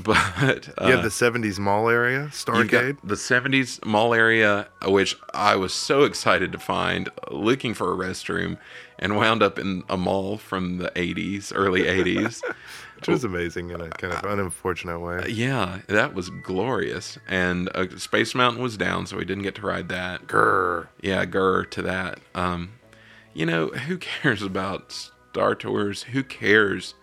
But 0.03 0.69
uh, 0.77 0.85
You 0.87 0.93
have 0.93 1.03
the 1.03 1.09
70s 1.09 1.59
mall 1.59 1.89
area, 1.89 2.29
Starcade. 2.31 2.99
the 3.03 3.15
70s 3.15 3.83
mall 3.85 4.13
area, 4.13 4.69
which 4.85 5.17
I 5.33 5.57
was 5.57 5.73
so 5.73 6.03
excited 6.03 6.53
to 6.53 6.57
find 6.59 7.09
looking 7.29 7.73
for 7.73 7.91
a 7.91 7.97
restroom 7.97 8.57
and 8.97 9.17
wound 9.17 9.43
up 9.43 9.59
in 9.59 9.83
a 9.89 9.97
mall 9.97 10.37
from 10.37 10.77
the 10.77 10.91
80s, 10.95 11.51
early 11.53 11.81
80s. 11.83 12.41
Which 13.01 13.07
was 13.07 13.23
amazing 13.23 13.71
in 13.71 13.81
a 13.81 13.89
kind 13.89 14.13
of 14.13 14.39
unfortunate 14.39 14.99
way. 14.99 15.25
yeah, 15.29 15.79
that 15.87 16.13
was 16.13 16.29
glorious. 16.29 17.17
And 17.27 17.69
uh, 17.73 17.97
Space 17.97 18.35
Mountain 18.35 18.61
was 18.61 18.77
down, 18.77 19.07
so 19.07 19.17
we 19.17 19.25
didn't 19.25 19.43
get 19.43 19.55
to 19.55 19.61
ride 19.63 19.89
that. 19.89 20.27
Grr. 20.27 20.87
Yeah, 21.01 21.25
grr 21.25 21.69
to 21.71 21.81
that. 21.81 22.19
Um, 22.35 22.73
you 23.33 23.45
know, 23.45 23.67
who 23.69 23.97
cares 23.97 24.41
about 24.43 24.91
Star 25.31 25.55
Tours? 25.55 26.03
Who 26.03 26.23
cares 26.23 26.93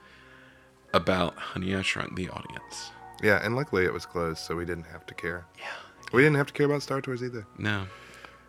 about 0.94 1.34
Honey, 1.36 1.74
I 1.74 1.82
Shrunk 1.82 2.14
the 2.16 2.28
Audience? 2.28 2.90
Yeah, 3.22 3.40
and 3.44 3.56
luckily 3.56 3.84
it 3.84 3.92
was 3.92 4.06
closed, 4.06 4.38
so 4.38 4.54
we 4.54 4.64
didn't 4.64 4.86
have 4.86 5.04
to 5.06 5.14
care. 5.14 5.46
Yeah. 5.58 5.64
We 6.12 6.22
didn't 6.22 6.36
have 6.36 6.46
to 6.46 6.52
care 6.52 6.66
about 6.66 6.82
Star 6.82 7.00
Tours 7.00 7.22
either. 7.22 7.46
No. 7.58 7.86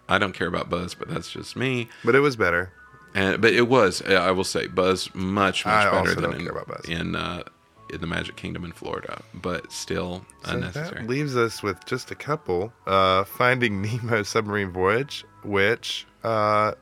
I 0.07 0.17
don't 0.17 0.33
care 0.33 0.47
about 0.47 0.69
Buzz, 0.69 0.93
but 0.95 1.07
that's 1.09 1.31
just 1.31 1.55
me. 1.55 1.89
But 2.05 2.15
it 2.15 2.19
was 2.19 2.35
better. 2.35 2.71
And 3.15 3.41
but 3.41 3.53
it 3.53 3.67
was, 3.67 4.01
I 4.03 4.31
will 4.31 4.43
say, 4.43 4.67
Buzz 4.67 5.09
much 5.15 5.65
much 5.65 5.85
I 5.87 5.91
better 6.03 6.19
than 6.21 6.33
in, 6.33 6.41
care 6.43 6.51
about 6.51 6.67
Buzz. 6.67 6.85
in 6.89 7.15
uh, 7.15 7.43
in 7.91 8.01
the 8.01 8.07
Magic 8.07 8.35
Kingdom 8.35 8.63
in 8.65 8.71
Florida, 8.71 9.21
but 9.33 9.71
still 9.71 10.23
So 10.45 10.51
unnecessary. 10.51 11.01
that 11.01 11.09
leaves 11.09 11.35
us 11.35 11.63
with 11.63 11.83
just 11.85 12.11
a 12.11 12.15
couple. 12.15 12.71
Uh, 12.85 13.23
Finding 13.23 13.81
Nemo 13.81 14.21
Submarine 14.33 14.69
Voyage, 14.71 15.25
which 15.43 16.05
uh, 16.23 16.73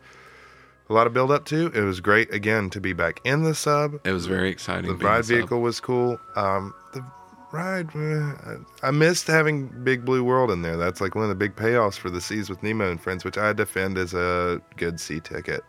a 0.89 0.93
lot 0.93 1.07
of 1.07 1.13
build 1.13 1.31
up 1.31 1.45
to. 1.45 1.67
It 1.73 1.81
was 1.81 2.01
great 2.01 2.33
again 2.33 2.69
to 2.71 2.81
be 2.81 2.91
back 2.93 3.21
in 3.23 3.43
the 3.43 3.55
sub. 3.55 3.99
it 4.05 4.11
was 4.11 4.25
very 4.25 4.49
exciting. 4.49 4.97
The 4.97 5.05
ride 5.05 5.23
sub. 5.25 5.35
vehicle 5.37 5.61
was 5.61 5.79
cool. 5.79 6.19
Um, 6.35 6.73
the 6.93 7.05
ride, 7.53 7.89
uh, 7.95 8.57
I 8.83 8.91
missed 8.91 9.27
having 9.27 9.67
Big 9.85 10.03
Blue 10.03 10.25
World 10.25 10.51
in 10.51 10.61
there. 10.61 10.75
That's 10.75 10.99
like 10.99 11.15
one 11.15 11.23
of 11.23 11.29
the 11.29 11.35
big 11.35 11.55
payoffs 11.55 11.97
for 11.97 12.09
the 12.09 12.19
Seas 12.19 12.49
with 12.49 12.61
Nemo 12.63 12.91
and 12.91 12.99
Friends, 12.99 13.23
which 13.23 13.37
I 13.37 13.53
defend 13.53 13.97
as 13.97 14.13
a 14.13 14.61
good 14.75 14.99
sea 14.99 15.21
ticket. 15.21 15.63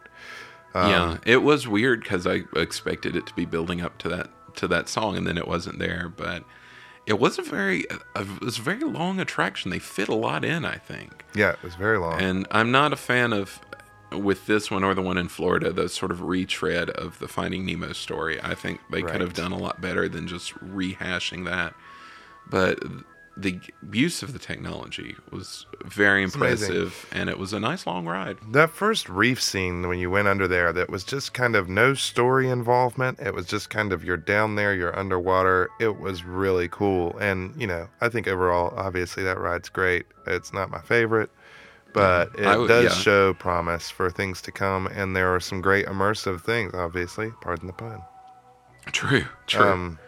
Um, 0.75 0.91
yeah, 0.91 1.17
it 1.25 1.39
was 1.39 1.67
weird 1.67 2.03
because 2.03 2.27
I 2.27 2.43
expected 2.57 3.17
it 3.17 3.27
to 3.27 3.35
be 3.35 3.45
building 3.45 3.81
up 3.81 3.99
to 3.99 4.09
that 4.11 4.31
to 4.57 4.69
that 4.69 4.89
song, 4.89 5.17
and 5.17 5.27
then 5.27 5.39
it 5.39 5.49
wasn't 5.49 5.79
there. 5.79 6.13
But 6.15 6.45
it 7.07 7.19
was 7.19 7.39
a 7.39 7.43
very 7.43 7.81
it 7.91 8.41
was 8.41 8.59
a 8.59 8.63
very 8.63 8.81
long 8.81 9.19
attraction. 9.19 9.71
They 9.71 9.79
fit 9.79 10.09
a 10.09 10.15
lot 10.15 10.45
in, 10.45 10.65
I 10.65 10.77
think. 10.77 11.25
Yeah, 11.35 11.51
it 11.51 11.63
was 11.63 11.75
very 11.75 11.99
long. 11.99 12.21
And 12.21 12.47
I'm 12.51 12.71
not 12.71 12.93
a 12.93 12.97
fan 12.97 13.33
of 13.33 13.61
with 14.13 14.47
this 14.47 14.71
one 14.71 14.85
or 14.85 14.95
the 14.95 15.03
one 15.03 15.19
in 15.19 15.29
Florida, 15.29 15.73
the 15.73 15.89
sort 15.89 16.11
of 16.11 16.23
retread 16.23 16.91
of 16.91 17.19
the 17.19 17.29
Finding 17.29 17.67
Nemo 17.67 17.93
story. 17.93 18.41
I 18.43 18.55
think 18.55 18.81
they 18.91 19.03
could 19.03 19.21
have 19.21 19.35
done 19.35 19.53
a 19.53 19.59
lot 19.59 19.81
better 19.81 20.09
than 20.09 20.27
just 20.27 20.55
rehashing 20.55 21.45
that. 21.45 21.75
But 22.49 22.83
the 23.39 23.61
use 23.93 24.25
of 24.25 24.33
the 24.33 24.39
technology 24.41 25.15
was 25.31 25.65
very 25.85 26.25
impressive, 26.25 27.07
and 27.13 27.31
it 27.31 27.39
was 27.39 27.53
a 27.53 27.61
nice 27.61 27.87
long 27.87 28.05
ride. 28.05 28.37
That 28.51 28.71
first 28.71 29.09
reef 29.09 29.41
scene 29.41 29.87
when 29.87 30.01
you 30.01 30.11
went 30.11 30.27
under 30.27 30.49
there, 30.49 30.73
that 30.73 30.91
was 30.91 31.05
just 31.05 31.35
kind 31.35 31.55
of 31.55 31.69
no 31.69 31.95
story 31.95 32.51
involvement. 32.51 33.21
It 33.21 33.35
was 33.35 33.47
just 33.47 33.71
kind 33.71 33.93
of 33.93 34.03
you're 34.03 34.17
down 34.17 34.57
there, 34.57 34.75
you're 34.75 34.99
underwater. 34.99 35.69
It 35.79 36.01
was 36.01 36.25
really 36.25 36.69
cool. 36.69 37.17
And, 37.19 37.55
you 37.61 37.69
know, 37.69 37.89
I 38.01 38.09
think 38.09 38.27
overall, 38.27 38.75
obviously, 38.77 39.23
that 39.23 39.39
ride's 39.39 39.69
great. 39.69 40.07
It's 40.27 40.53
not 40.53 40.69
my 40.69 40.81
favorite, 40.81 41.31
but 41.95 42.37
it 42.37 42.59
would- 42.59 42.67
does 42.67 42.85
yeah. 42.85 43.03
show 43.03 43.35
promise 43.35 43.89
for 43.89 44.11
things 44.11 44.43
to 44.43 44.53
come. 44.53 44.89
And 44.89 45.15
there 45.15 45.33
are 45.33 45.41
some 45.41 45.61
great 45.61 45.87
immersive 45.87 46.41
things, 46.41 46.75
obviously. 46.75 47.31
Pardon 47.41 47.69
the 47.69 47.73
pun. 47.73 48.03
True, 48.91 49.27
true. 49.47 49.65
Um, 49.65 49.99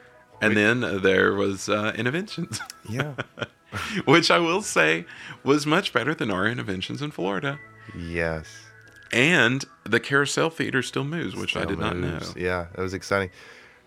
and 0.40 0.56
then 0.56 1.02
there 1.02 1.34
was 1.34 1.68
uh, 1.68 1.92
Innoventions, 1.92 2.60
yeah. 2.88 3.14
which 4.04 4.30
I 4.30 4.38
will 4.38 4.62
say 4.62 5.04
was 5.44 5.66
much 5.66 5.92
better 5.92 6.14
than 6.14 6.30
our 6.30 6.44
Innoventions 6.44 7.02
in 7.02 7.10
Florida. 7.10 7.58
yes. 7.96 8.46
And 9.12 9.64
the 9.82 9.98
Carousel 9.98 10.50
Theater 10.50 10.82
still 10.82 11.02
moves, 11.02 11.34
which 11.34 11.56
I 11.56 11.62
Still 11.62 11.70
did 11.70 11.78
not 11.80 11.96
know. 11.96 12.12
moves. 12.12 12.32
Yeah, 12.36 12.66
it 12.76 12.80
was 12.80 12.94
exciting. 12.94 13.30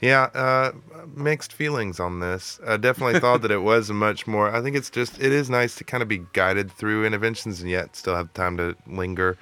Yeah, 0.02 0.24
uh, 0.34 0.74
mixed 1.16 1.54
feelings 1.54 1.98
on 2.02 2.20
this. 2.20 2.60
I 2.68 2.76
definitely 2.76 3.22
thought 3.22 3.42
that 3.44 3.52
it 3.52 3.62
was 3.62 3.90
much 3.90 4.28
more. 4.28 4.54
I 4.54 4.62
think 4.62 4.76
it's 4.76 4.90
just 4.90 5.22
it 5.22 5.32
is 5.32 5.50
nice 5.50 5.76
to 5.76 5.86
kind 5.86 6.04
of 6.04 6.10
be 6.10 6.24
guided 6.34 6.70
through 6.74 7.10
Innoventions 7.10 7.62
and 7.62 7.70
yet 7.70 7.96
still 7.96 8.16
have 8.16 8.34
time 8.34 8.58
to 8.58 8.76
linger. 8.86 9.38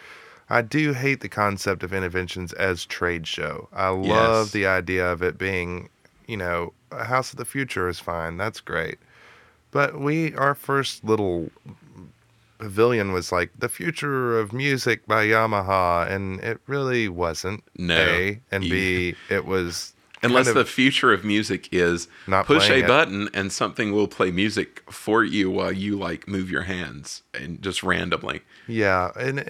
I 0.52 0.62
do 0.62 0.94
hate 0.94 1.22
the 1.22 1.30
concept 1.30 1.82
of 1.82 1.90
Innoventions 1.92 2.54
as 2.54 2.86
trade 2.86 3.26
show. 3.26 3.68
I 3.74 3.88
love 3.90 4.46
Yes. 4.48 4.52
the 4.52 4.68
idea 4.68 5.12
of 5.12 5.24
it 5.24 5.40
being, 5.40 5.90
you 6.28 6.38
know, 6.38 6.74
a 6.92 7.06
House 7.06 7.32
of 7.32 7.38
the 7.38 7.46
Future 7.46 7.88
is 7.90 8.00
fine. 8.00 8.38
That's 8.38 8.60
great. 8.62 8.98
But 9.72 10.00
we 10.00 10.34
our 10.36 10.54
first 10.56 11.04
little 11.04 11.50
pavilion 12.58 13.12
was 13.12 13.32
like 13.32 13.52
the 13.58 13.70
future 13.70 14.40
of 14.40 14.54
music 14.54 15.06
by 15.08 15.26
Yamaha, 15.26 16.10
and 16.10 16.40
it 16.42 16.60
really 16.68 17.08
wasn't. 17.10 17.64
No. 17.78 17.98
A 17.98 18.42
and 18.52 18.64
B, 18.64 19.16
it 19.30 19.46
was 19.46 19.94
Unless 20.24 20.54
the 20.54 20.66
future 20.66 21.12
of 21.12 21.24
music 21.26 21.68
is 21.72 22.08
Not 22.28 22.46
push 22.46 22.70
a 22.70 22.80
it. 22.84 22.88
button 22.88 23.28
and 23.34 23.52
something 23.52 23.92
will 23.92 24.08
play 24.08 24.30
music 24.30 24.84
for 24.92 25.24
you 25.24 25.50
while 25.50 25.72
you 25.72 25.98
like 25.98 26.28
move 26.28 26.52
your 26.52 26.62
hands 26.62 27.24
and 27.34 27.60
just 27.60 27.82
randomly. 27.82 28.42
yeah, 28.68 29.10
and 29.20 29.40
uh, 29.40 29.44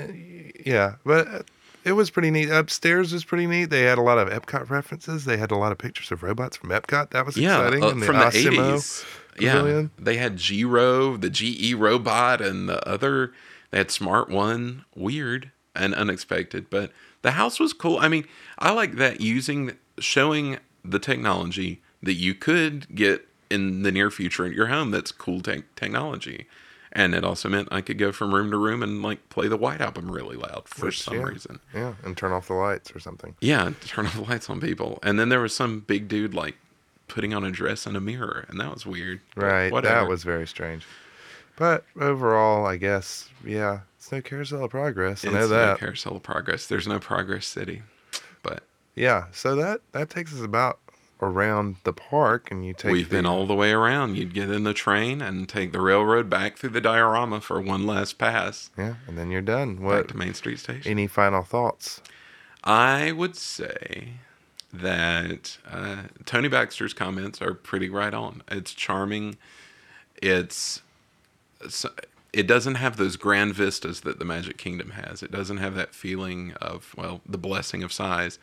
yeah, 0.65 0.95
but 1.03 1.49
it 1.83 1.93
was 1.93 2.09
pretty 2.09 2.31
neat. 2.31 2.49
Upstairs 2.49 3.13
was 3.13 3.23
pretty 3.23 3.47
neat. 3.47 3.65
They 3.69 3.81
had 3.83 3.97
a 3.97 4.01
lot 4.01 4.17
of 4.17 4.29
Epcot 4.29 4.69
references. 4.69 5.25
They 5.25 5.37
had 5.37 5.51
a 5.51 5.55
lot 5.57 5.71
of 5.71 5.77
pictures 5.77 6.11
of 6.11 6.23
robots 6.23 6.57
from 6.57 6.69
Epcot. 6.69 7.11
That 7.11 7.25
was 7.25 7.37
Yeah, 7.37 7.59
exciting. 7.59 7.83
uh, 7.83 7.89
And 7.89 8.03
from 8.03 8.17
the 8.17 8.27
eighties. 8.33 9.05
Yeah, 9.39 9.53
pavilion. 9.53 9.91
they 9.97 10.17
had 10.17 10.37
Giro, 10.37 11.15
the 11.17 11.29
GE 11.29 11.73
robot, 11.73 12.41
and 12.41 12.67
the 12.67 12.85
other. 12.87 13.31
They 13.71 13.77
had 13.79 13.89
Smart 13.91 14.29
One. 14.29 14.83
Weird 14.95 15.51
and 15.73 15.95
unexpected, 15.95 16.69
but 16.69 16.91
the 17.21 17.31
house 17.31 17.57
was 17.59 17.71
cool. 17.71 17.97
I 17.99 18.09
mean, 18.09 18.25
I 18.59 18.71
like 18.71 18.95
that 18.97 19.21
using 19.21 19.77
showing 19.99 20.57
the 20.83 20.99
technology 20.99 21.81
that 22.03 22.15
you 22.15 22.33
could 22.35 22.93
get 22.93 23.25
in 23.49 23.83
the 23.83 23.91
near 23.91 24.11
future 24.11 24.45
in 24.45 24.51
your 24.53 24.67
home. 24.67 24.91
That's 24.91 25.11
cool 25.13 25.39
tech 25.41 25.63
technology. 25.75 26.47
And 26.93 27.15
it 27.15 27.23
also 27.23 27.47
meant 27.47 27.69
I 27.72 27.80
could 27.81 27.97
go 27.97 28.11
from 28.11 28.34
room 28.35 28.51
to 28.51 28.57
room 28.57 28.84
and 28.84 29.01
like 29.01 29.30
play 29.30 29.47
the 29.47 29.55
White 29.57 29.80
Album 29.80 30.11
really 30.11 30.35
loud 30.35 30.63
for 30.68 30.88
Which, 30.88 31.01
some 31.01 31.15
yeah, 31.15 31.23
reason. 31.23 31.59
Yeah, 31.73 31.93
and 32.03 32.18
turn 32.18 32.34
off 32.34 32.47
the 32.47 32.53
lights 32.53 32.93
or 32.93 32.99
something. 32.99 33.35
Yeah, 33.39 33.72
turn 33.85 34.05
off 34.07 34.15
the 34.15 34.23
lights 34.23 34.49
on 34.49 34.59
people. 34.59 34.99
And 35.01 35.18
then 35.18 35.30
there 35.30 35.39
was 35.39 35.55
some 35.55 35.80
big 35.81 36.07
dude 36.09 36.34
like 36.34 36.57
putting 37.07 37.34
on 37.34 37.43
a 37.45 37.51
dress 37.51 37.85
in 37.88 37.95
a 37.95 38.01
mirror, 38.01 38.45
and 38.49 38.59
that 38.59 38.73
was 38.73 38.85
weird. 38.85 39.22
Right. 39.35 39.72
whatever. 39.72 40.01
That 40.01 40.09
was 40.09 40.23
very 40.23 40.47
strange. 40.47 40.85
But 41.55 41.85
overall, 41.99 42.65
I 42.65 42.77
guess, 42.77 43.30
yeah, 43.45 43.81
it's 43.97 44.11
no 44.11 44.22
carousel 44.22 44.63
of 44.65 44.72
progress. 44.72 45.23
I 45.23 45.27
It's 45.27 45.35
know 45.35 45.47
no 45.47 45.76
carousel 45.77 46.15
of 46.18 46.23
progress. 46.23 46.65
There's 46.68 46.88
no 46.88 46.99
progress 46.99 47.45
city, 47.45 47.84
but 48.43 48.63
Yeah, 48.95 49.26
so 49.31 49.55
that 49.55 49.81
that 49.91 50.09
takes 50.09 50.34
us 50.34 50.41
about 50.41 50.80
around 51.22 51.77
the 51.84 51.93
park 51.93 52.49
and 52.52 52.65
you 52.65 52.73
take 52.73 52.91
We've 52.91 53.10
been 53.10 53.26
all 53.26 53.45
the 53.45 53.53
way 53.56 53.72
around. 53.72 54.18
You'd 54.18 54.34
get 54.34 54.49
in 54.49 54.64
the 54.64 54.73
train 54.73 55.22
and 55.22 55.48
take 55.48 55.72
the 55.72 55.81
railroad 55.81 56.30
back 56.30 56.57
through 56.57 56.72
the 56.72 56.81
diorama 56.81 57.41
for 57.41 57.61
one 57.61 57.85
last 57.85 58.18
pass 58.18 58.69
yeah, 58.77 58.95
and 59.07 59.18
then 59.18 59.30
you're 59.31 59.41
done. 59.41 59.76
back 59.76 59.84
What 59.84 60.07
to 60.10 60.18
Main 60.18 60.34
Street 60.34 60.60
Station. 60.60 60.89
any 60.91 61.07
final 61.07 61.43
thoughts? 61.43 62.02
I 62.64 63.11
would 63.11 63.35
say 63.35 64.14
that 64.73 65.57
uh, 65.69 66.03
Tony 66.26 66.48
Baxter's 66.48 66.93
comments 66.93 67.41
are 67.41 67.53
pretty 67.53 67.89
right 67.89 68.14
on. 68.14 68.43
It's 68.49 68.73
charming. 68.73 69.38
It's 70.22 70.81
it 72.34 72.48
doesn't 72.48 72.76
have 72.76 72.98
those 72.98 73.18
grand 73.18 73.53
vistas 73.53 74.02
that 74.02 74.19
the 74.19 74.26
Magic 74.26 74.57
Kingdom 74.57 74.91
has. 74.91 75.22
It 75.22 75.31
doesn't 75.31 75.57
have 75.57 75.76
that 75.76 75.93
feeling 75.93 76.53
of 76.61 76.93
well, 76.98 77.22
the 77.26 77.38
blessing 77.38 77.84
of 77.84 77.91
size, 77.91 78.39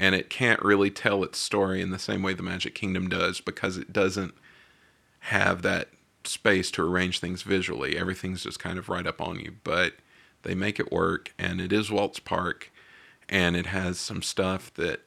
and 0.00 0.14
it 0.14 0.30
can't 0.30 0.62
really 0.62 0.90
tell 0.90 1.22
its 1.22 1.38
story 1.38 1.82
in 1.82 1.90
the 1.90 1.98
same 1.98 2.22
way 2.22 2.32
the 2.32 2.42
Magic 2.42 2.74
Kingdom 2.74 3.06
does 3.06 3.42
because 3.42 3.76
it 3.76 3.92
doesn't 3.92 4.32
have 5.24 5.60
that 5.60 5.88
space 6.24 6.70
to 6.70 6.82
arrange 6.82 7.20
things 7.20 7.42
visually. 7.42 7.98
Everything's 7.98 8.42
just 8.42 8.58
kind 8.58 8.78
of 8.78 8.88
right 8.88 9.06
up 9.06 9.20
on 9.20 9.38
you, 9.38 9.56
but 9.62 9.92
they 10.42 10.54
make 10.54 10.80
it 10.80 10.90
work, 10.90 11.34
and 11.38 11.60
it 11.60 11.70
is 11.70 11.90
Walt's 11.90 12.18
Park, 12.18 12.72
and 13.28 13.54
it 13.54 13.66
has 13.66 13.98
some 13.98 14.22
stuff 14.22 14.72
that 14.74 15.02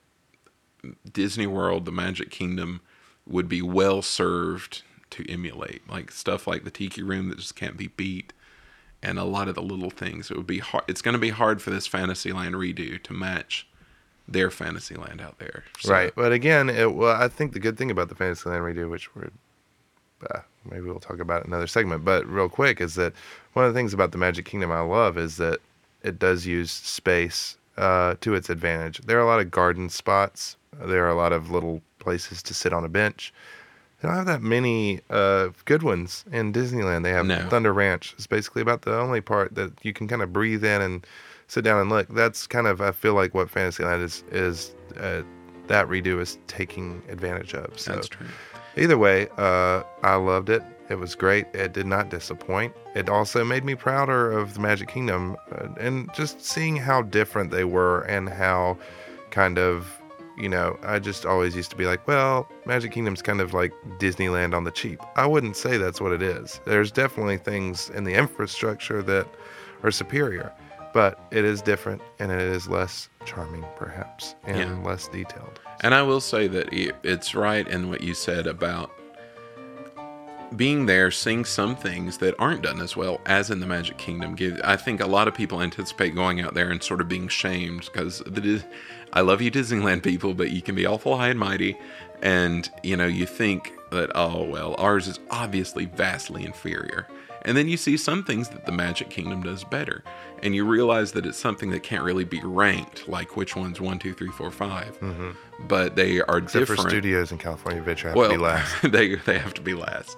Disney 1.12 1.48
World, 1.48 1.86
the 1.86 1.92
Magic 1.92 2.30
Kingdom, 2.30 2.80
would 3.26 3.50
be 3.50 3.64
well 3.64 4.04
served 4.04 4.84
to 5.10 5.26
emulate, 5.28 5.90
like 5.90 6.12
stuff 6.12 6.46
like 6.46 6.66
the 6.66 6.72
Tiki 6.72 7.02
Room 7.02 7.30
that 7.30 7.40
just 7.40 7.56
can't 7.56 7.78
be 7.78 7.88
beat, 7.88 8.32
and 9.02 9.18
a 9.18 9.24
lot 9.24 9.48
of 9.48 9.56
the 9.56 9.62
little 9.64 9.90
things. 9.90 10.30
It 10.30 10.38
would 10.38 10.46
be 10.46 10.60
hard. 10.60 10.84
It's 10.88 11.02
going 11.02 11.14
to 11.14 11.20
be 11.20 11.32
hard 11.32 11.64
for 11.64 11.72
this 11.72 11.88
Fantasyland 11.88 12.54
redo 12.54 13.02
to 13.02 13.14
match 13.14 13.68
their 14.28 14.50
Fantasyland 14.50 15.22
out 15.22 15.38
there. 15.40 15.64
So- 15.80 15.92
Right, 15.92 16.14
but 16.16 16.32
again, 16.32 16.70
it 16.70 16.94
well, 16.94 17.22
I 17.22 17.28
think 17.28 17.54
the 17.54 17.60
good 17.60 17.78
thing 17.78 17.92
about 17.92 18.10
the 18.10 18.16
Fantasyland 18.16 18.64
redo, 18.64 18.90
which 18.90 19.14
we're 19.16 19.30
uh, 20.32 20.40
maybe 20.70 20.82
we'll 20.86 21.00
talk 21.00 21.20
about 21.20 21.46
another 21.46 21.68
segment, 21.68 22.06
but 22.06 22.26
real 22.26 22.48
quick 22.50 22.80
is 22.80 22.96
that 22.96 23.14
one 23.54 23.66
of 23.66 23.74
the 23.74 23.78
things 23.78 23.94
about 23.94 24.12
the 24.14 24.18
Magic 24.18 24.46
Kingdom 24.46 24.72
I 24.72 24.80
love 24.80 25.18
is 25.18 25.36
that 25.38 25.60
it 26.02 26.18
does 26.20 26.46
use 26.46 26.72
space 26.72 27.58
uh, 27.78 28.16
to 28.22 28.34
its 28.34 28.50
advantage. 28.50 29.00
There 29.00 29.18
are 29.18 29.22
a 29.22 29.26
lot 29.26 29.40
of 29.42 29.52
garden 29.52 29.90
spots. 29.90 30.56
There 30.82 31.06
are 31.06 31.10
a 31.10 31.16
lot 31.16 31.34
of 31.34 31.52
little 31.52 31.82
places 32.00 32.42
to 32.44 32.54
sit 32.54 32.72
on 32.74 32.84
a 32.86 32.90
bench. 32.90 33.34
They 34.04 34.10
don't 34.10 34.18
have 34.18 34.26
that 34.26 34.42
many 34.42 35.00
uh, 35.10 35.50
good 35.64 35.82
ones 35.82 36.26
in 36.30 36.52
Disneyland. 36.52 37.04
They 37.04 37.12
have 37.12 37.26
No. 37.26 37.40
Thunder 37.48 37.72
Ranch. 37.72 38.14
It's 38.18 38.28
basically 38.28 38.62
about 38.62 38.82
the 38.82 39.00
only 39.00 39.22
part 39.22 39.56
that 39.56 39.72
you 39.82 39.94
can 39.94 40.10
kind 40.10 40.22
of 40.22 40.34
breathe 40.34 40.66
in 40.66 40.82
and 40.82 41.08
sit 41.48 41.64
down 41.64 41.80
and 41.80 41.90
look. 41.90 42.10
That's 42.10 42.46
kind 42.46 42.68
of 42.68 42.82
I 42.82 42.92
feel 42.92 43.14
like 43.14 43.34
what 43.34 43.50
Fantasyland 43.50 44.04
is 44.04 44.26
is 44.30 44.76
uh, 45.00 45.22
that 45.68 45.88
redo 45.88 46.20
is 46.20 46.38
taking 46.48 47.02
advantage 47.08 47.54
of. 47.54 47.80
So 47.80 47.94
That's 47.94 48.10
true. 48.10 48.28
either 48.76 48.98
way, 48.98 49.30
uh, 49.38 49.84
I 50.04 50.16
loved 50.16 50.50
it. 50.50 50.64
It 50.90 50.96
was 50.96 51.16
great. 51.16 51.46
It 51.54 51.72
did 51.72 51.86
not 51.88 52.10
disappoint. 52.10 52.74
It 52.96 53.08
also 53.08 53.46
made 53.46 53.64
me 53.64 53.74
prouder 53.74 54.34
of 54.34 54.56
the 54.56 54.60
Magic 54.60 54.90
Kingdom 54.90 55.38
uh, 55.54 55.70
and 55.80 56.14
just 56.14 56.44
seeing 56.44 56.76
how 56.76 57.04
different 57.04 57.52
they 57.52 57.64
were 57.64 58.02
and 58.02 58.28
how 58.28 58.78
kind 59.32 59.58
of, 59.58 59.98
you 60.38 60.50
know, 60.50 60.78
I 60.84 61.00
just 61.00 61.26
always 61.26 61.56
used 61.56 61.70
to 61.72 61.76
be 61.78 61.86
like, 61.86 62.08
well, 62.08 62.48
Magic 62.66 62.92
Kingdom's 62.92 63.22
kind 63.22 63.40
of 63.42 63.54
like 63.54 63.72
Disneyland 64.00 64.54
on 64.56 64.64
the 64.64 64.72
cheap. 64.72 65.00
I 65.16 65.26
wouldn't 65.28 65.56
say 65.56 65.78
that's 65.78 66.02
what 66.02 66.12
it 66.12 66.22
is. 66.22 66.60
There's 66.66 66.92
definitely 66.92 67.38
things 67.38 67.90
in 67.92 68.04
the 68.04 68.14
infrastructure 68.14 69.02
that 69.04 69.28
are 69.84 69.92
superior, 69.92 70.52
but 70.94 71.20
it 71.32 71.46
is 71.46 71.62
different 71.62 72.02
and 72.20 72.32
it 72.32 72.42
is 72.42 72.68
less 72.68 73.10
charming, 73.26 73.66
perhaps, 73.76 74.36
and 74.46 74.58
Yeah. 74.82 74.88
less 74.90 75.08
detailed. 75.08 75.60
And 75.82 75.94
I 75.94 76.02
will 76.02 76.22
say 76.22 76.48
that 76.48 76.70
it's 76.72 77.36
right 77.36 77.68
in 77.68 77.90
what 77.90 78.02
you 78.02 78.14
said 78.14 78.48
about 78.48 78.92
being 80.56 80.86
there, 80.86 81.10
seeing 81.10 81.44
some 81.46 81.76
things 81.76 82.20
that 82.20 82.36
aren't 82.38 82.62
done 82.62 82.80
as 82.80 82.96
well 82.96 83.20
as 83.26 83.50
in 83.50 83.60
the 83.60 83.66
Magic 83.66 83.98
Kingdom. 83.98 84.36
I 84.64 84.76
think 84.76 85.02
a 85.02 85.08
lot 85.08 85.28
of 85.28 85.34
people 85.34 85.62
anticipate 85.62 86.14
going 86.14 86.42
out 86.42 86.54
there 86.54 86.70
and 86.70 86.82
sort 86.82 87.02
of 87.02 87.08
being 87.08 87.28
shamed 87.28 87.90
because 87.92 88.22
I 89.14 89.22
love 89.22 89.42
you 89.42 89.52
Disneyland 89.52 90.04
people, 90.04 90.34
but 90.34 90.52
you 90.52 90.62
can 90.62 90.76
be 90.76 90.86
awful 90.86 91.18
high 91.18 91.30
and 91.30 91.40
mighty, 91.40 91.78
and 92.22 92.70
you 92.82 92.98
know 92.98 93.06
you 93.06 93.26
think 93.26 93.72
that 93.92 94.12
oh 94.16 94.44
well 94.44 94.76
ours 94.80 95.08
is 95.08 95.20
obviously 95.30 95.86
vastly 95.86 96.44
inferior. 96.44 97.08
And 97.46 97.58
then 97.58 97.68
you 97.68 97.76
see 97.76 97.98
some 97.98 98.24
things 98.24 98.48
that 98.50 98.66
the 98.66 98.72
Magic 98.72 99.10
Kingdom 99.10 99.44
does 99.44 99.66
better, 99.66 100.04
and 100.42 100.56
you 100.56 100.66
realize 100.66 101.12
that 101.12 101.26
it's 101.26 101.38
something 101.38 101.72
that 101.72 101.84
can't 101.84 102.04
really 102.04 102.24
be 102.24 102.40
ranked, 102.42 103.08
like 103.10 103.36
which 103.36 103.54
one's 103.56 103.82
one, 103.82 104.00
two, 104.00 104.14
three, 104.14 104.30
four, 104.30 104.50
five. 104.50 104.98
But 105.68 105.98
they 105.98 106.22
are 106.22 106.38
Except 106.38 106.62
different. 106.62 106.84
for 106.84 106.90
studios 106.90 107.34
in 107.34 107.38
California 107.38 107.82
Adventure 107.82 108.08
have 108.08 108.18
well, 108.18 108.30
to 108.30 108.38
be 108.38 108.42
last. 108.42 108.82
they 108.92 109.16
they 109.16 109.38
have 109.38 109.54
to 109.56 109.62
be 109.62 109.74
last, 109.74 110.18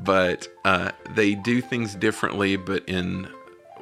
but 0.00 0.48
uh, 0.64 0.92
they 1.10 1.34
do 1.34 1.60
things 1.60 1.96
differently, 1.96 2.56
but 2.56 2.88
in 2.88 3.28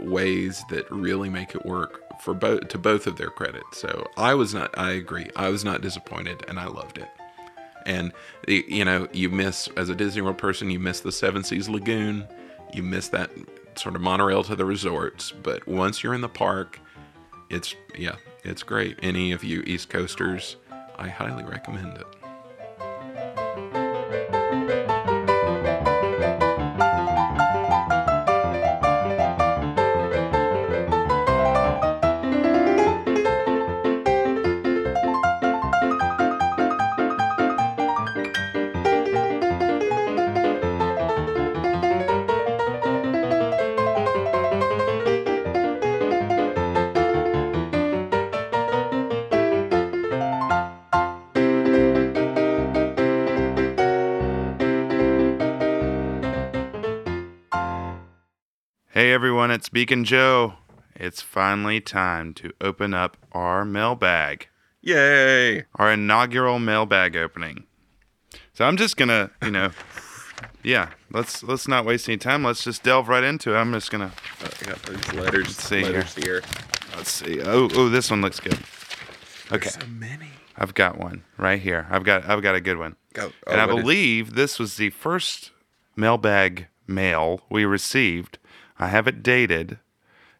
ways 0.00 0.64
that 0.70 0.90
really 0.90 1.28
make 1.28 1.54
it 1.54 1.64
work 1.66 2.09
for 2.20 2.34
both 2.34 2.68
to 2.68 2.78
both 2.78 3.06
of 3.06 3.16
their 3.16 3.30
credit. 3.30 3.62
So 3.72 4.06
I 4.16 4.34
was 4.34 4.54
not. 4.54 4.76
I 4.78 4.92
agree. 4.92 5.30
I 5.36 5.48
was 5.48 5.64
not 5.64 5.80
disappointed, 5.80 6.44
and 6.48 6.58
I 6.58 6.66
loved 6.66 6.98
it. 6.98 7.08
And 7.86 8.12
you 8.46 8.84
know, 8.84 9.08
you 9.12 9.30
miss 9.30 9.68
as 9.76 9.88
a 9.88 9.94
Disney 9.94 10.22
World 10.22 10.38
person, 10.38 10.70
you 10.70 10.78
miss 10.78 11.00
the 11.00 11.12
Seven 11.12 11.42
Seas 11.42 11.68
Lagoon, 11.68 12.26
you 12.72 12.82
miss 12.82 13.08
that 13.08 13.30
sort 13.76 13.94
of 13.96 14.02
monorail 14.02 14.44
to 14.44 14.56
the 14.56 14.64
resorts. 14.64 15.32
But 15.32 15.66
once 15.66 16.02
you're 16.02 16.14
in 16.14 16.20
the 16.20 16.28
park, 16.28 16.78
it's 17.48 17.74
yeah, 17.96 18.16
it's 18.44 18.62
great. 18.62 18.98
Any 19.02 19.32
of 19.32 19.42
you 19.42 19.62
East 19.66 19.88
Coasters, 19.88 20.56
I 20.98 21.08
highly 21.08 21.44
recommend 21.44 21.96
it. 21.96 22.06
Hey 59.00 59.12
everyone, 59.14 59.50
it's 59.50 59.70
Beacon 59.70 60.04
Joe. 60.04 60.56
It's 60.94 61.22
finally 61.22 61.80
time 61.80 62.34
to 62.34 62.52
open 62.60 62.92
up 62.92 63.16
our 63.32 63.64
mailbag, 63.64 64.48
Yay! 64.82 65.64
our 65.76 65.92
inaugural 65.92 66.58
mailbag 66.58 67.16
opening. 67.16 67.64
So 68.52 68.66
I'm 68.66 68.76
just 68.76 68.98
gonna, 68.98 69.30
you 69.42 69.52
know, 69.52 69.70
yeah, 70.62 70.90
let's 71.10 71.42
let's 71.42 71.66
not 71.66 71.86
waste 71.86 72.10
any 72.10 72.18
time. 72.18 72.44
Let's 72.44 72.62
just 72.62 72.82
delve 72.82 73.08
right 73.08 73.24
into 73.24 73.54
it. 73.54 73.56
I'm 73.56 73.72
just 73.72 73.90
gonna 73.90 74.12
Uh, 74.44 74.48
I 74.60 74.64
got 74.66 74.82
those 74.82 75.12
letters. 75.14 75.56
see 75.56 75.82
letters 75.82 76.14
here. 76.14 76.42
let's 76.94 77.10
see. 77.10 77.40
Oh, 77.40 77.70
oh, 77.72 77.88
this 77.88 78.10
one 78.10 78.20
looks 78.20 78.38
good. 78.38 78.58
Okay, 79.50 79.70
So 79.70 79.86
many. 79.86 80.28
I've 80.58 80.74
got 80.74 80.98
one 80.98 81.24
right 81.38 81.58
here. 81.58 81.86
I've 81.88 82.04
got 82.04 82.28
I've 82.28 82.42
got 82.42 82.54
a 82.54 82.60
good 82.60 82.76
one. 82.76 82.96
Go. 83.14 83.32
and 83.46 83.58
oh, 83.58 83.62
I 83.62 83.64
what 83.64 83.76
is- 83.78 83.82
believe 83.82 84.34
this 84.34 84.58
was 84.58 84.76
the 84.76 84.90
first 84.90 85.52
mailbag 85.96 86.66
mail 86.86 87.40
we 87.48 87.64
received. 87.64 88.36
I 88.80 88.88
have 88.88 89.06
it 89.06 89.22
dated 89.22 89.78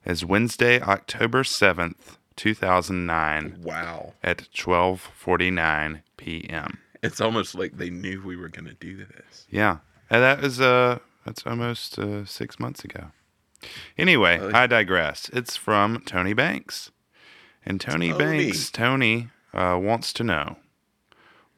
as 0.05 0.25
Wednesday, 0.25 0.81
October 0.81 1.43
7th, 1.45 2.17
2009 2.37 3.61
Wow. 3.63 4.15
at 4.23 4.49
12:49 4.55 6.03
p.m. 6.17 6.79
It's 7.03 7.21
almost 7.21 7.55
like 7.55 7.77
they 7.77 7.91
knew 7.91 8.23
we 8.23 8.37
were 8.37 8.49
going 8.49 8.67
to 8.67 8.75
do 8.75 8.97
this. 8.97 9.47
Yeah. 9.51 9.79
And 10.09 10.23
that 10.23 10.41
was 10.43 10.61
uh 10.61 10.99
that's 11.25 11.47
almost 11.47 11.99
uh, 11.99 12.25
6 12.25 12.59
months 12.59 12.83
ago. 12.83 13.09
Anyway, 13.99 14.39
Oh, 14.41 14.51
I 14.55 14.67
digress. 14.67 15.29
It's 15.35 15.55
from 15.57 16.01
Tony 16.07 16.33
Banks. 16.33 16.91
And 17.65 17.79
Tony, 17.79 18.09
Tony. 18.11 18.19
Banks, 18.47 18.71
Tony 18.71 19.29
uh, 19.53 19.79
wants 19.81 20.15
to 20.15 20.25
know 20.25 20.57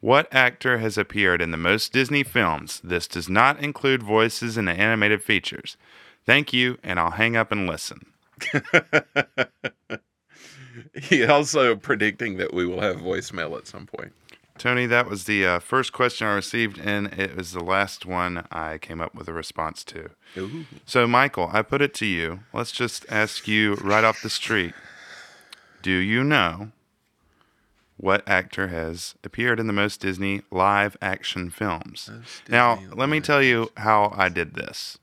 what 0.01 0.27
actor 0.35 0.79
has 0.79 0.99
appeared 0.99 1.41
in 1.41 1.53
the 1.53 1.57
most 1.57 1.93
Disney 1.93 2.25
films? 2.25 2.81
This 2.83 3.07
does 3.07 3.29
not 3.29 3.61
include 3.61 4.03
voices 4.03 4.57
and 4.57 4.69
animated 4.69 5.23
features. 5.23 5.77
Thank 6.25 6.53
you, 6.53 6.79
and 6.83 7.01
I'll 7.01 7.13
hang 7.13 7.37
up 7.37 7.53
and 7.53 7.67
listen. 7.67 8.07
He 10.95 11.25
also 11.25 11.77
predicting 11.77 12.37
that 12.39 12.53
we 12.53 12.67
will 12.67 12.81
have 12.81 12.97
voicemail 12.97 13.57
at 13.57 13.67
some 13.67 13.87
point. 13.87 14.13
Tony, 14.59 14.87
that 14.87 15.09
was 15.09 15.25
the 15.25 15.47
uh, 15.47 15.59
first 15.59 15.93
question 15.93 16.27
I 16.27 16.35
received, 16.35 16.79
and 16.79 17.07
it 17.19 17.35
was 17.35 17.53
the 17.53 17.65
last 17.65 18.05
one 18.05 18.47
I 18.53 18.79
came 18.79 19.01
up 19.01 19.15
with 19.15 19.29
a 19.29 19.33
response 19.33 19.83
to. 19.85 20.11
Ooh. 20.37 20.67
So, 20.87 21.07
Michael, 21.07 21.51
I 21.53 21.63
put 21.63 21.83
it 21.83 21.95
to 21.95 22.07
you. 22.07 22.41
Let's 22.53 22.73
just 22.73 23.07
ask 23.09 23.49
you 23.49 23.75
right 23.75 24.05
off 24.05 24.23
the 24.23 24.31
street 24.31 24.75
Do 25.81 25.91
you 25.91 26.23
know 26.23 26.73
what 27.97 28.27
actor 28.29 28.69
has 28.69 29.15
appeared 29.25 29.61
in 29.61 29.69
the 29.69 29.73
most 29.73 30.01
Disney 30.01 30.43
live 30.51 30.97
action 31.01 31.51
films. 31.51 32.11
Now, 32.49 32.81
let 32.93 33.09
me 33.09 33.21
tell 33.21 33.41
you 33.43 33.71
how 33.77 34.13
I 34.17 34.29
did 34.29 34.55
this. 34.55 34.99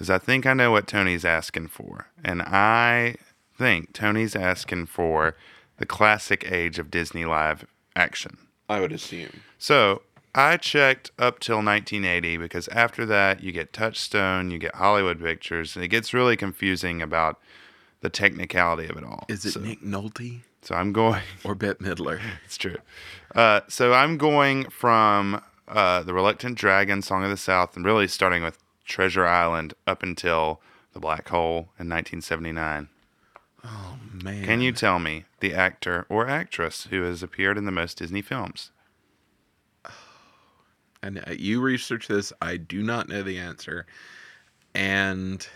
Because 0.00 0.08
I 0.08 0.16
think 0.16 0.46
I 0.46 0.54
know 0.54 0.70
what 0.70 0.86
Tony's 0.86 1.26
asking 1.26 1.68
for. 1.68 2.06
And 2.24 2.40
I 2.40 3.16
think 3.58 3.92
Tony's 3.92 4.34
asking 4.34 4.86
for 4.86 5.36
the 5.76 5.84
classic 5.84 6.50
age 6.50 6.78
of 6.78 6.90
Disney 6.90 7.26
live 7.26 7.66
action. 7.94 8.38
I 8.66 8.80
would 8.80 8.92
assume. 8.92 9.42
So 9.58 10.00
I 10.34 10.56
checked 10.56 11.10
up 11.18 11.38
till 11.38 11.56
1980 11.56 12.38
because 12.38 12.66
after 12.68 13.04
that 13.04 13.42
you 13.42 13.52
get 13.52 13.74
Touchstone, 13.74 14.50
you 14.50 14.56
get 14.56 14.76
Hollywood 14.76 15.20
Pictures, 15.20 15.76
and 15.76 15.84
it 15.84 15.88
gets 15.88 16.14
really 16.14 16.34
confusing 16.34 17.02
about 17.02 17.38
the 18.00 18.08
technicality 18.08 18.88
of 18.88 18.96
it 18.96 19.04
all. 19.04 19.26
Is 19.28 19.44
it 19.44 19.52
so, 19.52 19.60
Nick 19.60 19.82
Nolte 19.82 20.40
So 20.62 20.76
I'm 20.76 20.94
going. 20.94 21.20
or 21.44 21.54
Bette 21.54 21.84
Midler? 21.84 22.22
It's 22.46 22.56
true. 22.56 22.78
Uh, 23.34 23.60
so 23.68 23.92
I'm 23.92 24.16
going 24.16 24.70
from 24.70 25.42
uh, 25.68 26.02
the 26.04 26.14
Reluctant 26.14 26.56
Dragon, 26.56 27.02
Song 27.02 27.22
of 27.22 27.28
the 27.28 27.36
South, 27.36 27.76
and 27.76 27.84
really 27.84 28.08
starting 28.08 28.42
with 28.42 28.56
Treasure 28.90 29.26
Island 29.26 29.72
up 29.86 30.02
until 30.02 30.60
the 30.92 31.00
Black 31.00 31.28
Hole 31.28 31.70
in 31.78 31.88
1979. 31.88 32.88
Oh, 33.64 33.98
Man, 34.22 34.44
Can 34.44 34.60
you 34.60 34.72
tell 34.72 34.98
me 34.98 35.24
the 35.38 35.54
actor 35.54 36.06
or 36.08 36.28
actress 36.28 36.88
who 36.90 37.02
has 37.02 37.22
appeared 37.22 37.56
in 37.56 37.64
the 37.64 37.72
most 37.72 37.96
Disney 37.98 38.20
films? 38.20 38.70
And 41.02 41.24
uh, 41.26 41.32
you 41.32 41.62
research 41.62 42.08
this. 42.08 42.30
I 42.42 42.58
do 42.58 42.82
not 42.82 43.08
know 43.08 43.22
the 43.22 43.38
answer, 43.38 43.86
and 44.74 45.48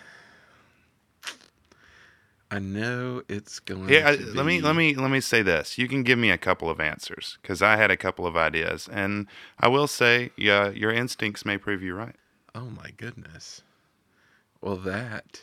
I 2.50 2.60
know 2.60 3.20
it's 3.28 3.60
going. 3.60 3.90
Yeah, 3.90 4.08
I, 4.08 4.16
to 4.16 4.24
let 4.32 4.46
me 4.46 4.56
be- 4.56 4.62
let 4.62 4.74
me 4.74 4.94
let 4.94 5.10
me 5.10 5.20
say 5.20 5.42
this. 5.42 5.76
You 5.76 5.86
can 5.86 6.02
give 6.02 6.18
me 6.18 6.30
a 6.30 6.38
couple 6.38 6.70
of 6.70 6.80
answers 6.80 7.36
because 7.42 7.60
I 7.60 7.76
had 7.76 7.90
a 7.90 7.96
couple 7.98 8.26
of 8.26 8.38
ideas, 8.38 8.88
and 8.90 9.26
I 9.60 9.68
will 9.68 9.86
say, 9.86 10.30
yeah, 10.34 10.70
your 10.70 10.90
instincts 10.90 11.44
may 11.44 11.58
prove 11.58 11.82
you 11.82 11.94
right. 11.94 12.16
Oh 12.54 12.66
my 12.70 12.90
goodness. 12.96 13.62
Well, 14.60 14.76
that. 14.76 15.42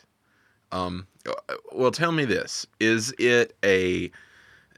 Um. 0.70 1.06
uh, 1.26 1.32
Well, 1.72 1.90
tell 1.90 2.12
me 2.12 2.24
this: 2.24 2.66
Is 2.80 3.14
it 3.18 3.54
a 3.64 4.10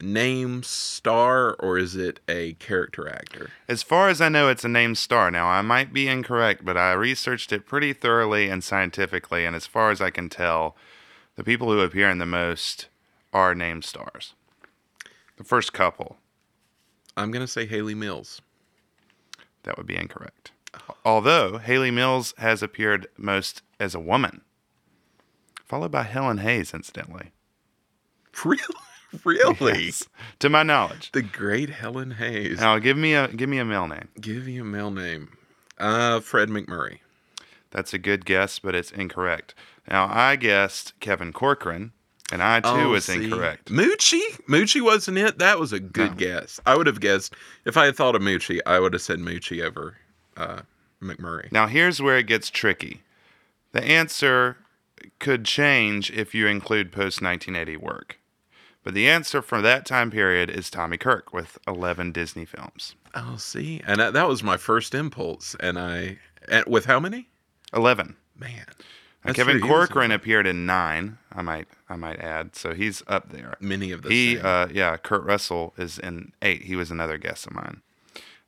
name 0.00 0.62
star 0.64 1.54
or 1.54 1.78
is 1.78 1.94
it 1.94 2.18
a 2.28 2.54
character 2.54 3.08
actor? 3.08 3.50
As 3.68 3.82
far 3.84 4.08
as 4.08 4.20
I 4.20 4.28
know, 4.28 4.48
it's 4.48 4.64
a 4.64 4.68
name 4.68 4.96
star. 4.96 5.30
Now, 5.30 5.46
I 5.46 5.62
might 5.62 5.92
be 5.92 6.08
incorrect, 6.08 6.64
but 6.64 6.76
I 6.76 6.92
researched 6.92 7.52
it 7.52 7.64
pretty 7.66 7.92
thoroughly 7.92 8.48
and 8.48 8.62
scientifically, 8.64 9.44
and 9.44 9.54
as 9.54 9.66
far 9.66 9.90
as 9.92 10.00
I 10.00 10.10
can 10.10 10.28
tell, 10.28 10.76
the 11.36 11.44
people 11.44 11.70
who 11.70 11.80
appear 11.80 12.10
in 12.10 12.18
the 12.18 12.26
most 12.26 12.88
are 13.32 13.54
name 13.54 13.82
stars. 13.82 14.34
The 15.36 15.44
first 15.44 15.72
couple, 15.72 16.16
I'm 17.16 17.30
gonna 17.30 17.46
say 17.46 17.66
Hayley 17.66 17.94
Mills. 17.94 18.40
that 19.62 19.76
would 19.78 19.86
be 19.86 19.96
incorrect. 19.96 20.50
Although 21.04 21.58
Hayley 21.58 21.90
Mills 21.90 22.34
has 22.38 22.62
appeared 22.62 23.06
most 23.16 23.62
as 23.78 23.94
a 23.94 24.00
woman, 24.00 24.42
followed 25.64 25.90
by 25.92 26.02
Helen 26.04 26.38
Hayes, 26.38 26.72
incidentally. 26.74 27.32
Really? 28.44 28.58
Really? 29.24 29.84
Yes, 29.84 30.08
to 30.40 30.48
my 30.50 30.64
knowledge. 30.64 31.12
The 31.12 31.22
great 31.22 31.70
Helen 31.70 32.10
Hayes. 32.12 32.58
Now, 32.58 32.80
give 32.80 32.96
me 32.96 33.14
a 33.14 33.28
give 33.28 33.48
me 33.48 33.58
a 33.58 33.64
male 33.64 33.86
name. 33.86 34.08
Give 34.20 34.48
you 34.48 34.62
a 34.62 34.64
male 34.64 34.90
name. 34.90 35.28
Uh, 35.78 36.18
Fred 36.18 36.48
MacMurray. 36.48 36.98
That's 37.70 37.94
a 37.94 37.98
good 37.98 38.24
guess, 38.24 38.58
but 38.58 38.74
it's 38.74 38.90
incorrect. 38.90 39.54
Now, 39.88 40.08
I 40.10 40.34
guessed 40.34 40.98
Kevin 40.98 41.32
Corcoran, 41.32 41.92
and 42.32 42.42
I 42.42 42.58
too 42.60 42.88
was 42.88 43.08
Oh, 43.08 43.12
see. 43.14 43.24
incorrect. 43.24 43.70
Moochie? 43.70 44.40
Moochie 44.48 44.82
wasn't 44.82 45.18
it? 45.18 45.38
That 45.38 45.60
was 45.60 45.72
a 45.72 45.78
good 45.80 46.12
No. 46.12 46.16
guess. 46.16 46.58
I 46.66 46.76
would 46.76 46.88
have 46.88 46.98
guessed 47.00 47.34
if 47.64 47.76
I 47.76 47.84
had 47.86 47.94
thought 47.96 48.16
of 48.16 48.22
Moochie, 48.22 48.58
I 48.66 48.80
would 48.80 48.94
have 48.94 49.02
said 49.02 49.20
Moochie 49.20 49.62
over 49.64 49.96
uh, 50.36 50.62
MacMurray. 51.02 51.50
Now, 51.52 51.66
here's 51.66 52.00
where 52.00 52.18
it 52.18 52.26
gets 52.26 52.50
tricky. 52.50 53.02
The 53.72 53.84
answer 53.84 54.58
could 55.18 55.44
change 55.44 56.10
if 56.10 56.34
you 56.34 56.46
include 56.46 56.92
post 56.92 57.20
1980 57.20 57.76
work. 57.76 58.18
But 58.82 58.94
the 58.94 59.08
answer 59.08 59.40
for 59.40 59.62
that 59.62 59.86
time 59.86 60.10
period 60.10 60.50
is 60.50 60.68
Tommy 60.68 60.98
Kirk 60.98 61.32
with 61.32 61.58
11 61.66 62.12
Disney 62.12 62.44
films. 62.44 62.94
Oh, 63.14 63.36
see, 63.36 63.80
and 63.86 63.98
that, 63.98 64.12
that 64.12 64.28
was 64.28 64.42
my 64.42 64.56
first 64.58 64.94
impulse. 64.94 65.56
And 65.58 65.78
I, 65.78 66.18
and 66.48 66.66
with 66.66 66.84
how 66.84 67.00
many? 67.00 67.28
11. 67.72 68.16
Man, 68.36 68.66
Kevin 69.32 69.34
true, 69.34 69.44
he 69.44 69.54
was 69.54 69.62
in 69.62 69.68
Corcoran 69.68 70.10
appeared 70.10 70.46
in 70.46 70.66
nine. 70.66 71.18
I 71.32 71.40
might, 71.40 71.68
I 71.88 71.96
might 71.96 72.20
add. 72.20 72.54
So 72.56 72.74
he's 72.74 73.02
up 73.06 73.30
there. 73.30 73.56
many 73.58 73.90
of 73.90 74.02
the 74.02 74.10
He, 74.10 74.38
uh, 74.38 74.68
yeah, 74.70 74.96
Kurt 74.98 75.24
Russell 75.24 75.72
is 75.78 75.98
in 75.98 76.32
eight. 76.42 76.64
He 76.64 76.76
was 76.76 76.90
another 76.90 77.16
guest 77.16 77.46
of 77.46 77.54
mine. 77.54 77.80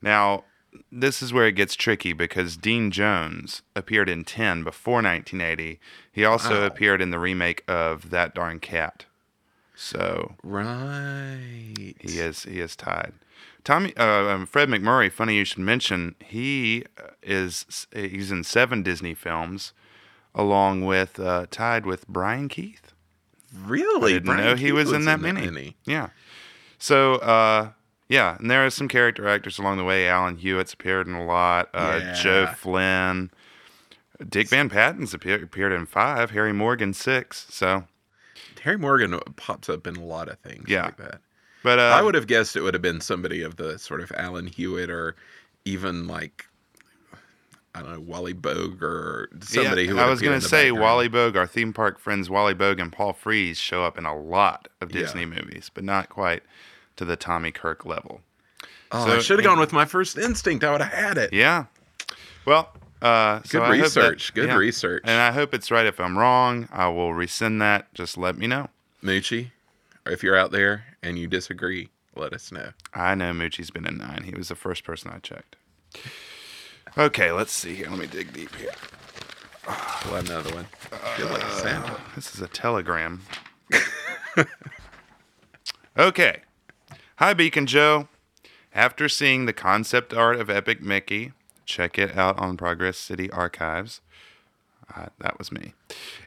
Now, 0.03 0.45
this 0.93 1.23
is 1.23 1.33
where 1.33 1.47
it 1.47 1.53
gets 1.53 1.75
tricky 1.75 2.13
because 2.13 2.57
Dean 2.57 2.91
Jones 2.91 3.63
appeared 3.75 4.09
in 4.09 4.25
10 4.25 4.63
before 4.65 5.03
1980. 5.03 5.79
He 6.13 6.25
also 6.25 6.61
Wow. 6.61 6.67
appeared 6.67 7.01
in 7.03 7.11
the 7.11 7.19
remake 7.19 7.63
of 7.69 8.11
That 8.11 8.35
Darn 8.35 8.61
Cat. 8.61 9.07
So 9.75 10.37
right. 10.43 11.95
he 12.01 12.19
is 12.19 12.45
he 12.45 12.61
is 12.61 12.77
tied. 12.77 13.13
Tommy 13.65 13.95
uh, 13.97 14.29
um, 14.29 14.47
Fred 14.47 14.69
MacMurray. 14.69 15.11
Funny 15.13 15.37
you 15.37 15.45
should 15.45 15.59
mention. 15.59 16.15
He 16.25 16.85
uh, 16.99 17.09
is 17.23 17.87
he's 17.93 18.31
in 18.31 18.43
seven 18.45 18.83
Disney 18.83 19.13
films, 19.15 19.73
along 20.35 20.85
with 20.87 21.19
uh, 21.21 21.47
tied 21.51 21.85
with 21.85 22.07
Brian 22.09 22.49
Keith. 22.49 22.93
Really? 23.55 24.13
I 24.13 24.15
didn't 24.15 24.27
Brian 24.27 24.45
know 24.45 24.55
he 24.55 24.67
Keith 24.67 24.75
was, 24.75 24.93
in 24.93 25.05
that 25.07 25.21
many. 25.21 25.43
many. 25.43 25.77
Yeah. 25.85 26.09
So, 26.79 27.15
uh, 27.17 27.71
yeah, 28.09 28.37
and 28.39 28.51
there 28.51 28.65
are 28.65 28.71
some 28.71 28.89
character 28.89 29.27
actors 29.29 29.59
along 29.59 29.79
the 29.79 29.85
way. 29.85 30.09
Alan 30.09 30.37
Hewitt's 30.37 30.73
appeared 30.75 31.07
in 31.07 31.15
a 31.15 31.25
lot. 31.25 31.69
Uh, 31.75 32.15
Joe 32.15 32.47
Flynn. 32.57 33.31
Dick 34.29 34.49
Van 34.49 34.69
Patten's 34.71 35.13
appeared, 35.13 35.43
appeared 35.43 35.73
in 35.73 35.85
five. 35.87 36.31
Harry 36.31 36.53
Morgan 36.53 36.95
six. 36.95 37.47
So, 37.51 37.85
Harry 38.63 38.79
Morgan 38.79 39.19
pops 39.37 39.69
up 39.69 39.87
in 39.87 39.97
a 39.97 40.05
lot 40.05 40.29
of 40.29 40.39
things 40.39 40.65
Yeah. 40.69 40.87
like 40.87 40.97
that. 40.97 41.21
but 41.63 41.79
uh, 41.79 41.93
I 41.95 42.01
would 42.03 42.15
have 42.15 42.27
guessed 42.27 42.57
it 42.57 42.63
would 42.63 42.75
have 42.75 42.83
been 42.83 43.01
somebody 43.01 43.43
of 43.43 43.57
the 43.57 43.79
sort 43.79 44.01
of 44.01 44.11
Alan 44.17 44.47
Hewitt 44.47 44.89
or 44.91 45.17
even 45.67 46.07
like 46.07 46.47
I 47.75 47.83
don't 47.83 47.93
know 47.93 48.01
Wally 48.01 48.33
Boag 48.33 48.81
or 48.81 49.29
somebody 49.43 49.83
yeah, 49.85 49.91
who. 49.91 49.99
I 49.99 50.09
was 50.09 50.23
going 50.23 50.41
to 50.41 50.47
say 50.49 50.71
background. 50.71 50.81
Wally 50.83 51.09
Boag, 51.11 51.37
our 51.37 51.47
theme 51.47 51.75
park 51.75 51.99
friends 51.99 52.31
Wally 52.31 52.55
Boag 52.55 52.81
and 52.81 52.91
Paul 52.91 53.13
Frees 53.13 53.59
show 53.59 53.85
up 53.85 53.99
in 53.99 54.07
a 54.07 54.17
lot 54.19 54.69
of 54.81 54.93
Yeah. 54.95 55.03
Disney 55.03 55.27
movies, 55.27 55.71
but 55.75 55.85
not 55.85 56.09
quite 56.09 56.43
to 56.97 57.05
the 57.05 57.17
Tommy 57.17 57.53
Kirk 57.53 57.85
level. 57.85 58.21
Oh, 58.93 59.07
So- 59.07 59.17
I 59.17 59.19
should 59.21 59.39
have 59.39 59.45
gone 59.47 59.59
with 59.61 59.73
my 59.73 59.85
first 59.85 60.17
instinct. 60.19 60.65
I 60.65 60.73
would 60.73 60.81
have 60.81 60.93
had 60.93 61.19
it. 61.19 61.33
Yeah. 61.33 61.65
Well, 62.45 62.73
uh, 63.03 63.41
Good 63.41 63.61
I 63.63 63.67
hope 63.67 63.75
that- 63.77 63.83
research, 63.83 64.35
good 64.35 64.49
yeah. 64.49 64.57
research. 64.57 65.03
And 65.05 65.21
I 65.21 65.33
hope 65.33 65.53
it's 65.55 65.71
right. 65.71 65.87
If 65.87 65.99
I'm 66.01 66.17
wrong, 66.19 66.69
I 66.73 66.89
will 66.89 67.13
rescind 67.15 67.61
that. 67.63 67.93
Just 67.95 68.17
let 68.17 68.37
me 68.39 68.47
know. 68.47 68.69
Moochie, 69.03 69.51
if 70.07 70.23
you're 70.23 70.37
out 70.37 70.53
there 70.53 70.85
and 71.03 71.19
you 71.19 71.27
disagree, 71.27 71.89
let 72.15 72.33
us 72.33 72.51
know. 72.53 72.71
I 72.95 73.15
know 73.15 73.33
Moochie's 73.33 73.71
been 73.71 73.87
in 73.87 73.99
nine. 73.99 74.23
He 74.25 74.35
was 74.35 74.49
the 74.49 74.55
first 74.55 74.85
person 74.85 75.11
I 75.15 75.19
checked. 75.19 75.57
Okay, 76.97 77.31
let's 77.33 77.53
see 77.53 77.75
here. 77.75 77.89
Let 77.91 77.99
me 77.99 78.07
dig 78.07 78.33
deep 78.33 78.55
here. 78.57 78.71
We'll 79.67 80.15
have 80.15 80.31
another 80.31 80.55
one. 80.55 80.67
Feel 81.17 81.27
like 81.29 81.43
Santa. 81.51 82.01
This 82.15 82.35
is 82.35 82.41
a 82.41 82.47
telegram. 82.49 83.21
okay. 85.99 86.43
Hi, 87.19 87.33
Beacon 87.33 87.65
Joe. 87.65 88.09
After 88.75 89.09
seeing 89.09 89.47
the 89.47 89.55
concept 89.55 90.13
art 90.13 90.37
of 90.37 90.51
Epic 90.51 90.83
Mickey, 90.83 91.33
check 91.65 91.99
it 91.99 92.15
out 92.15 92.39
on 92.39 92.59
Progress 92.59 92.99
City 92.99 93.31
Archives. 93.31 94.03
Uh, 94.95 95.07
that 95.21 95.39
was 95.39 95.51
me. 95.51 95.73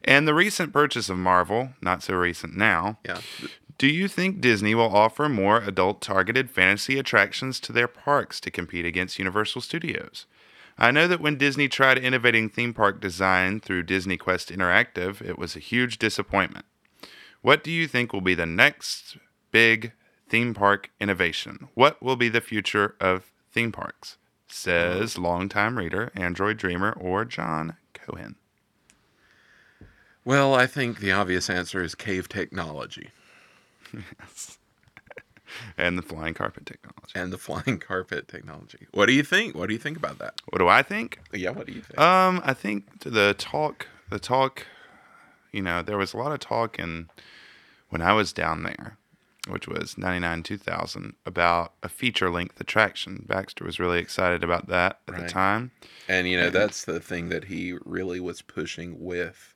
And 0.04 0.28
the 0.28 0.34
recent 0.34 0.74
purchase 0.74 1.08
of 1.08 1.20
Marvel, 1.20 1.74
not 1.80 2.02
so 2.02 2.16
recent 2.16 2.58
now. 2.58 2.98
Yeah. 3.06 3.22
Do 3.78 3.86
you 3.86 4.08
think 4.08 4.42
Disney 4.42 4.74
will 4.74 4.96
offer 4.96 5.30
more 5.30 5.58
adult 5.58 6.02
targeted 6.02 6.50
fantasy 6.50 6.98
attractions 6.98 7.60
to 7.60 7.72
their 7.72 7.88
parks 7.88 8.40
to 8.40 8.50
compete 8.50 8.84
against 8.84 9.20
Universal 9.20 9.62
Studios? 9.62 10.26
I 10.76 10.90
know 10.90 11.08
that 11.08 11.22
when 11.22 11.38
Disney 11.38 11.68
tried 11.68 12.00
innovating 12.00 12.50
theme 12.50 12.74
park 12.74 13.00
design 13.00 13.60
through 13.60 13.84
Disney 13.84 14.18
Quest 14.18 14.50
Interactive, 14.50 15.22
it 15.22 15.38
was 15.38 15.56
a 15.56 15.60
huge 15.60 16.00
disappointment. 16.00 16.66
What 17.44 17.64
do 17.64 17.70
you 17.70 17.88
think 17.88 18.12
will 18.12 18.22
be 18.22 18.34
the 18.34 18.48
next 18.48 19.18
big 19.52 19.92
theme 20.30 20.54
park 20.54 20.90
innovation? 21.00 21.70
What 21.74 22.02
will 22.02 22.16
be 22.16 22.30
the 22.30 22.42
future 22.42 22.96
of 23.00 23.32
theme 23.52 23.72
parks? 23.72 24.18
Says 24.48 25.18
longtime 25.18 25.78
reader, 25.78 26.12
Android 26.16 26.58
Dreamer, 26.58 26.92
or 26.94 27.24
John 27.24 27.76
Cohen. 27.94 28.36
Well, 30.26 30.56
I 30.56 30.66
think 30.66 31.00
the 31.00 31.12
obvious 31.12 31.50
answer 31.50 31.84
is 31.84 31.94
cave 31.96 32.28
technology 32.30 33.10
yes. 33.94 34.58
And 35.80 35.98
the 35.98 36.04
flying 36.04 36.36
carpet 36.36 36.68
technology. 36.68 37.12
and 37.16 37.34
the 37.34 37.38
flying 37.40 37.80
carpet 37.88 38.28
technology. 38.28 38.86
What 38.92 39.08
do 39.08 39.14
you 39.14 39.24
think? 39.24 39.56
What 39.56 39.68
do 39.68 39.74
you 39.74 39.80
think 39.80 39.98
about 39.98 40.20
that? 40.20 40.36
What 40.50 40.60
do 40.60 40.68
I 40.68 40.84
think? 40.84 41.20
Yeah, 41.34 41.50
what 41.50 41.66
do 41.66 41.74
you 41.74 41.82
think? 41.82 42.00
Um, 42.00 42.40
I 42.46 42.54
think 42.54 43.00
the 43.00 43.34
talk, 43.36 43.88
the 44.12 44.20
talk, 44.20 44.68
you 45.52 45.64
know, 45.64 45.82
there 45.82 45.98
was 45.98 46.14
a 46.14 46.18
lot 46.18 46.32
of 46.32 46.40
talk 46.40 46.78
in 46.78 47.10
when 47.90 48.04
I 48.04 48.14
was 48.14 48.32
down 48.32 48.62
there 48.62 48.98
which 49.50 49.68
was 49.68 49.98
99 49.98 50.44
2000, 50.44 51.14
about 51.26 51.74
a 51.84 51.90
feature 51.90 52.30
length 52.30 52.60
attraction. 52.62 53.26
Baxter 53.28 53.66
was 53.66 53.80
really 53.80 54.00
excited 54.00 54.44
about 54.44 54.68
that 54.68 55.00
at 55.08 55.14
Right. 55.14 55.24
the 55.24 55.30
time. 55.30 55.72
And 56.08 56.28
you 56.28 56.38
know 56.38 56.50
that's 56.50 56.86
the 56.86 57.00
thing 57.00 57.30
that 57.30 57.46
he 57.46 57.74
really 57.86 58.20
was 58.20 58.42
pushing 58.42 59.00
with 59.04 59.54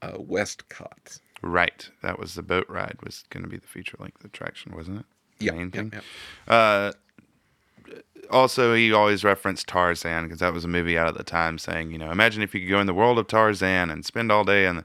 uh, 0.00 0.12
Westcot. 0.12 1.20
Right. 1.42 1.88
That 2.02 2.18
was 2.18 2.34
the 2.34 2.42
boat 2.42 2.66
ride, 2.68 2.98
was 3.04 3.24
going 3.30 3.42
to 3.42 3.48
be 3.48 3.56
the 3.58 3.66
feature 3.66 3.96
length 3.98 4.24
attraction, 4.24 4.72
wasn't 4.76 5.00
it? 5.00 5.06
Yeah, 5.40 5.52
main 5.52 5.70
thing? 5.72 5.92
yeah. 6.48 6.54
Uh, 6.54 6.92
also, 8.30 8.74
he 8.74 8.92
always 8.92 9.24
referenced 9.24 9.66
Tarzan 9.66 10.24
because 10.24 10.38
that 10.38 10.52
was 10.52 10.64
a 10.64 10.68
movie 10.68 10.96
out 10.96 11.08
at 11.08 11.16
the 11.16 11.24
time 11.24 11.58
saying, 11.58 11.90
you 11.90 11.98
know, 11.98 12.10
imagine 12.10 12.42
if 12.42 12.54
you 12.54 12.60
could 12.60 12.68
go 12.70 12.80
in 12.80 12.86
the 12.86 12.94
world 12.94 13.18
of 13.18 13.26
Tarzan 13.26 13.90
and 13.90 14.04
spend 14.04 14.30
all 14.30 14.44
day. 14.44 14.64
And 14.66 14.84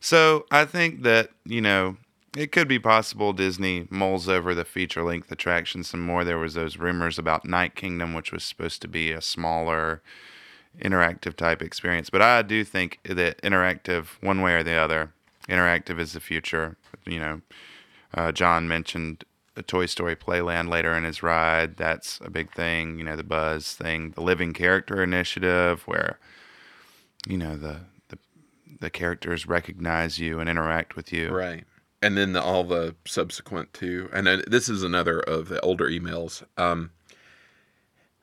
so 0.00 0.44
I 0.50 0.64
think 0.64 1.02
that, 1.02 1.30
you 1.44 1.60
know, 1.60 1.96
it 2.36 2.52
could 2.52 2.68
be 2.68 2.78
possible 2.78 3.32
Disney 3.32 3.86
mulls 3.90 4.28
over 4.28 4.54
the 4.54 4.64
feature 4.64 5.02
length 5.02 5.30
attraction 5.30 5.84
some 5.84 6.00
more. 6.00 6.24
There 6.24 6.38
was 6.38 6.54
those 6.54 6.78
rumors 6.78 7.18
about 7.18 7.44
Night 7.44 7.74
Kingdom, 7.74 8.14
which 8.14 8.32
was 8.32 8.42
supposed 8.42 8.80
to 8.82 8.88
be 8.88 9.12
a 9.12 9.20
smaller 9.20 10.02
interactive 10.80 11.36
type 11.36 11.60
experience. 11.60 12.08
But 12.08 12.22
I 12.22 12.42
do 12.42 12.64
think 12.64 12.98
that 13.04 13.40
interactive, 13.42 14.06
one 14.20 14.40
way 14.40 14.54
or 14.54 14.62
the 14.62 14.74
other, 14.74 15.12
interactive 15.48 15.98
is 15.98 16.12
the 16.12 16.20
future. 16.20 16.76
You 17.04 17.20
know, 17.20 17.40
uh, 18.14 18.32
John 18.32 18.66
mentioned 18.66 19.24
a 19.54 19.62
Toy 19.62 19.84
Story 19.84 20.16
Playland 20.16 20.70
later 20.70 20.94
in 20.94 21.04
his 21.04 21.22
ride. 21.22 21.76
That's 21.76 22.18
a 22.24 22.30
big 22.30 22.52
thing. 22.54 22.98
You 22.98 23.04
know, 23.04 23.16
the 23.16 23.22
Buzz 23.22 23.74
thing, 23.74 24.12
the 24.12 24.22
Living 24.22 24.54
Character 24.54 25.02
Initiative, 25.02 25.82
where 25.86 26.18
you 27.26 27.36
know 27.36 27.56
the 27.56 27.80
the, 28.08 28.18
the 28.80 28.90
characters 28.90 29.46
recognize 29.46 30.18
you 30.18 30.40
and 30.40 30.48
interact 30.48 30.96
with 30.96 31.12
you. 31.12 31.28
Right. 31.28 31.64
And 32.02 32.18
then 32.18 32.32
the, 32.32 32.42
all 32.42 32.64
the 32.64 32.96
subsequent 33.06 33.72
to, 33.74 34.10
and 34.12 34.26
then 34.26 34.42
this 34.48 34.68
is 34.68 34.82
another 34.82 35.20
of 35.20 35.48
the 35.48 35.60
older 35.60 35.88
emails. 35.88 36.42
Um, 36.58 36.90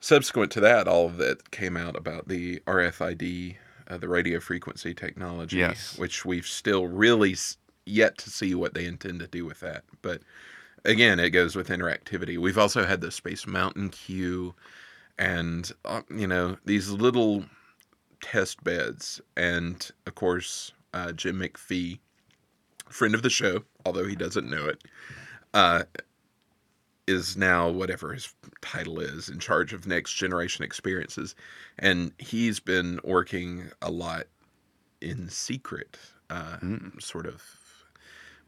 subsequent 0.00 0.52
to 0.52 0.60
that, 0.60 0.86
all 0.86 1.06
of 1.06 1.16
that 1.16 1.50
came 1.50 1.76
out 1.76 1.96
about 1.96 2.28
the 2.28 2.60
RFID, 2.66 3.56
uh, 3.88 3.96
the 3.96 4.08
radio 4.08 4.38
frequency 4.40 4.94
technology, 4.94 5.56
Yes. 5.58 5.98
which 5.98 6.24
we've 6.24 6.46
still 6.46 6.86
really 6.88 7.32
s- 7.32 7.56
yet 7.86 8.18
to 8.18 8.30
see 8.30 8.54
what 8.54 8.74
they 8.74 8.84
intend 8.84 9.20
to 9.20 9.26
do 9.26 9.44
with 9.44 9.60
that. 9.60 9.84
But 10.02 10.22
again, 10.84 11.18
it 11.18 11.30
goes 11.30 11.56
with 11.56 11.68
interactivity. 11.68 12.38
We've 12.38 12.58
also 12.58 12.84
had 12.84 13.00
the 13.00 13.10
Space 13.10 13.46
Mountain 13.46 13.90
queue, 13.90 14.54
and 15.18 15.70
uh, 15.84 16.02
you 16.14 16.26
know 16.26 16.56
these 16.64 16.90
little 16.90 17.44
test 18.22 18.62
beds, 18.64 19.20
and 19.36 19.90
of 20.06 20.14
course 20.14 20.72
uh, 20.94 21.12
Jim 21.12 21.38
McPhee 21.40 21.98
friend 22.90 23.14
of 23.14 23.22
the 23.22 23.30
show, 23.30 23.64
although 23.86 24.06
he 24.06 24.16
doesn't 24.16 24.48
know 24.50 24.66
it, 24.66 24.82
uh, 25.54 25.84
is 27.06 27.36
now 27.36 27.68
whatever 27.68 28.12
his 28.12 28.32
title 28.60 29.00
is 29.00 29.28
in 29.28 29.38
charge 29.38 29.72
of 29.72 29.86
next 29.86 30.14
generation 30.14 30.64
experiences, 30.64 31.34
and 31.78 32.12
he's 32.18 32.60
been 32.60 33.00
working 33.02 33.70
a 33.82 33.90
lot 33.90 34.26
in 35.00 35.28
secret, 35.28 35.98
uh, 36.28 36.58
sort 37.00 37.26
of 37.26 37.42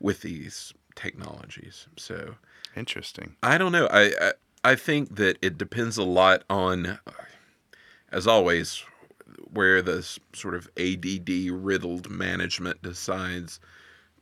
with 0.00 0.20
these 0.20 0.72
technologies. 0.94 1.86
So 1.96 2.36
Interesting. 2.76 3.36
I 3.42 3.58
don't 3.58 3.72
know. 3.72 3.86
I, 3.90 4.12
I 4.20 4.32
I 4.64 4.74
think 4.76 5.16
that 5.16 5.38
it 5.42 5.58
depends 5.58 5.98
a 5.98 6.04
lot 6.04 6.44
on, 6.48 6.98
as 8.10 8.26
always, 8.26 8.82
where 9.50 9.82
the 9.82 9.98
s- 9.98 10.18
sort 10.34 10.54
of 10.54 10.68
ADD 10.76 11.50
riddled 11.50 12.08
management 12.10 12.80
decides 12.82 13.58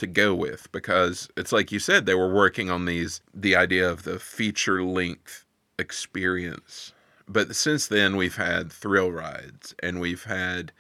to 0.01 0.07
go 0.07 0.35
with 0.35 0.71
because 0.73 1.29
it's 1.37 1.53
like 1.53 1.71
you 1.71 1.79
said 1.79 2.05
they 2.07 2.15
were 2.15 2.33
working 2.33 2.71
on 2.71 2.85
these 2.85 3.21
the 3.33 3.55
idea 3.55 3.89
of 3.89 4.03
the 4.03 4.19
feature 4.19 4.83
length 4.83 5.45
experience 5.79 6.93
but 7.29 7.55
since 7.55 7.87
then 7.87 8.17
we've 8.17 8.37
had 8.37 8.73
thrill 8.73 9.13
rides 9.13 9.75
and 9.83 10.01
we've 10.01 10.25
had 10.25 10.73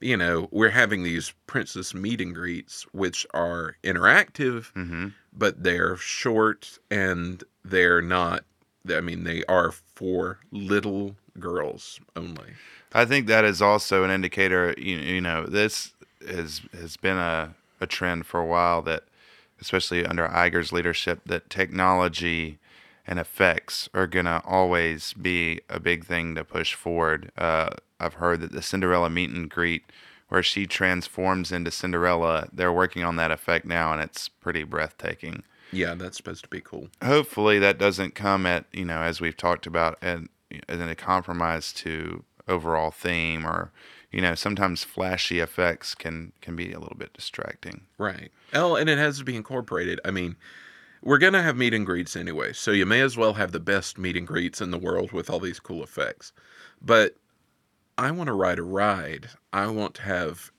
you 0.00 0.16
know 0.16 0.48
we're 0.50 0.70
having 0.70 1.02
these 1.02 1.34
princess 1.46 1.92
meet 1.94 2.20
and 2.20 2.34
greets 2.34 2.82
which 2.92 3.26
are 3.34 3.76
interactive 3.84 4.72
hmm 4.72 5.08
but 5.32 5.62
they're 5.62 5.96
short 5.96 6.78
and 6.90 7.44
they're 7.64 8.02
not 8.02 8.44
i 8.92 9.00
mean 9.00 9.22
they 9.22 9.44
are 9.44 9.70
for 9.70 10.40
little 10.50 11.14
girls 11.38 12.00
only 12.16 12.54
I 12.92 13.04
think 13.04 13.26
that 13.26 13.44
is 13.44 13.62
also 13.62 14.04
an 14.04 14.10
indicator. 14.10 14.74
You, 14.76 14.96
you 14.96 15.20
know, 15.20 15.46
this 15.46 15.92
has 16.26 16.62
has 16.72 16.96
been 16.96 17.16
a, 17.16 17.54
a 17.80 17.86
trend 17.86 18.26
for 18.26 18.40
a 18.40 18.46
while 18.46 18.82
that, 18.82 19.04
especially 19.60 20.04
under 20.04 20.26
Iger's 20.28 20.72
leadership, 20.72 21.20
that 21.26 21.50
technology 21.50 22.58
and 23.06 23.18
effects 23.18 23.88
are 23.94 24.06
gonna 24.06 24.42
always 24.44 25.12
be 25.14 25.60
a 25.68 25.80
big 25.80 26.04
thing 26.04 26.34
to 26.34 26.44
push 26.44 26.74
forward. 26.74 27.32
Uh, 27.36 27.70
I've 27.98 28.14
heard 28.14 28.40
that 28.40 28.52
the 28.52 28.62
Cinderella 28.62 29.10
meet 29.10 29.30
and 29.30 29.50
greet, 29.50 29.84
where 30.28 30.42
she 30.42 30.66
transforms 30.66 31.50
into 31.50 31.70
Cinderella, 31.70 32.48
they're 32.52 32.72
working 32.72 33.02
on 33.02 33.16
that 33.16 33.30
effect 33.30 33.64
now, 33.66 33.92
and 33.92 34.00
it's 34.00 34.28
pretty 34.28 34.62
breathtaking 34.62 35.42
yeah 35.72 35.94
that's 35.94 36.16
supposed 36.16 36.42
to 36.42 36.48
be 36.48 36.60
cool 36.60 36.88
hopefully 37.02 37.58
that 37.58 37.78
doesn't 37.78 38.14
come 38.14 38.46
at 38.46 38.64
you 38.72 38.84
know 38.84 39.00
as 39.00 39.20
we've 39.20 39.36
talked 39.36 39.66
about 39.66 39.96
and 40.02 40.28
as 40.68 40.80
in 40.80 40.88
a 40.88 40.94
compromise 40.94 41.72
to 41.72 42.24
overall 42.48 42.90
theme 42.90 43.46
or 43.46 43.70
you 44.10 44.20
know 44.20 44.34
sometimes 44.34 44.84
flashy 44.84 45.40
effects 45.40 45.94
can 45.94 46.32
can 46.40 46.56
be 46.56 46.72
a 46.72 46.78
little 46.78 46.96
bit 46.96 47.12
distracting 47.12 47.82
Right. 48.00 48.32
Oh, 48.54 48.76
and 48.76 48.88
it 48.88 48.96
has 48.96 49.18
to 49.18 49.24
be 49.24 49.36
incorporated. 49.36 50.00
I 50.06 50.10
mean, 50.10 50.36
we're 51.02 51.18
going 51.18 51.34
to 51.34 51.42
have 51.42 51.56
meet 51.56 51.74
and 51.74 51.84
greets 51.84 52.16
anyway, 52.16 52.54
so 52.54 52.70
you 52.70 52.86
may 52.86 53.02
as 53.02 53.14
well 53.14 53.34
have 53.34 53.52
the 53.52 53.60
best 53.60 53.98
meet 53.98 54.16
and 54.16 54.26
greets 54.26 54.62
in 54.62 54.70
the 54.70 54.78
world 54.78 55.12
with 55.12 55.28
all 55.28 55.38
these 55.38 55.60
cool 55.60 55.82
effects. 55.82 56.32
But 56.80 57.16
I 57.98 58.10
want 58.10 58.28
to 58.28 58.32
ride 58.32 58.58
a 58.58 58.62
ride. 58.62 59.28
I 59.52 59.66
want 59.66 59.94
to 59.96 60.02
have 60.02 60.50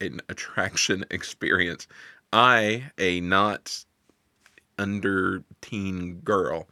an 0.00 0.20
attraction 0.30 1.04
experience. 1.10 1.86
I, 2.32 2.90
a 2.98 3.20
not 3.20 3.84
under 4.78 5.44
teen 5.60 6.20
girl, 6.20 6.68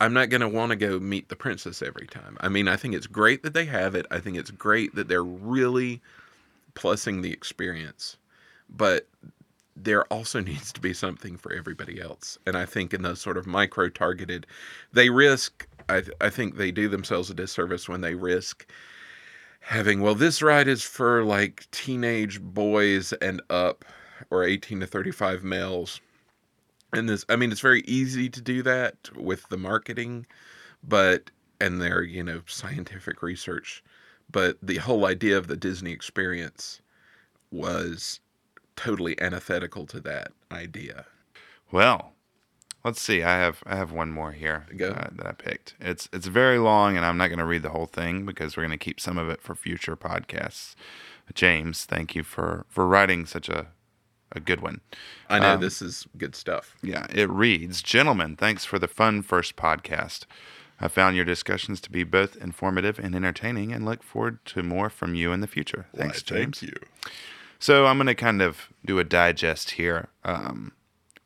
I'm 0.00 0.12
not 0.12 0.28
going 0.28 0.42
to 0.42 0.48
want 0.48 0.70
to 0.70 0.76
go 0.76 0.98
meet 1.00 1.28
the 1.28 1.36
princess 1.36 1.82
every 1.82 2.06
time. 2.06 2.36
I 2.40 2.48
mean, 2.48 2.68
I 2.68 2.76
think 2.76 2.94
it's 2.94 3.06
great 3.06 3.42
that 3.42 3.54
they 3.54 3.64
have 3.64 3.94
it. 3.94 4.06
I 4.10 4.20
think 4.20 4.36
it's 4.36 4.50
great 4.50 4.94
that 4.94 5.08
they're 5.08 5.24
really 5.24 6.00
plussing 6.74 7.22
the 7.22 7.32
experience 7.32 8.16
but 8.68 9.08
there 9.76 10.04
also 10.04 10.40
needs 10.42 10.72
to 10.72 10.80
be 10.80 10.92
something 10.92 11.36
for 11.36 11.52
everybody 11.52 12.00
else. 12.00 12.38
And 12.46 12.56
I 12.56 12.66
think 12.66 12.92
in 12.92 13.02
those 13.02 13.20
sort 13.20 13.36
of 13.36 13.46
micro 13.46 13.88
targeted, 13.88 14.46
they 14.92 15.10
risk, 15.10 15.66
I, 15.88 16.02
I 16.20 16.30
think 16.30 16.56
they 16.56 16.70
do 16.70 16.88
themselves 16.88 17.30
a 17.30 17.34
disservice 17.34 17.88
when 17.88 18.00
they 18.00 18.14
risk 18.14 18.66
having, 19.60 20.00
well, 20.00 20.14
this 20.14 20.40
ride 20.40 20.68
is 20.68 20.82
for 20.82 21.24
like 21.24 21.66
teenage 21.70 22.40
boys 22.40 23.12
and 23.14 23.40
up 23.50 23.84
or 24.30 24.44
18 24.44 24.80
to 24.80 24.86
35 24.86 25.44
males. 25.44 26.00
And 26.92 27.08
this, 27.08 27.24
I 27.28 27.36
mean, 27.36 27.52
it's 27.52 27.60
very 27.60 27.82
easy 27.86 28.28
to 28.30 28.40
do 28.40 28.62
that 28.62 28.96
with 29.14 29.48
the 29.48 29.56
marketing, 29.58 30.26
but, 30.82 31.30
and 31.60 31.80
their, 31.80 32.02
you 32.02 32.22
know, 32.22 32.42
scientific 32.46 33.22
research. 33.22 33.82
But 34.30 34.58
the 34.62 34.76
whole 34.76 35.06
idea 35.06 35.36
of 35.38 35.46
the 35.48 35.56
Disney 35.56 35.92
experience 35.92 36.80
was 37.50 38.20
totally 38.76 39.20
antithetical 39.20 39.86
to 39.86 40.00
that 40.00 40.32
idea. 40.52 41.04
well 41.72 42.12
let's 42.84 43.00
see 43.00 43.22
i 43.22 43.36
have 43.36 43.62
i 43.66 43.74
have 43.74 43.90
one 43.90 44.10
more 44.12 44.32
here 44.32 44.66
Go. 44.76 44.90
uh, 44.90 45.08
that 45.12 45.26
i 45.26 45.32
picked 45.32 45.74
it's 45.80 46.08
it's 46.12 46.26
very 46.28 46.58
long 46.58 46.96
and 46.96 47.04
i'm 47.04 47.16
not 47.16 47.28
going 47.28 47.40
to 47.40 47.44
read 47.44 47.62
the 47.62 47.70
whole 47.70 47.86
thing 47.86 48.24
because 48.24 48.56
we're 48.56 48.62
going 48.62 48.78
to 48.78 48.82
keep 48.84 49.00
some 49.00 49.18
of 49.18 49.28
it 49.28 49.42
for 49.42 49.54
future 49.54 49.96
podcasts 49.96 50.74
james 51.34 51.84
thank 51.84 52.14
you 52.14 52.22
for 52.22 52.64
for 52.68 52.86
writing 52.86 53.26
such 53.26 53.48
a 53.48 53.66
a 54.32 54.40
good 54.40 54.60
one 54.60 54.80
I 55.28 55.38
know 55.38 55.54
Um, 55.54 55.60
this 55.60 55.80
is 55.80 56.06
good 56.16 56.34
stuff. 56.34 56.76
Yeah, 56.82 57.06
it 57.10 57.28
reads 57.30 57.82
Gentlemen, 57.82 58.36
thanks 58.36 58.64
for 58.64 58.78
the 58.78 58.88
fun 58.88 59.22
first 59.22 59.56
podcast. 59.56 60.24
I 60.80 60.86
found 60.88 61.16
your 61.16 61.24
discussions 61.24 61.80
to 61.82 61.90
be 61.90 62.04
both 62.04 62.36
informative 62.36 62.98
and 63.00 63.14
entertaining 63.16 63.72
and 63.72 63.84
look 63.84 64.02
forward 64.02 64.44
to 64.46 64.62
more 64.62 64.88
from 64.90 65.14
you 65.14 65.32
in 65.32 65.40
the 65.40 65.46
future. 65.48 65.86
Thanks, 65.96 66.22
James. 66.22 66.60
Thank 66.60 66.70
you. 66.72 66.78
So 67.58 67.86
I'm 67.86 67.96
going 67.96 68.06
to 68.06 68.14
kind 68.14 68.40
of 68.40 68.68
do 68.84 69.00
a 69.00 69.04
digest 69.04 69.72
here. 69.72 70.08
Um, 70.24 70.72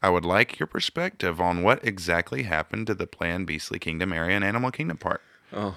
I 0.02 0.08
would 0.08 0.24
like 0.24 0.58
your 0.58 0.66
perspective 0.66 1.38
on 1.40 1.62
what 1.62 1.84
exactly 1.86 2.44
happened 2.44 2.86
to 2.86 2.94
the 2.94 3.06
planned 3.06 3.46
Beastly 3.46 3.78
Kingdom 3.78 4.10
area 4.12 4.34
and 4.36 4.42
Animal 4.44 4.70
Kingdom 4.70 4.96
Park. 4.96 5.20
Oh, 5.52 5.76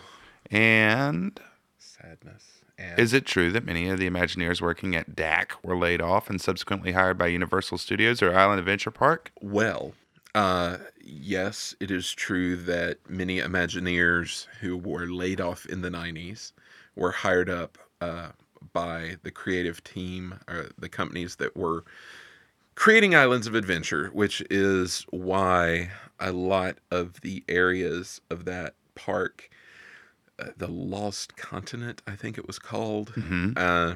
And 0.49 1.37
sadness. 1.77 2.54
And 2.77 2.99
is 2.99 3.13
it 3.13 3.25
true 3.25 3.51
that 3.51 3.65
many 3.65 3.87
of 3.87 3.99
the 3.99 4.09
Imagineers 4.09 4.61
working 4.61 4.95
at 4.95 5.15
DAC 5.15 5.51
were 5.63 5.77
laid 5.77 6.01
off 6.01 6.29
and 6.29 6.41
subsequently 6.41 6.91
hired 6.91 7.17
by 7.17 7.27
Universal 7.27 7.77
Studios 7.77 8.21
or 8.21 8.35
Island 8.35 8.59
Adventure 8.59 8.91
Park? 8.91 9.31
well, 9.41 9.93
uh, 10.35 10.77
yes, 11.01 11.73
it 11.79 11.89
is 11.89 12.11
true 12.11 12.57
that 12.57 12.97
many 13.09 13.39
Imagineers 13.39 14.47
who 14.59 14.75
were 14.75 15.07
laid 15.07 15.39
off 15.39 15.65
in 15.65 15.81
the 15.81 15.89
90s 15.89 16.51
were 16.93 17.11
hired 17.11 17.49
up 17.49 17.77
uh, 18.01 18.31
by 18.73 19.15
the 19.23 19.31
creative 19.31 19.81
team 19.85 20.39
or 20.49 20.71
the 20.77 20.89
companies 20.89 21.37
that 21.37 21.55
were 21.55 21.85
creating 22.75 23.15
islands 23.15 23.47
of 23.47 23.55
adventure, 23.55 24.09
which 24.11 24.43
is 24.49 25.05
why 25.09 25.89
a 26.19 26.33
lot 26.33 26.79
of 26.91 27.21
the 27.21 27.41
areas 27.47 28.19
of 28.29 28.43
that 28.43 28.73
park, 28.95 29.49
uh, 30.39 30.49
the 30.57 30.67
Lost 30.67 31.37
Continent, 31.37 32.01
I 32.07 32.15
think 32.15 32.37
it 32.37 32.47
was 32.47 32.59
called, 32.59 33.13
uh, 33.57 33.95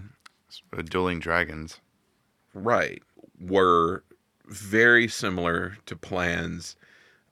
Uh, 0.75 0.81
Dueling 0.83 1.19
Dragons. 1.19 1.79
right, 2.53 3.01
were 3.39 4.03
very 4.47 5.07
similar 5.07 5.77
to 5.85 5.95
plans 5.95 6.75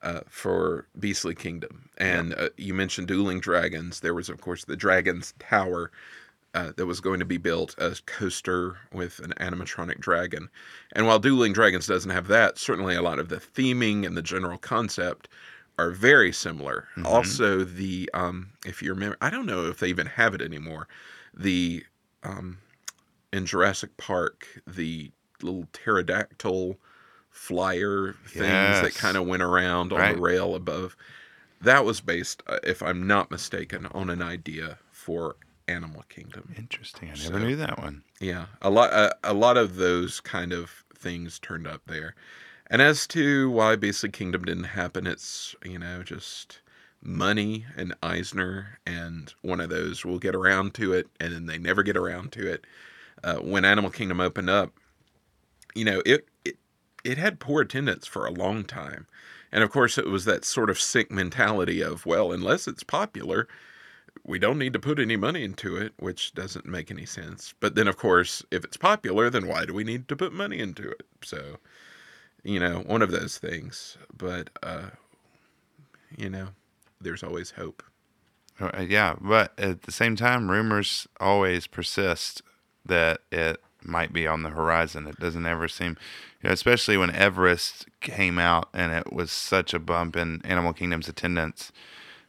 uh, 0.04 0.22
for 0.30 0.88
Beastly 1.00 1.34
Kingdom. 1.36 1.90
And 1.98 2.34
uh, 2.36 2.50
you 2.58 2.74
mentioned 2.76 3.08
Dueling 3.08 3.40
Dragons. 3.40 4.02
There 4.02 4.14
was, 4.14 4.30
of 4.30 4.40
course, 4.42 4.66
the 4.66 4.76
Dragon's 4.76 5.34
Tower 5.40 5.92
uh, 6.54 6.72
that 6.78 6.86
was 6.86 7.00
going 7.02 7.20
to 7.20 7.26
be 7.26 7.38
built, 7.38 7.74
a 7.80 7.96
coaster 8.06 8.78
with 8.94 9.20
an 9.20 9.34
animatronic 9.40 10.00
dragon. 10.00 10.50
And 10.94 11.08
while 11.08 11.20
Dueling 11.20 11.54
Dragons 11.54 11.88
doesn't 11.88 12.12
have 12.12 12.28
that, 12.28 12.58
certainly 12.60 12.96
a 12.96 13.02
lot 13.02 13.20
of 13.20 13.30
the 13.30 13.38
theming 13.38 14.06
and 14.06 14.16
the 14.16 14.22
general 14.22 14.58
concept 14.60 15.28
are 15.80 15.92
very 15.92 16.32
similar. 16.32 16.88
Also, 17.06 17.64
the 17.64 18.10
um, 18.14 18.50
if 18.66 18.82
you 18.82 18.92
remember, 18.94 19.18
I 19.22 19.30
don't 19.30 19.46
know 19.46 19.66
if 19.68 19.80
they 19.80 19.88
even 19.90 20.08
have 20.08 20.34
it 20.34 20.42
anymore. 20.42 20.88
The 21.34 21.84
um, 22.24 22.58
in 23.32 23.46
Jurassic 23.46 23.96
Park, 23.98 24.48
the 24.66 25.12
little 25.42 25.68
pterodactyl 25.74 26.78
flyer 27.30 28.16
things 28.26 28.82
that 28.82 28.96
kind 28.96 29.16
of 29.18 29.28
went 29.28 29.44
around 29.44 29.94
on 29.94 30.00
Right. 30.00 30.16
the 30.16 30.22
rail 30.22 30.56
above. 30.56 30.96
That 31.62 31.86
was 31.86 32.02
based, 32.02 32.42
uh, 32.48 32.58
if 32.64 32.82
I'm 32.82 33.06
not 33.08 33.30
mistaken, 33.32 33.86
on 33.88 34.10
an 34.10 34.22
idea 34.22 34.80
for 34.92 35.36
Animal 35.68 36.04
Kingdom. 36.10 36.54
Interesting. 36.58 37.10
I 37.10 37.14
never 37.14 37.24
So- 37.24 37.38
knew 37.38 37.56
that 37.58 37.78
one. 37.80 38.04
Yeah, 38.20 38.48
a 38.62 38.70
lot, 38.70 38.92
uh, 38.94 39.12
a 39.24 39.34
lot 39.34 39.58
of 39.58 39.76
those 39.76 40.20
kind 40.20 40.52
of 40.54 40.84
things 40.96 41.38
turned 41.40 41.68
up 41.68 41.82
there. 41.86 42.16
And 42.70 42.82
as 42.82 43.08
to 43.08 43.50
why 43.50 43.76
Beastly 43.76 44.10
Kingdom 44.10 44.46
didn't 44.46 44.66
happen, 44.66 45.08
it's 45.08 45.56
you 45.64 45.80
know 45.80 46.04
just 46.04 46.62
money 47.02 47.66
and 47.76 47.96
Eisner 48.04 48.80
and 48.86 49.34
one 49.42 49.62
of 49.62 49.70
those 49.70 50.04
will 50.04 50.20
get 50.20 50.36
around 50.36 50.74
to 50.76 50.94
it, 50.94 51.08
and 51.20 51.34
then 51.34 51.46
they 51.46 51.58
never 51.58 51.84
get 51.84 51.96
around 51.98 52.32
to 52.34 52.52
it. 52.52 52.66
Uh, 53.24 53.38
when 53.38 53.66
Animal 53.66 53.90
Kingdom 53.90 54.20
opened 54.20 54.50
up, 54.50 54.74
you 55.76 55.86
know 55.86 56.02
it, 56.06 56.28
it 56.44 56.58
it 57.04 57.18
had 57.18 57.40
poor 57.40 57.62
attendance 57.62 58.06
for 58.06 58.26
a 58.26 58.32
long 58.32 58.64
time, 58.64 59.08
and 59.52 59.64
of 59.64 59.72
course 59.72 59.98
it 59.98 60.08
was 60.08 60.26
that 60.26 60.44
sort 60.44 60.70
of 60.70 60.80
sick 60.80 61.10
mentality 61.10 61.82
of 61.82 62.06
well, 62.06 62.32
unless 62.32 62.68
it's 62.68 62.84
popular, 62.84 63.48
we 64.26 64.40
don't 64.40 64.60
need 64.60 64.74
to 64.74 64.80
put 64.80 65.00
any 65.00 65.16
money 65.16 65.44
into 65.44 65.78
it, 65.78 65.94
which 65.98 66.34
doesn't 66.34 66.66
make 66.66 66.92
any 66.92 67.06
sense. 67.06 67.54
But 67.60 67.76
then, 67.76 67.88
of 67.88 67.98
course, 67.98 68.44
if 68.52 68.64
it's 68.66 68.78
popular, 68.78 69.30
then 69.30 69.48
why 69.48 69.66
do 69.66 69.74
we 69.74 69.86
need 69.86 70.08
to 70.10 70.16
put 70.18 70.34
money 70.34 70.60
into 70.60 70.90
it? 70.90 71.04
So, 71.24 71.58
you 72.48 72.62
know, 72.62 72.82
one 72.86 73.02
of 73.02 73.12
those 73.12 73.38
things. 73.38 73.98
But, 74.18 74.50
uh, 74.64 74.90
you 76.18 76.30
know, 76.30 76.48
there's 77.02 77.22
always 77.22 77.52
hope. 77.52 77.84
Uh, 78.60 78.86
yeah, 78.88 79.16
but 79.20 79.52
at 79.60 79.84
the 79.84 79.92
same 79.92 80.16
time, 80.16 80.50
rumors 80.50 81.08
always 81.20 81.68
persist 81.68 82.42
that 82.86 83.20
it 83.32 83.62
might 83.84 84.14
be 84.14 84.26
on 84.26 84.44
the 84.44 84.50
horizon. 84.50 85.08
It 85.08 85.20
doesn't 85.20 85.46
ever 85.46 85.68
seem, 85.68 85.98
you 86.42 86.48
know, 86.48 86.54
especially 86.54 86.98
when 86.98 87.12
Everest 87.12 87.86
came 88.00 88.40
out 88.40 88.70
and 88.74 88.94
it 88.94 89.12
was 89.12 89.30
such 89.30 89.74
a 89.74 89.80
bump 89.80 90.16
in 90.16 90.42
Animal 90.44 90.74
Kingdom's 90.74 91.10
attendance. 91.10 91.72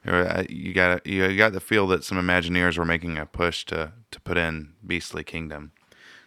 You 0.04 0.72
got 0.74 1.06
you 1.06 1.36
got 1.36 1.52
the 1.52 1.60
feel 1.60 1.86
that 1.88 2.04
some 2.04 2.18
Imagineers 2.18 2.76
were 2.78 2.84
making 2.84 3.18
a 3.18 3.26
push 3.26 3.64
to 3.66 3.92
to 4.10 4.20
put 4.20 4.36
in 4.36 4.74
Beastly 4.86 5.24
Kingdom. 5.24 5.72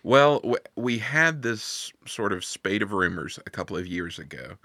Well, 0.04 0.56
we 0.76 0.98
had 0.98 1.42
this 1.42 1.94
sort 2.06 2.34
of 2.34 2.44
spate 2.44 2.82
of 2.82 2.92
rumors 2.92 3.40
a 3.46 3.50
couple 3.50 3.78
of 3.78 3.86
years 3.86 4.18
ago. 4.18 4.58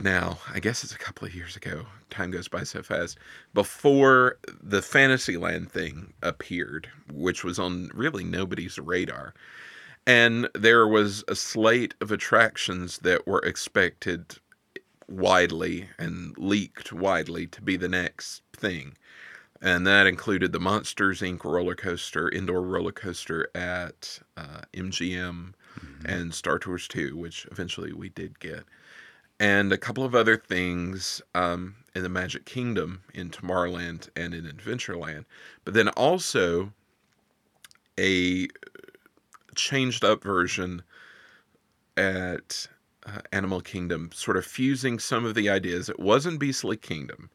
Now, 0.00 0.38
I 0.52 0.58
guess 0.58 0.82
it's 0.82 0.94
a 0.94 0.98
couple 0.98 1.28
of 1.28 1.34
years 1.34 1.54
ago. 1.54 1.86
Time 2.10 2.30
goes 2.30 2.48
by 2.48 2.64
so 2.64 2.82
fast. 2.82 3.18
Before 3.54 4.38
the 4.60 4.82
Fantasyland 4.82 5.70
thing 5.70 6.14
appeared, 6.22 6.88
which 7.12 7.44
was 7.44 7.58
on 7.58 7.90
really 7.94 8.24
nobody's 8.24 8.78
radar. 8.78 9.34
And 10.06 10.48
there 10.54 10.88
was 10.88 11.22
a 11.28 11.36
slate 11.36 11.94
of 12.00 12.10
attractions 12.10 12.98
that 12.98 13.26
were 13.26 13.40
expected 13.40 14.38
widely 15.08 15.88
and 15.98 16.36
leaked 16.38 16.92
widely 16.92 17.46
to 17.48 17.62
be 17.62 17.76
the 17.76 17.88
next 17.88 18.42
thing 18.56 18.96
and 19.62 19.86
that 19.86 20.08
included 20.08 20.52
the 20.52 20.60
Monsters 20.60 21.20
Inc. 21.20 21.44
roller 21.44 21.76
coaster, 21.76 22.28
indoor 22.28 22.60
roller 22.62 22.92
coaster 22.92 23.48
at 23.54 24.18
uh, 24.36 24.62
MGM, 24.74 25.54
and 26.04 26.34
Star 26.34 26.58
Tours 26.58 26.88
2, 26.88 27.16
which 27.16 27.46
eventually 27.50 27.92
we 27.92 28.08
did 28.08 28.40
get, 28.40 28.64
and 29.38 29.72
a 29.72 29.78
couple 29.78 30.04
of 30.04 30.14
other 30.14 30.36
things 30.36 31.22
um, 31.34 31.76
in 31.94 32.02
the 32.02 32.08
Magic 32.08 32.44
Kingdom, 32.44 33.02
in 33.14 33.30
Tomorrowland, 33.30 34.08
and 34.16 34.34
in 34.34 34.44
Adventureland, 34.44 35.24
but 35.64 35.74
then 35.74 35.88
also 35.90 36.72
a 37.98 38.48
changed 39.54 40.04
up 40.04 40.22
version 40.22 40.82
at 41.96 42.66
uh, 43.06 43.20
Animal 43.32 43.60
Kingdom, 43.60 44.10
sort 44.12 44.36
of 44.36 44.44
fusing 44.44 44.98
some 44.98 45.24
of 45.24 45.34
the 45.34 45.48
ideas. 45.48 45.88
It 45.88 46.00
wasn't 46.00 46.40
Beastly 46.40 46.76
Kingdom, 46.76 47.30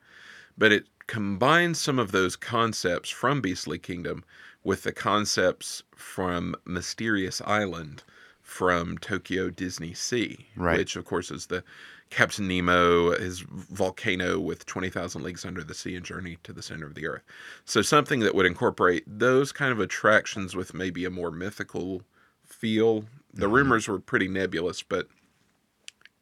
but 0.58 0.72
it 0.72 0.86
combines 1.08 1.80
some 1.80 2.00
of 2.00 2.12
those 2.12 2.36
concepts 2.36 3.10
from 3.10 3.42
Beastly 3.42 3.80
Kingdom 3.80 4.24
with 4.64 4.84
the 4.84 4.92
concepts 4.92 5.84
from 5.96 6.56
Mysterious 6.66 7.42
Island 7.46 8.04
from 8.42 8.98
Tokyo 8.98 9.50
Disney 9.50 9.94
Sea, 9.94 10.48
Right. 10.56 10.78
which 10.78 10.96
of 10.96 11.06
course 11.06 11.32
is 11.32 11.48
the 11.48 11.64
Captain 12.10 12.48
Nemo, 12.48 13.12
his 13.12 13.42
volcano 13.42 14.40
with 14.40 14.66
20,000 14.66 15.22
leagues 15.22 15.46
under 15.46 15.64
the 15.64 15.74
sea 15.74 15.96
and 15.96 16.06
journey 16.06 16.38
to 16.44 16.54
the 16.54 16.62
center 16.62 16.86
of 16.86 16.96
the 16.96 17.06
earth. 17.06 17.24
So 17.66 17.82
something 17.82 18.22
that 18.22 18.34
would 18.34 18.46
incorporate 18.46 19.04
those 19.06 19.52
kind 19.52 19.72
of 19.72 19.80
attractions 19.80 20.56
with 20.56 20.74
maybe 20.74 21.04
a 21.04 21.10
more 21.10 21.32
mythical 21.32 22.04
feel. 22.46 23.06
The 23.34 23.46
mm-hmm. 23.46 23.56
rumors 23.56 23.88
were 23.88 24.00
pretty 24.00 24.30
nebulous, 24.30 24.82
but 24.82 25.08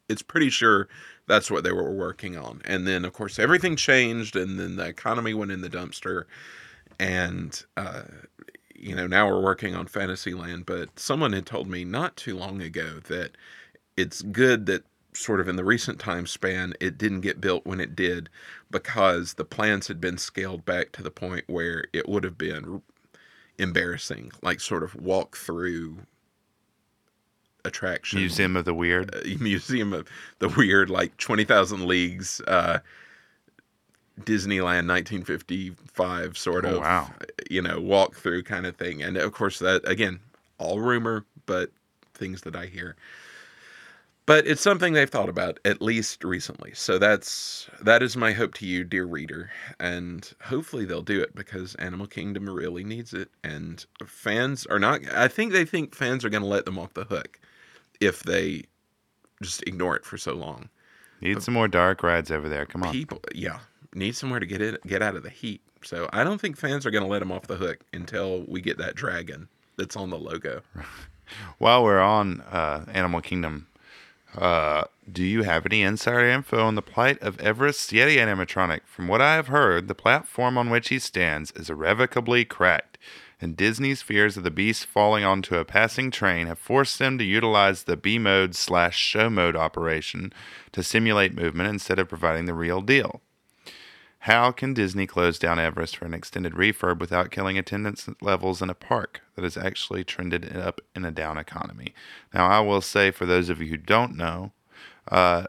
it's 0.08 0.22
pretty 0.22 0.50
sure 0.50 0.88
that's 1.26 1.50
what 1.50 1.64
they 1.64 1.72
were 1.72 1.90
working 1.90 2.36
on. 2.36 2.62
And 2.64 2.86
then, 2.86 3.04
of 3.04 3.12
course, 3.12 3.38
everything 3.38 3.76
changed, 3.76 4.36
and 4.36 4.58
then 4.58 4.76
the 4.76 4.86
economy 4.86 5.34
went 5.34 5.50
in 5.52 5.60
the 5.60 5.70
dumpster. 5.70 6.24
And, 6.98 7.62
uh, 7.76 8.02
you 8.74 8.94
know, 8.94 9.06
now 9.06 9.28
we're 9.28 9.42
working 9.42 9.74
on 9.74 9.86
Fantasyland. 9.86 10.66
But 10.66 10.98
someone 10.98 11.32
had 11.32 11.46
told 11.46 11.68
me 11.68 11.84
not 11.84 12.16
too 12.16 12.36
long 12.36 12.62
ago 12.62 13.00
that 13.08 13.36
it's 13.96 14.22
good 14.22 14.66
that, 14.66 14.84
sort 15.14 15.40
of 15.40 15.48
in 15.48 15.56
the 15.56 15.64
recent 15.64 15.98
time 15.98 16.26
span, 16.26 16.74
it 16.78 16.98
didn't 16.98 17.22
get 17.22 17.40
built 17.40 17.64
when 17.64 17.80
it 17.80 17.96
did 17.96 18.28
because 18.70 19.34
the 19.34 19.46
plans 19.46 19.88
had 19.88 19.98
been 19.98 20.18
scaled 20.18 20.64
back 20.66 20.92
to 20.92 21.02
the 21.02 21.10
point 21.10 21.44
where 21.46 21.84
it 21.94 22.06
would 22.06 22.22
have 22.22 22.36
been 22.36 22.82
embarrassing, 23.58 24.30
like 24.42 24.60
sort 24.60 24.82
of 24.82 24.94
walk 24.94 25.34
through 25.34 25.96
attraction. 27.66 28.18
Museum 28.20 28.56
of 28.56 28.64
the 28.64 28.74
Weird. 28.74 29.14
uh, 29.14 29.20
museum 29.40 29.92
of 29.92 30.08
the 30.38 30.48
weird 30.48 30.88
like 30.90 31.16
20,000 31.18 31.86
leagues 31.86 32.40
uh 32.46 32.78
Disneyland 34.20 34.88
1955 34.88 36.38
sort 36.38 36.64
Oh, 36.64 36.76
of 36.76 36.80
wow. 36.80 37.10
you 37.50 37.60
know 37.60 37.80
walk 37.80 38.14
through 38.16 38.44
kind 38.44 38.64
of 38.66 38.76
thing. 38.76 39.02
And 39.02 39.16
of 39.16 39.32
course 39.32 39.58
that 39.58 39.86
again 39.88 40.20
all 40.58 40.80
rumor 40.80 41.24
but 41.44 41.70
things 42.14 42.40
that 42.42 42.56
I 42.56 42.66
hear. 42.66 42.96
But 44.24 44.44
it's 44.48 44.60
something 44.62 44.92
they've 44.92 45.08
thought 45.08 45.28
about 45.28 45.60
at 45.64 45.80
least 45.80 46.24
recently. 46.24 46.72
So 46.74 46.98
that's 46.98 47.68
that 47.80 48.02
is 48.02 48.16
my 48.16 48.32
hope 48.32 48.54
to 48.54 48.66
you 48.66 48.82
dear 48.84 49.04
reader. 49.04 49.50
And 49.78 50.28
hopefully 50.42 50.84
they'll 50.84 51.02
do 51.02 51.20
it 51.20 51.34
because 51.36 51.74
Animal 51.76 52.06
Kingdom 52.08 52.48
really 52.50 52.82
needs 52.84 53.12
it. 53.14 53.28
And 53.44 53.84
fans 54.04 54.66
are 54.66 54.78
not 54.80 55.02
I 55.14 55.28
think 55.28 55.52
they 55.52 55.64
think 55.66 55.94
fans 55.94 56.24
are 56.24 56.30
going 56.30 56.42
to 56.42 56.48
let 56.48 56.64
them 56.64 56.78
off 56.78 56.94
the 56.94 57.04
hook 57.04 57.38
if 58.00 58.22
they 58.22 58.64
just 59.42 59.62
ignore 59.66 59.96
it 59.96 60.04
for 60.04 60.16
so 60.16 60.34
long. 60.34 60.68
Need 61.20 61.42
some 61.42 61.54
more 61.54 61.68
dark 61.68 62.02
rides 62.02 62.30
over 62.30 62.48
there. 62.48 62.66
Come 62.66 62.82
on. 62.82 62.92
People, 62.92 63.20
yeah, 63.34 63.60
need 63.94 64.14
somewhere 64.14 64.40
to 64.40 64.46
get 64.46 64.60
it, 64.60 64.84
get 64.86 65.02
out 65.02 65.16
of 65.16 65.22
the 65.22 65.30
heat. 65.30 65.62
So 65.82 66.08
I 66.12 66.24
don't 66.24 66.40
think 66.40 66.56
fans 66.56 66.84
are 66.84 66.90
going 66.90 67.04
to 67.04 67.08
let 67.08 67.20
them 67.20 67.32
off 67.32 67.46
the 67.46 67.56
hook 67.56 67.78
until 67.92 68.42
we 68.42 68.60
get 68.60 68.78
that 68.78 68.94
dragon 68.94 69.48
that's 69.76 69.96
on 69.96 70.10
the 70.10 70.18
logo. 70.18 70.62
While 71.58 71.84
we're 71.84 72.00
on 72.00 72.40
uh, 72.42 72.84
Animal 72.88 73.20
Kingdom, 73.20 73.66
uh, 74.36 74.84
do 75.10 75.24
you 75.24 75.42
have 75.42 75.66
any 75.66 75.82
insider 75.82 76.28
info 76.28 76.64
on 76.64 76.74
the 76.74 76.82
plight 76.82 77.20
of 77.22 77.40
Everest 77.40 77.90
Yeti 77.90 78.16
animatronic? 78.16 78.80
From 78.84 79.08
what 79.08 79.20
I 79.20 79.34
have 79.34 79.48
heard, 79.48 79.88
the 79.88 79.94
platform 79.94 80.58
on 80.58 80.70
which 80.70 80.88
he 80.88 80.98
stands 80.98 81.52
is 81.52 81.70
irrevocably 81.70 82.44
cracked, 82.44 82.98
and 83.40 83.56
Disney's 83.56 84.02
fears 84.02 84.36
of 84.36 84.44
the 84.44 84.50
beast 84.50 84.86
falling 84.86 85.24
onto 85.24 85.56
a 85.56 85.64
passing 85.64 86.10
train 86.10 86.46
have 86.46 86.58
forced 86.58 86.98
them 86.98 87.18
to 87.18 87.24
utilize 87.24 87.82
the 87.82 87.96
B 87.96 88.18
mode 88.18 88.54
slash 88.54 88.96
show 88.96 89.28
mode 89.28 89.56
operation 89.56 90.32
to 90.72 90.82
simulate 90.82 91.34
movement 91.34 91.68
instead 91.68 91.98
of 91.98 92.08
providing 92.08 92.46
the 92.46 92.54
real 92.54 92.80
deal. 92.80 93.20
How 94.20 94.50
can 94.50 94.74
Disney 94.74 95.06
close 95.06 95.38
down 95.38 95.60
Everest 95.60 95.98
for 95.98 96.06
an 96.06 96.14
extended 96.14 96.54
refurb 96.54 96.98
without 96.98 97.30
killing 97.30 97.58
attendance 97.58 98.08
levels 98.20 98.60
in 98.60 98.70
a 98.70 98.74
park 98.74 99.20
that 99.36 99.44
has 99.44 99.56
actually 99.56 100.02
trended 100.02 100.56
up 100.56 100.80
in 100.96 101.04
a 101.04 101.12
down 101.12 101.38
economy? 101.38 101.94
Now, 102.34 102.48
I 102.48 102.60
will 102.60 102.80
say 102.80 103.10
for 103.10 103.26
those 103.26 103.48
of 103.48 103.60
you 103.60 103.68
who 103.68 103.76
don't 103.76 104.16
know, 104.16 104.52
uh, 105.12 105.44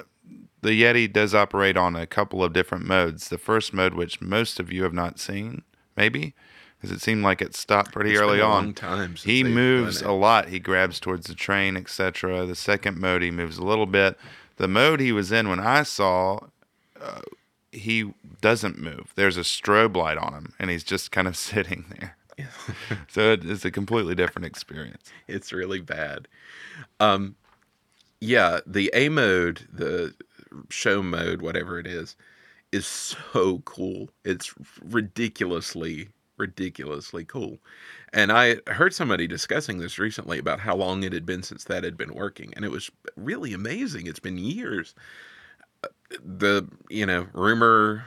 the 0.62 0.80
Yeti 0.80 1.12
does 1.12 1.34
operate 1.34 1.78
on 1.78 1.96
a 1.96 2.06
couple 2.06 2.44
of 2.44 2.54
different 2.54 2.86
modes. 2.86 3.30
The 3.30 3.38
first 3.38 3.74
mode, 3.74 3.94
which 3.94 4.22
most 4.22 4.60
of 4.60 4.72
you 4.72 4.84
have 4.84 4.94
not 4.94 5.20
seen, 5.20 5.64
maybe, 5.96 6.36
because 6.80 6.96
it 6.96 7.02
seemed 7.02 7.24
like 7.24 7.42
it 7.42 7.56
stopped 7.56 7.92
pretty 7.92 8.12
It's 8.12 8.20
early 8.22 8.40
on. 8.42 8.74
time 8.74 9.16
he 9.16 9.44
moves 9.44 10.02
a 10.02 10.12
lot. 10.12 10.50
He 10.50 10.60
grabs 10.60 11.00
towards 11.00 11.28
the 11.28 11.36
train, 11.36 11.76
etc. 11.78 12.46
The 12.46 12.56
second 12.56 12.98
mode, 13.00 13.22
he 13.22 13.32
moves 13.32 13.58
a 13.58 13.64
little 13.64 13.86
bit. 13.88 14.18
The 14.58 14.68
mode 14.68 15.00
he 15.00 15.12
was 15.12 15.32
in 15.32 15.50
when 15.50 15.60
I 15.60 15.84
saw, 15.84 16.40
uh, 17.02 17.22
he 17.72 18.14
doesn't 18.42 18.80
move. 18.80 19.12
There's 19.16 19.38
a 19.38 19.42
strobe 19.42 19.96
light 19.96 20.18
on 20.18 20.34
him, 20.34 20.54
and 20.60 20.70
he's 20.70 20.84
just 20.84 21.12
kind 21.12 21.28
of 21.28 21.36
sitting 21.38 21.86
there. 22.00 22.16
so 23.10 23.32
it, 23.34 23.44
it's 23.44 23.66
a 23.66 23.72
completely 23.72 24.14
different 24.14 24.46
experience. 24.46 25.12
it's 25.28 25.52
really 25.52 25.82
bad. 25.82 26.28
Um, 27.00 27.36
yeah, 28.22 28.60
the 28.66 28.92
A 28.94 29.10
mode, 29.10 29.68
the 29.74 30.14
show 30.70 31.02
mode, 31.02 31.42
whatever 31.42 31.80
it 31.80 31.88
is, 31.88 32.16
is 32.72 32.86
so 32.86 33.60
cool. 33.66 34.10
It's 34.24 34.54
ridiculously, 34.84 36.10
ridiculously 36.38 37.26
cool. 37.26 37.60
And 38.14 38.32
I 38.32 38.58
heard 38.68 38.94
somebody 38.94 39.28
discussing 39.28 39.80
this 39.80 40.00
recently 40.00 40.40
about 40.40 40.60
how 40.60 40.76
long 40.76 41.04
it 41.04 41.14
had 41.14 41.26
been 41.26 41.44
since 41.44 41.64
that 41.66 41.84
had 41.84 41.98
been 41.98 42.14
working, 42.14 42.54
and 42.56 42.64
it 42.64 42.72
was 42.72 42.90
really 43.16 43.54
amazing. 43.54 44.08
It's 44.08 44.20
been 44.20 44.38
years. 44.38 44.96
The 46.24 46.68
you 46.90 47.06
know 47.06 47.28
rumor 47.34 48.06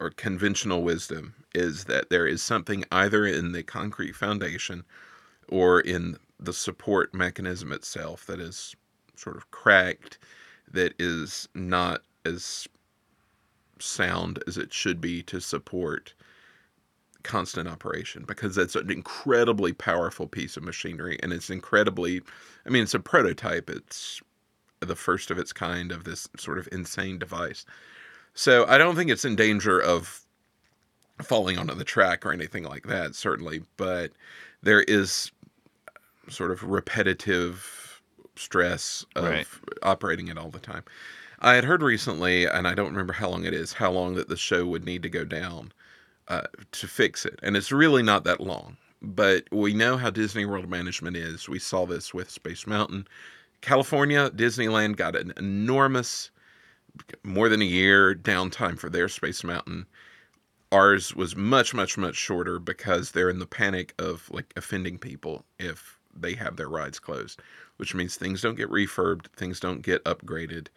or 0.00 0.10
conventional 0.10 0.82
wisdom 0.82 1.34
is 1.54 1.84
that 1.84 2.10
there 2.10 2.26
is 2.26 2.42
something 2.42 2.84
either 2.90 3.24
in 3.26 3.52
the 3.52 3.62
concrete 3.62 4.14
foundation 4.14 4.84
or 5.48 5.80
in 5.80 6.16
the 6.40 6.52
support 6.52 7.14
mechanism 7.14 7.72
itself 7.72 8.26
that 8.26 8.40
is 8.40 8.74
sort 9.16 9.36
of 9.36 9.50
cracked, 9.50 10.18
that 10.70 10.94
is 10.98 11.48
not 11.54 12.02
as 12.24 12.66
sound 13.78 14.42
as 14.46 14.58
it 14.58 14.72
should 14.72 15.00
be 15.00 15.22
to 15.22 15.40
support 15.40 16.14
constant 17.24 17.68
operation 17.68 18.24
because 18.26 18.54
that's 18.54 18.76
an 18.76 18.90
incredibly 18.90 19.72
powerful 19.72 20.26
piece 20.28 20.56
of 20.56 20.62
machinery 20.62 21.18
and 21.22 21.32
it's 21.32 21.50
incredibly 21.50 22.20
i 22.66 22.70
mean 22.70 22.82
it's 22.84 22.94
a 22.94 23.00
prototype. 23.00 23.68
It's 23.70 24.20
the 24.80 24.96
first 24.96 25.30
of 25.30 25.38
its 25.38 25.52
kind 25.52 25.92
of 25.92 26.04
this 26.04 26.28
sort 26.38 26.58
of 26.58 26.68
insane 26.72 27.18
device. 27.18 27.64
So 28.34 28.66
i 28.68 28.78
don't 28.78 28.96
think 28.96 29.10
it's 29.10 29.24
in 29.24 29.36
danger 29.36 29.80
of 29.80 30.20
falling 31.22 31.58
onto 31.58 31.74
the 31.74 31.84
track 31.84 32.26
or 32.26 32.32
anything 32.32 32.64
like 32.64 32.86
that 32.86 33.14
certainly 33.14 33.62
but 33.76 34.12
there 34.62 34.82
is 34.82 35.30
sort 36.28 36.50
of 36.50 36.62
repetitive 36.64 38.00
stress 38.36 39.04
of 39.16 39.24
Right. 39.24 39.46
operating 39.82 40.28
it 40.28 40.38
all 40.38 40.50
the 40.50 40.58
time. 40.58 40.82
I 41.40 41.54
had 41.54 41.64
heard 41.64 41.82
recently 41.82 42.46
and 42.46 42.66
i 42.66 42.74
don't 42.74 42.90
remember 42.92 43.12
how 43.14 43.28
long 43.30 43.44
it 43.44 43.54
is 43.54 43.74
how 43.74 43.90
long 43.92 44.14
that 44.14 44.28
the 44.28 44.36
show 44.36 44.66
would 44.66 44.84
need 44.84 45.02
to 45.02 45.08
go 45.10 45.24
down 45.24 45.72
uh, 46.28 46.42
to 46.72 46.86
fix 46.86 47.24
it. 47.24 47.38
And 47.42 47.56
it's 47.56 47.72
really 47.72 48.02
not 48.02 48.24
that 48.24 48.40
long. 48.40 48.76
But 49.02 49.44
we 49.52 49.74
know 49.74 49.96
how 49.96 50.10
Disney 50.10 50.46
World 50.46 50.68
management 50.68 51.16
is. 51.16 51.48
We 51.48 51.58
saw 51.58 51.84
this 51.84 52.14
with 52.14 52.30
Space 52.30 52.66
Mountain. 52.66 53.06
California, 53.60 54.30
Disneyland 54.30 54.96
got 54.96 55.16
an 55.16 55.32
enormous, 55.36 56.30
more 57.22 57.48
than 57.48 57.60
a 57.60 57.66
year 57.66 58.14
downtime 58.14 58.78
for 58.78 58.88
their 58.88 59.08
Space 59.08 59.44
Mountain. 59.44 59.86
Ours 60.72 61.14
was 61.14 61.36
much, 61.36 61.74
much, 61.74 61.98
much 61.98 62.16
shorter 62.16 62.58
because 62.58 63.10
they're 63.10 63.30
in 63.30 63.38
the 63.38 63.46
panic 63.46 63.94
of 63.98 64.30
like 64.30 64.52
offending 64.56 64.98
people 64.98 65.44
if 65.58 65.98
they 66.16 66.34
have 66.34 66.56
their 66.56 66.68
rides 66.68 66.98
closed, 66.98 67.40
which 67.76 67.94
means 67.94 68.16
things 68.16 68.40
don't 68.40 68.56
get 68.56 68.70
refurbed, 68.70 69.26
things 69.36 69.60
don't 69.60 69.82
get 69.82 70.04
upgraded, 70.04 70.68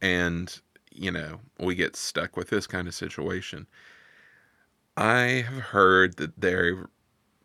and 0.00 0.60
you 0.92 1.10
know 1.10 1.40
we 1.58 1.74
get 1.74 1.96
stuck 1.96 2.36
with 2.36 2.50
this 2.50 2.66
kind 2.66 2.88
of 2.88 2.94
situation. 2.94 3.66
I 4.96 5.44
have 5.48 5.60
heard 5.60 6.16
that 6.16 6.40
there, 6.40 6.88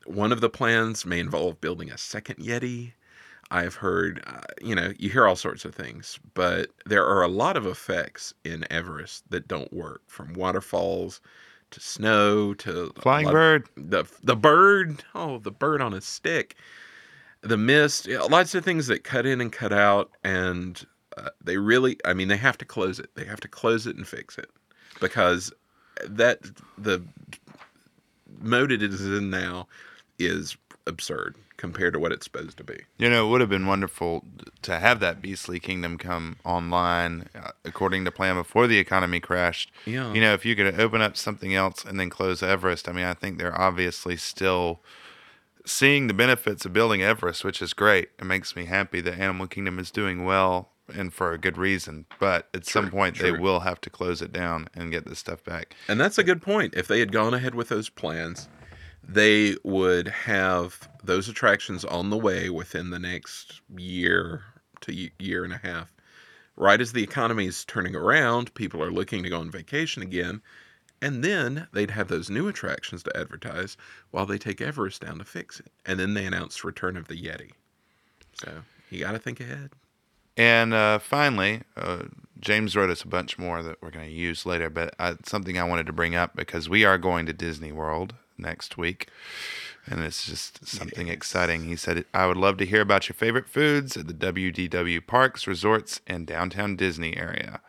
one 0.06 0.32
of 0.32 0.42
the 0.42 0.50
plans 0.50 1.06
may 1.06 1.20
involve 1.20 1.62
building 1.62 1.92
a 1.92 1.98
second 1.98 2.38
Yeti. 2.38 2.94
I've 3.52 3.76
heard, 3.76 4.22
uh, 4.28 4.42
you 4.62 4.76
know, 4.76 4.94
you 5.00 5.10
hear 5.10 5.26
all 5.26 5.36
sorts 5.36 5.66
of 5.66 5.74
things, 5.74 6.20
but 6.36 6.70
there 6.86 7.06
are 7.06 7.24
a 7.24 7.28
lot 7.28 7.58
of 7.58 7.66
effects 7.66 8.34
in 8.44 8.72
Everest 8.72 9.24
that 9.32 9.48
don't 9.48 9.74
work, 9.74 10.04
from 10.08 10.34
waterfalls 10.34 11.20
to 11.72 11.80
snow 11.80 12.54
to 12.56 12.92
Flying 13.00 13.30
bird. 13.30 13.68
the 13.76 14.06
the 14.24 14.36
bird, 14.36 15.04
oh, 15.16 15.40
the 15.40 15.52
bird 15.52 15.82
on 15.82 15.94
a 15.94 16.02
stick, 16.02 16.56
the 17.42 17.58
mist, 17.58 18.08
lots 18.08 18.54
of 18.54 18.64
things 18.64 18.88
that 18.88 19.04
cut 19.04 19.26
in 19.26 19.42
and 19.42 19.52
cut 19.52 19.74
out, 19.74 20.12
and 20.24 20.86
uh, 21.18 21.30
they 21.44 21.58
really, 21.58 21.98
I 22.06 22.14
mean, 22.14 22.28
they 22.28 22.38
have 22.38 22.58
to 22.60 22.66
close 22.66 23.00
it. 23.00 23.10
They 23.16 23.26
have 23.26 23.40
to 23.42 23.48
close 23.48 23.88
it 23.88 23.96
and 23.96 24.08
fix 24.08 24.38
it 24.38 24.50
because 25.00 25.52
that 26.06 26.40
the 26.78 27.04
mode 28.42 28.72
it 28.72 28.82
is 28.82 29.02
in 29.02 29.30
now 29.30 29.68
is 30.18 30.58
absurd 30.88 31.36
compared 31.58 31.94
to 31.94 32.00
what 32.00 32.12
it's 32.12 32.24
supposed 32.24 32.58
to 32.58 32.64
be. 32.64 32.78
You 32.98 33.10
know, 33.10 33.28
it 33.28 33.30
would 33.30 33.42
have 33.42 33.50
been 33.50 33.68
wonderful 33.68 34.24
to 34.62 34.80
have 34.80 35.02
that 35.02 35.22
Beastly 35.22 35.60
Kingdom 35.60 35.98
come 35.98 36.38
online 36.46 37.28
uh, 37.36 37.52
according 37.66 38.06
to 38.06 38.12
plan 38.12 38.36
before 38.36 38.66
the 38.66 38.78
economy 38.78 39.20
crashed. 39.20 39.70
Yeah. 39.86 40.14
You 40.14 40.22
know, 40.22 40.34
if 40.34 40.46
you 40.46 40.56
could 40.56 40.80
open 40.80 41.02
up 41.02 41.18
something 41.18 41.54
else 41.54 41.84
and 41.84 42.00
then 42.00 42.10
close 42.10 42.42
Everest, 42.42 42.88
I 42.88 42.94
mean, 42.94 43.06
I 43.06 43.14
think 43.14 43.38
they're 43.38 43.60
obviously 43.60 44.16
still 44.16 44.80
seeing 45.66 46.08
the 46.08 46.14
benefits 46.14 46.66
of 46.66 46.72
building 46.72 47.02
Everest, 47.02 47.44
which 47.44 47.62
is 47.62 47.74
great. 47.74 48.10
It 48.18 48.26
makes 48.26 48.56
me 48.56 48.66
happy 48.66 49.02
that 49.02 49.20
Animal 49.20 49.48
Kingdom 49.48 49.80
is 49.80 49.92
doing 49.92 50.24
well 50.24 50.70
and 50.94 51.14
for 51.14 51.32
a 51.32 51.38
good 51.38 51.58
reason. 51.58 52.06
But 52.20 52.48
at 52.54 52.66
some 52.66 52.90
point, 52.90 53.20
they 53.20 53.32
will 53.32 53.62
have 53.62 53.82
to 53.82 53.90
close 53.90 54.22
it 54.22 54.32
down 54.32 54.68
and 54.74 54.92
get 54.92 55.06
this 55.06 55.20
stuff 55.20 55.44
back. 55.44 55.76
And 55.88 56.00
that's 56.00 56.18
a 56.18 56.24
good 56.24 56.42
point. 56.42 56.74
If 56.76 56.88
they 56.88 57.00
had 57.00 57.12
gone 57.12 57.34
ahead 57.34 57.56
with 57.56 57.70
those 57.70 57.90
plans, 57.90 58.48
they 59.04 59.56
would 59.64 60.08
have 60.08 60.88
those 61.04 61.28
attractions 61.28 61.86
on 61.86 62.10
the 62.10 62.18
way 62.18 62.50
within 62.50 62.90
the 62.90 63.00
next 63.00 63.62
year 63.78 64.44
to 64.82 65.10
year 65.20 65.44
and 65.44 65.54
a 65.54 65.58
half. 65.58 65.94
Right 66.56 66.82
as 66.82 66.92
the 66.92 67.04
economy 67.04 67.48
is 67.48 67.64
turning 67.66 67.96
around, 67.96 68.54
people 68.54 68.84
are 68.84 68.92
looking 68.92 69.24
to 69.24 69.30
go 69.30 69.40
on 69.40 69.50
vacation 69.50 70.04
again, 70.04 70.42
and 71.02 71.24
then 71.24 71.68
they'd 71.72 71.92
have 71.92 72.10
those 72.10 72.30
new 72.30 72.50
attractions 72.50 73.02
to 73.04 73.18
advertise 73.18 73.78
while 74.12 74.26
they 74.26 74.38
take 74.38 74.60
Everest 74.60 75.02
down 75.02 75.20
to 75.20 75.24
fix 75.24 75.60
it. 75.62 75.72
And 75.86 75.98
then 75.98 76.14
they 76.14 76.26
announce 76.26 76.64
Return 76.66 76.98
of 76.98 77.08
the 77.08 77.16
Yeti. 77.16 77.52
So 78.34 78.52
you 78.90 79.00
got 79.00 79.14
to 79.14 79.20
think 79.20 79.40
ahead. 79.40 79.72
And 80.40 80.74
uh, 80.74 81.00
finally, 81.00 81.64
uh, 81.76 82.04
James 82.40 82.74
wrote 82.74 82.90
us 82.90 83.02
a 83.02 83.08
bunch 83.10 83.38
more 83.38 83.62
that 83.62 83.82
we're 83.82 83.92
going 83.92 84.08
to 84.08 84.16
use 84.16 84.46
later, 84.46 84.70
but 84.70 84.96
uh, 84.98 85.16
something 85.26 85.60
I 85.60 85.66
wanted 85.66 85.86
to 85.88 85.94
bring 85.94 86.16
up 86.16 86.34
because 86.34 86.70
we 86.70 86.86
are 86.86 86.98
going 86.98 87.26
to 87.26 87.34
Disney 87.34 87.74
World 87.74 88.16
next 88.38 88.78
week. 88.78 89.10
And 89.86 90.02
it's 90.02 90.26
just 90.26 90.66
something 90.66 91.10
exciting. 91.10 91.66
He 91.66 91.76
said, 91.76 92.06
I 92.14 92.26
would 92.26 92.38
love 92.38 92.56
to 92.60 92.66
hear 92.66 92.80
about 92.80 93.10
your 93.10 93.16
favorite 93.16 93.50
foods 93.50 93.98
at 93.98 94.08
the 94.08 94.14
WDW 94.14 95.06
parks, 95.06 95.46
resorts, 95.46 96.00
and 96.08 96.26
downtown 96.26 96.78
Disney 96.78 97.18
area. 97.18 97.60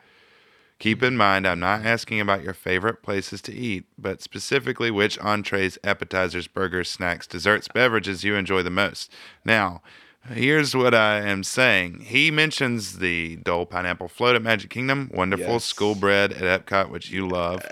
Keep 0.79 1.03
in 1.03 1.17
mind, 1.17 1.49
I'm 1.49 1.59
not 1.59 1.85
asking 1.85 2.21
about 2.21 2.45
your 2.45 2.55
favorite 2.55 3.03
places 3.03 3.43
to 3.43 3.53
eat, 3.53 3.85
but 3.99 4.23
specifically 4.23 4.93
which 4.93 5.19
entrees, 5.19 5.77
appetizers, 5.83 6.47
burgers, 6.47 6.89
snacks, 6.89 7.27
desserts, 7.27 7.67
beverages 7.67 8.23
you 8.23 8.37
enjoy 8.37 8.63
the 8.63 8.71
most. 8.71 9.11
Now, 9.45 9.83
here's 10.29 10.75
what 10.75 10.95
I 10.95 11.19
am 11.21 11.43
saying. 11.45 12.01
He 12.01 12.31
mentions 12.31 12.99
the 12.99 13.37
Dole 13.37 13.67
Pineapple 13.67 14.09
Float 14.09 14.37
at 14.37 14.43
Magic 14.43 14.71
Kingdom, 14.71 15.11
wonderful 15.13 15.55
Yes. 15.55 15.65
school 15.65 15.95
bread 15.95 16.33
at 16.33 16.67
Epcot, 16.67 16.91
which 16.91 17.11
you 17.11 17.27
love, 17.29 17.63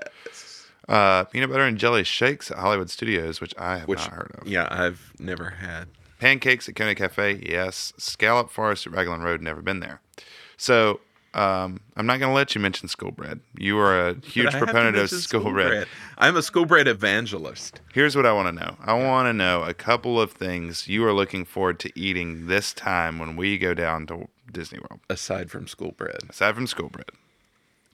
uh, 0.89 1.25
peanut 1.25 1.51
butter 1.51 1.65
and 1.65 1.79
jelly 1.79 2.05
shakes 2.05 2.51
at 2.51 2.59
Hollywood 2.59 2.91
Studios, 2.91 3.41
which 3.41 3.55
I 3.59 3.79
have 3.79 3.89
Which, 3.89 3.99
not 4.01 4.13
heard 4.13 4.35
of. 4.41 4.47
yeah, 4.49 4.67
I've 4.71 5.13
never 5.19 5.51
had. 5.51 5.89
Pancakes 6.19 6.69
at 6.69 6.75
Kona 6.75 6.95
Cafe, 6.95 7.43
yes. 7.49 7.93
Scallop 7.97 8.51
Forest 8.51 8.87
at 8.87 8.93
Raglan 8.93 9.21
Road, 9.21 9.41
never 9.41 9.63
been 9.63 9.81
there. 9.81 10.01
So 10.57 11.01
um, 11.35 11.81
I'm 11.97 12.07
not 12.07 12.19
going 12.19 12.31
to 12.31 12.35
let 12.35 12.55
you 12.55 12.61
mention 12.61 12.89
school 12.89 13.11
bread. 13.11 13.41
You 13.57 13.79
are 13.79 14.09
a 14.09 14.15
huge 14.15 14.47
But 14.47 14.55
I 14.55 14.59
have 14.59 14.61
to 14.61 14.73
proponent 14.73 14.97
of 14.97 15.03
mention 15.03 15.19
school, 15.19 15.53
bread. 15.53 15.87
I'm 16.17 16.37
a 16.37 16.43
school 16.43 16.65
bread 16.65 16.89
evangelist. 16.89 17.81
Here's 17.93 18.17
what 18.17 18.27
I 18.27 18.33
want 18.33 18.49
to 18.49 18.65
know. 18.65 18.77
I 18.81 18.95
want 18.95 19.27
to 19.27 19.33
know 19.33 19.63
a 19.63 19.75
couple 19.75 20.21
of 20.21 20.33
things 20.33 20.89
you 20.89 21.05
are 21.05 21.13
looking 21.13 21.45
forward 21.45 21.79
to 21.81 21.99
eating 21.99 22.47
this 22.47 22.73
time 22.73 23.19
when 23.19 23.37
we 23.37 23.59
go 23.59 23.75
down 23.75 24.07
to 24.07 24.29
Disney 24.51 24.79
World, 24.79 25.01
aside 25.11 25.51
from 25.51 25.67
school 25.67 25.93
bread. 25.93 26.21
aside 26.31 26.55
from 26.55 26.67
school 26.67 26.89
bread. 26.89 27.11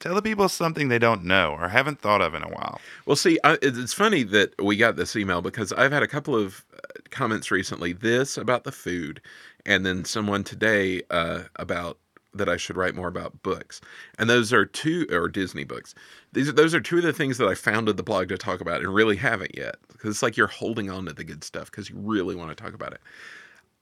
Tell 0.01 0.15
the 0.15 0.23
people 0.23 0.49
something 0.49 0.89
they 0.89 0.99
don't 0.99 1.25
know 1.25 1.53
or 1.59 1.69
haven't 1.69 2.01
thought 2.01 2.21
of 2.21 2.35
in 2.35 2.43
a 2.43 2.49
while. 2.49 2.81
Well, 3.07 3.17
see, 3.17 3.39
I, 3.43 3.59
it's 3.63 3.95
funny 3.95 4.23
that 4.25 4.53
we 4.63 4.77
got 4.77 4.97
this 4.97 5.17
email 5.17 5.41
because 5.41 5.73
I've 5.73 5.93
had 5.93 6.03
a 6.03 6.09
couple 6.09 6.35
of 6.37 6.65
uh, 6.75 6.79
comments 7.11 7.51
recently. 7.51 7.93
This 7.93 8.37
about 8.37 8.65
the 8.65 8.73
food, 8.73 9.21
and 9.65 9.87
then 9.87 10.05
someone 10.05 10.45
today 10.45 11.03
uh, 11.11 11.45
about 11.57 11.99
that 12.35 12.49
I 12.49 12.57
should 12.57 12.77
write 12.77 12.95
more 12.95 13.09
about 13.09 13.43
books, 13.43 13.81
and 14.19 14.29
those 14.29 14.53
are 14.53 14.67
two 14.67 15.07
or 15.11 15.29
Disney 15.29 15.65
books. 15.65 15.95
These 16.33 16.53
those 16.55 16.75
are 16.75 16.81
two 16.81 16.99
of 16.99 17.03
the 17.03 17.13
things 17.13 17.39
that 17.39 17.49
I 17.49 17.55
founded 17.55 17.97
the 17.97 18.03
blog 18.03 18.29
to 18.29 18.39
talk 18.39 18.61
about, 18.61 18.81
and 18.81 18.95
really 18.95 19.17
haven't 19.17 19.57
yet 19.57 19.77
because 19.89 20.11
it's 20.11 20.23
like 20.23 20.37
you're 20.37 20.47
holding 20.47 20.91
on 20.91 21.07
to 21.07 21.13
the 21.13 21.25
good 21.25 21.45
stuff 21.45 21.71
because 21.71 21.89
you 21.89 21.97
really 21.99 22.35
want 22.35 22.57
to 22.57 22.63
talk 22.63 22.75
about 22.75 22.93
it. 22.93 23.01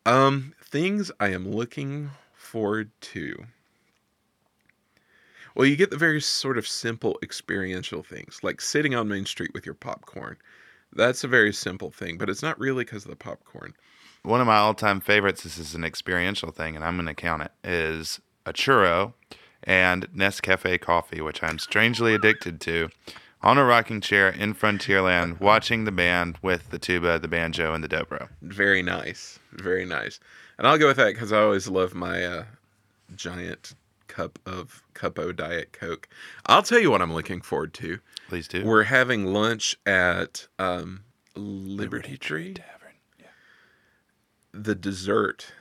Um, 0.05 0.55
things 0.65 1.11
I 1.21 1.29
am 1.29 1.51
looking 1.51 2.11
forward 2.35 2.91
to. 3.01 3.47
Well, 5.55 5.67
you 5.67 5.77
get 5.77 5.91
the 5.91 5.99
very 5.99 6.21
sort 6.21 6.57
of 6.57 6.67
simple 6.67 7.19
experiential 7.23 8.03
things, 8.03 8.41
like 8.43 8.61
sitting 8.61 8.95
on 8.95 9.09
Main 9.09 9.27
Street 9.27 9.53
with 9.53 9.67
your 9.67 9.75
popcorn. 9.75 10.37
That's 10.95 11.25
a 11.25 11.29
very 11.29 11.53
simple 11.53 11.91
thing, 11.91 12.19
but 12.19 12.31
it's 12.31 12.43
not 12.43 12.59
really 12.59 12.85
because 12.85 13.05
of 13.05 13.11
the 13.11 13.17
popcorn. 13.17 13.75
One 14.23 14.41
of 14.41 14.47
my 14.47 14.57
all-time 14.57 15.01
favorites. 15.01 15.43
This 15.43 15.59
is 15.59 15.75
an 15.75 15.85
experiential 15.85 16.53
thing, 16.53 16.77
and 16.77 16.85
I'm 16.85 16.97
going 16.97 17.07
to 17.07 17.15
count 17.15 17.43
it. 17.43 17.53
Is 17.65 18.21
a 18.47 18.53
churro 18.53 19.15
and 19.65 20.09
Nescafe 20.13 20.81
coffee, 20.81 21.21
which 21.21 21.43
I'm 21.43 21.59
strangely 21.59 22.15
addicted 22.15 22.61
to, 22.63 22.89
on 23.43 23.59
a 23.59 23.65
rocking 23.65 24.01
chair 24.01 24.29
in 24.29 24.55
Frontierland, 24.55 25.41
watching 25.41 25.85
the 25.85 25.93
band 25.93 26.39
with 26.43 26.71
the 26.71 26.79
tuba, 26.79 27.19
the 27.19 27.29
banjo, 27.29 27.73
and 27.75 27.83
the 27.83 27.89
dobro. 27.89 28.29
Very 28.41 28.83
nice, 28.83 29.39
very 29.53 29.85
nice. 29.85 30.21
And 30.59 30.67
I'll 30.67 30.79
go 30.79 30.89
with 30.89 30.97
that 30.97 31.15
because 31.15 31.33
I 31.33 31.41
always 31.41 31.69
love 31.69 31.95
my 31.95 32.25
uh, 32.25 32.45
giant 33.17 33.75
cup 34.09 34.39
of 34.45 34.83
Cupo 34.95 35.33
Diet 35.33 35.73
Coke. 35.73 36.09
I'll 36.47 36.63
tell 36.63 36.79
you 36.79 36.91
what 36.91 37.01
I'm 37.01 37.15
looking 37.15 37.41
forward 37.41 37.73
to. 37.75 37.99
Please 38.29 38.47
do. 38.47 38.65
We're 38.65 38.85
having 38.85 39.27
lunch 39.27 39.77
at 39.87 40.47
um, 40.59 41.05
Liberty 41.35 42.17
Tree. 42.19 42.55
Tavern. 42.55 42.95
Yeah. 43.19 43.27
The 44.53 44.75
dessert 44.75 45.53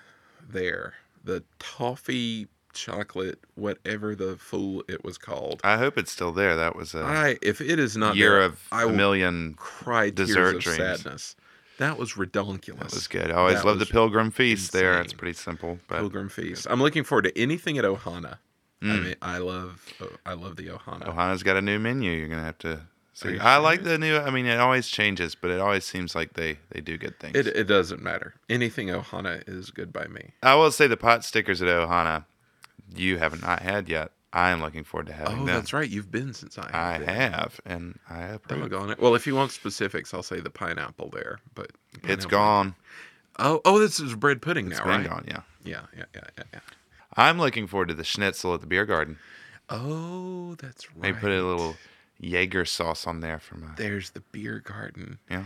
there, 0.47 0.95
the 1.23 1.43
toffee 1.59 2.47
chocolate, 2.73 3.39
whatever 3.55 4.15
the 4.15 4.37
fool 4.37 4.83
it 4.87 5.03
was 5.03 5.17
called. 5.17 5.61
I 5.63 5.77
hope 5.77 5.97
it's 5.97 6.11
still 6.11 6.31
there. 6.31 6.55
That 6.55 6.75
was 6.75 6.93
a 6.93 7.01
I 7.03 7.37
if 7.41 7.61
it 7.61 7.79
is 7.79 7.95
not 7.97 8.15
year 8.15 8.31
there, 8.31 8.41
of 8.41 8.59
I 8.71 8.83
a 8.83 8.89
million. 8.89 9.53
cry 9.55 10.09
tears 10.09 10.27
dessert 10.27 10.55
of 10.57 10.61
dreams. 10.63 10.77
sadness. 10.77 11.35
That 11.77 11.97
was 11.97 12.13
redonkulous. 12.13 12.77
That 12.79 12.93
was 12.93 13.07
good. 13.07 13.31
I 13.31 13.35
always 13.35 13.55
That 13.57 13.65
love 13.65 13.79
the 13.79 13.85
Pilgrim 13.87 14.29
Feast 14.29 14.71
there. 14.71 15.01
It's 15.01 15.13
pretty 15.13 15.33
simple, 15.33 15.79
but 15.87 15.97
Pilgrim 15.97 16.29
Feast. 16.29 16.67
I'm 16.69 16.81
looking 16.81 17.03
forward 17.03 17.23
to 17.23 17.37
anything 17.39 17.77
at 17.77 17.85
Ohana. 17.85 18.37
I 18.83 18.85
Mm. 18.85 19.03
mean, 19.03 19.15
I 19.21 19.37
love 19.37 19.93
I 20.25 20.33
love 20.33 20.55
the 20.55 20.67
Ohana. 20.67 21.05
Ohana's 21.07 21.43
got 21.43 21.55
a 21.57 21.61
new 21.61 21.77
menu. 21.79 22.11
You're 22.11 22.27
gonna 22.27 22.43
have 22.43 22.57
to. 22.59 22.81
See. 23.13 23.37
I 23.37 23.57
like 23.57 23.83
the 23.83 23.97
new. 23.99 24.15
I 24.17 24.31
mean, 24.31 24.45
it 24.47 24.59
always 24.59 24.87
changes, 24.87 25.35
but 25.35 25.51
it 25.51 25.59
always 25.59 25.83
seems 25.85 26.15
like 26.15 26.33
they 26.33 26.57
they 26.71 26.81
do 26.81 26.97
good 26.97 27.19
things. 27.19 27.35
It 27.35 27.45
it 27.47 27.65
doesn't 27.65 28.01
matter. 28.01 28.33
Anything 28.49 28.87
Ohana 28.87 29.43
is 29.47 29.69
good 29.69 29.91
by 29.93 30.07
me. 30.07 30.31
I 30.41 30.55
will 30.55 30.71
say 30.71 30.87
the 30.87 30.97
pot 30.97 31.23
stickers 31.23 31.61
at 31.61 31.67
Ohana, 31.67 32.25
you 32.95 33.17
have 33.17 33.41
not 33.41 33.61
had 33.61 33.87
yet. 33.89 34.11
I 34.33 34.51
am 34.51 34.61
looking 34.61 34.85
forward 34.85 35.07
to 35.07 35.13
having 35.13 35.33
Oh, 35.33 35.45
them. 35.45 35.45
that's 35.47 35.73
right. 35.73 35.89
You've 35.89 36.09
been 36.11 36.33
since 36.33 36.57
I 36.57 36.69
I 36.73 36.97
been. 36.99 37.07
have, 37.09 37.59
and 37.65 37.99
I 38.09 38.23
approve. 38.23 38.71
It. 38.71 38.99
Well, 38.99 39.13
if 39.15 39.27
you 39.27 39.35
want 39.35 39.51
specifics, 39.51 40.13
I'll 40.13 40.23
say 40.23 40.39
the 40.39 40.49
pineapple 40.49 41.09
there, 41.09 41.39
but 41.53 41.71
It's 41.95 42.01
pineapple- 42.25 42.29
gone. 42.29 42.75
Oh, 43.39 43.61
oh, 43.65 43.79
this 43.79 43.99
is 43.99 44.15
bread 44.15 44.41
pudding 44.41 44.67
It's 44.67 44.77
now, 44.79 44.85
been 44.85 45.01
right? 45.01 45.09
gone. 45.09 45.25
Yeah. 45.27 45.41
Yeah, 45.63 45.81
yeah, 45.97 46.05
yeah, 46.15 46.21
yeah, 46.37 46.43
yeah. 46.53 46.59
I'm 47.17 47.39
looking 47.39 47.67
forward 47.67 47.89
to 47.89 47.93
the 47.93 48.03
schnitzel 48.05 48.53
at 48.53 48.61
the 48.61 48.67
beer 48.67 48.85
garden. 48.85 49.17
Oh, 49.69 50.55
that's 50.55 50.89
right. 50.91 51.01
Maybe 51.01 51.17
put 51.19 51.31
a 51.31 51.43
little 51.45 51.75
Jaeger 52.19 52.65
sauce 52.65 53.07
on 53.07 53.19
there 53.19 53.39
for 53.39 53.55
my. 53.57 53.67
There's 53.75 54.11
the 54.11 54.21
beer 54.31 54.59
garden. 54.59 55.19
Yeah. 55.29 55.45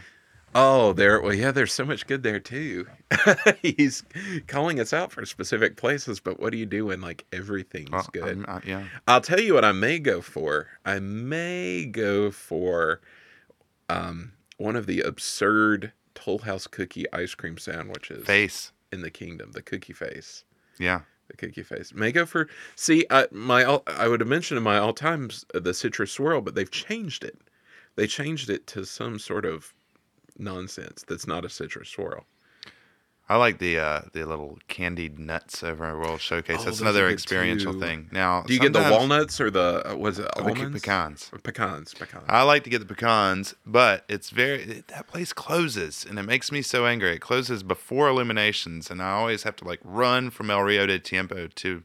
Oh, 0.58 0.94
there. 0.94 1.22
Well, 1.22 1.34
yeah. 1.34 1.52
There's 1.52 1.74
so 1.74 1.84
much 1.86 2.08
good 2.08 2.24
there 2.24 2.40
too. 2.40 2.88
He's 3.62 4.04
calling 4.48 4.80
us 4.80 4.94
out 4.94 5.12
for 5.12 5.26
specific 5.26 5.76
places, 5.76 6.20
but 6.22 6.40
what 6.40 6.52
do 6.54 6.58
you 6.58 6.66
do 6.66 6.86
when 6.86 7.02
like 7.02 7.26
everything's 7.34 7.92
Well, 7.92 8.08
good? 8.14 8.46
I'm- 8.48 8.62
yeah. 8.66 8.86
I'll 9.08 9.20
tell 9.22 9.40
you 9.42 9.54
what 9.54 9.66
I 9.66 9.74
may 9.74 10.00
go 10.00 10.22
for. 10.22 10.68
I 10.86 11.00
may 11.00 11.86
go 11.86 12.32
for 12.32 13.02
um, 13.90 14.32
one 14.58 14.76
of 14.78 14.86
the 14.88 15.02
absurd 15.02 15.92
Toll 16.16 16.40
House 16.40 16.68
cookie 16.68 17.06
ice 17.12 17.36
cream 17.36 17.58
sandwiches 17.58 18.26
Face. 18.26 18.72
in 18.94 19.02
the 19.02 19.12
kingdom, 19.12 19.52
the 19.52 19.62
cookie 19.62 19.92
face. 19.94 20.46
Yeah. 20.80 21.02
The 21.28 21.36
cookie 21.38 21.64
face. 21.64 21.94
May 21.94 22.12
go 22.14 22.26
for 22.26 22.48
see. 22.76 23.06
I, 23.10 23.28
my 23.32 23.64
all, 23.64 23.84
I 23.88 24.08
would 24.08 24.20
have 24.22 24.30
mentioned 24.30 24.58
in 24.60 24.64
my 24.64 24.78
all 24.78 24.94
times 24.94 25.44
uh, 25.54 25.60
the 25.60 25.74
citrus 25.74 26.12
swirl, 26.12 26.40
but 26.42 26.56
they've 26.56 26.70
changed 26.72 27.24
it. 27.26 27.38
They 27.96 28.08
changed 28.08 28.50
it 28.50 28.68
to 28.68 28.86
some 28.86 29.18
sort 29.20 29.44
of 29.46 29.74
nonsense 30.38 31.04
that's 31.08 31.28
not 31.28 31.46
a 31.46 31.50
citrus 31.50 31.90
swirl. 31.90 32.26
I 33.28 33.38
like 33.38 33.58
the 33.58 33.80
uh, 33.80 34.02
the 34.14 34.24
little 34.24 34.60
candied 34.68 35.18
nuts 35.18 35.64
over 35.64 35.84
at 35.86 35.98
World 35.98 36.22
Showcase. 36.22 36.58
Oh, 36.60 36.66
That's 36.66 36.80
another 36.80 37.10
experiential 37.10 37.74
too. 37.74 37.80
thing. 37.80 38.08
Now, 38.12 38.44
Do 38.44 38.54
you 38.54 38.60
get 38.60 38.72
the 38.74 38.88
walnuts 38.92 39.42
or 39.42 39.50
the 39.50 39.94
uh, 39.94 39.96
was 39.96 40.20
it 40.20 40.28
almonds? 40.38 40.80
pecans. 40.80 41.32
Pecans. 41.42 41.96
Pecans. 41.96 42.24
I 42.30 42.44
like 42.44 42.64
to 42.66 42.70
get 42.70 42.80
the 42.80 42.86
pecans, 42.86 43.56
but 43.66 44.06
it's 44.08 44.30
very 44.30 44.84
that 44.90 45.08
place 45.08 45.34
closes, 45.34 46.06
and 46.08 46.20
it 46.20 46.24
makes 46.24 46.52
me 46.52 46.62
so 46.62 46.86
angry. 46.86 47.14
It 47.16 47.20
closes 47.22 47.64
before 47.64 48.10
illuminations, 48.10 48.92
and 48.92 49.02
I 49.02 49.14
always 49.14 49.42
have 49.42 49.56
to 49.56 49.66
like 49.66 49.80
run 49.84 50.30
from 50.30 50.52
El 50.52 50.62
Rio 50.62 50.86
del 50.86 51.00
Tiempo 51.00 51.48
to 51.48 51.82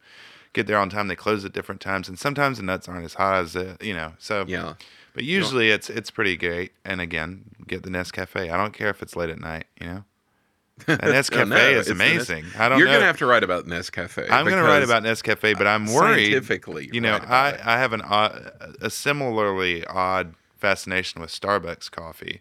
get 0.53 0.67
there 0.67 0.77
on 0.77 0.91
time. 0.91 1.09
They 1.09 1.17
close 1.17 1.43
at 1.47 1.53
different 1.55 1.81
times, 1.81 2.07
and 2.07 2.19
sometimes 2.19 2.59
the 2.59 2.65
nuts 2.65 2.87
aren't 2.87 3.07
as 3.07 3.15
hot 3.15 3.37
as 3.37 3.55
the, 3.55 3.79
you 3.81 3.95
know. 3.95 4.13
So 4.19 4.45
yeah. 4.47 4.75
But 5.15 5.25
usually 5.25 5.71
it's 5.71 5.91
it's 5.91 6.11
pretty 6.11 6.37
great. 6.37 6.73
And 6.85 7.01
again, 7.01 7.45
get 7.67 7.83
the 7.83 7.91
Nescafe. 7.91 8.51
I 8.51 8.57
don't 8.57 8.73
care 8.73 8.89
if 8.91 9.03
it's 9.03 9.17
late 9.17 9.31
at 9.31 9.41
night. 9.41 9.67
You 9.81 9.87
know, 9.87 10.05
that 10.87 11.01
Nescafe 11.01 11.49
No, 11.49 11.57
is 11.57 11.87
the 11.87 11.93
amazing. 11.93 12.47
I 12.59 12.69
don't 12.69 12.79
You're 12.79 12.89
know. 12.89 12.95
gonna 12.95 13.07
have 13.07 13.19
to 13.19 13.27
write 13.27 13.43
about 13.43 13.67
Nescafe. 13.67 14.31
I'm 14.31 14.47
going 14.47 14.57
to 14.63 14.69
write 14.69 14.83
about 14.83 15.03
Nescafe, 15.03 15.57
but 15.59 15.67
I'm 15.67 15.89
uh, 15.89 15.93
worried. 15.95 16.31
scientifically. 16.33 16.89
You 16.93 17.01
know, 17.01 17.17
I, 17.17 17.51
it. 17.51 17.61
I 17.67 17.79
have 17.79 17.93
an 17.93 18.03
odd, 18.03 18.51
a 18.81 18.91
similarly 18.91 19.85
odd 19.87 20.35
fascination 20.59 21.21
with 21.21 21.31
Starbucks 21.31 21.91
coffee. 21.91 22.41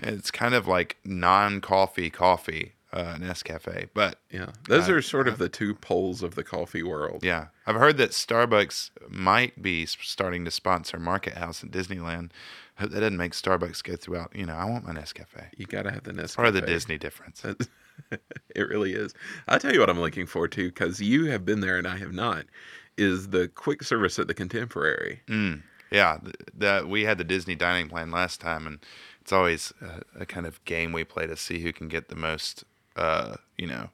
It's 0.00 0.30
kind 0.30 0.54
of 0.54 0.68
like 0.68 0.96
non-coffee 1.04 2.10
coffee, 2.10 2.72
uh, 2.92 3.16
Nescafe. 3.16 3.88
But 3.94 4.18
yeah, 4.30 4.52
those 4.68 4.88
I- 4.88 4.92
are 4.92 5.02
sort 5.02 5.28
of 5.28 5.38
the 5.38 5.48
two 5.48 5.74
poles 5.74 6.22
of 6.22 6.34
the 6.34 6.44
coffee 6.44 6.82
world. 6.82 7.22
yeah, 7.24 7.46
I've 7.66 7.76
heard 7.76 7.96
that 7.98 8.10
Starbucks 8.10 8.90
might 9.08 9.60
be 9.62 9.86
starting 9.86 10.44
to 10.44 10.50
sponsor 10.50 10.98
Market 10.98 11.34
House 11.34 11.62
at 11.62 11.70
Disneyland. 11.70 12.30
Hope 12.78 12.90
that 12.90 13.00
doesn't 13.00 13.16
make 13.16 13.32
Starbucks 13.32 13.82
go 13.82 13.96
throughout. 13.96 14.34
You 14.34 14.46
know, 14.46 14.54
I 14.54 14.64
want 14.64 14.86
my 14.86 14.92
Nescafe. 14.92 15.48
You 15.56 15.66
gotta 15.66 15.90
have 15.90 16.04
the 16.04 16.12
Nescafe. 16.12 16.36
Part 16.36 16.48
of 16.48 16.54
the 16.54 16.60
Disney 16.62 16.96
difference. 16.98 17.44
it 18.10 18.68
really 18.68 18.92
is. 18.94 19.14
I'll 19.48 19.58
tell 19.58 19.72
you 19.72 19.80
what 19.80 19.90
I'm 19.90 20.00
looking 20.00 20.26
forward 20.26 20.52
to 20.52 20.68
because 20.68 21.00
you 21.00 21.26
have 21.26 21.44
been 21.44 21.60
there 21.60 21.76
and 21.76 21.86
I 21.86 21.96
have 21.98 22.12
not. 22.12 22.46
Is 22.96 23.28
the 23.28 23.48
quick 23.48 23.82
service 23.82 24.18
at 24.18 24.26
the 24.28 24.34
Contemporary? 24.34 25.22
Mm, 25.28 25.62
yeah, 25.90 26.18
that 26.56 26.88
we 26.88 27.04
had 27.04 27.18
the 27.18 27.24
Disney 27.24 27.54
dining 27.54 27.88
plan 27.88 28.10
last 28.10 28.40
time, 28.40 28.66
and 28.66 28.78
it's 29.20 29.32
always 29.32 29.72
a, 29.80 30.22
a 30.22 30.26
kind 30.26 30.46
of 30.46 30.64
game 30.64 30.92
we 30.92 31.04
play 31.04 31.26
to 31.26 31.36
see 31.36 31.60
who 31.60 31.72
can 31.72 31.86
get 31.88 32.08
the 32.08 32.16
most, 32.16 32.64
uh, 32.98 33.36
you 33.56 33.66
know, 33.66 33.90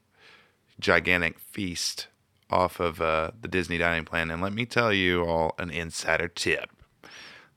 gigantic 0.81 1.39
feast 1.39 2.09
off 2.51 2.81
of 2.81 3.01
uh, 3.01 3.31
the 3.40 3.48
Disney 3.48 3.78
dining 3.78 4.05
plan. 4.05 4.31
And 4.31 4.43
let 4.43 4.52
me 4.52 4.66
tell 4.66 4.93
you 4.93 5.24
all 5.24 5.55
an 5.59 5.70
insider 5.70 6.28
tip 6.28 6.70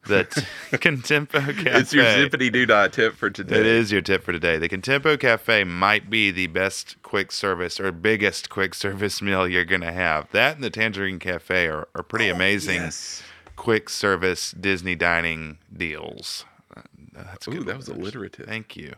that 0.08 0.30
Contempo 0.72 1.40
Cafe. 1.56 1.80
It's 1.80 1.94
your 1.94 2.06
zippity 2.06 2.52
doo 2.52 2.66
dah 2.66 2.88
tip 2.88 3.16
for 3.16 3.30
today. 3.30 3.60
It 3.60 3.66
is 3.66 3.92
your 3.92 4.02
tip 4.02 4.24
for 4.24 4.32
today. 4.32 4.58
The 4.58 4.70
Contempo 4.70 5.20
Cafe 5.20 5.64
might 5.66 6.10
be 6.10 6.32
the 6.32 6.48
best 6.48 7.02
quick 7.04 7.32
service 7.32 7.80
or 7.80 7.92
biggest 7.92 8.50
quick 8.50 8.74
service 8.74 9.22
meal 9.22 9.48
you're 9.48 9.66
going 9.66 9.82
to 9.82 9.92
have. 9.92 10.30
That 10.32 10.56
and 10.56 10.64
the 10.64 10.70
Tangerine 10.70 11.20
Cafe 11.20 11.68
are, 11.68 11.88
are 11.94 12.04
pretty 12.04 12.30
amazing 12.30 12.80
Oh, 12.82 12.84
Yes. 12.86 13.24
quick 13.58 13.90
service 13.90 14.52
Disney 14.52 14.96
dining 14.96 15.58
deals. 15.76 16.46
Uh, 16.76 16.82
That's 17.14 17.48
Ooh, 17.48 17.52
good 17.52 17.66
that 17.66 17.76
was 17.78 17.88
alliterative. 17.90 18.46
Thank 18.46 18.78
you. 18.78 18.96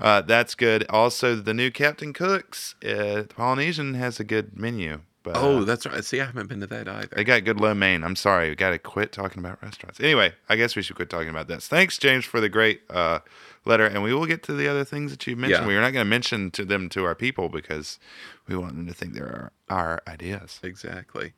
Uh, 0.00 0.20
that's 0.22 0.54
good. 0.54 0.84
Also, 0.88 1.34
the 1.36 1.54
new 1.54 1.70
Captain 1.70 2.12
Cook's 2.12 2.74
uh, 2.84 3.24
Polynesian 3.28 3.94
has 3.94 4.20
a 4.20 4.24
good 4.24 4.56
menu. 4.58 5.00
But, 5.24 5.36
Oh, 5.36 5.58
uh, 5.58 5.64
that's 5.64 5.84
right. 5.84 6.04
See, 6.04 6.20
I 6.20 6.26
haven't 6.26 6.48
been 6.48 6.60
to 6.60 6.66
that 6.68 6.88
either. 6.88 7.08
they 7.16 7.24
got 7.24 7.44
good 7.44 7.60
lo 7.60 7.74
mein. 7.74 8.04
I'm 8.04 8.14
sorry, 8.16 8.48
we 8.50 8.54
got 8.54 8.70
to 8.70 8.78
quit 8.78 9.10
talking 9.12 9.40
about 9.40 9.60
restaurants. 9.62 9.98
Anyway, 10.00 10.32
I 10.48 10.56
guess 10.56 10.76
we 10.76 10.82
should 10.82 10.94
quit 10.96 11.10
talking 11.10 11.28
about 11.28 11.48
this. 11.48 11.66
Thanks, 11.66 11.98
James, 11.98 12.24
for 12.24 12.40
the 12.40 12.48
great 12.48 12.82
uh, 12.88 13.18
letter, 13.64 13.84
and 13.84 14.02
we 14.02 14.14
will 14.14 14.26
get 14.26 14.42
to 14.44 14.52
the 14.54 14.68
other 14.68 14.84
things 14.84 15.10
that 15.10 15.26
you 15.26 15.34
mentioned. 15.34 15.62
Yeah. 15.62 15.66
We're 15.66 15.80
not 15.80 15.92
going 15.92 16.04
to 16.06 16.08
mention 16.08 16.50
to 16.52 16.64
them 16.64 16.88
to 16.90 17.04
our 17.04 17.16
people 17.16 17.48
because 17.48 17.98
we 18.46 18.56
want 18.56 18.76
them 18.76 18.86
to 18.86 18.94
think 18.94 19.14
they're 19.14 19.52
our, 19.68 19.76
our 19.76 20.02
ideas. 20.06 20.60
Exactly. 20.62 21.32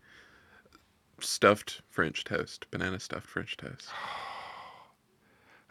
Stuffed 1.19 1.81
French 1.89 2.23
toast, 2.25 2.67
banana 2.71 3.01
stuffed 3.01 3.27
French 3.27 3.57
toast. 3.57 3.89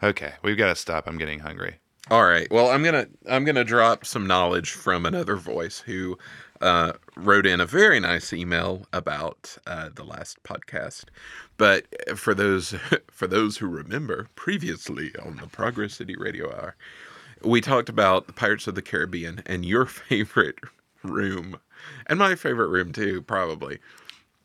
Okay, 0.02 0.32
we've 0.42 0.56
got 0.56 0.68
to 0.68 0.74
stop. 0.74 1.06
I'm 1.06 1.18
getting 1.18 1.40
hungry. 1.40 1.76
All 2.10 2.24
right. 2.24 2.50
Well, 2.50 2.70
I'm 2.70 2.82
gonna 2.82 3.06
I'm 3.28 3.44
gonna 3.44 3.64
drop 3.64 4.04
some 4.04 4.26
knowledge 4.26 4.72
from 4.72 5.06
another 5.06 5.36
voice 5.36 5.78
who 5.78 6.18
uh, 6.60 6.92
wrote 7.16 7.46
in 7.46 7.60
a 7.60 7.66
very 7.66 8.00
nice 8.00 8.32
email 8.32 8.86
about 8.92 9.56
uh, 9.66 9.90
the 9.94 10.04
last 10.04 10.42
podcast. 10.42 11.04
But 11.56 11.86
for 12.18 12.34
those 12.34 12.74
for 13.12 13.26
those 13.28 13.58
who 13.58 13.68
remember, 13.68 14.28
previously 14.34 15.12
on 15.24 15.36
the 15.36 15.46
Progress 15.46 15.94
City 15.94 16.16
Radio 16.16 16.52
Hour, 16.52 16.74
we 17.44 17.60
talked 17.60 17.88
about 17.88 18.26
the 18.26 18.32
Pirates 18.32 18.66
of 18.66 18.74
the 18.74 18.82
Caribbean 18.82 19.42
and 19.46 19.64
your 19.64 19.86
favorite 19.86 20.58
room, 21.04 21.58
and 22.08 22.18
my 22.18 22.34
favorite 22.34 22.68
room 22.68 22.92
too, 22.92 23.22
probably. 23.22 23.78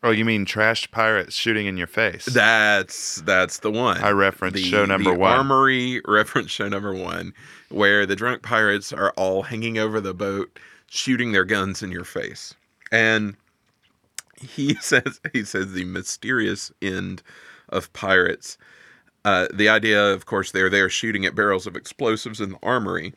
Oh, 0.06 0.12
you 0.12 0.24
mean 0.24 0.46
trashed 0.46 0.92
pirates 0.92 1.34
shooting 1.34 1.66
in 1.66 1.76
your 1.76 1.88
face? 1.88 2.26
That's 2.26 3.16
that's 3.22 3.58
the 3.58 3.72
one. 3.72 4.00
I 4.04 4.10
referenced 4.10 4.64
show 4.64 4.84
number 4.84 5.10
the 5.10 5.18
one. 5.18 5.32
Armory 5.32 6.00
reference 6.06 6.52
show 6.52 6.68
number 6.68 6.94
one, 6.94 7.34
where 7.70 8.06
the 8.06 8.14
drunk 8.14 8.42
pirates 8.42 8.92
are 8.92 9.10
all 9.16 9.42
hanging 9.42 9.78
over 9.78 10.00
the 10.00 10.14
boat, 10.14 10.60
shooting 10.86 11.32
their 11.32 11.44
guns 11.44 11.82
in 11.82 11.90
your 11.90 12.04
face, 12.04 12.54
and 12.92 13.34
he 14.40 14.74
says 14.80 15.20
he 15.32 15.42
says 15.42 15.72
the 15.72 15.84
mysterious 15.84 16.70
end 16.80 17.24
of 17.68 17.92
pirates. 17.92 18.58
Uh, 19.24 19.48
the 19.52 19.68
idea, 19.68 20.00
of 20.12 20.24
course, 20.24 20.52
they're 20.52 20.70
there 20.70 20.88
shooting 20.88 21.26
at 21.26 21.34
barrels 21.34 21.66
of 21.66 21.74
explosives 21.74 22.40
in 22.40 22.50
the 22.50 22.58
armory, 22.62 23.12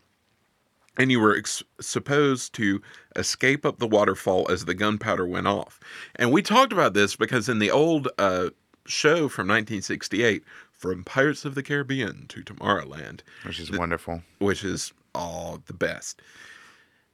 and 0.99 1.09
you 1.11 1.19
were 1.19 1.35
ex- 1.35 1.63
supposed 1.79 2.53
to 2.55 2.81
escape 3.15 3.65
up 3.65 3.79
the 3.79 3.87
waterfall 3.87 4.45
as 4.51 4.65
the 4.65 4.75
gunpowder 4.75 5.25
went 5.25 5.47
off. 5.47 5.79
And 6.17 6.31
we 6.31 6.41
talked 6.43 6.73
about 6.73 6.93
this 6.93 7.15
because 7.15 7.49
in 7.49 7.57
the 7.59 7.71
old 7.71 8.09
uh, 8.19 8.49
show 8.85 9.29
from 9.29 9.47
1968, 9.47 10.43
From 10.73 11.03
Pirates 11.05 11.45
of 11.45 11.55
the 11.55 11.63
Caribbean 11.63 12.25
to 12.27 12.41
Tomorrowland, 12.43 13.21
which 13.45 13.59
is 13.59 13.71
wonderful. 13.71 14.21
which 14.39 14.63
is 14.63 14.93
all 15.15 15.61
the 15.65 15.73
best. 15.73 16.21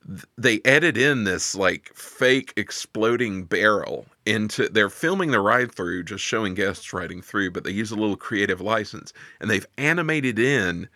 th- 0.08 0.24
They 0.38 0.60
edit 0.66 0.98
in 0.98 1.24
this 1.24 1.56
like 1.56 1.92
fake 1.96 2.54
exploding 2.58 3.46
barrel 3.46 4.08
into 4.26 4.68
they're 4.70 4.90
filming 4.90 5.32
the 5.32 5.40
ride 5.40 5.72
through 5.74 6.04
just 6.04 6.24
showing 6.24 6.56
guests 6.56 6.92
riding 6.94 7.22
through 7.22 7.52
but 7.52 7.64
they 7.64 7.72
use 7.72 7.92
a 7.92 7.96
little 7.96 8.18
creative 8.18 8.60
license 8.60 9.14
and 9.40 9.50
they've 9.52 9.68
animated 9.78 10.40
in 10.40 10.90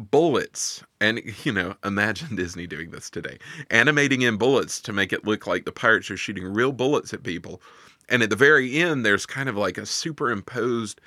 bullets 0.00 0.82
and 1.00 1.20
you 1.44 1.52
know 1.52 1.74
imagine 1.84 2.36
disney 2.36 2.66
doing 2.66 2.90
this 2.90 3.10
today 3.10 3.38
animating 3.70 4.22
in 4.22 4.36
bullets 4.36 4.80
to 4.80 4.92
make 4.92 5.12
it 5.12 5.24
look 5.24 5.46
like 5.46 5.64
the 5.64 5.72
pirates 5.72 6.10
are 6.10 6.16
shooting 6.16 6.44
real 6.44 6.72
bullets 6.72 7.12
at 7.12 7.22
people 7.22 7.60
and 8.08 8.22
at 8.22 8.30
the 8.30 8.36
very 8.36 8.76
end 8.78 9.04
there's 9.04 9.26
kind 9.26 9.48
of 9.48 9.56
like 9.56 9.78
a 9.78 9.86
superimposed 9.86 11.00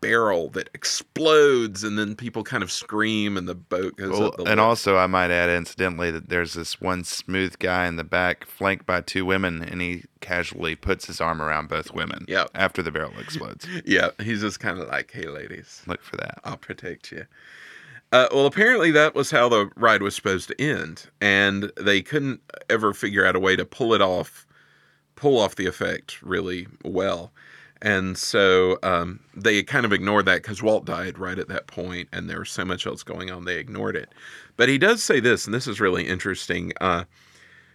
barrel 0.00 0.48
that 0.50 0.70
explodes 0.74 1.82
and 1.82 1.98
then 1.98 2.14
people 2.14 2.44
kind 2.44 2.62
of 2.62 2.70
scream 2.70 3.36
and 3.36 3.48
the 3.48 3.54
boat 3.54 3.96
goes 3.96 4.10
Well, 4.12 4.28
up 4.28 4.36
the 4.36 4.42
and 4.44 4.50
lip. 4.50 4.58
also, 4.60 4.96
I 4.96 5.08
might 5.08 5.32
add, 5.32 5.50
incidentally, 5.50 6.12
that 6.12 6.28
there's 6.28 6.54
this 6.54 6.80
one 6.80 7.02
smooth 7.02 7.58
guy 7.58 7.88
in 7.88 7.96
the 7.96 8.04
back, 8.04 8.46
flanked 8.46 8.86
by 8.86 9.00
two 9.00 9.24
women, 9.26 9.60
and 9.60 9.80
he 9.80 10.04
casually 10.20 10.76
puts 10.76 11.06
his 11.08 11.20
arm 11.20 11.42
around 11.42 11.68
both 11.68 11.92
women. 11.92 12.26
Yep. 12.28 12.50
After 12.54 12.80
the 12.80 12.92
barrel 12.92 13.18
explodes. 13.18 13.66
yeah 13.84 14.10
he's 14.20 14.40
just 14.42 14.60
kind 14.60 14.78
of 14.78 14.86
like 14.86 15.10
hey 15.10 15.26
ladies 15.26 15.82
Look 15.88 16.02
for 16.02 16.16
that. 16.18 16.38
I'll 16.44 16.56
protect 16.58 17.10
you. 17.10 17.26
Uh, 18.12 18.28
well, 18.32 18.46
apparently 18.46 18.90
that 18.90 19.14
was 19.14 19.30
how 19.30 19.48
the 19.48 19.70
ride 19.74 20.02
was 20.02 20.14
supposed 20.14 20.48
to 20.48 20.60
end, 20.60 21.08
and 21.20 21.72
they 21.80 22.02
couldn't 22.02 22.40
ever 22.68 22.92
figure 22.92 23.24
out 23.24 23.34
a 23.34 23.40
way 23.40 23.56
to 23.56 23.64
pull 23.64 23.94
it 23.94 24.02
off, 24.02 24.46
pull 25.16 25.38
off 25.40 25.56
the 25.56 25.66
effect 25.66 26.22
really 26.22 26.66
well, 26.84 27.32
and 27.82 28.18
so 28.18 28.78
um, 28.82 29.20
they 29.34 29.62
kind 29.62 29.86
of 29.86 29.92
ignored 29.92 30.26
that 30.26 30.42
because 30.42 30.62
Walt 30.62 30.84
died 30.84 31.18
right 31.18 31.38
at 31.38 31.48
that 31.48 31.66
point, 31.68 32.08
and 32.12 32.28
there 32.30 32.40
was 32.40 32.50
so 32.50 32.64
much 32.64 32.86
else 32.86 33.02
going 33.02 33.30
on, 33.30 33.44
they 33.46 33.58
ignored 33.58 33.96
it. 33.96 34.10
But 34.56 34.68
he 34.68 34.78
does 34.78 35.02
say 35.02 35.20
this, 35.20 35.46
and 35.46 35.54
this 35.54 35.66
is 35.66 35.80
really 35.80 36.06
interesting. 36.06 36.72
Uh, 36.80 37.04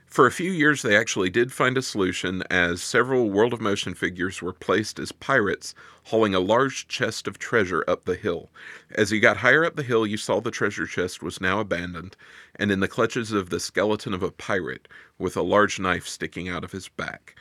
for 0.08 0.26
a 0.26 0.32
few 0.32 0.52
years, 0.52 0.82
they 0.82 0.96
actually 0.96 1.30
did 1.30 1.52
find 1.52 1.78
a 1.78 1.82
solution 1.82 2.42
as 2.50 2.82
several 2.82 3.30
World 3.30 3.54
of 3.54 3.62
Motion 3.62 3.94
figures 3.94 4.42
were 4.42 4.54
placed 4.54 5.00
as 5.00 5.12
pirates 5.12 5.76
hauling 6.06 6.34
a 6.34 6.40
large 6.40 6.88
chest 6.88 7.28
of 7.28 7.38
treasure 7.38 7.84
up 7.88 8.06
the 8.06 8.16
hill. 8.16 8.50
As 8.92 9.12
you 9.12 9.20
got 9.20 9.38
higher 9.38 9.66
up 9.66 9.76
the 9.76 9.84
hill, 9.84 10.08
you 10.08 10.16
saw 10.16 10.40
the 10.40 10.50
treasure 10.50 10.88
chest 10.88 11.22
was 11.22 11.42
now 11.42 11.60
abandoned 11.60 12.16
and 12.56 12.72
in 12.72 12.80
the 12.80 12.88
clutches 12.88 13.34
of 13.34 13.50
the 13.50 13.60
skeleton 13.60 14.14
of 14.14 14.24
a 14.24 14.32
pirate 14.32 14.88
with 15.20 15.36
a 15.36 15.42
large 15.42 15.80
knife 15.80 16.08
sticking 16.08 16.48
out 16.48 16.64
of 16.64 16.72
his 16.72 16.88
back. 16.88 17.36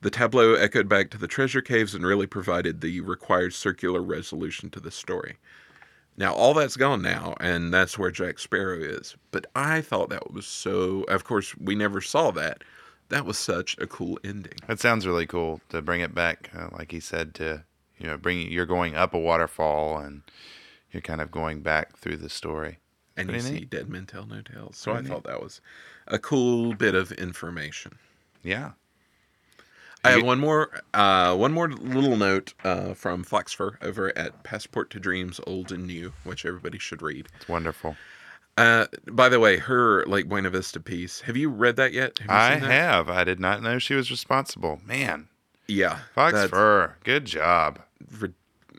The 0.00 0.10
tableau 0.10 0.54
echoed 0.54 0.88
back 0.88 1.10
to 1.10 1.18
the 1.18 1.28
treasure 1.28 1.62
caves 1.62 1.94
and 1.94 2.06
really 2.06 2.26
provided 2.26 2.80
the 2.80 3.00
required 3.00 3.54
circular 3.54 4.00
resolution 4.00 4.70
to 4.70 4.80
the 4.80 4.90
story. 4.90 5.38
Now, 6.16 6.34
all 6.34 6.52
that's 6.54 6.76
gone 6.76 7.00
now, 7.00 7.34
and 7.40 7.72
that's 7.72 7.98
where 7.98 8.10
Jack 8.10 8.38
Sparrow 8.38 8.78
is. 8.78 9.16
But 9.30 9.46
I 9.56 9.80
thought 9.80 10.10
that 10.10 10.32
was 10.32 10.46
so. 10.46 11.04
Of 11.04 11.24
course, 11.24 11.56
we 11.56 11.74
never 11.74 12.00
saw 12.00 12.30
that. 12.32 12.62
That 13.08 13.24
was 13.24 13.38
such 13.38 13.76
a 13.78 13.86
cool 13.86 14.18
ending. 14.24 14.54
That 14.66 14.80
sounds 14.80 15.06
really 15.06 15.26
cool 15.26 15.60
to 15.70 15.82
bring 15.82 16.00
it 16.00 16.14
back, 16.14 16.50
uh, 16.56 16.68
like 16.72 16.92
he 16.92 17.00
said, 17.00 17.34
to 17.34 17.64
you 18.02 18.08
know, 18.08 18.16
bring 18.16 18.50
you're 18.50 18.66
going 18.66 18.96
up 18.96 19.14
a 19.14 19.18
waterfall 19.18 19.98
and 19.98 20.22
you're 20.90 21.00
kind 21.00 21.20
of 21.20 21.30
going 21.30 21.62
back 21.62 21.96
through 21.96 22.16
the 22.16 22.28
story. 22.28 22.78
And 23.16 23.28
you 23.28 23.34
Pretty 23.38 23.58
see. 23.60 23.64
Dead 23.64 23.88
Men 23.88 24.06
Tell 24.06 24.26
No 24.26 24.42
Tales. 24.42 24.76
So 24.76 24.92
Pretty 24.92 25.08
I 25.08 25.12
thought 25.12 25.24
that 25.24 25.40
was 25.40 25.60
a 26.08 26.18
cool 26.18 26.74
bit 26.74 26.94
of 26.94 27.12
information. 27.12 27.98
Yeah. 28.42 28.72
I 30.04 30.10
have 30.10 30.24
one 30.24 30.40
more, 30.40 30.70
uh, 30.94 31.36
one 31.36 31.52
more 31.52 31.70
little 31.70 32.16
note 32.16 32.54
uh, 32.64 32.94
from 32.94 33.24
Foxxfur 33.24 33.76
over 33.82 34.16
at 34.18 34.42
Passport 34.42 34.90
to 34.90 34.98
Dreams, 35.00 35.40
Old 35.46 35.70
and 35.70 35.86
New, 35.86 36.12
which 36.24 36.44
everybody 36.44 36.78
should 36.78 37.02
read. 37.02 37.28
It's 37.36 37.48
wonderful. 37.48 37.96
Uh, 38.58 38.86
by 39.12 39.28
the 39.28 39.38
way, 39.40 39.56
her 39.58 40.04
Lake 40.06 40.28
Buena 40.28 40.50
Vista 40.50 40.80
piece. 40.80 41.20
Have 41.22 41.36
you 41.36 41.48
read 41.48 41.76
that 41.76 41.92
yet? 41.92 42.18
Have 42.18 42.26
you 42.28 42.34
I 42.36 42.52
seen 42.54 42.60
that? 42.62 42.70
have. 42.70 43.08
I 43.08 43.24
did 43.24 43.38
not 43.40 43.62
know 43.62 43.78
she 43.78 43.94
was 43.94 44.10
responsible. 44.10 44.80
Man. 44.84 45.28
Yeah, 45.68 46.00
Fox 46.14 46.34
that's- 46.34 46.90
Good 47.04 47.24
job. 47.24 47.78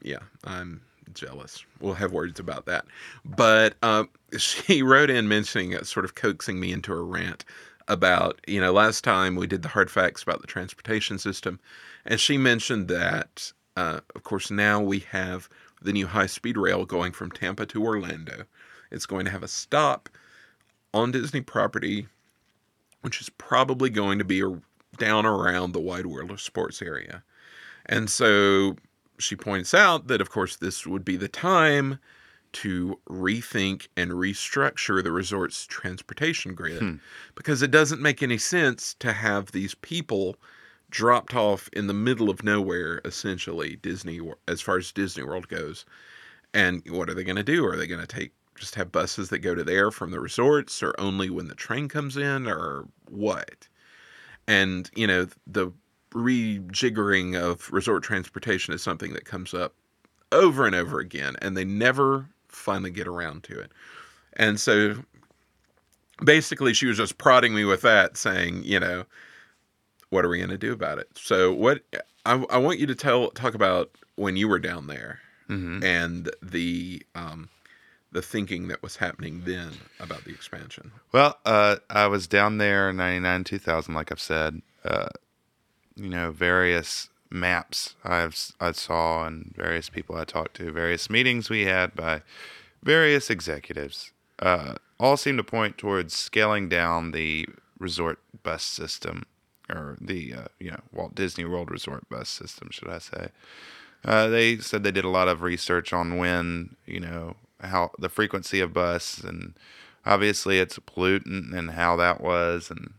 yeah, 0.03 0.19
I'm 0.43 0.81
jealous. 1.13 1.63
We'll 1.79 1.93
have 1.93 2.11
words 2.11 2.39
about 2.39 2.65
that. 2.65 2.85
But 3.23 3.75
um, 3.81 4.09
she 4.37 4.83
wrote 4.83 5.09
in 5.09 5.27
mentioning, 5.27 5.73
uh, 5.73 5.83
sort 5.83 6.05
of 6.05 6.15
coaxing 6.15 6.59
me 6.59 6.71
into 6.71 6.91
a 6.93 7.01
rant 7.01 7.45
about, 7.87 8.39
you 8.47 8.59
know, 8.61 8.71
last 8.71 9.03
time 9.03 9.35
we 9.35 9.47
did 9.47 9.61
the 9.61 9.69
hard 9.69 9.91
facts 9.91 10.23
about 10.23 10.41
the 10.41 10.47
transportation 10.47 11.17
system. 11.17 11.59
And 12.05 12.19
she 12.19 12.37
mentioned 12.37 12.87
that, 12.87 13.51
uh, 13.75 13.99
of 14.15 14.23
course, 14.23 14.51
now 14.51 14.81
we 14.81 14.99
have 15.11 15.49
the 15.81 15.93
new 15.93 16.07
high 16.07 16.27
speed 16.27 16.57
rail 16.57 16.85
going 16.85 17.11
from 17.11 17.31
Tampa 17.31 17.65
to 17.67 17.83
Orlando. 17.83 18.45
It's 18.91 19.05
going 19.05 19.25
to 19.25 19.31
have 19.31 19.43
a 19.43 19.47
stop 19.47 20.09
on 20.93 21.11
Disney 21.11 21.41
property, 21.41 22.07
which 23.01 23.19
is 23.19 23.29
probably 23.29 23.89
going 23.89 24.19
to 24.19 24.25
be 24.25 24.43
down 24.97 25.25
around 25.25 25.71
the 25.71 25.81
Wide 25.81 26.05
World 26.05 26.31
of 26.31 26.39
Sports 26.39 26.81
area. 26.81 27.23
And 27.87 28.09
so 28.09 28.77
she 29.17 29.35
points 29.35 29.73
out 29.73 30.07
that, 30.07 30.21
of 30.21 30.29
course, 30.29 30.55
this 30.55 30.85
would 30.85 31.03
be 31.03 31.17
the 31.17 31.27
time 31.27 31.99
to 32.53 32.99
rethink 33.09 33.87
and 33.97 34.11
restructure 34.11 35.03
the 35.03 35.11
resort's 35.11 35.65
transportation 35.65 36.53
grid 36.53 36.79
hmm. 36.79 36.95
because 37.35 37.61
it 37.61 37.71
doesn't 37.71 38.01
make 38.01 38.23
any 38.23 38.37
sense 38.37 38.93
to 38.99 39.11
have 39.11 39.51
these 39.51 39.75
people 39.75 40.37
dropped 40.89 41.33
off 41.33 41.67
in 41.73 41.87
the 41.87 41.93
middle 41.93 42.29
of 42.29 42.43
nowhere, 42.43 43.01
essentially, 43.03 43.75
Disney, 43.77 44.21
as 44.47 44.61
far 44.61 44.77
as 44.77 44.91
Disney 44.91 45.23
World 45.23 45.47
goes. 45.47 45.85
And 46.53 46.83
what 46.87 47.09
are 47.09 47.15
they 47.15 47.23
going 47.23 47.35
to 47.35 47.43
do? 47.43 47.65
Are 47.65 47.75
they 47.75 47.87
going 47.87 47.99
to 47.99 48.07
take 48.07 48.31
just 48.55 48.75
have 48.75 48.91
buses 48.91 49.29
that 49.29 49.39
go 49.39 49.55
to 49.55 49.63
there 49.63 49.89
from 49.89 50.11
the 50.11 50.19
resorts 50.19 50.83
or 50.83 50.93
only 50.99 51.31
when 51.31 51.47
the 51.47 51.55
train 51.55 51.87
comes 51.89 52.15
in 52.15 52.47
or 52.47 52.85
what? 53.09 53.67
And, 54.47 54.89
you 54.95 55.07
know, 55.07 55.27
the 55.47 55.71
rejiggering 56.11 57.35
of 57.35 57.71
resort 57.73 58.03
transportation 58.03 58.73
is 58.73 58.83
something 58.83 59.13
that 59.13 59.25
comes 59.25 59.55
up 59.55 59.73
over 60.31 60.65
and 60.65 60.75
over 60.75 60.99
again, 60.99 61.35
and 61.41 61.55
they 61.55 61.65
never 61.65 62.27
finally 62.53 62.91
get 62.91 63.07
around 63.07 63.43
to 63.43 63.59
it. 63.59 63.71
And 64.33 64.59
so 64.59 64.95
basically, 66.23 66.73
she 66.73 66.85
was 66.85 66.97
just 66.97 67.17
prodding 67.17 67.53
me 67.53 67.65
with 67.65 67.81
that, 67.81 68.17
saying, 68.17 68.63
you 68.63 68.79
know, 68.79 69.05
what 70.09 70.25
are 70.25 70.29
we 70.29 70.37
going 70.37 70.49
to 70.49 70.57
do 70.57 70.73
about 70.73 70.99
it? 70.99 71.09
So, 71.15 71.51
what 71.51 71.81
I, 72.25 72.43
I 72.49 72.57
want 72.57 72.79
you 72.79 72.87
to 72.87 72.95
tell 72.95 73.31
talk 73.31 73.53
about 73.53 73.91
when 74.15 74.37
you 74.37 74.47
were 74.47 74.59
down 74.59 74.87
there 74.87 75.19
hmm 75.47 75.83
and 75.83 76.29
the 76.41 77.03
um, 77.15 77.49
the 78.11 78.21
thinking 78.21 78.67
that 78.67 78.81
was 78.81 78.95
happening 78.95 79.41
then 79.43 79.71
about 79.99 80.23
the 80.23 80.31
expansion. 80.31 80.91
Well, 81.11 81.37
uh, 81.45 81.77
I 81.89 82.07
was 82.07 82.27
down 82.27 82.59
there 82.59 82.91
in 82.91 82.97
99, 82.97 83.43
2000, 83.43 83.93
like 83.93 84.11
I've 84.11 84.19
said. 84.19 84.61
Uh, 84.85 85.09
you 85.95 86.09
know, 86.09 86.31
various 86.31 87.09
maps 87.33 87.95
I've, 88.03 88.51
I 88.59 88.71
saw 88.71 89.25
and 89.25 89.53
various 89.55 89.89
people 89.89 90.15
I 90.15 90.23
talked 90.23 90.55
to, 90.57 90.71
various 90.71 91.09
meetings 91.09 91.49
we 91.49 91.65
had 91.65 91.95
by 91.95 92.21
various 92.83 93.29
executives, 93.29 94.11
uh, 94.39 94.75
all 94.99 95.17
seem 95.17 95.37
to 95.37 95.43
point 95.43 95.77
towards 95.77 96.13
scaling 96.13 96.69
down 96.69 97.11
the 97.11 97.47
resort 97.79 98.19
bus 98.43 98.63
system 98.63 99.25
or 99.69 99.97
the, 99.99 100.33
uh, 100.33 100.47
you 100.59 100.71
know, 100.71 100.79
Walt 100.91 101.15
Disney 101.15 101.45
World 101.45 101.71
Resort 101.71 102.07
bus 102.09 102.29
system, 102.29 102.69
should 102.71 102.89
I 102.89 102.99
say. 102.99 103.29
Uh, 104.05 104.27
they 104.27 104.57
said 104.57 104.83
they 104.83 104.91
did 104.91 105.05
a 105.05 105.09
lot 105.09 105.29
of 105.29 105.41
research 105.41 105.93
on 105.93 106.17
when, 106.17 106.75
you 106.85 106.99
know, 106.99 107.35
how 107.61 107.91
the 107.97 108.09
frequency 108.09 108.59
of 108.59 108.73
bus 108.73 109.19
and 109.19 109.53
obviously 110.05 110.59
it's 110.59 110.77
a 110.77 110.81
pollutant 110.81 111.57
and 111.57 111.71
how 111.71 111.95
that 111.95 112.21
was 112.21 112.69
and 112.69 112.93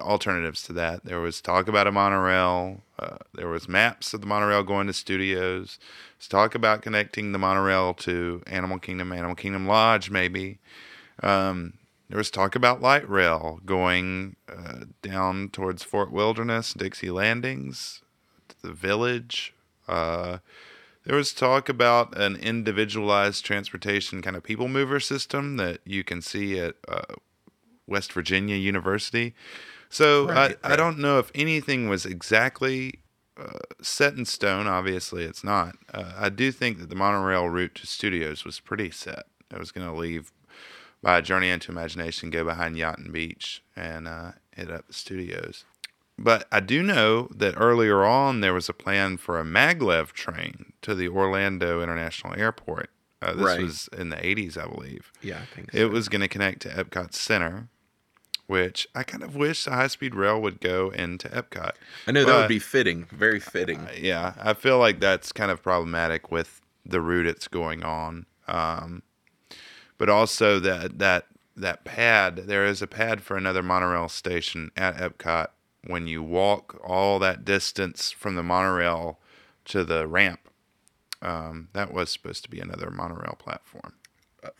alternatives 0.00 0.62
to 0.64 0.72
that. 0.74 1.04
There 1.04 1.20
was 1.20 1.40
talk 1.40 1.68
about 1.68 1.86
a 1.86 1.92
monorail. 1.92 2.82
Uh, 2.98 3.16
there 3.34 3.48
was 3.48 3.68
maps 3.68 4.14
of 4.14 4.20
the 4.20 4.26
monorail 4.26 4.62
going 4.62 4.86
to 4.86 4.92
studios. 4.92 5.78
There's 6.18 6.28
talk 6.28 6.54
about 6.54 6.82
connecting 6.82 7.32
the 7.32 7.38
monorail 7.38 7.94
to 7.94 8.42
Animal 8.46 8.78
Kingdom, 8.78 9.12
Animal 9.12 9.34
Kingdom 9.34 9.66
Lodge, 9.66 10.10
maybe. 10.10 10.58
Um, 11.22 11.74
there 12.08 12.18
was 12.18 12.30
talk 12.30 12.54
about 12.54 12.82
light 12.82 13.08
rail 13.08 13.60
going 13.64 14.36
uh, 14.48 14.84
down 15.00 15.48
towards 15.48 15.82
Fort 15.82 16.12
Wilderness, 16.12 16.74
Dixie 16.74 17.10
Landings. 17.10 18.02
the 18.62 18.72
village. 18.72 19.54
Uh, 19.88 20.38
there 21.04 21.16
was 21.16 21.32
talk 21.32 21.68
about 21.68 22.16
an 22.16 22.36
individualized 22.36 23.44
transportation 23.44 24.22
kind 24.22 24.36
of 24.36 24.42
people 24.42 24.68
mover 24.68 25.00
system 25.00 25.56
that 25.56 25.80
you 25.84 26.04
can 26.04 26.22
see 26.22 26.58
at 26.58 26.76
uh, 26.88 27.14
West 27.92 28.12
Virginia 28.12 28.56
University. 28.56 29.34
So 29.88 30.26
Right, 30.28 30.56
I, 30.64 30.72
I 30.72 30.76
don't 30.76 30.98
know 30.98 31.18
if 31.18 31.30
anything 31.34 31.88
was 31.88 32.04
exactly 32.06 33.00
uh, 33.36 33.58
set 33.82 34.14
in 34.14 34.24
stone. 34.24 34.66
Obviously, 34.66 35.24
it's 35.24 35.44
not. 35.44 35.76
Uh, 35.92 36.12
I 36.16 36.28
do 36.30 36.50
think 36.50 36.78
that 36.78 36.88
the 36.88 36.94
monorail 36.96 37.48
route 37.48 37.74
to 37.76 37.86
studios 37.86 38.44
was 38.44 38.58
pretty 38.58 38.90
set. 38.90 39.24
I 39.54 39.58
was 39.58 39.70
going 39.70 39.86
to 39.86 39.92
leave 39.94 40.32
by 41.02 41.18
a 41.18 41.22
journey 41.22 41.50
into 41.50 41.70
imagination, 41.70 42.30
go 42.30 42.44
behind 42.44 42.76
Yacht 42.78 42.98
and 42.98 43.12
Beach, 43.12 43.62
and 43.76 44.08
uh, 44.08 44.32
hit 44.56 44.70
up 44.70 44.86
the 44.86 44.92
studios. 44.94 45.64
But 46.18 46.46
I 46.52 46.60
do 46.60 46.82
know 46.82 47.28
that 47.34 47.54
earlier 47.58 48.04
on 48.04 48.40
there 48.40 48.54
was 48.54 48.68
a 48.68 48.72
plan 48.74 49.16
for 49.16 49.40
a 49.40 49.44
maglev 49.44 50.12
train 50.12 50.72
to 50.82 50.94
the 50.94 51.08
Orlando 51.08 51.82
International 51.82 52.34
Airport. 52.38 52.90
Uh, 53.20 53.32
this 53.34 53.44
Right. 53.44 53.60
was 53.60 53.88
in 53.96 54.08
the 54.10 54.16
80s, 54.16 54.56
I 54.56 54.66
believe. 54.66 55.10
Yeah, 55.22 55.40
I 55.42 55.46
think 55.54 55.72
so. 55.72 55.78
It 55.78 55.90
was 55.90 56.08
going 56.08 56.20
to 56.22 56.28
connect 56.28 56.62
to 56.62 56.68
Epcot 56.68 57.14
Center, 57.14 57.68
which 58.52 58.86
I 58.94 59.02
kind 59.02 59.22
of 59.22 59.34
wish 59.34 59.64
the 59.64 59.70
high 59.70 59.86
speed 59.86 60.14
rail 60.14 60.38
would 60.42 60.60
go 60.60 60.90
into 60.90 61.26
Epcot. 61.30 61.72
I 62.06 62.12
know 62.12 62.26
that 62.26 62.36
would 62.36 62.48
be 62.48 62.58
fitting, 62.58 63.06
very 63.10 63.40
fitting. 63.40 63.88
yeah, 63.98 64.34
I 64.38 64.52
feel 64.52 64.78
like 64.78 65.00
that's 65.00 65.32
kind 65.32 65.50
of 65.50 65.62
problematic 65.62 66.30
with 66.30 66.60
the 66.84 67.00
route 67.00 67.24
it's 67.24 67.48
going 67.48 67.82
on. 67.82 68.26
Um, 68.46 69.04
but 69.96 70.10
also 70.10 70.60
that 70.60 70.98
that 70.98 71.28
that 71.56 71.84
pad, 71.84 72.42
there 72.46 72.66
is 72.66 72.82
a 72.82 72.86
pad 72.86 73.22
for 73.22 73.38
another 73.38 73.62
monorail 73.62 74.10
station 74.10 74.70
at 74.76 74.98
Epcot. 74.98 75.46
When 75.86 76.06
you 76.06 76.22
walk 76.22 76.78
all 76.84 77.18
that 77.20 77.46
distance 77.46 78.10
from 78.10 78.34
the 78.34 78.42
monorail 78.42 79.18
to 79.64 79.82
the 79.82 80.06
ramp, 80.06 80.50
um, 81.22 81.68
that 81.72 81.90
was 81.90 82.10
supposed 82.10 82.44
to 82.44 82.50
be 82.50 82.60
another 82.60 82.90
monorail 82.90 83.36
platform. 83.38 83.94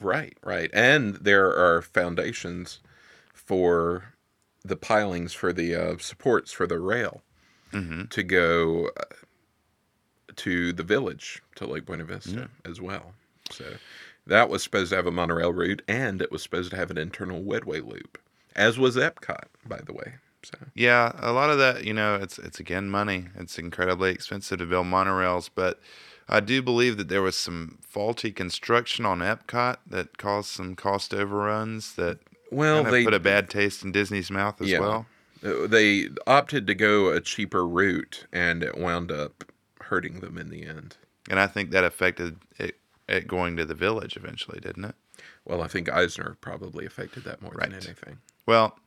Right, 0.01 0.39
right. 0.43 0.70
And 0.73 1.16
there 1.16 1.55
are 1.55 1.82
foundations 1.82 2.81
for 3.53 4.15
the 4.65 4.77
pilings 4.77 5.35
for 5.35 5.53
the 5.53 5.74
uh, 5.77 5.99
supports 5.99 6.53
for 6.53 6.66
the 6.66 6.79
rail 6.81 7.20
to 8.09 8.23
go 8.23 8.89
uh, 8.97 9.15
to 10.37 10.73
the 10.73 10.83
village 10.83 11.43
to 11.57 11.66
Lake 11.66 11.85
Buena 11.85 12.05
Vista 12.05 12.49
as 12.65 12.81
well. 12.81 13.12
So 13.51 13.65
that 14.27 14.49
was 14.49 14.62
supposed 14.62 14.89
to 14.89 14.97
have 14.97 15.07
a 15.07 15.11
monorail 15.11 15.53
route 15.53 15.83
and 15.87 16.23
it 16.23 16.33
was 16.33 16.43
supposed 16.43 16.70
to 16.70 16.77
have 16.79 16.91
an 16.91 16.97
internal 16.97 17.43
wedway 17.43 17.87
loop, 17.87 18.19
as 18.57 18.79
was 18.79 18.97
Epcot, 18.97 19.45
by 19.66 19.81
the 19.85 19.93
way. 19.93 20.15
So 20.43 20.57
Yeah, 20.74 21.12
a 21.19 21.33
lot 21.33 21.51
of 21.51 21.59
that, 21.59 21.85
you 21.85 21.93
know, 21.93 22.15
it's 22.15 22.39
it's 22.39 22.59
again 22.59 22.89
money. 22.89 23.27
It's 23.39 23.59
incredibly 23.59 24.12
expensive 24.12 24.61
to 24.61 24.66
build 24.66 24.87
monorails, 24.87 25.51
but 25.55 25.79
I 26.27 26.41
do 26.41 26.62
believe 26.62 26.97
that 26.97 27.09
there 27.09 27.20
was 27.20 27.37
some 27.37 27.79
faulty 27.83 28.33
construction 28.33 29.05
on 29.05 29.19
Epcot 29.19 29.77
that 29.87 30.16
caused 30.16 30.49
some 30.49 30.74
cost 30.74 31.12
overruns 31.12 31.95
that 31.97 32.19
Well, 32.53 32.85
they- 32.85 33.05
put 33.05 33.15
a 33.15 33.20
bad 33.20 33.49
taste 33.51 33.83
in 33.83 33.93
Disney's 33.93 34.31
mouth 34.31 34.61
as 34.61 34.69
Yeah. 34.70 34.81
well. 34.81 35.07
uh, 35.45 35.66
they 35.66 36.09
opted 36.27 36.66
to 36.69 36.74
go 36.74 37.09
a 37.11 37.20
cheaper 37.20 37.66
route 37.66 38.27
and 38.33 38.62
it 38.62 38.77
wound 38.79 39.11
up 39.11 39.45
hurting 39.81 40.20
them 40.20 40.39
in 40.39 40.51
the 40.51 40.65
end. 40.65 40.97
And 41.29 41.41
I 41.41 41.49
think 41.49 41.70
that 41.73 41.83
affected 41.83 42.37
it, 42.59 42.79
it 43.09 43.27
going 43.27 43.57
to 43.57 43.65
the 43.65 43.74
village 43.74 44.16
eventually, 44.16 44.61
didn't 44.61 44.85
it? 44.85 44.95
Well, 45.45 45.61
I 45.62 45.66
think 45.66 45.89
Eisner 45.89 46.37
probably 46.41 46.87
affected 46.87 47.24
that 47.24 47.43
more 47.43 47.51
than 47.59 47.73
Right. 47.73 47.85
anything. 47.87 48.19
Well, 48.47 48.79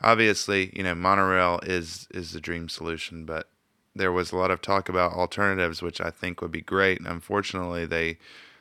obviously, 0.00 0.72
you 0.76 0.82
know, 0.84 0.94
monorail 0.94 1.60
is 1.64 2.06
is 2.12 2.32
the 2.32 2.40
dream 2.40 2.68
solution, 2.68 3.24
but 3.24 3.50
there 3.96 4.12
was 4.12 4.30
a 4.30 4.36
lot 4.36 4.50
of 4.52 4.60
talk 4.62 4.88
about 4.88 5.12
alternatives, 5.12 5.82
which 5.82 6.00
I 6.00 6.10
think 6.10 6.40
would 6.40 6.52
be 6.52 6.60
great. 6.60 6.98
And 6.98 7.08
unfortunately, 7.08 7.86
they 7.86 8.18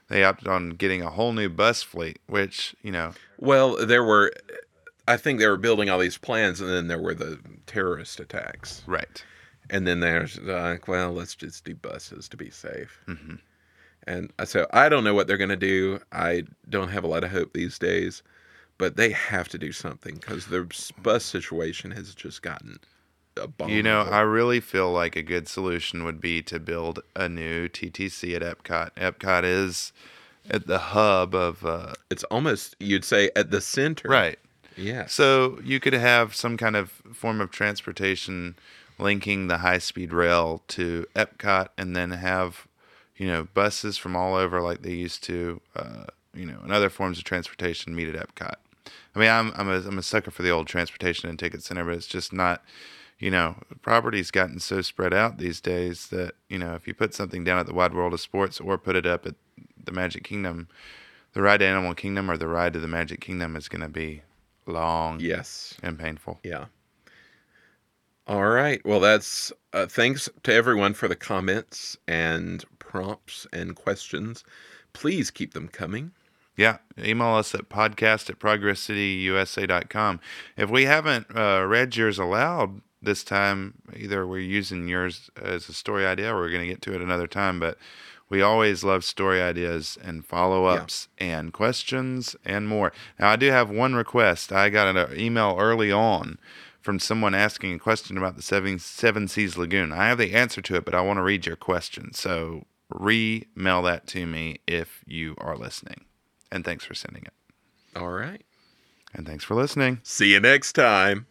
they 0.10 0.24
opted 0.24 0.48
on 0.48 0.72
getting 0.72 1.02
a 1.02 1.10
whole 1.10 1.34
new 1.34 1.50
bus 1.50 1.84
fleet, 1.84 2.20
which 2.28 2.76
you 2.82 2.92
know, 2.92 3.14
Well, 3.38 3.86
there 3.86 4.04
were, 4.04 4.32
I 5.08 5.18
think 5.18 5.40
they 5.40 5.48
were 5.48 5.58
building 5.58 5.90
all 5.90 6.00
these 6.00 6.18
plans, 6.18 6.62
and 6.62 6.70
then 6.70 6.88
there 6.88 7.02
were 7.02 7.14
the 7.14 7.40
terrorist 7.66 8.20
attacks, 8.20 8.84
right? 8.88 9.24
and 9.70 9.86
then 9.86 10.00
there's 10.00 10.40
like, 10.42 10.88
well, 10.88 11.12
let's 11.12 11.36
just 11.36 11.66
do 11.66 11.76
buses 11.76 12.28
to 12.30 12.38
be 12.38 12.50
safe. 12.50 13.00
Mm-hmm. 13.08 13.36
And 14.06 14.32
so 14.46 14.68
I 14.72 14.88
don't 14.88 15.04
know 15.04 15.14
what 15.14 15.28
they're 15.28 15.38
going 15.38 15.50
to 15.50 15.58
do. 15.58 16.00
I 16.14 16.44
don't 16.70 16.90
have 16.90 17.04
a 17.04 17.08
lot 17.08 17.26
of 17.26 17.32
hope 17.32 17.52
these 17.52 17.78
days, 17.78 18.24
but 18.78 18.96
they 18.96 19.12
have 19.12 19.50
to 19.50 19.58
do 19.58 19.74
something 19.74 20.16
because 20.16 20.46
the 20.46 20.66
bus 21.02 21.26
situation 21.26 21.92
has 21.92 22.16
just 22.16 22.42
gotten. 22.42 22.80
You 23.70 23.84
know, 23.84 24.02
I 24.02 24.22
really 24.22 24.60
feel 24.60 24.92
like 24.92 25.16
a 25.16 25.24
good 25.24 25.48
solution 25.48 26.04
would 26.04 26.20
be 26.22 26.42
to 26.44 26.60
build 26.60 27.02
a 27.16 27.30
new 27.30 27.68
TTC 27.68 28.36
at 28.36 28.42
Epcot. 28.42 28.92
Epcot 28.96 29.44
is 29.44 29.94
at 30.50 30.68
the 30.68 30.80
hub 30.80 31.36
of 31.36 31.66
uh, 31.66 31.94
it's 32.10 32.24
almost 32.26 32.76
you'd 32.80 33.06
say 33.06 33.30
at 33.36 33.52
the 33.52 33.62
center, 33.62 34.08
right. 34.08 34.40
Yeah. 34.78 35.08
So 35.08 35.60
you 35.64 35.80
could 35.80 35.94
have 35.94 36.36
some 36.36 36.56
kind 36.56 36.76
of 36.76 36.92
form 37.14 37.42
of 37.42 37.52
transportation 37.52 38.56
linking 39.00 39.48
the 39.48 39.58
high 39.58 39.80
speed 39.80 40.14
rail 40.14 40.62
to 40.70 41.06
Epcot 41.16 41.70
and 41.78 41.96
then 41.96 42.12
have, 42.12 42.68
you 43.16 43.28
know, 43.28 43.48
buses 43.54 43.98
from 43.98 44.16
all 44.16 44.36
over 44.36 44.62
like 44.62 44.84
they 44.84 44.94
used 44.94 45.24
to, 45.24 45.62
uh, 45.76 46.06
you 46.34 46.46
know, 46.46 46.60
and 46.64 46.72
other 46.72 46.90
forms 46.90 47.18
of 47.18 47.24
transportation 47.24 47.96
meet 47.96 48.08
at 48.08 48.16
Epcot. 48.16 48.56
I 49.16 49.20
mean, 49.20 49.30
I'm, 49.30 49.52
I'm, 49.56 49.70
a, 49.70 49.88
I'm 49.88 49.98
a 49.98 50.04
sucker 50.04 50.32
for 50.32 50.44
the 50.44 50.52
old 50.52 50.68
transportation 50.68 51.28
and 51.30 51.38
ticket 51.38 51.64
center, 51.64 51.84
but 51.84 51.96
it's 51.96 52.08
just 52.08 52.32
not, 52.32 52.64
you 53.20 53.32
know, 53.32 53.56
property's 53.82 54.32
gotten 54.32 54.60
so 54.60 54.82
spread 54.82 55.14
out 55.14 55.38
these 55.38 55.60
days 55.60 56.08
that, 56.08 56.36
you 56.50 56.58
know, 56.60 56.76
if 56.76 56.88
you 56.88 56.94
put 56.94 57.14
something 57.14 57.44
down 57.44 57.60
at 57.60 57.66
the 57.66 57.74
Wide 57.74 57.94
World 57.94 58.14
of 58.14 58.22
Sports 58.22 58.60
or 58.60 58.78
put 58.78 58.96
it 58.96 59.06
up 59.06 59.26
at 59.26 59.36
the 59.84 59.92
Magic 59.92 60.24
Kingdom, 60.24 60.68
the 61.34 61.42
ride 61.42 61.58
to 61.58 61.66
Animal 61.66 61.96
Kingdom 61.96 62.30
or 62.30 62.38
the 62.38 62.48
ride 62.48 62.74
to 62.74 62.80
the 62.80 62.88
Magic 62.88 63.22
Kingdom 63.22 63.56
is 63.56 63.68
going 63.68 63.82
to 63.82 63.90
be 63.90 64.22
long 64.68 65.20
yes. 65.20 65.76
and 65.82 65.98
painful. 65.98 66.40
Yeah. 66.44 66.66
All 68.28 68.48
right. 68.48 68.86
Well, 68.86 69.00
that's 69.00 69.52
uh, 69.74 69.88
thanks 69.88 70.30
to 70.44 70.54
everyone 70.54 70.94
for 70.94 71.08
the 71.08 71.16
comments 71.16 71.98
and 72.08 72.64
prompts 72.78 73.48
and 73.54 73.76
questions. 73.76 74.44
Please 74.94 75.32
keep 75.32 75.54
them 75.54 75.70
coming. 75.70 76.12
Yeah, 76.58 76.78
email 76.98 77.36
us 77.36 77.54
at 77.54 77.70
podcast 77.70 78.32
at 78.32 78.40
progresscityusa.com. 78.40 80.20
If 80.58 80.72
we 80.72 80.86
haven't 80.86 81.28
uh, 81.36 81.64
read 81.68 81.96
yours 81.96 82.18
aloud 82.18 82.82
this 83.08 83.24
time, 83.24 83.74
either 83.96 84.28
we're 84.28 84.38
using 84.40 84.88
yours 84.88 85.32
as 85.42 85.68
a 85.68 85.74
story 85.74 86.06
idea 86.06 86.32
or 86.32 86.42
we're 86.42 86.52
going 86.52 86.62
to 86.62 86.68
get 86.68 86.84
to 86.84 86.94
it 86.94 87.02
another 87.02 87.26
time, 87.26 87.60
but 87.60 87.80
we 88.30 88.42
always 88.42 88.84
love 88.84 89.04
story 89.04 89.42
ideas 89.42 89.98
and 90.04 90.26
follow 90.26 90.66
ups 90.66 91.08
and 91.18 91.54
questions 91.54 92.36
and 92.46 92.68
more. 92.68 92.92
Now, 93.18 93.30
I 93.30 93.36
do 93.38 93.50
have 93.50 93.70
one 93.70 93.96
request. 93.96 94.52
I 94.52 94.70
got 94.70 94.88
an 94.88 94.98
uh, 94.98 95.14
email 95.16 95.56
early 95.58 95.92
on 95.92 96.38
from 96.82 97.00
someone 97.00 97.34
asking 97.34 97.74
a 97.74 97.80
question 97.80 98.18
about 98.18 98.36
the 98.36 98.42
Seven, 98.42 98.80
Seven 98.80 99.28
Seas 99.28 99.58
Lagoon. 99.58 99.92
I 99.92 100.08
have 100.08 100.18
the 100.18 100.36
answer 100.36 100.62
to 100.62 100.76
it, 100.76 100.86
but 100.86 100.94
I 100.94 101.02
want 101.02 101.18
to 101.18 101.24
read 101.24 101.46
your 101.46 101.56
question. 101.56 102.14
So 102.14 102.66
re-mail 102.90 103.82
that 103.84 104.08
to 104.08 104.28
me 104.28 104.60
if 104.68 105.04
you 105.08 105.36
are 105.38 105.58
listening. 105.58 106.06
And 106.52 106.64
thanks 106.64 106.86
for 106.86 106.94
sending 106.94 107.24
it. 107.24 107.34
All 107.96 108.10
right. 108.10 108.44
And 109.14 109.26
thanks 109.26 109.44
for 109.44 109.56
listening. 109.56 110.02
See 110.04 110.34
you 110.34 110.40
next 110.40 110.74
time. 110.74 111.28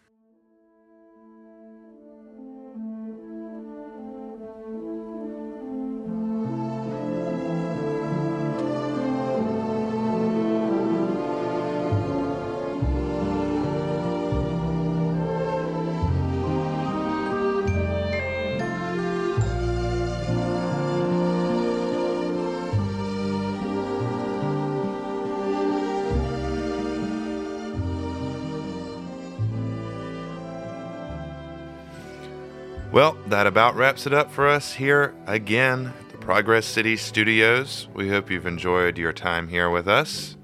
Well, 32.97 33.19
that 33.27 33.47
about 33.47 33.77
wraps 33.77 34.07
it 34.07 34.15
up 34.15 34.31
for 34.31 34.49
us 34.49 34.73
here 34.73 35.15
again 35.27 35.93
at 36.01 36.09
the 36.09 36.17
Progress 36.17 36.65
City 36.65 36.97
Studios. 36.97 37.89
We 37.93 38.09
hope 38.09 38.31
you've 38.31 38.47
enjoyed 38.47 38.97
your 38.97 39.13
time 39.13 39.49
here 39.49 39.69
with 39.69 39.87
us. 39.87 40.39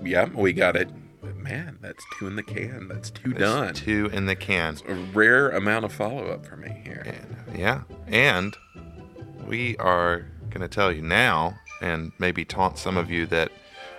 Yeah, 0.00 0.26
we 0.26 0.52
got 0.52 0.76
it. 0.76 0.88
Man, 1.34 1.76
that's 1.80 2.04
two 2.16 2.28
in 2.28 2.36
the 2.36 2.44
can. 2.44 2.86
That's 2.86 3.10
two 3.10 3.30
There's 3.30 3.40
done. 3.40 3.74
Two 3.74 4.10
in 4.12 4.26
the 4.26 4.36
can. 4.36 4.76
A 4.86 4.94
rare 4.94 5.50
amount 5.50 5.86
of 5.86 5.92
follow 5.92 6.28
up 6.28 6.46
for 6.46 6.56
me 6.56 6.80
here. 6.84 7.02
And, 7.04 7.58
yeah. 7.58 7.82
And 8.06 8.56
we 9.48 9.76
are 9.78 10.24
going 10.50 10.60
to 10.60 10.68
tell 10.68 10.92
you 10.92 11.02
now, 11.02 11.58
and 11.82 12.12
maybe 12.20 12.44
taunt 12.44 12.78
some 12.78 12.96
of 12.96 13.10
you, 13.10 13.26
that 13.26 13.50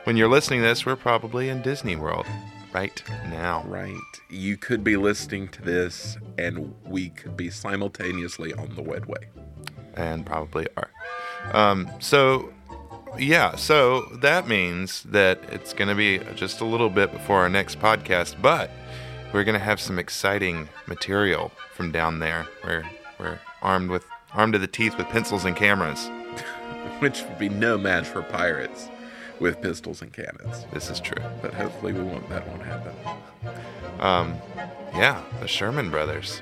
when 0.05 0.15
you're 0.15 0.30
listening 0.30 0.61
to 0.61 0.67
this, 0.67 0.85
we're 0.85 0.95
probably 0.95 1.49
in 1.49 1.61
Disney 1.61 1.97
World 1.97 2.27
right 2.74 3.04
now. 3.30 3.64
Right. 3.68 3.96
You 4.30 4.58
could 4.58 4.84
be 4.84 4.98
listening 4.98 5.48
to 5.50 5.62
this, 5.62 6.18
and 6.38 6.74
we 6.86 7.10
could 7.10 7.36
be 7.36 7.50
simultaneously 7.50 8.54
on 8.54 8.76
the 8.76 8.82
Wedway. 8.84 9.26
and 9.96 10.26
probably 10.26 10.68
are. 10.78 10.90
Um, 11.54 11.90
so, 12.00 12.54
yeah, 13.18 13.56
so 13.56 14.02
that 14.22 14.48
means 14.48 15.04
that 15.04 15.41
it's 15.52 15.74
going 15.74 15.90
to 15.90 15.96
be 15.96 16.20
just 16.36 16.62
a 16.62 16.66
little 16.66 16.90
bit 16.90 17.12
before 17.12 17.40
our 17.41 17.50
next 17.50 17.80
podcast, 17.80 18.41
but 18.41 18.70
we're 19.34 19.44
going 19.44 19.58
to 19.58 19.64
have 19.64 19.80
some 19.80 20.00
exciting 20.00 20.70
material 20.88 21.52
from 21.74 21.91
down 21.91 22.20
there. 22.20 22.48
We're 22.64 22.86
we're 23.20 23.40
armed 23.62 23.90
with 23.90 24.06
armed 24.34 24.54
to 24.54 24.60
the 24.60 24.68
teeth 24.68 24.98
with 24.98 25.08
pencils 25.08 25.46
and 25.46 25.56
cameras. 25.56 26.08
Which 27.00 27.24
would 27.24 27.40
be 27.40 27.50
no 27.50 27.78
match 27.78 28.06
for 28.08 28.22
pirates 28.22 28.90
with 29.40 29.61
pistols 29.61 30.02
and 30.02 30.11
cannons. 30.11 30.66
This 30.74 30.90
is 30.90 30.99
true. 30.99 31.24
But 31.41 31.53
hopefully 31.53 31.94
we 31.94 32.02
won't 32.03 32.28
that 32.30 32.48
won't 32.48 32.64
happen. 32.64 32.94
Um, 33.99 34.36
yeah, 34.94 35.24
the 35.41 35.48
Sherman 35.48 35.90
brothers. 35.90 36.41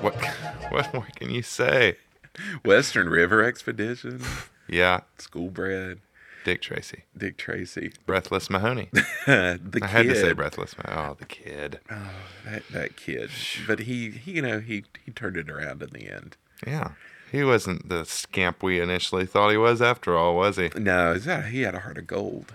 What 0.00 0.14
what 0.70 0.92
more 0.94 1.06
can 1.16 1.30
you 1.30 1.42
say? 1.42 1.96
Western 2.64 3.08
River 3.08 3.42
Expedition, 3.42 4.22
Yeah, 4.68 5.00
Schoolbread, 5.18 5.98
Dick 6.44 6.62
Tracy, 6.62 7.02
Dick 7.16 7.36
Tracy, 7.36 7.92
Breathless 8.06 8.48
Mahoney. 8.48 8.90
the 9.26 9.80
I 9.82 9.86
had 9.86 10.06
to 10.06 10.14
say. 10.14 10.32
Breathless 10.32 10.76
Mahoney. 10.78 11.08
Oh, 11.10 11.16
the 11.18 11.24
kid. 11.26 11.80
Oh, 11.90 12.10
that, 12.44 12.62
that 12.68 12.96
kid, 12.96 13.30
but 13.66 13.80
he, 13.80 14.10
he, 14.10 14.32
you 14.32 14.42
know, 14.42 14.60
he 14.60 14.84
he 15.04 15.10
turned 15.10 15.36
it 15.36 15.50
around 15.50 15.82
in 15.82 15.90
the 15.90 16.08
end. 16.08 16.36
Yeah, 16.66 16.92
he 17.30 17.44
wasn't 17.44 17.88
the 17.88 18.04
scamp 18.04 18.62
we 18.62 18.80
initially 18.80 19.26
thought 19.26 19.50
he 19.50 19.56
was. 19.56 19.80
After 19.82 20.16
all, 20.16 20.36
was 20.36 20.56
he? 20.56 20.70
No, 20.76 21.14
he 21.14 21.62
had 21.62 21.74
a 21.74 21.80
heart 21.80 21.98
of 21.98 22.06
gold. 22.06 22.52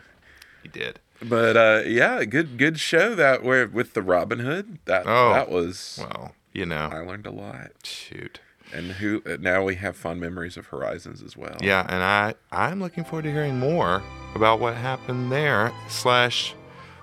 He 0.61 0.69
did. 0.69 0.99
But 1.21 1.55
uh, 1.57 1.81
yeah, 1.85 2.23
good 2.25 2.57
good 2.57 2.79
show 2.79 3.15
that 3.15 3.43
where 3.43 3.67
with 3.67 3.93
the 3.93 4.01
Robin 4.01 4.39
Hood. 4.39 4.79
That 4.85 5.03
Oh. 5.07 5.31
that 5.33 5.49
was 5.49 5.97
Well, 6.01 6.35
you 6.51 6.65
know, 6.65 6.89
I 6.91 6.99
learned 6.99 7.25
a 7.27 7.31
lot. 7.31 7.71
shoot. 7.83 8.39
And 8.73 8.93
who 8.93 9.21
now 9.39 9.63
we 9.63 9.75
have 9.75 9.95
fond 9.95 10.19
memories 10.19 10.57
of 10.57 10.65
Horizons 10.67 11.21
as 11.21 11.37
well. 11.37 11.55
Yeah, 11.61 11.85
and 11.87 12.01
I 12.03 12.33
I'm 12.51 12.79
looking 12.81 13.03
forward 13.03 13.23
to 13.23 13.31
hearing 13.31 13.59
more 13.59 14.01
about 14.35 14.59
what 14.59 14.75
happened 14.75 15.31
there 15.31 15.71
slash 15.89 16.55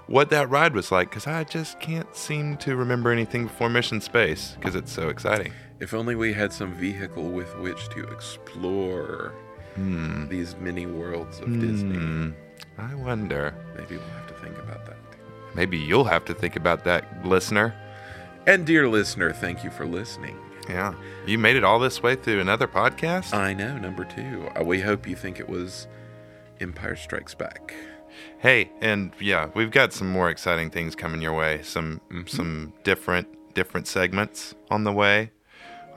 what 0.09 0.31
that 0.31 0.51
ride 0.51 0.75
was 0.75 0.91
like 0.91 1.09
because 1.11 1.29
I 1.29 1.45
just 1.45 1.79
can't 1.79 2.15
seem 2.17 2.57
to 2.59 2.75
remember 2.75 3.11
anything 3.13 3.45
before 3.47 3.69
Mission 3.71 4.01
Space 4.01 4.57
because 4.59 4.75
it's 4.75 4.91
so 4.93 5.09
exciting. 5.11 5.53
If 5.81 5.95
only 5.95 6.15
we 6.15 6.33
had 6.33 6.53
some 6.53 6.73
vehicle 6.75 7.31
with 7.31 7.57
which 7.59 7.89
to 7.91 8.07
explore 8.09 9.33
these 10.29 10.55
mini 10.57 10.85
worlds 10.85 11.41
of 11.41 11.59
Disney. 11.59 11.97
Hmm, 11.97 12.31
I 12.77 12.95
wonder. 12.95 13.55
Maybe 13.77 13.97
we'll 13.97 14.07
have 14.09 14.27
to 14.29 14.35
think 14.35 14.59
about 14.59 14.85
that. 14.87 14.97
Maybe 15.55 15.79
you'll 15.79 16.05
have 16.05 16.25
to 16.27 16.35
think 16.35 16.57
about 16.57 16.85
that, 16.85 17.25
listener. 17.27 17.75
And 18.47 18.67
dear 18.67 18.89
listener, 18.89 19.33
thank 19.33 19.65
you 19.65 19.71
for 19.71 19.87
listening. 19.87 20.37
Yeah, 20.69 20.95
you 21.27 21.39
made 21.39 21.57
it 21.57 21.65
all 21.65 21.79
this 21.79 22.03
way 22.03 22.15
through 22.15 22.41
another 22.41 22.69
podcast. 22.69 23.33
I 23.33 23.55
know, 23.55 23.79
number 23.79 24.05
two. 24.05 24.49
Uh, 24.59 24.63
we 24.65 24.81
hope 24.81 25.09
you 25.09 25.17
think 25.17 25.41
it 25.41 25.49
was 25.49 25.89
Empire 26.61 26.95
Strikes 26.97 27.35
Back. 27.35 27.75
Hey, 28.39 28.71
and 28.81 29.13
yeah, 29.19 29.49
we've 29.55 29.71
got 29.71 29.93
some 29.95 30.09
more 30.11 30.29
exciting 30.31 30.69
things 30.71 30.95
coming 30.95 31.23
your 31.23 31.33
way. 31.33 31.63
Some 31.63 32.01
Mm-hmm. 32.11 32.27
some 32.27 32.73
different 32.85 33.29
different 33.55 33.87
segments 33.89 34.55
on 34.71 34.85
the 34.85 34.93
way. 34.93 35.31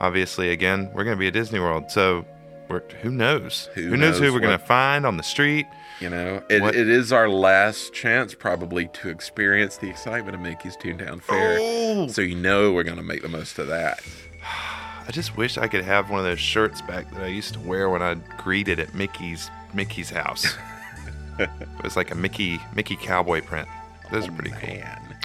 Obviously, 0.04 0.50
again, 0.50 0.90
we're 0.92 1.04
going 1.04 1.16
to 1.16 1.18
be 1.18 1.28
at 1.28 1.32
Disney 1.32 1.60
World, 1.60 1.90
so 1.90 2.26
we're, 2.68 2.82
who 3.00 3.10
knows? 3.10 3.70
Who 3.72 3.96
knows, 3.96 4.18
who 4.18 4.30
we're 4.34 4.40
going 4.40 4.58
to 4.58 4.62
find 4.66 5.06
on 5.06 5.16
the 5.16 5.22
street? 5.22 5.66
You 5.98 6.10
know, 6.10 6.42
it, 6.50 6.62
it 6.62 6.88
is 6.90 7.10
our 7.10 7.26
last 7.26 7.94
chance 7.94 8.34
probably 8.34 8.88
to 8.88 9.08
experience 9.08 9.78
the 9.78 9.88
excitement 9.88 10.34
of 10.34 10.42
Mickey's 10.42 10.76
Toontown 10.76 11.22
Fair. 11.22 11.56
Oh! 11.58 12.06
So 12.08 12.20
you 12.20 12.34
know 12.34 12.74
we're 12.74 12.84
going 12.84 12.98
to 12.98 13.02
make 13.02 13.22
the 13.22 13.30
most 13.30 13.58
of 13.58 13.68
that. 13.68 14.02
I 15.06 15.10
just 15.10 15.38
wish 15.38 15.56
I 15.56 15.68
could 15.68 15.84
have 15.84 16.10
one 16.10 16.18
of 16.18 16.26
those 16.26 16.38
shirts 16.38 16.82
back 16.82 17.10
that 17.12 17.22
I 17.22 17.28
used 17.28 17.54
to 17.54 17.60
wear 17.60 17.88
when 17.88 18.02
I 18.02 18.14
greeted 18.36 18.78
at 18.78 18.94
Mickey's 18.94 19.50
Mickey's 19.72 20.10
house. 20.10 20.54
it 21.38 21.48
was 21.82 21.96
like 21.96 22.10
a 22.10 22.14
Mickey 22.14 22.60
Mickey 22.74 22.96
cowboy 22.96 23.40
print. 23.40 23.68
Those 24.12 24.28
are 24.28 24.32
oh, 24.32 24.34
pretty 24.34 24.50
cool. 24.50 24.74
Man, 24.74 25.16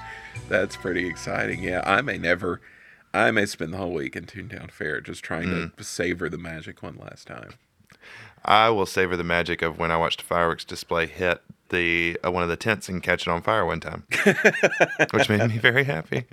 that's 0.47 0.77
pretty 0.77 1.05
exciting. 1.05 1.61
Yeah, 1.61 1.81
I 1.85 2.01
may 2.01 2.17
never, 2.17 2.61
I 3.13 3.31
may 3.31 3.45
spend 3.45 3.73
the 3.73 3.77
whole 3.77 3.93
week 3.93 4.15
in 4.15 4.25
Toontown 4.25 4.69
Fair 4.71 5.01
just 5.01 5.23
trying 5.23 5.47
Mm. 5.47 5.75
to 5.75 5.83
savor 5.83 6.29
the 6.29 6.37
magic 6.37 6.83
one 6.83 6.97
last 6.97 7.27
time. 7.27 7.51
I 8.45 8.69
will 8.69 8.85
savor 8.85 9.17
the 9.17 9.23
magic 9.23 9.61
of 9.61 9.77
when 9.79 9.91
I 9.91 9.97
watched 9.97 10.21
a 10.21 10.25
fireworks 10.25 10.63
display 10.63 11.07
hit 11.07 11.41
the 11.69 12.17
uh, 12.25 12.31
one 12.31 12.41
of 12.43 12.49
the 12.49 12.55
tents 12.55 12.87
and 12.89 13.01
catch 13.03 13.23
it 13.23 13.27
on 13.27 13.41
fire 13.41 13.65
one 13.65 13.79
time, 13.79 14.03
which 15.11 15.29
made 15.29 15.47
me 15.49 15.57
very 15.59 15.83
happy. 15.83 16.25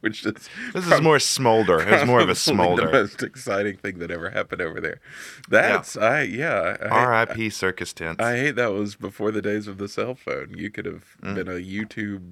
Which 0.02 0.24
is 0.24 0.48
This 0.72 0.86
is 0.86 1.00
more 1.00 1.18
smolder. 1.18 1.80
It 1.80 1.90
was 1.90 2.06
more 2.06 2.20
of 2.20 2.28
a 2.28 2.34
smolder. 2.34 2.86
The 2.86 2.92
most 2.92 3.22
exciting 3.22 3.76
thing 3.76 3.98
that 3.98 4.10
ever 4.10 4.30
happened 4.30 4.62
over 4.62 4.80
there. 4.80 5.00
That's 5.48 5.96
I 5.96 6.22
yeah. 6.22 6.76
I, 6.80 6.88
R.I.P. 6.88 7.50
circus 7.50 7.92
tents. 7.92 8.22
I 8.22 8.36
hate 8.36 8.56
that 8.56 8.72
was 8.72 8.94
before 8.94 9.30
the 9.30 9.42
days 9.42 9.66
of 9.66 9.78
the 9.78 9.88
cell 9.88 10.14
phone. 10.14 10.54
You 10.56 10.70
could 10.70 10.86
have 10.86 11.04
Mm. 11.22 11.34
been 11.34 11.48
a 11.48 11.60
YouTube 11.60 12.22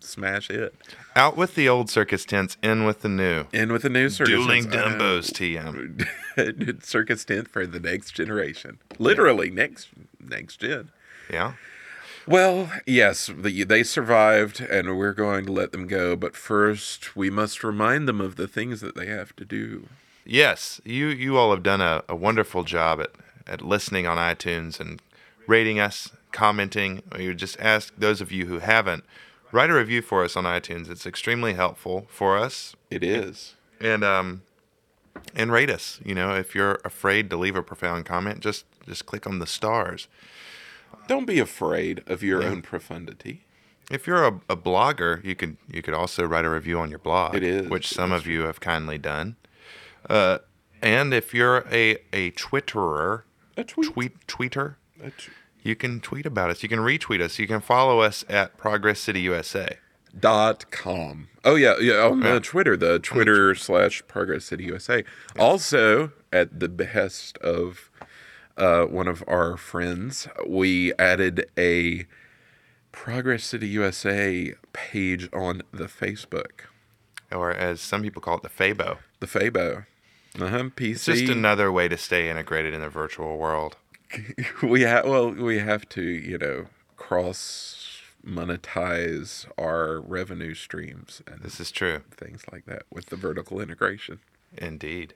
smash 0.00 0.48
hit. 0.48 0.74
Out 1.14 1.36
with 1.36 1.54
the 1.54 1.68
old 1.68 1.90
circus 1.90 2.24
tents, 2.24 2.56
in 2.62 2.84
with 2.86 3.02
the 3.02 3.08
new. 3.10 3.44
In 3.52 3.72
with 3.72 3.82
the 3.82 3.90
new 3.90 4.08
circus 4.08 4.30
Dueling 4.32 4.70
tents. 4.70 4.94
Dumbos, 5.02 5.30
TM. 5.32 6.06
Uh, 6.38 6.72
circus 6.82 7.24
tent 7.26 7.48
for 7.48 7.66
the 7.66 7.80
next 7.80 8.12
generation. 8.12 8.78
Literally 8.98 9.50
next 9.50 9.88
next 10.18 10.60
gen. 10.60 10.90
Yeah. 11.30 11.54
Well, 12.28 12.70
yes, 12.86 13.30
the, 13.34 13.64
they 13.64 13.82
survived, 13.82 14.60
and 14.60 14.98
we're 14.98 15.14
going 15.14 15.46
to 15.46 15.52
let 15.52 15.72
them 15.72 15.86
go. 15.86 16.14
But 16.14 16.36
first, 16.36 17.16
we 17.16 17.30
must 17.30 17.64
remind 17.64 18.06
them 18.06 18.20
of 18.20 18.36
the 18.36 18.46
things 18.46 18.82
that 18.82 18.94
they 18.94 19.06
have 19.06 19.34
to 19.36 19.46
do. 19.46 19.88
Yes, 20.26 20.78
you 20.84 21.06
you 21.06 21.38
all 21.38 21.52
have 21.52 21.62
done 21.62 21.80
a, 21.80 22.04
a 22.06 22.14
wonderful 22.14 22.64
job 22.64 23.00
at, 23.00 23.12
at 23.46 23.62
listening 23.62 24.06
on 24.06 24.18
iTunes 24.18 24.78
and 24.78 25.00
rating 25.46 25.80
us, 25.80 26.10
commenting. 26.30 27.02
We 27.16 27.28
would 27.28 27.38
just 27.38 27.58
ask 27.60 27.94
those 27.96 28.20
of 28.20 28.30
you 28.30 28.44
who 28.44 28.58
haven't, 28.58 29.04
write 29.50 29.70
a 29.70 29.74
review 29.74 30.02
for 30.02 30.22
us 30.22 30.36
on 30.36 30.44
iTunes. 30.44 30.90
It's 30.90 31.06
extremely 31.06 31.54
helpful 31.54 32.08
for 32.10 32.36
us. 32.36 32.76
It 32.90 33.02
is. 33.02 33.54
And 33.80 34.04
um 34.04 34.42
and 35.34 35.50
rate 35.50 35.70
us. 35.70 35.98
You 36.04 36.14
know, 36.14 36.34
if 36.34 36.54
you're 36.54 36.78
afraid 36.84 37.30
to 37.30 37.38
leave 37.38 37.56
a 37.56 37.62
profound 37.62 38.04
comment, 38.04 38.40
just 38.40 38.66
just 38.86 39.06
click 39.06 39.26
on 39.26 39.38
the 39.38 39.46
stars. 39.46 40.08
Don't 41.08 41.24
be 41.26 41.38
afraid 41.40 42.02
of 42.06 42.22
your 42.22 42.42
own 42.44 42.62
profundity. 42.62 43.44
If 43.90 44.06
you're 44.06 44.24
a, 44.24 44.40
a 44.50 44.56
blogger, 44.56 45.24
you 45.24 45.34
could 45.34 45.56
you 45.72 45.82
could 45.82 45.94
also 45.94 46.24
write 46.24 46.44
a 46.44 46.50
review 46.50 46.78
on 46.78 46.90
your 46.90 46.98
blog. 46.98 47.34
It 47.34 47.42
is. 47.42 47.68
which 47.68 47.88
some 47.88 48.12
of 48.12 48.26
you 48.26 48.42
have 48.42 48.60
kindly 48.60 48.98
done. 48.98 49.36
Uh, 50.08 50.38
and 50.82 51.12
if 51.14 51.32
you're 51.34 51.64
a 51.72 51.96
a 52.12 52.30
Twitterer, 52.32 53.22
A 53.56 53.64
tweet. 53.64 53.92
tweet 53.92 54.26
tweeter, 54.26 54.74
A 55.02 55.10
t- 55.10 55.32
you 55.62 55.74
can 55.74 56.00
tweet 56.00 56.26
about 56.26 56.50
us. 56.50 56.62
You 56.62 56.68
can 56.68 56.78
retweet 56.80 57.20
us. 57.20 57.38
You 57.38 57.46
can 57.46 57.60
follow 57.60 58.00
us 58.00 58.24
at 58.28 58.56
Progress 58.58 59.00
City 59.00 59.20
USA. 59.22 59.78
dot 60.18 60.70
com. 60.70 61.28
Oh 61.44 61.54
yeah, 61.54 61.74
yeah. 61.80 62.06
On 62.06 62.20
Yeah. 62.22 62.34
the 62.34 62.40
Twitter, 62.40 62.76
the 62.76 62.98
Twitter 62.98 63.54
slash 63.54 64.02
Progress 64.06 64.44
City 64.44 64.64
USA. 64.64 65.02
Also, 65.38 66.12
at 66.32 66.60
the 66.60 66.68
behest 66.68 67.38
of 67.38 67.90
uh, 68.58 68.84
one 68.84 69.08
of 69.08 69.22
our 69.26 69.56
friends, 69.56 70.28
we 70.46 70.92
added 70.98 71.46
a 71.56 72.06
Progress 72.92 73.44
City 73.44 73.68
USA 73.68 74.54
page 74.72 75.28
on 75.32 75.62
the 75.72 75.84
Facebook, 75.86 76.62
Or 77.30 77.50
as 77.50 77.80
some 77.80 78.02
people 78.02 78.20
call 78.20 78.36
it, 78.38 78.42
the 78.42 78.48
Fabo. 78.48 78.98
the 79.20 79.26
Fabo. 79.26 79.86
Uh-huh, 80.38 80.64
PC. 80.76 80.90
It's 80.90 81.04
just 81.06 81.28
another 81.28 81.72
way 81.72 81.88
to 81.88 81.96
stay 81.96 82.28
integrated 82.30 82.74
in 82.74 82.80
the 82.80 82.88
virtual 82.88 83.38
world. 83.38 83.76
we 84.62 84.82
have 84.82 85.04
well, 85.04 85.30
we 85.30 85.58
have 85.58 85.88
to 85.90 86.02
you 86.02 86.38
know 86.38 86.66
cross 86.96 88.02
monetize 88.26 89.46
our 89.58 90.00
revenue 90.00 90.54
streams 90.54 91.22
and 91.26 91.40
This 91.42 91.60
is 91.60 91.70
true. 91.70 92.02
things 92.10 92.42
like 92.52 92.66
that 92.66 92.82
with 92.92 93.06
the 93.06 93.16
vertical 93.16 93.60
integration. 93.60 94.20
Indeed. 94.56 95.14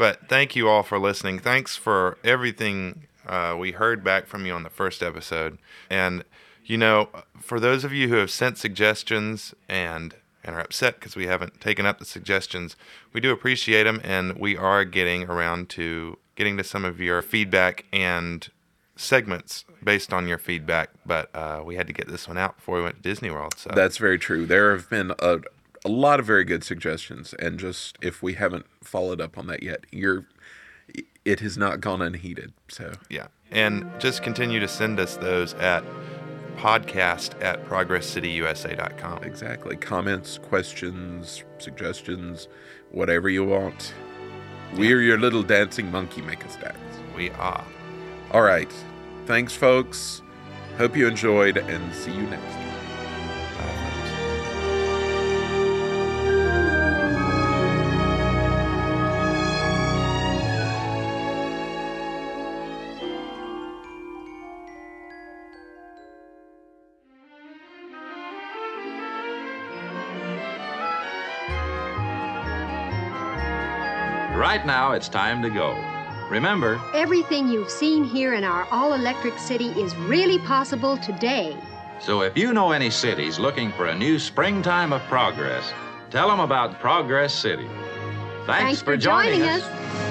But 0.00 0.30
thank 0.30 0.56
you 0.56 0.66
all 0.66 0.82
for 0.82 0.98
listening. 0.98 1.40
Thanks 1.40 1.76
for 1.76 2.16
everything 2.24 3.02
uh, 3.26 3.54
we 3.58 3.72
heard 3.72 4.02
back 4.02 4.26
from 4.26 4.46
you 4.46 4.54
on 4.54 4.62
the 4.62 4.70
first 4.70 5.02
episode. 5.02 5.58
And, 5.90 6.24
you 6.64 6.78
know, 6.78 7.10
for 7.38 7.60
those 7.60 7.84
of 7.84 7.92
you 7.92 8.08
who 8.08 8.14
have 8.14 8.30
sent 8.30 8.56
suggestions 8.56 9.54
and, 9.68 10.14
and 10.42 10.56
are 10.56 10.62
upset 10.62 10.94
because 10.94 11.16
we 11.16 11.26
haven't 11.26 11.60
taken 11.60 11.84
up 11.84 11.98
the 11.98 12.06
suggestions, 12.06 12.76
we 13.12 13.20
do 13.20 13.30
appreciate 13.30 13.82
them. 13.82 14.00
And 14.02 14.38
we 14.38 14.56
are 14.56 14.86
getting 14.86 15.24
around 15.24 15.68
to 15.70 16.16
getting 16.34 16.56
to 16.56 16.64
some 16.64 16.86
of 16.86 16.98
your 16.98 17.20
feedback 17.20 17.84
and 17.92 18.48
segments 18.96 19.66
based 19.84 20.14
on 20.14 20.26
your 20.26 20.38
feedback. 20.38 20.88
But 21.04 21.28
uh, 21.36 21.60
we 21.62 21.74
had 21.76 21.86
to 21.88 21.92
get 21.92 22.08
this 22.08 22.26
one 22.26 22.38
out 22.38 22.56
before 22.56 22.76
we 22.78 22.84
went 22.84 22.96
to 22.96 23.02
Disney 23.02 23.30
World. 23.30 23.52
So 23.58 23.68
That's 23.74 23.98
very 23.98 24.18
true. 24.18 24.46
There 24.46 24.74
have 24.74 24.88
been 24.88 25.12
a, 25.18 25.40
a 25.84 25.88
lot 25.88 26.20
of 26.20 26.26
very 26.26 26.44
good 26.44 26.64
suggestions, 26.64 27.34
and 27.38 27.58
just 27.58 27.96
if 28.02 28.22
we 28.22 28.34
haven't 28.34 28.66
followed 28.82 29.20
up 29.20 29.38
on 29.38 29.46
that 29.46 29.62
yet, 29.62 29.84
you're 29.90 30.26
it 31.24 31.40
has 31.40 31.56
not 31.58 31.80
gone 31.80 32.02
unheeded. 32.02 32.52
So 32.68 32.92
Yeah. 33.08 33.28
And 33.50 33.90
just 33.98 34.22
continue 34.22 34.60
to 34.60 34.68
send 34.68 35.00
us 35.00 35.16
those 35.16 35.54
at 35.54 35.84
podcast 36.56 37.40
at 37.42 37.64
progresscityusa.com. 37.64 39.24
exactly, 39.24 39.76
comments, 39.76 40.38
questions, 40.38 41.42
suggestions, 41.58 42.48
whatever 42.90 43.28
you 43.28 43.44
want. 43.44 43.94
We're 44.76 45.02
your 45.02 45.18
little 45.18 45.42
dancing 45.42 45.90
monkey. 45.90 46.22
Make 46.22 46.44
us 46.44 46.56
dance. 46.56 46.78
We 47.16 47.30
are. 47.30 47.64
All 48.30 48.42
right. 48.42 48.72
Thanks, 49.26 49.54
folks. 49.54 50.22
Hope 50.78 50.96
you 50.96 51.08
enjoyed, 51.08 51.56
and 51.56 51.94
see 51.94 52.12
you 52.12 52.22
next 52.22 52.52
time. 52.54 52.69
Now, 74.90 74.96
it's 74.96 75.08
time 75.08 75.40
to 75.42 75.50
go. 75.50 75.72
Remember, 76.30 76.80
Everything 76.94 77.48
you've 77.48 77.70
seen 77.70 78.02
here 78.04 78.34
in 78.34 78.42
our 78.44 78.66
all 78.72 78.94
electric 78.94 79.38
city 79.38 79.68
is 79.80 79.94
really 79.96 80.38
possible 80.40 80.96
today. 80.96 81.56
so 82.00 82.22
if 82.22 82.36
you 82.36 82.52
know 82.52 82.72
any 82.72 82.90
cities 82.90 83.38
looking 83.38 83.70
for 83.72 83.86
a 83.86 83.94
new 83.94 84.18
springtime 84.18 84.92
of 84.92 85.00
progress, 85.02 85.72
tell 86.10 86.28
them 86.28 86.40
about 86.40 86.80
Progress 86.80 87.32
City. 87.32 87.68
Thanks, 88.46 88.82
for 88.82 88.96
joining 88.96 89.42
us. 89.42 89.62
They 89.62 90.09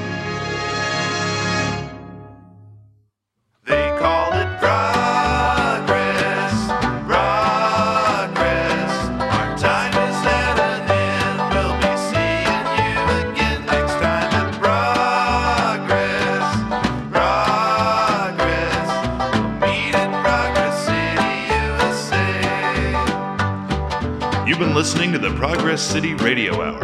listening 24.80 25.11
to 25.11 25.19
the 25.19 25.35
Progress 25.35 25.81
City 25.81 26.14
Radio 26.14 26.61
Hour, 26.61 26.80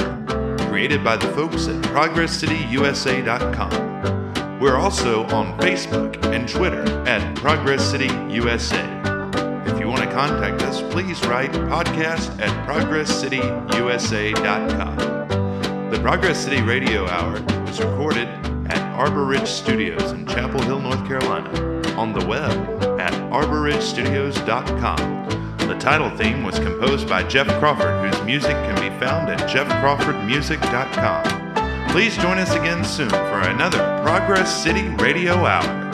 created 0.68 1.02
by 1.02 1.16
the 1.16 1.30
folks 1.30 1.70
at 1.70 1.82
ProgressCityUSA.com. 1.86 4.60
We're 4.60 4.76
also 4.76 5.24
on 5.28 5.58
Facebook 5.62 6.22
and 6.26 6.50
Twitter 6.50 6.84
at 7.08 7.38
Progress 7.38 7.90
City 7.90 8.10
USA. 8.34 8.84
If 9.66 9.80
you 9.80 9.88
want 9.88 10.04
to 10.04 10.12
contact 10.12 10.62
us, 10.64 10.82
please 10.92 11.26
write 11.26 11.54
podcast 11.54 12.38
at 12.42 12.68
ProgressCityUSA.com. 12.68 14.98
The 15.90 16.00
Progress 16.02 16.44
City 16.44 16.62
Radio 16.62 17.08
Hour 17.08 17.42
was 17.66 17.80
recorded 17.80 18.28
at 18.70 18.82
Arbor 19.00 19.24
Ridge 19.24 19.48
Studios 19.48 20.12
in 20.12 20.28
Chapel 20.28 20.62
Hill, 20.64 20.82
North 20.82 21.08
Carolina, 21.08 21.50
on 21.98 22.12
the 22.12 22.26
web 22.26 22.52
at 23.00 23.14
arborridgestudios.com. 23.32 25.15
The 25.68 25.76
title 25.80 26.12
theme 26.12 26.44
was 26.44 26.60
composed 26.60 27.10
by 27.10 27.24
Jeff 27.24 27.48
Crawford, 27.60 28.06
whose 28.06 28.22
music 28.24 28.52
can 28.52 28.76
be 28.76 28.90
found 29.00 29.30
at 29.30 29.40
jeffcrawfordmusic.com. 29.50 31.90
Please 31.90 32.16
join 32.18 32.38
us 32.38 32.54
again 32.54 32.84
soon 32.84 33.10
for 33.10 33.40
another 33.40 33.80
Progress 34.04 34.64
City 34.64 34.90
Radio 34.90 35.44
Hour. 35.46 35.85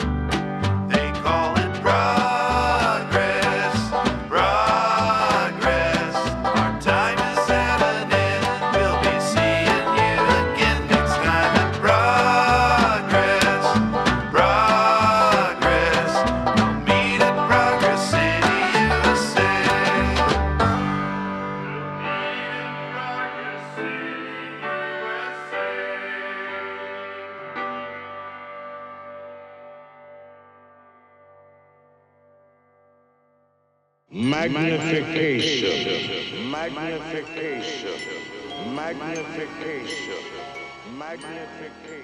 Magnification. 37.12 38.74
Magnification. 38.74 40.24
Magnification. 40.96 42.01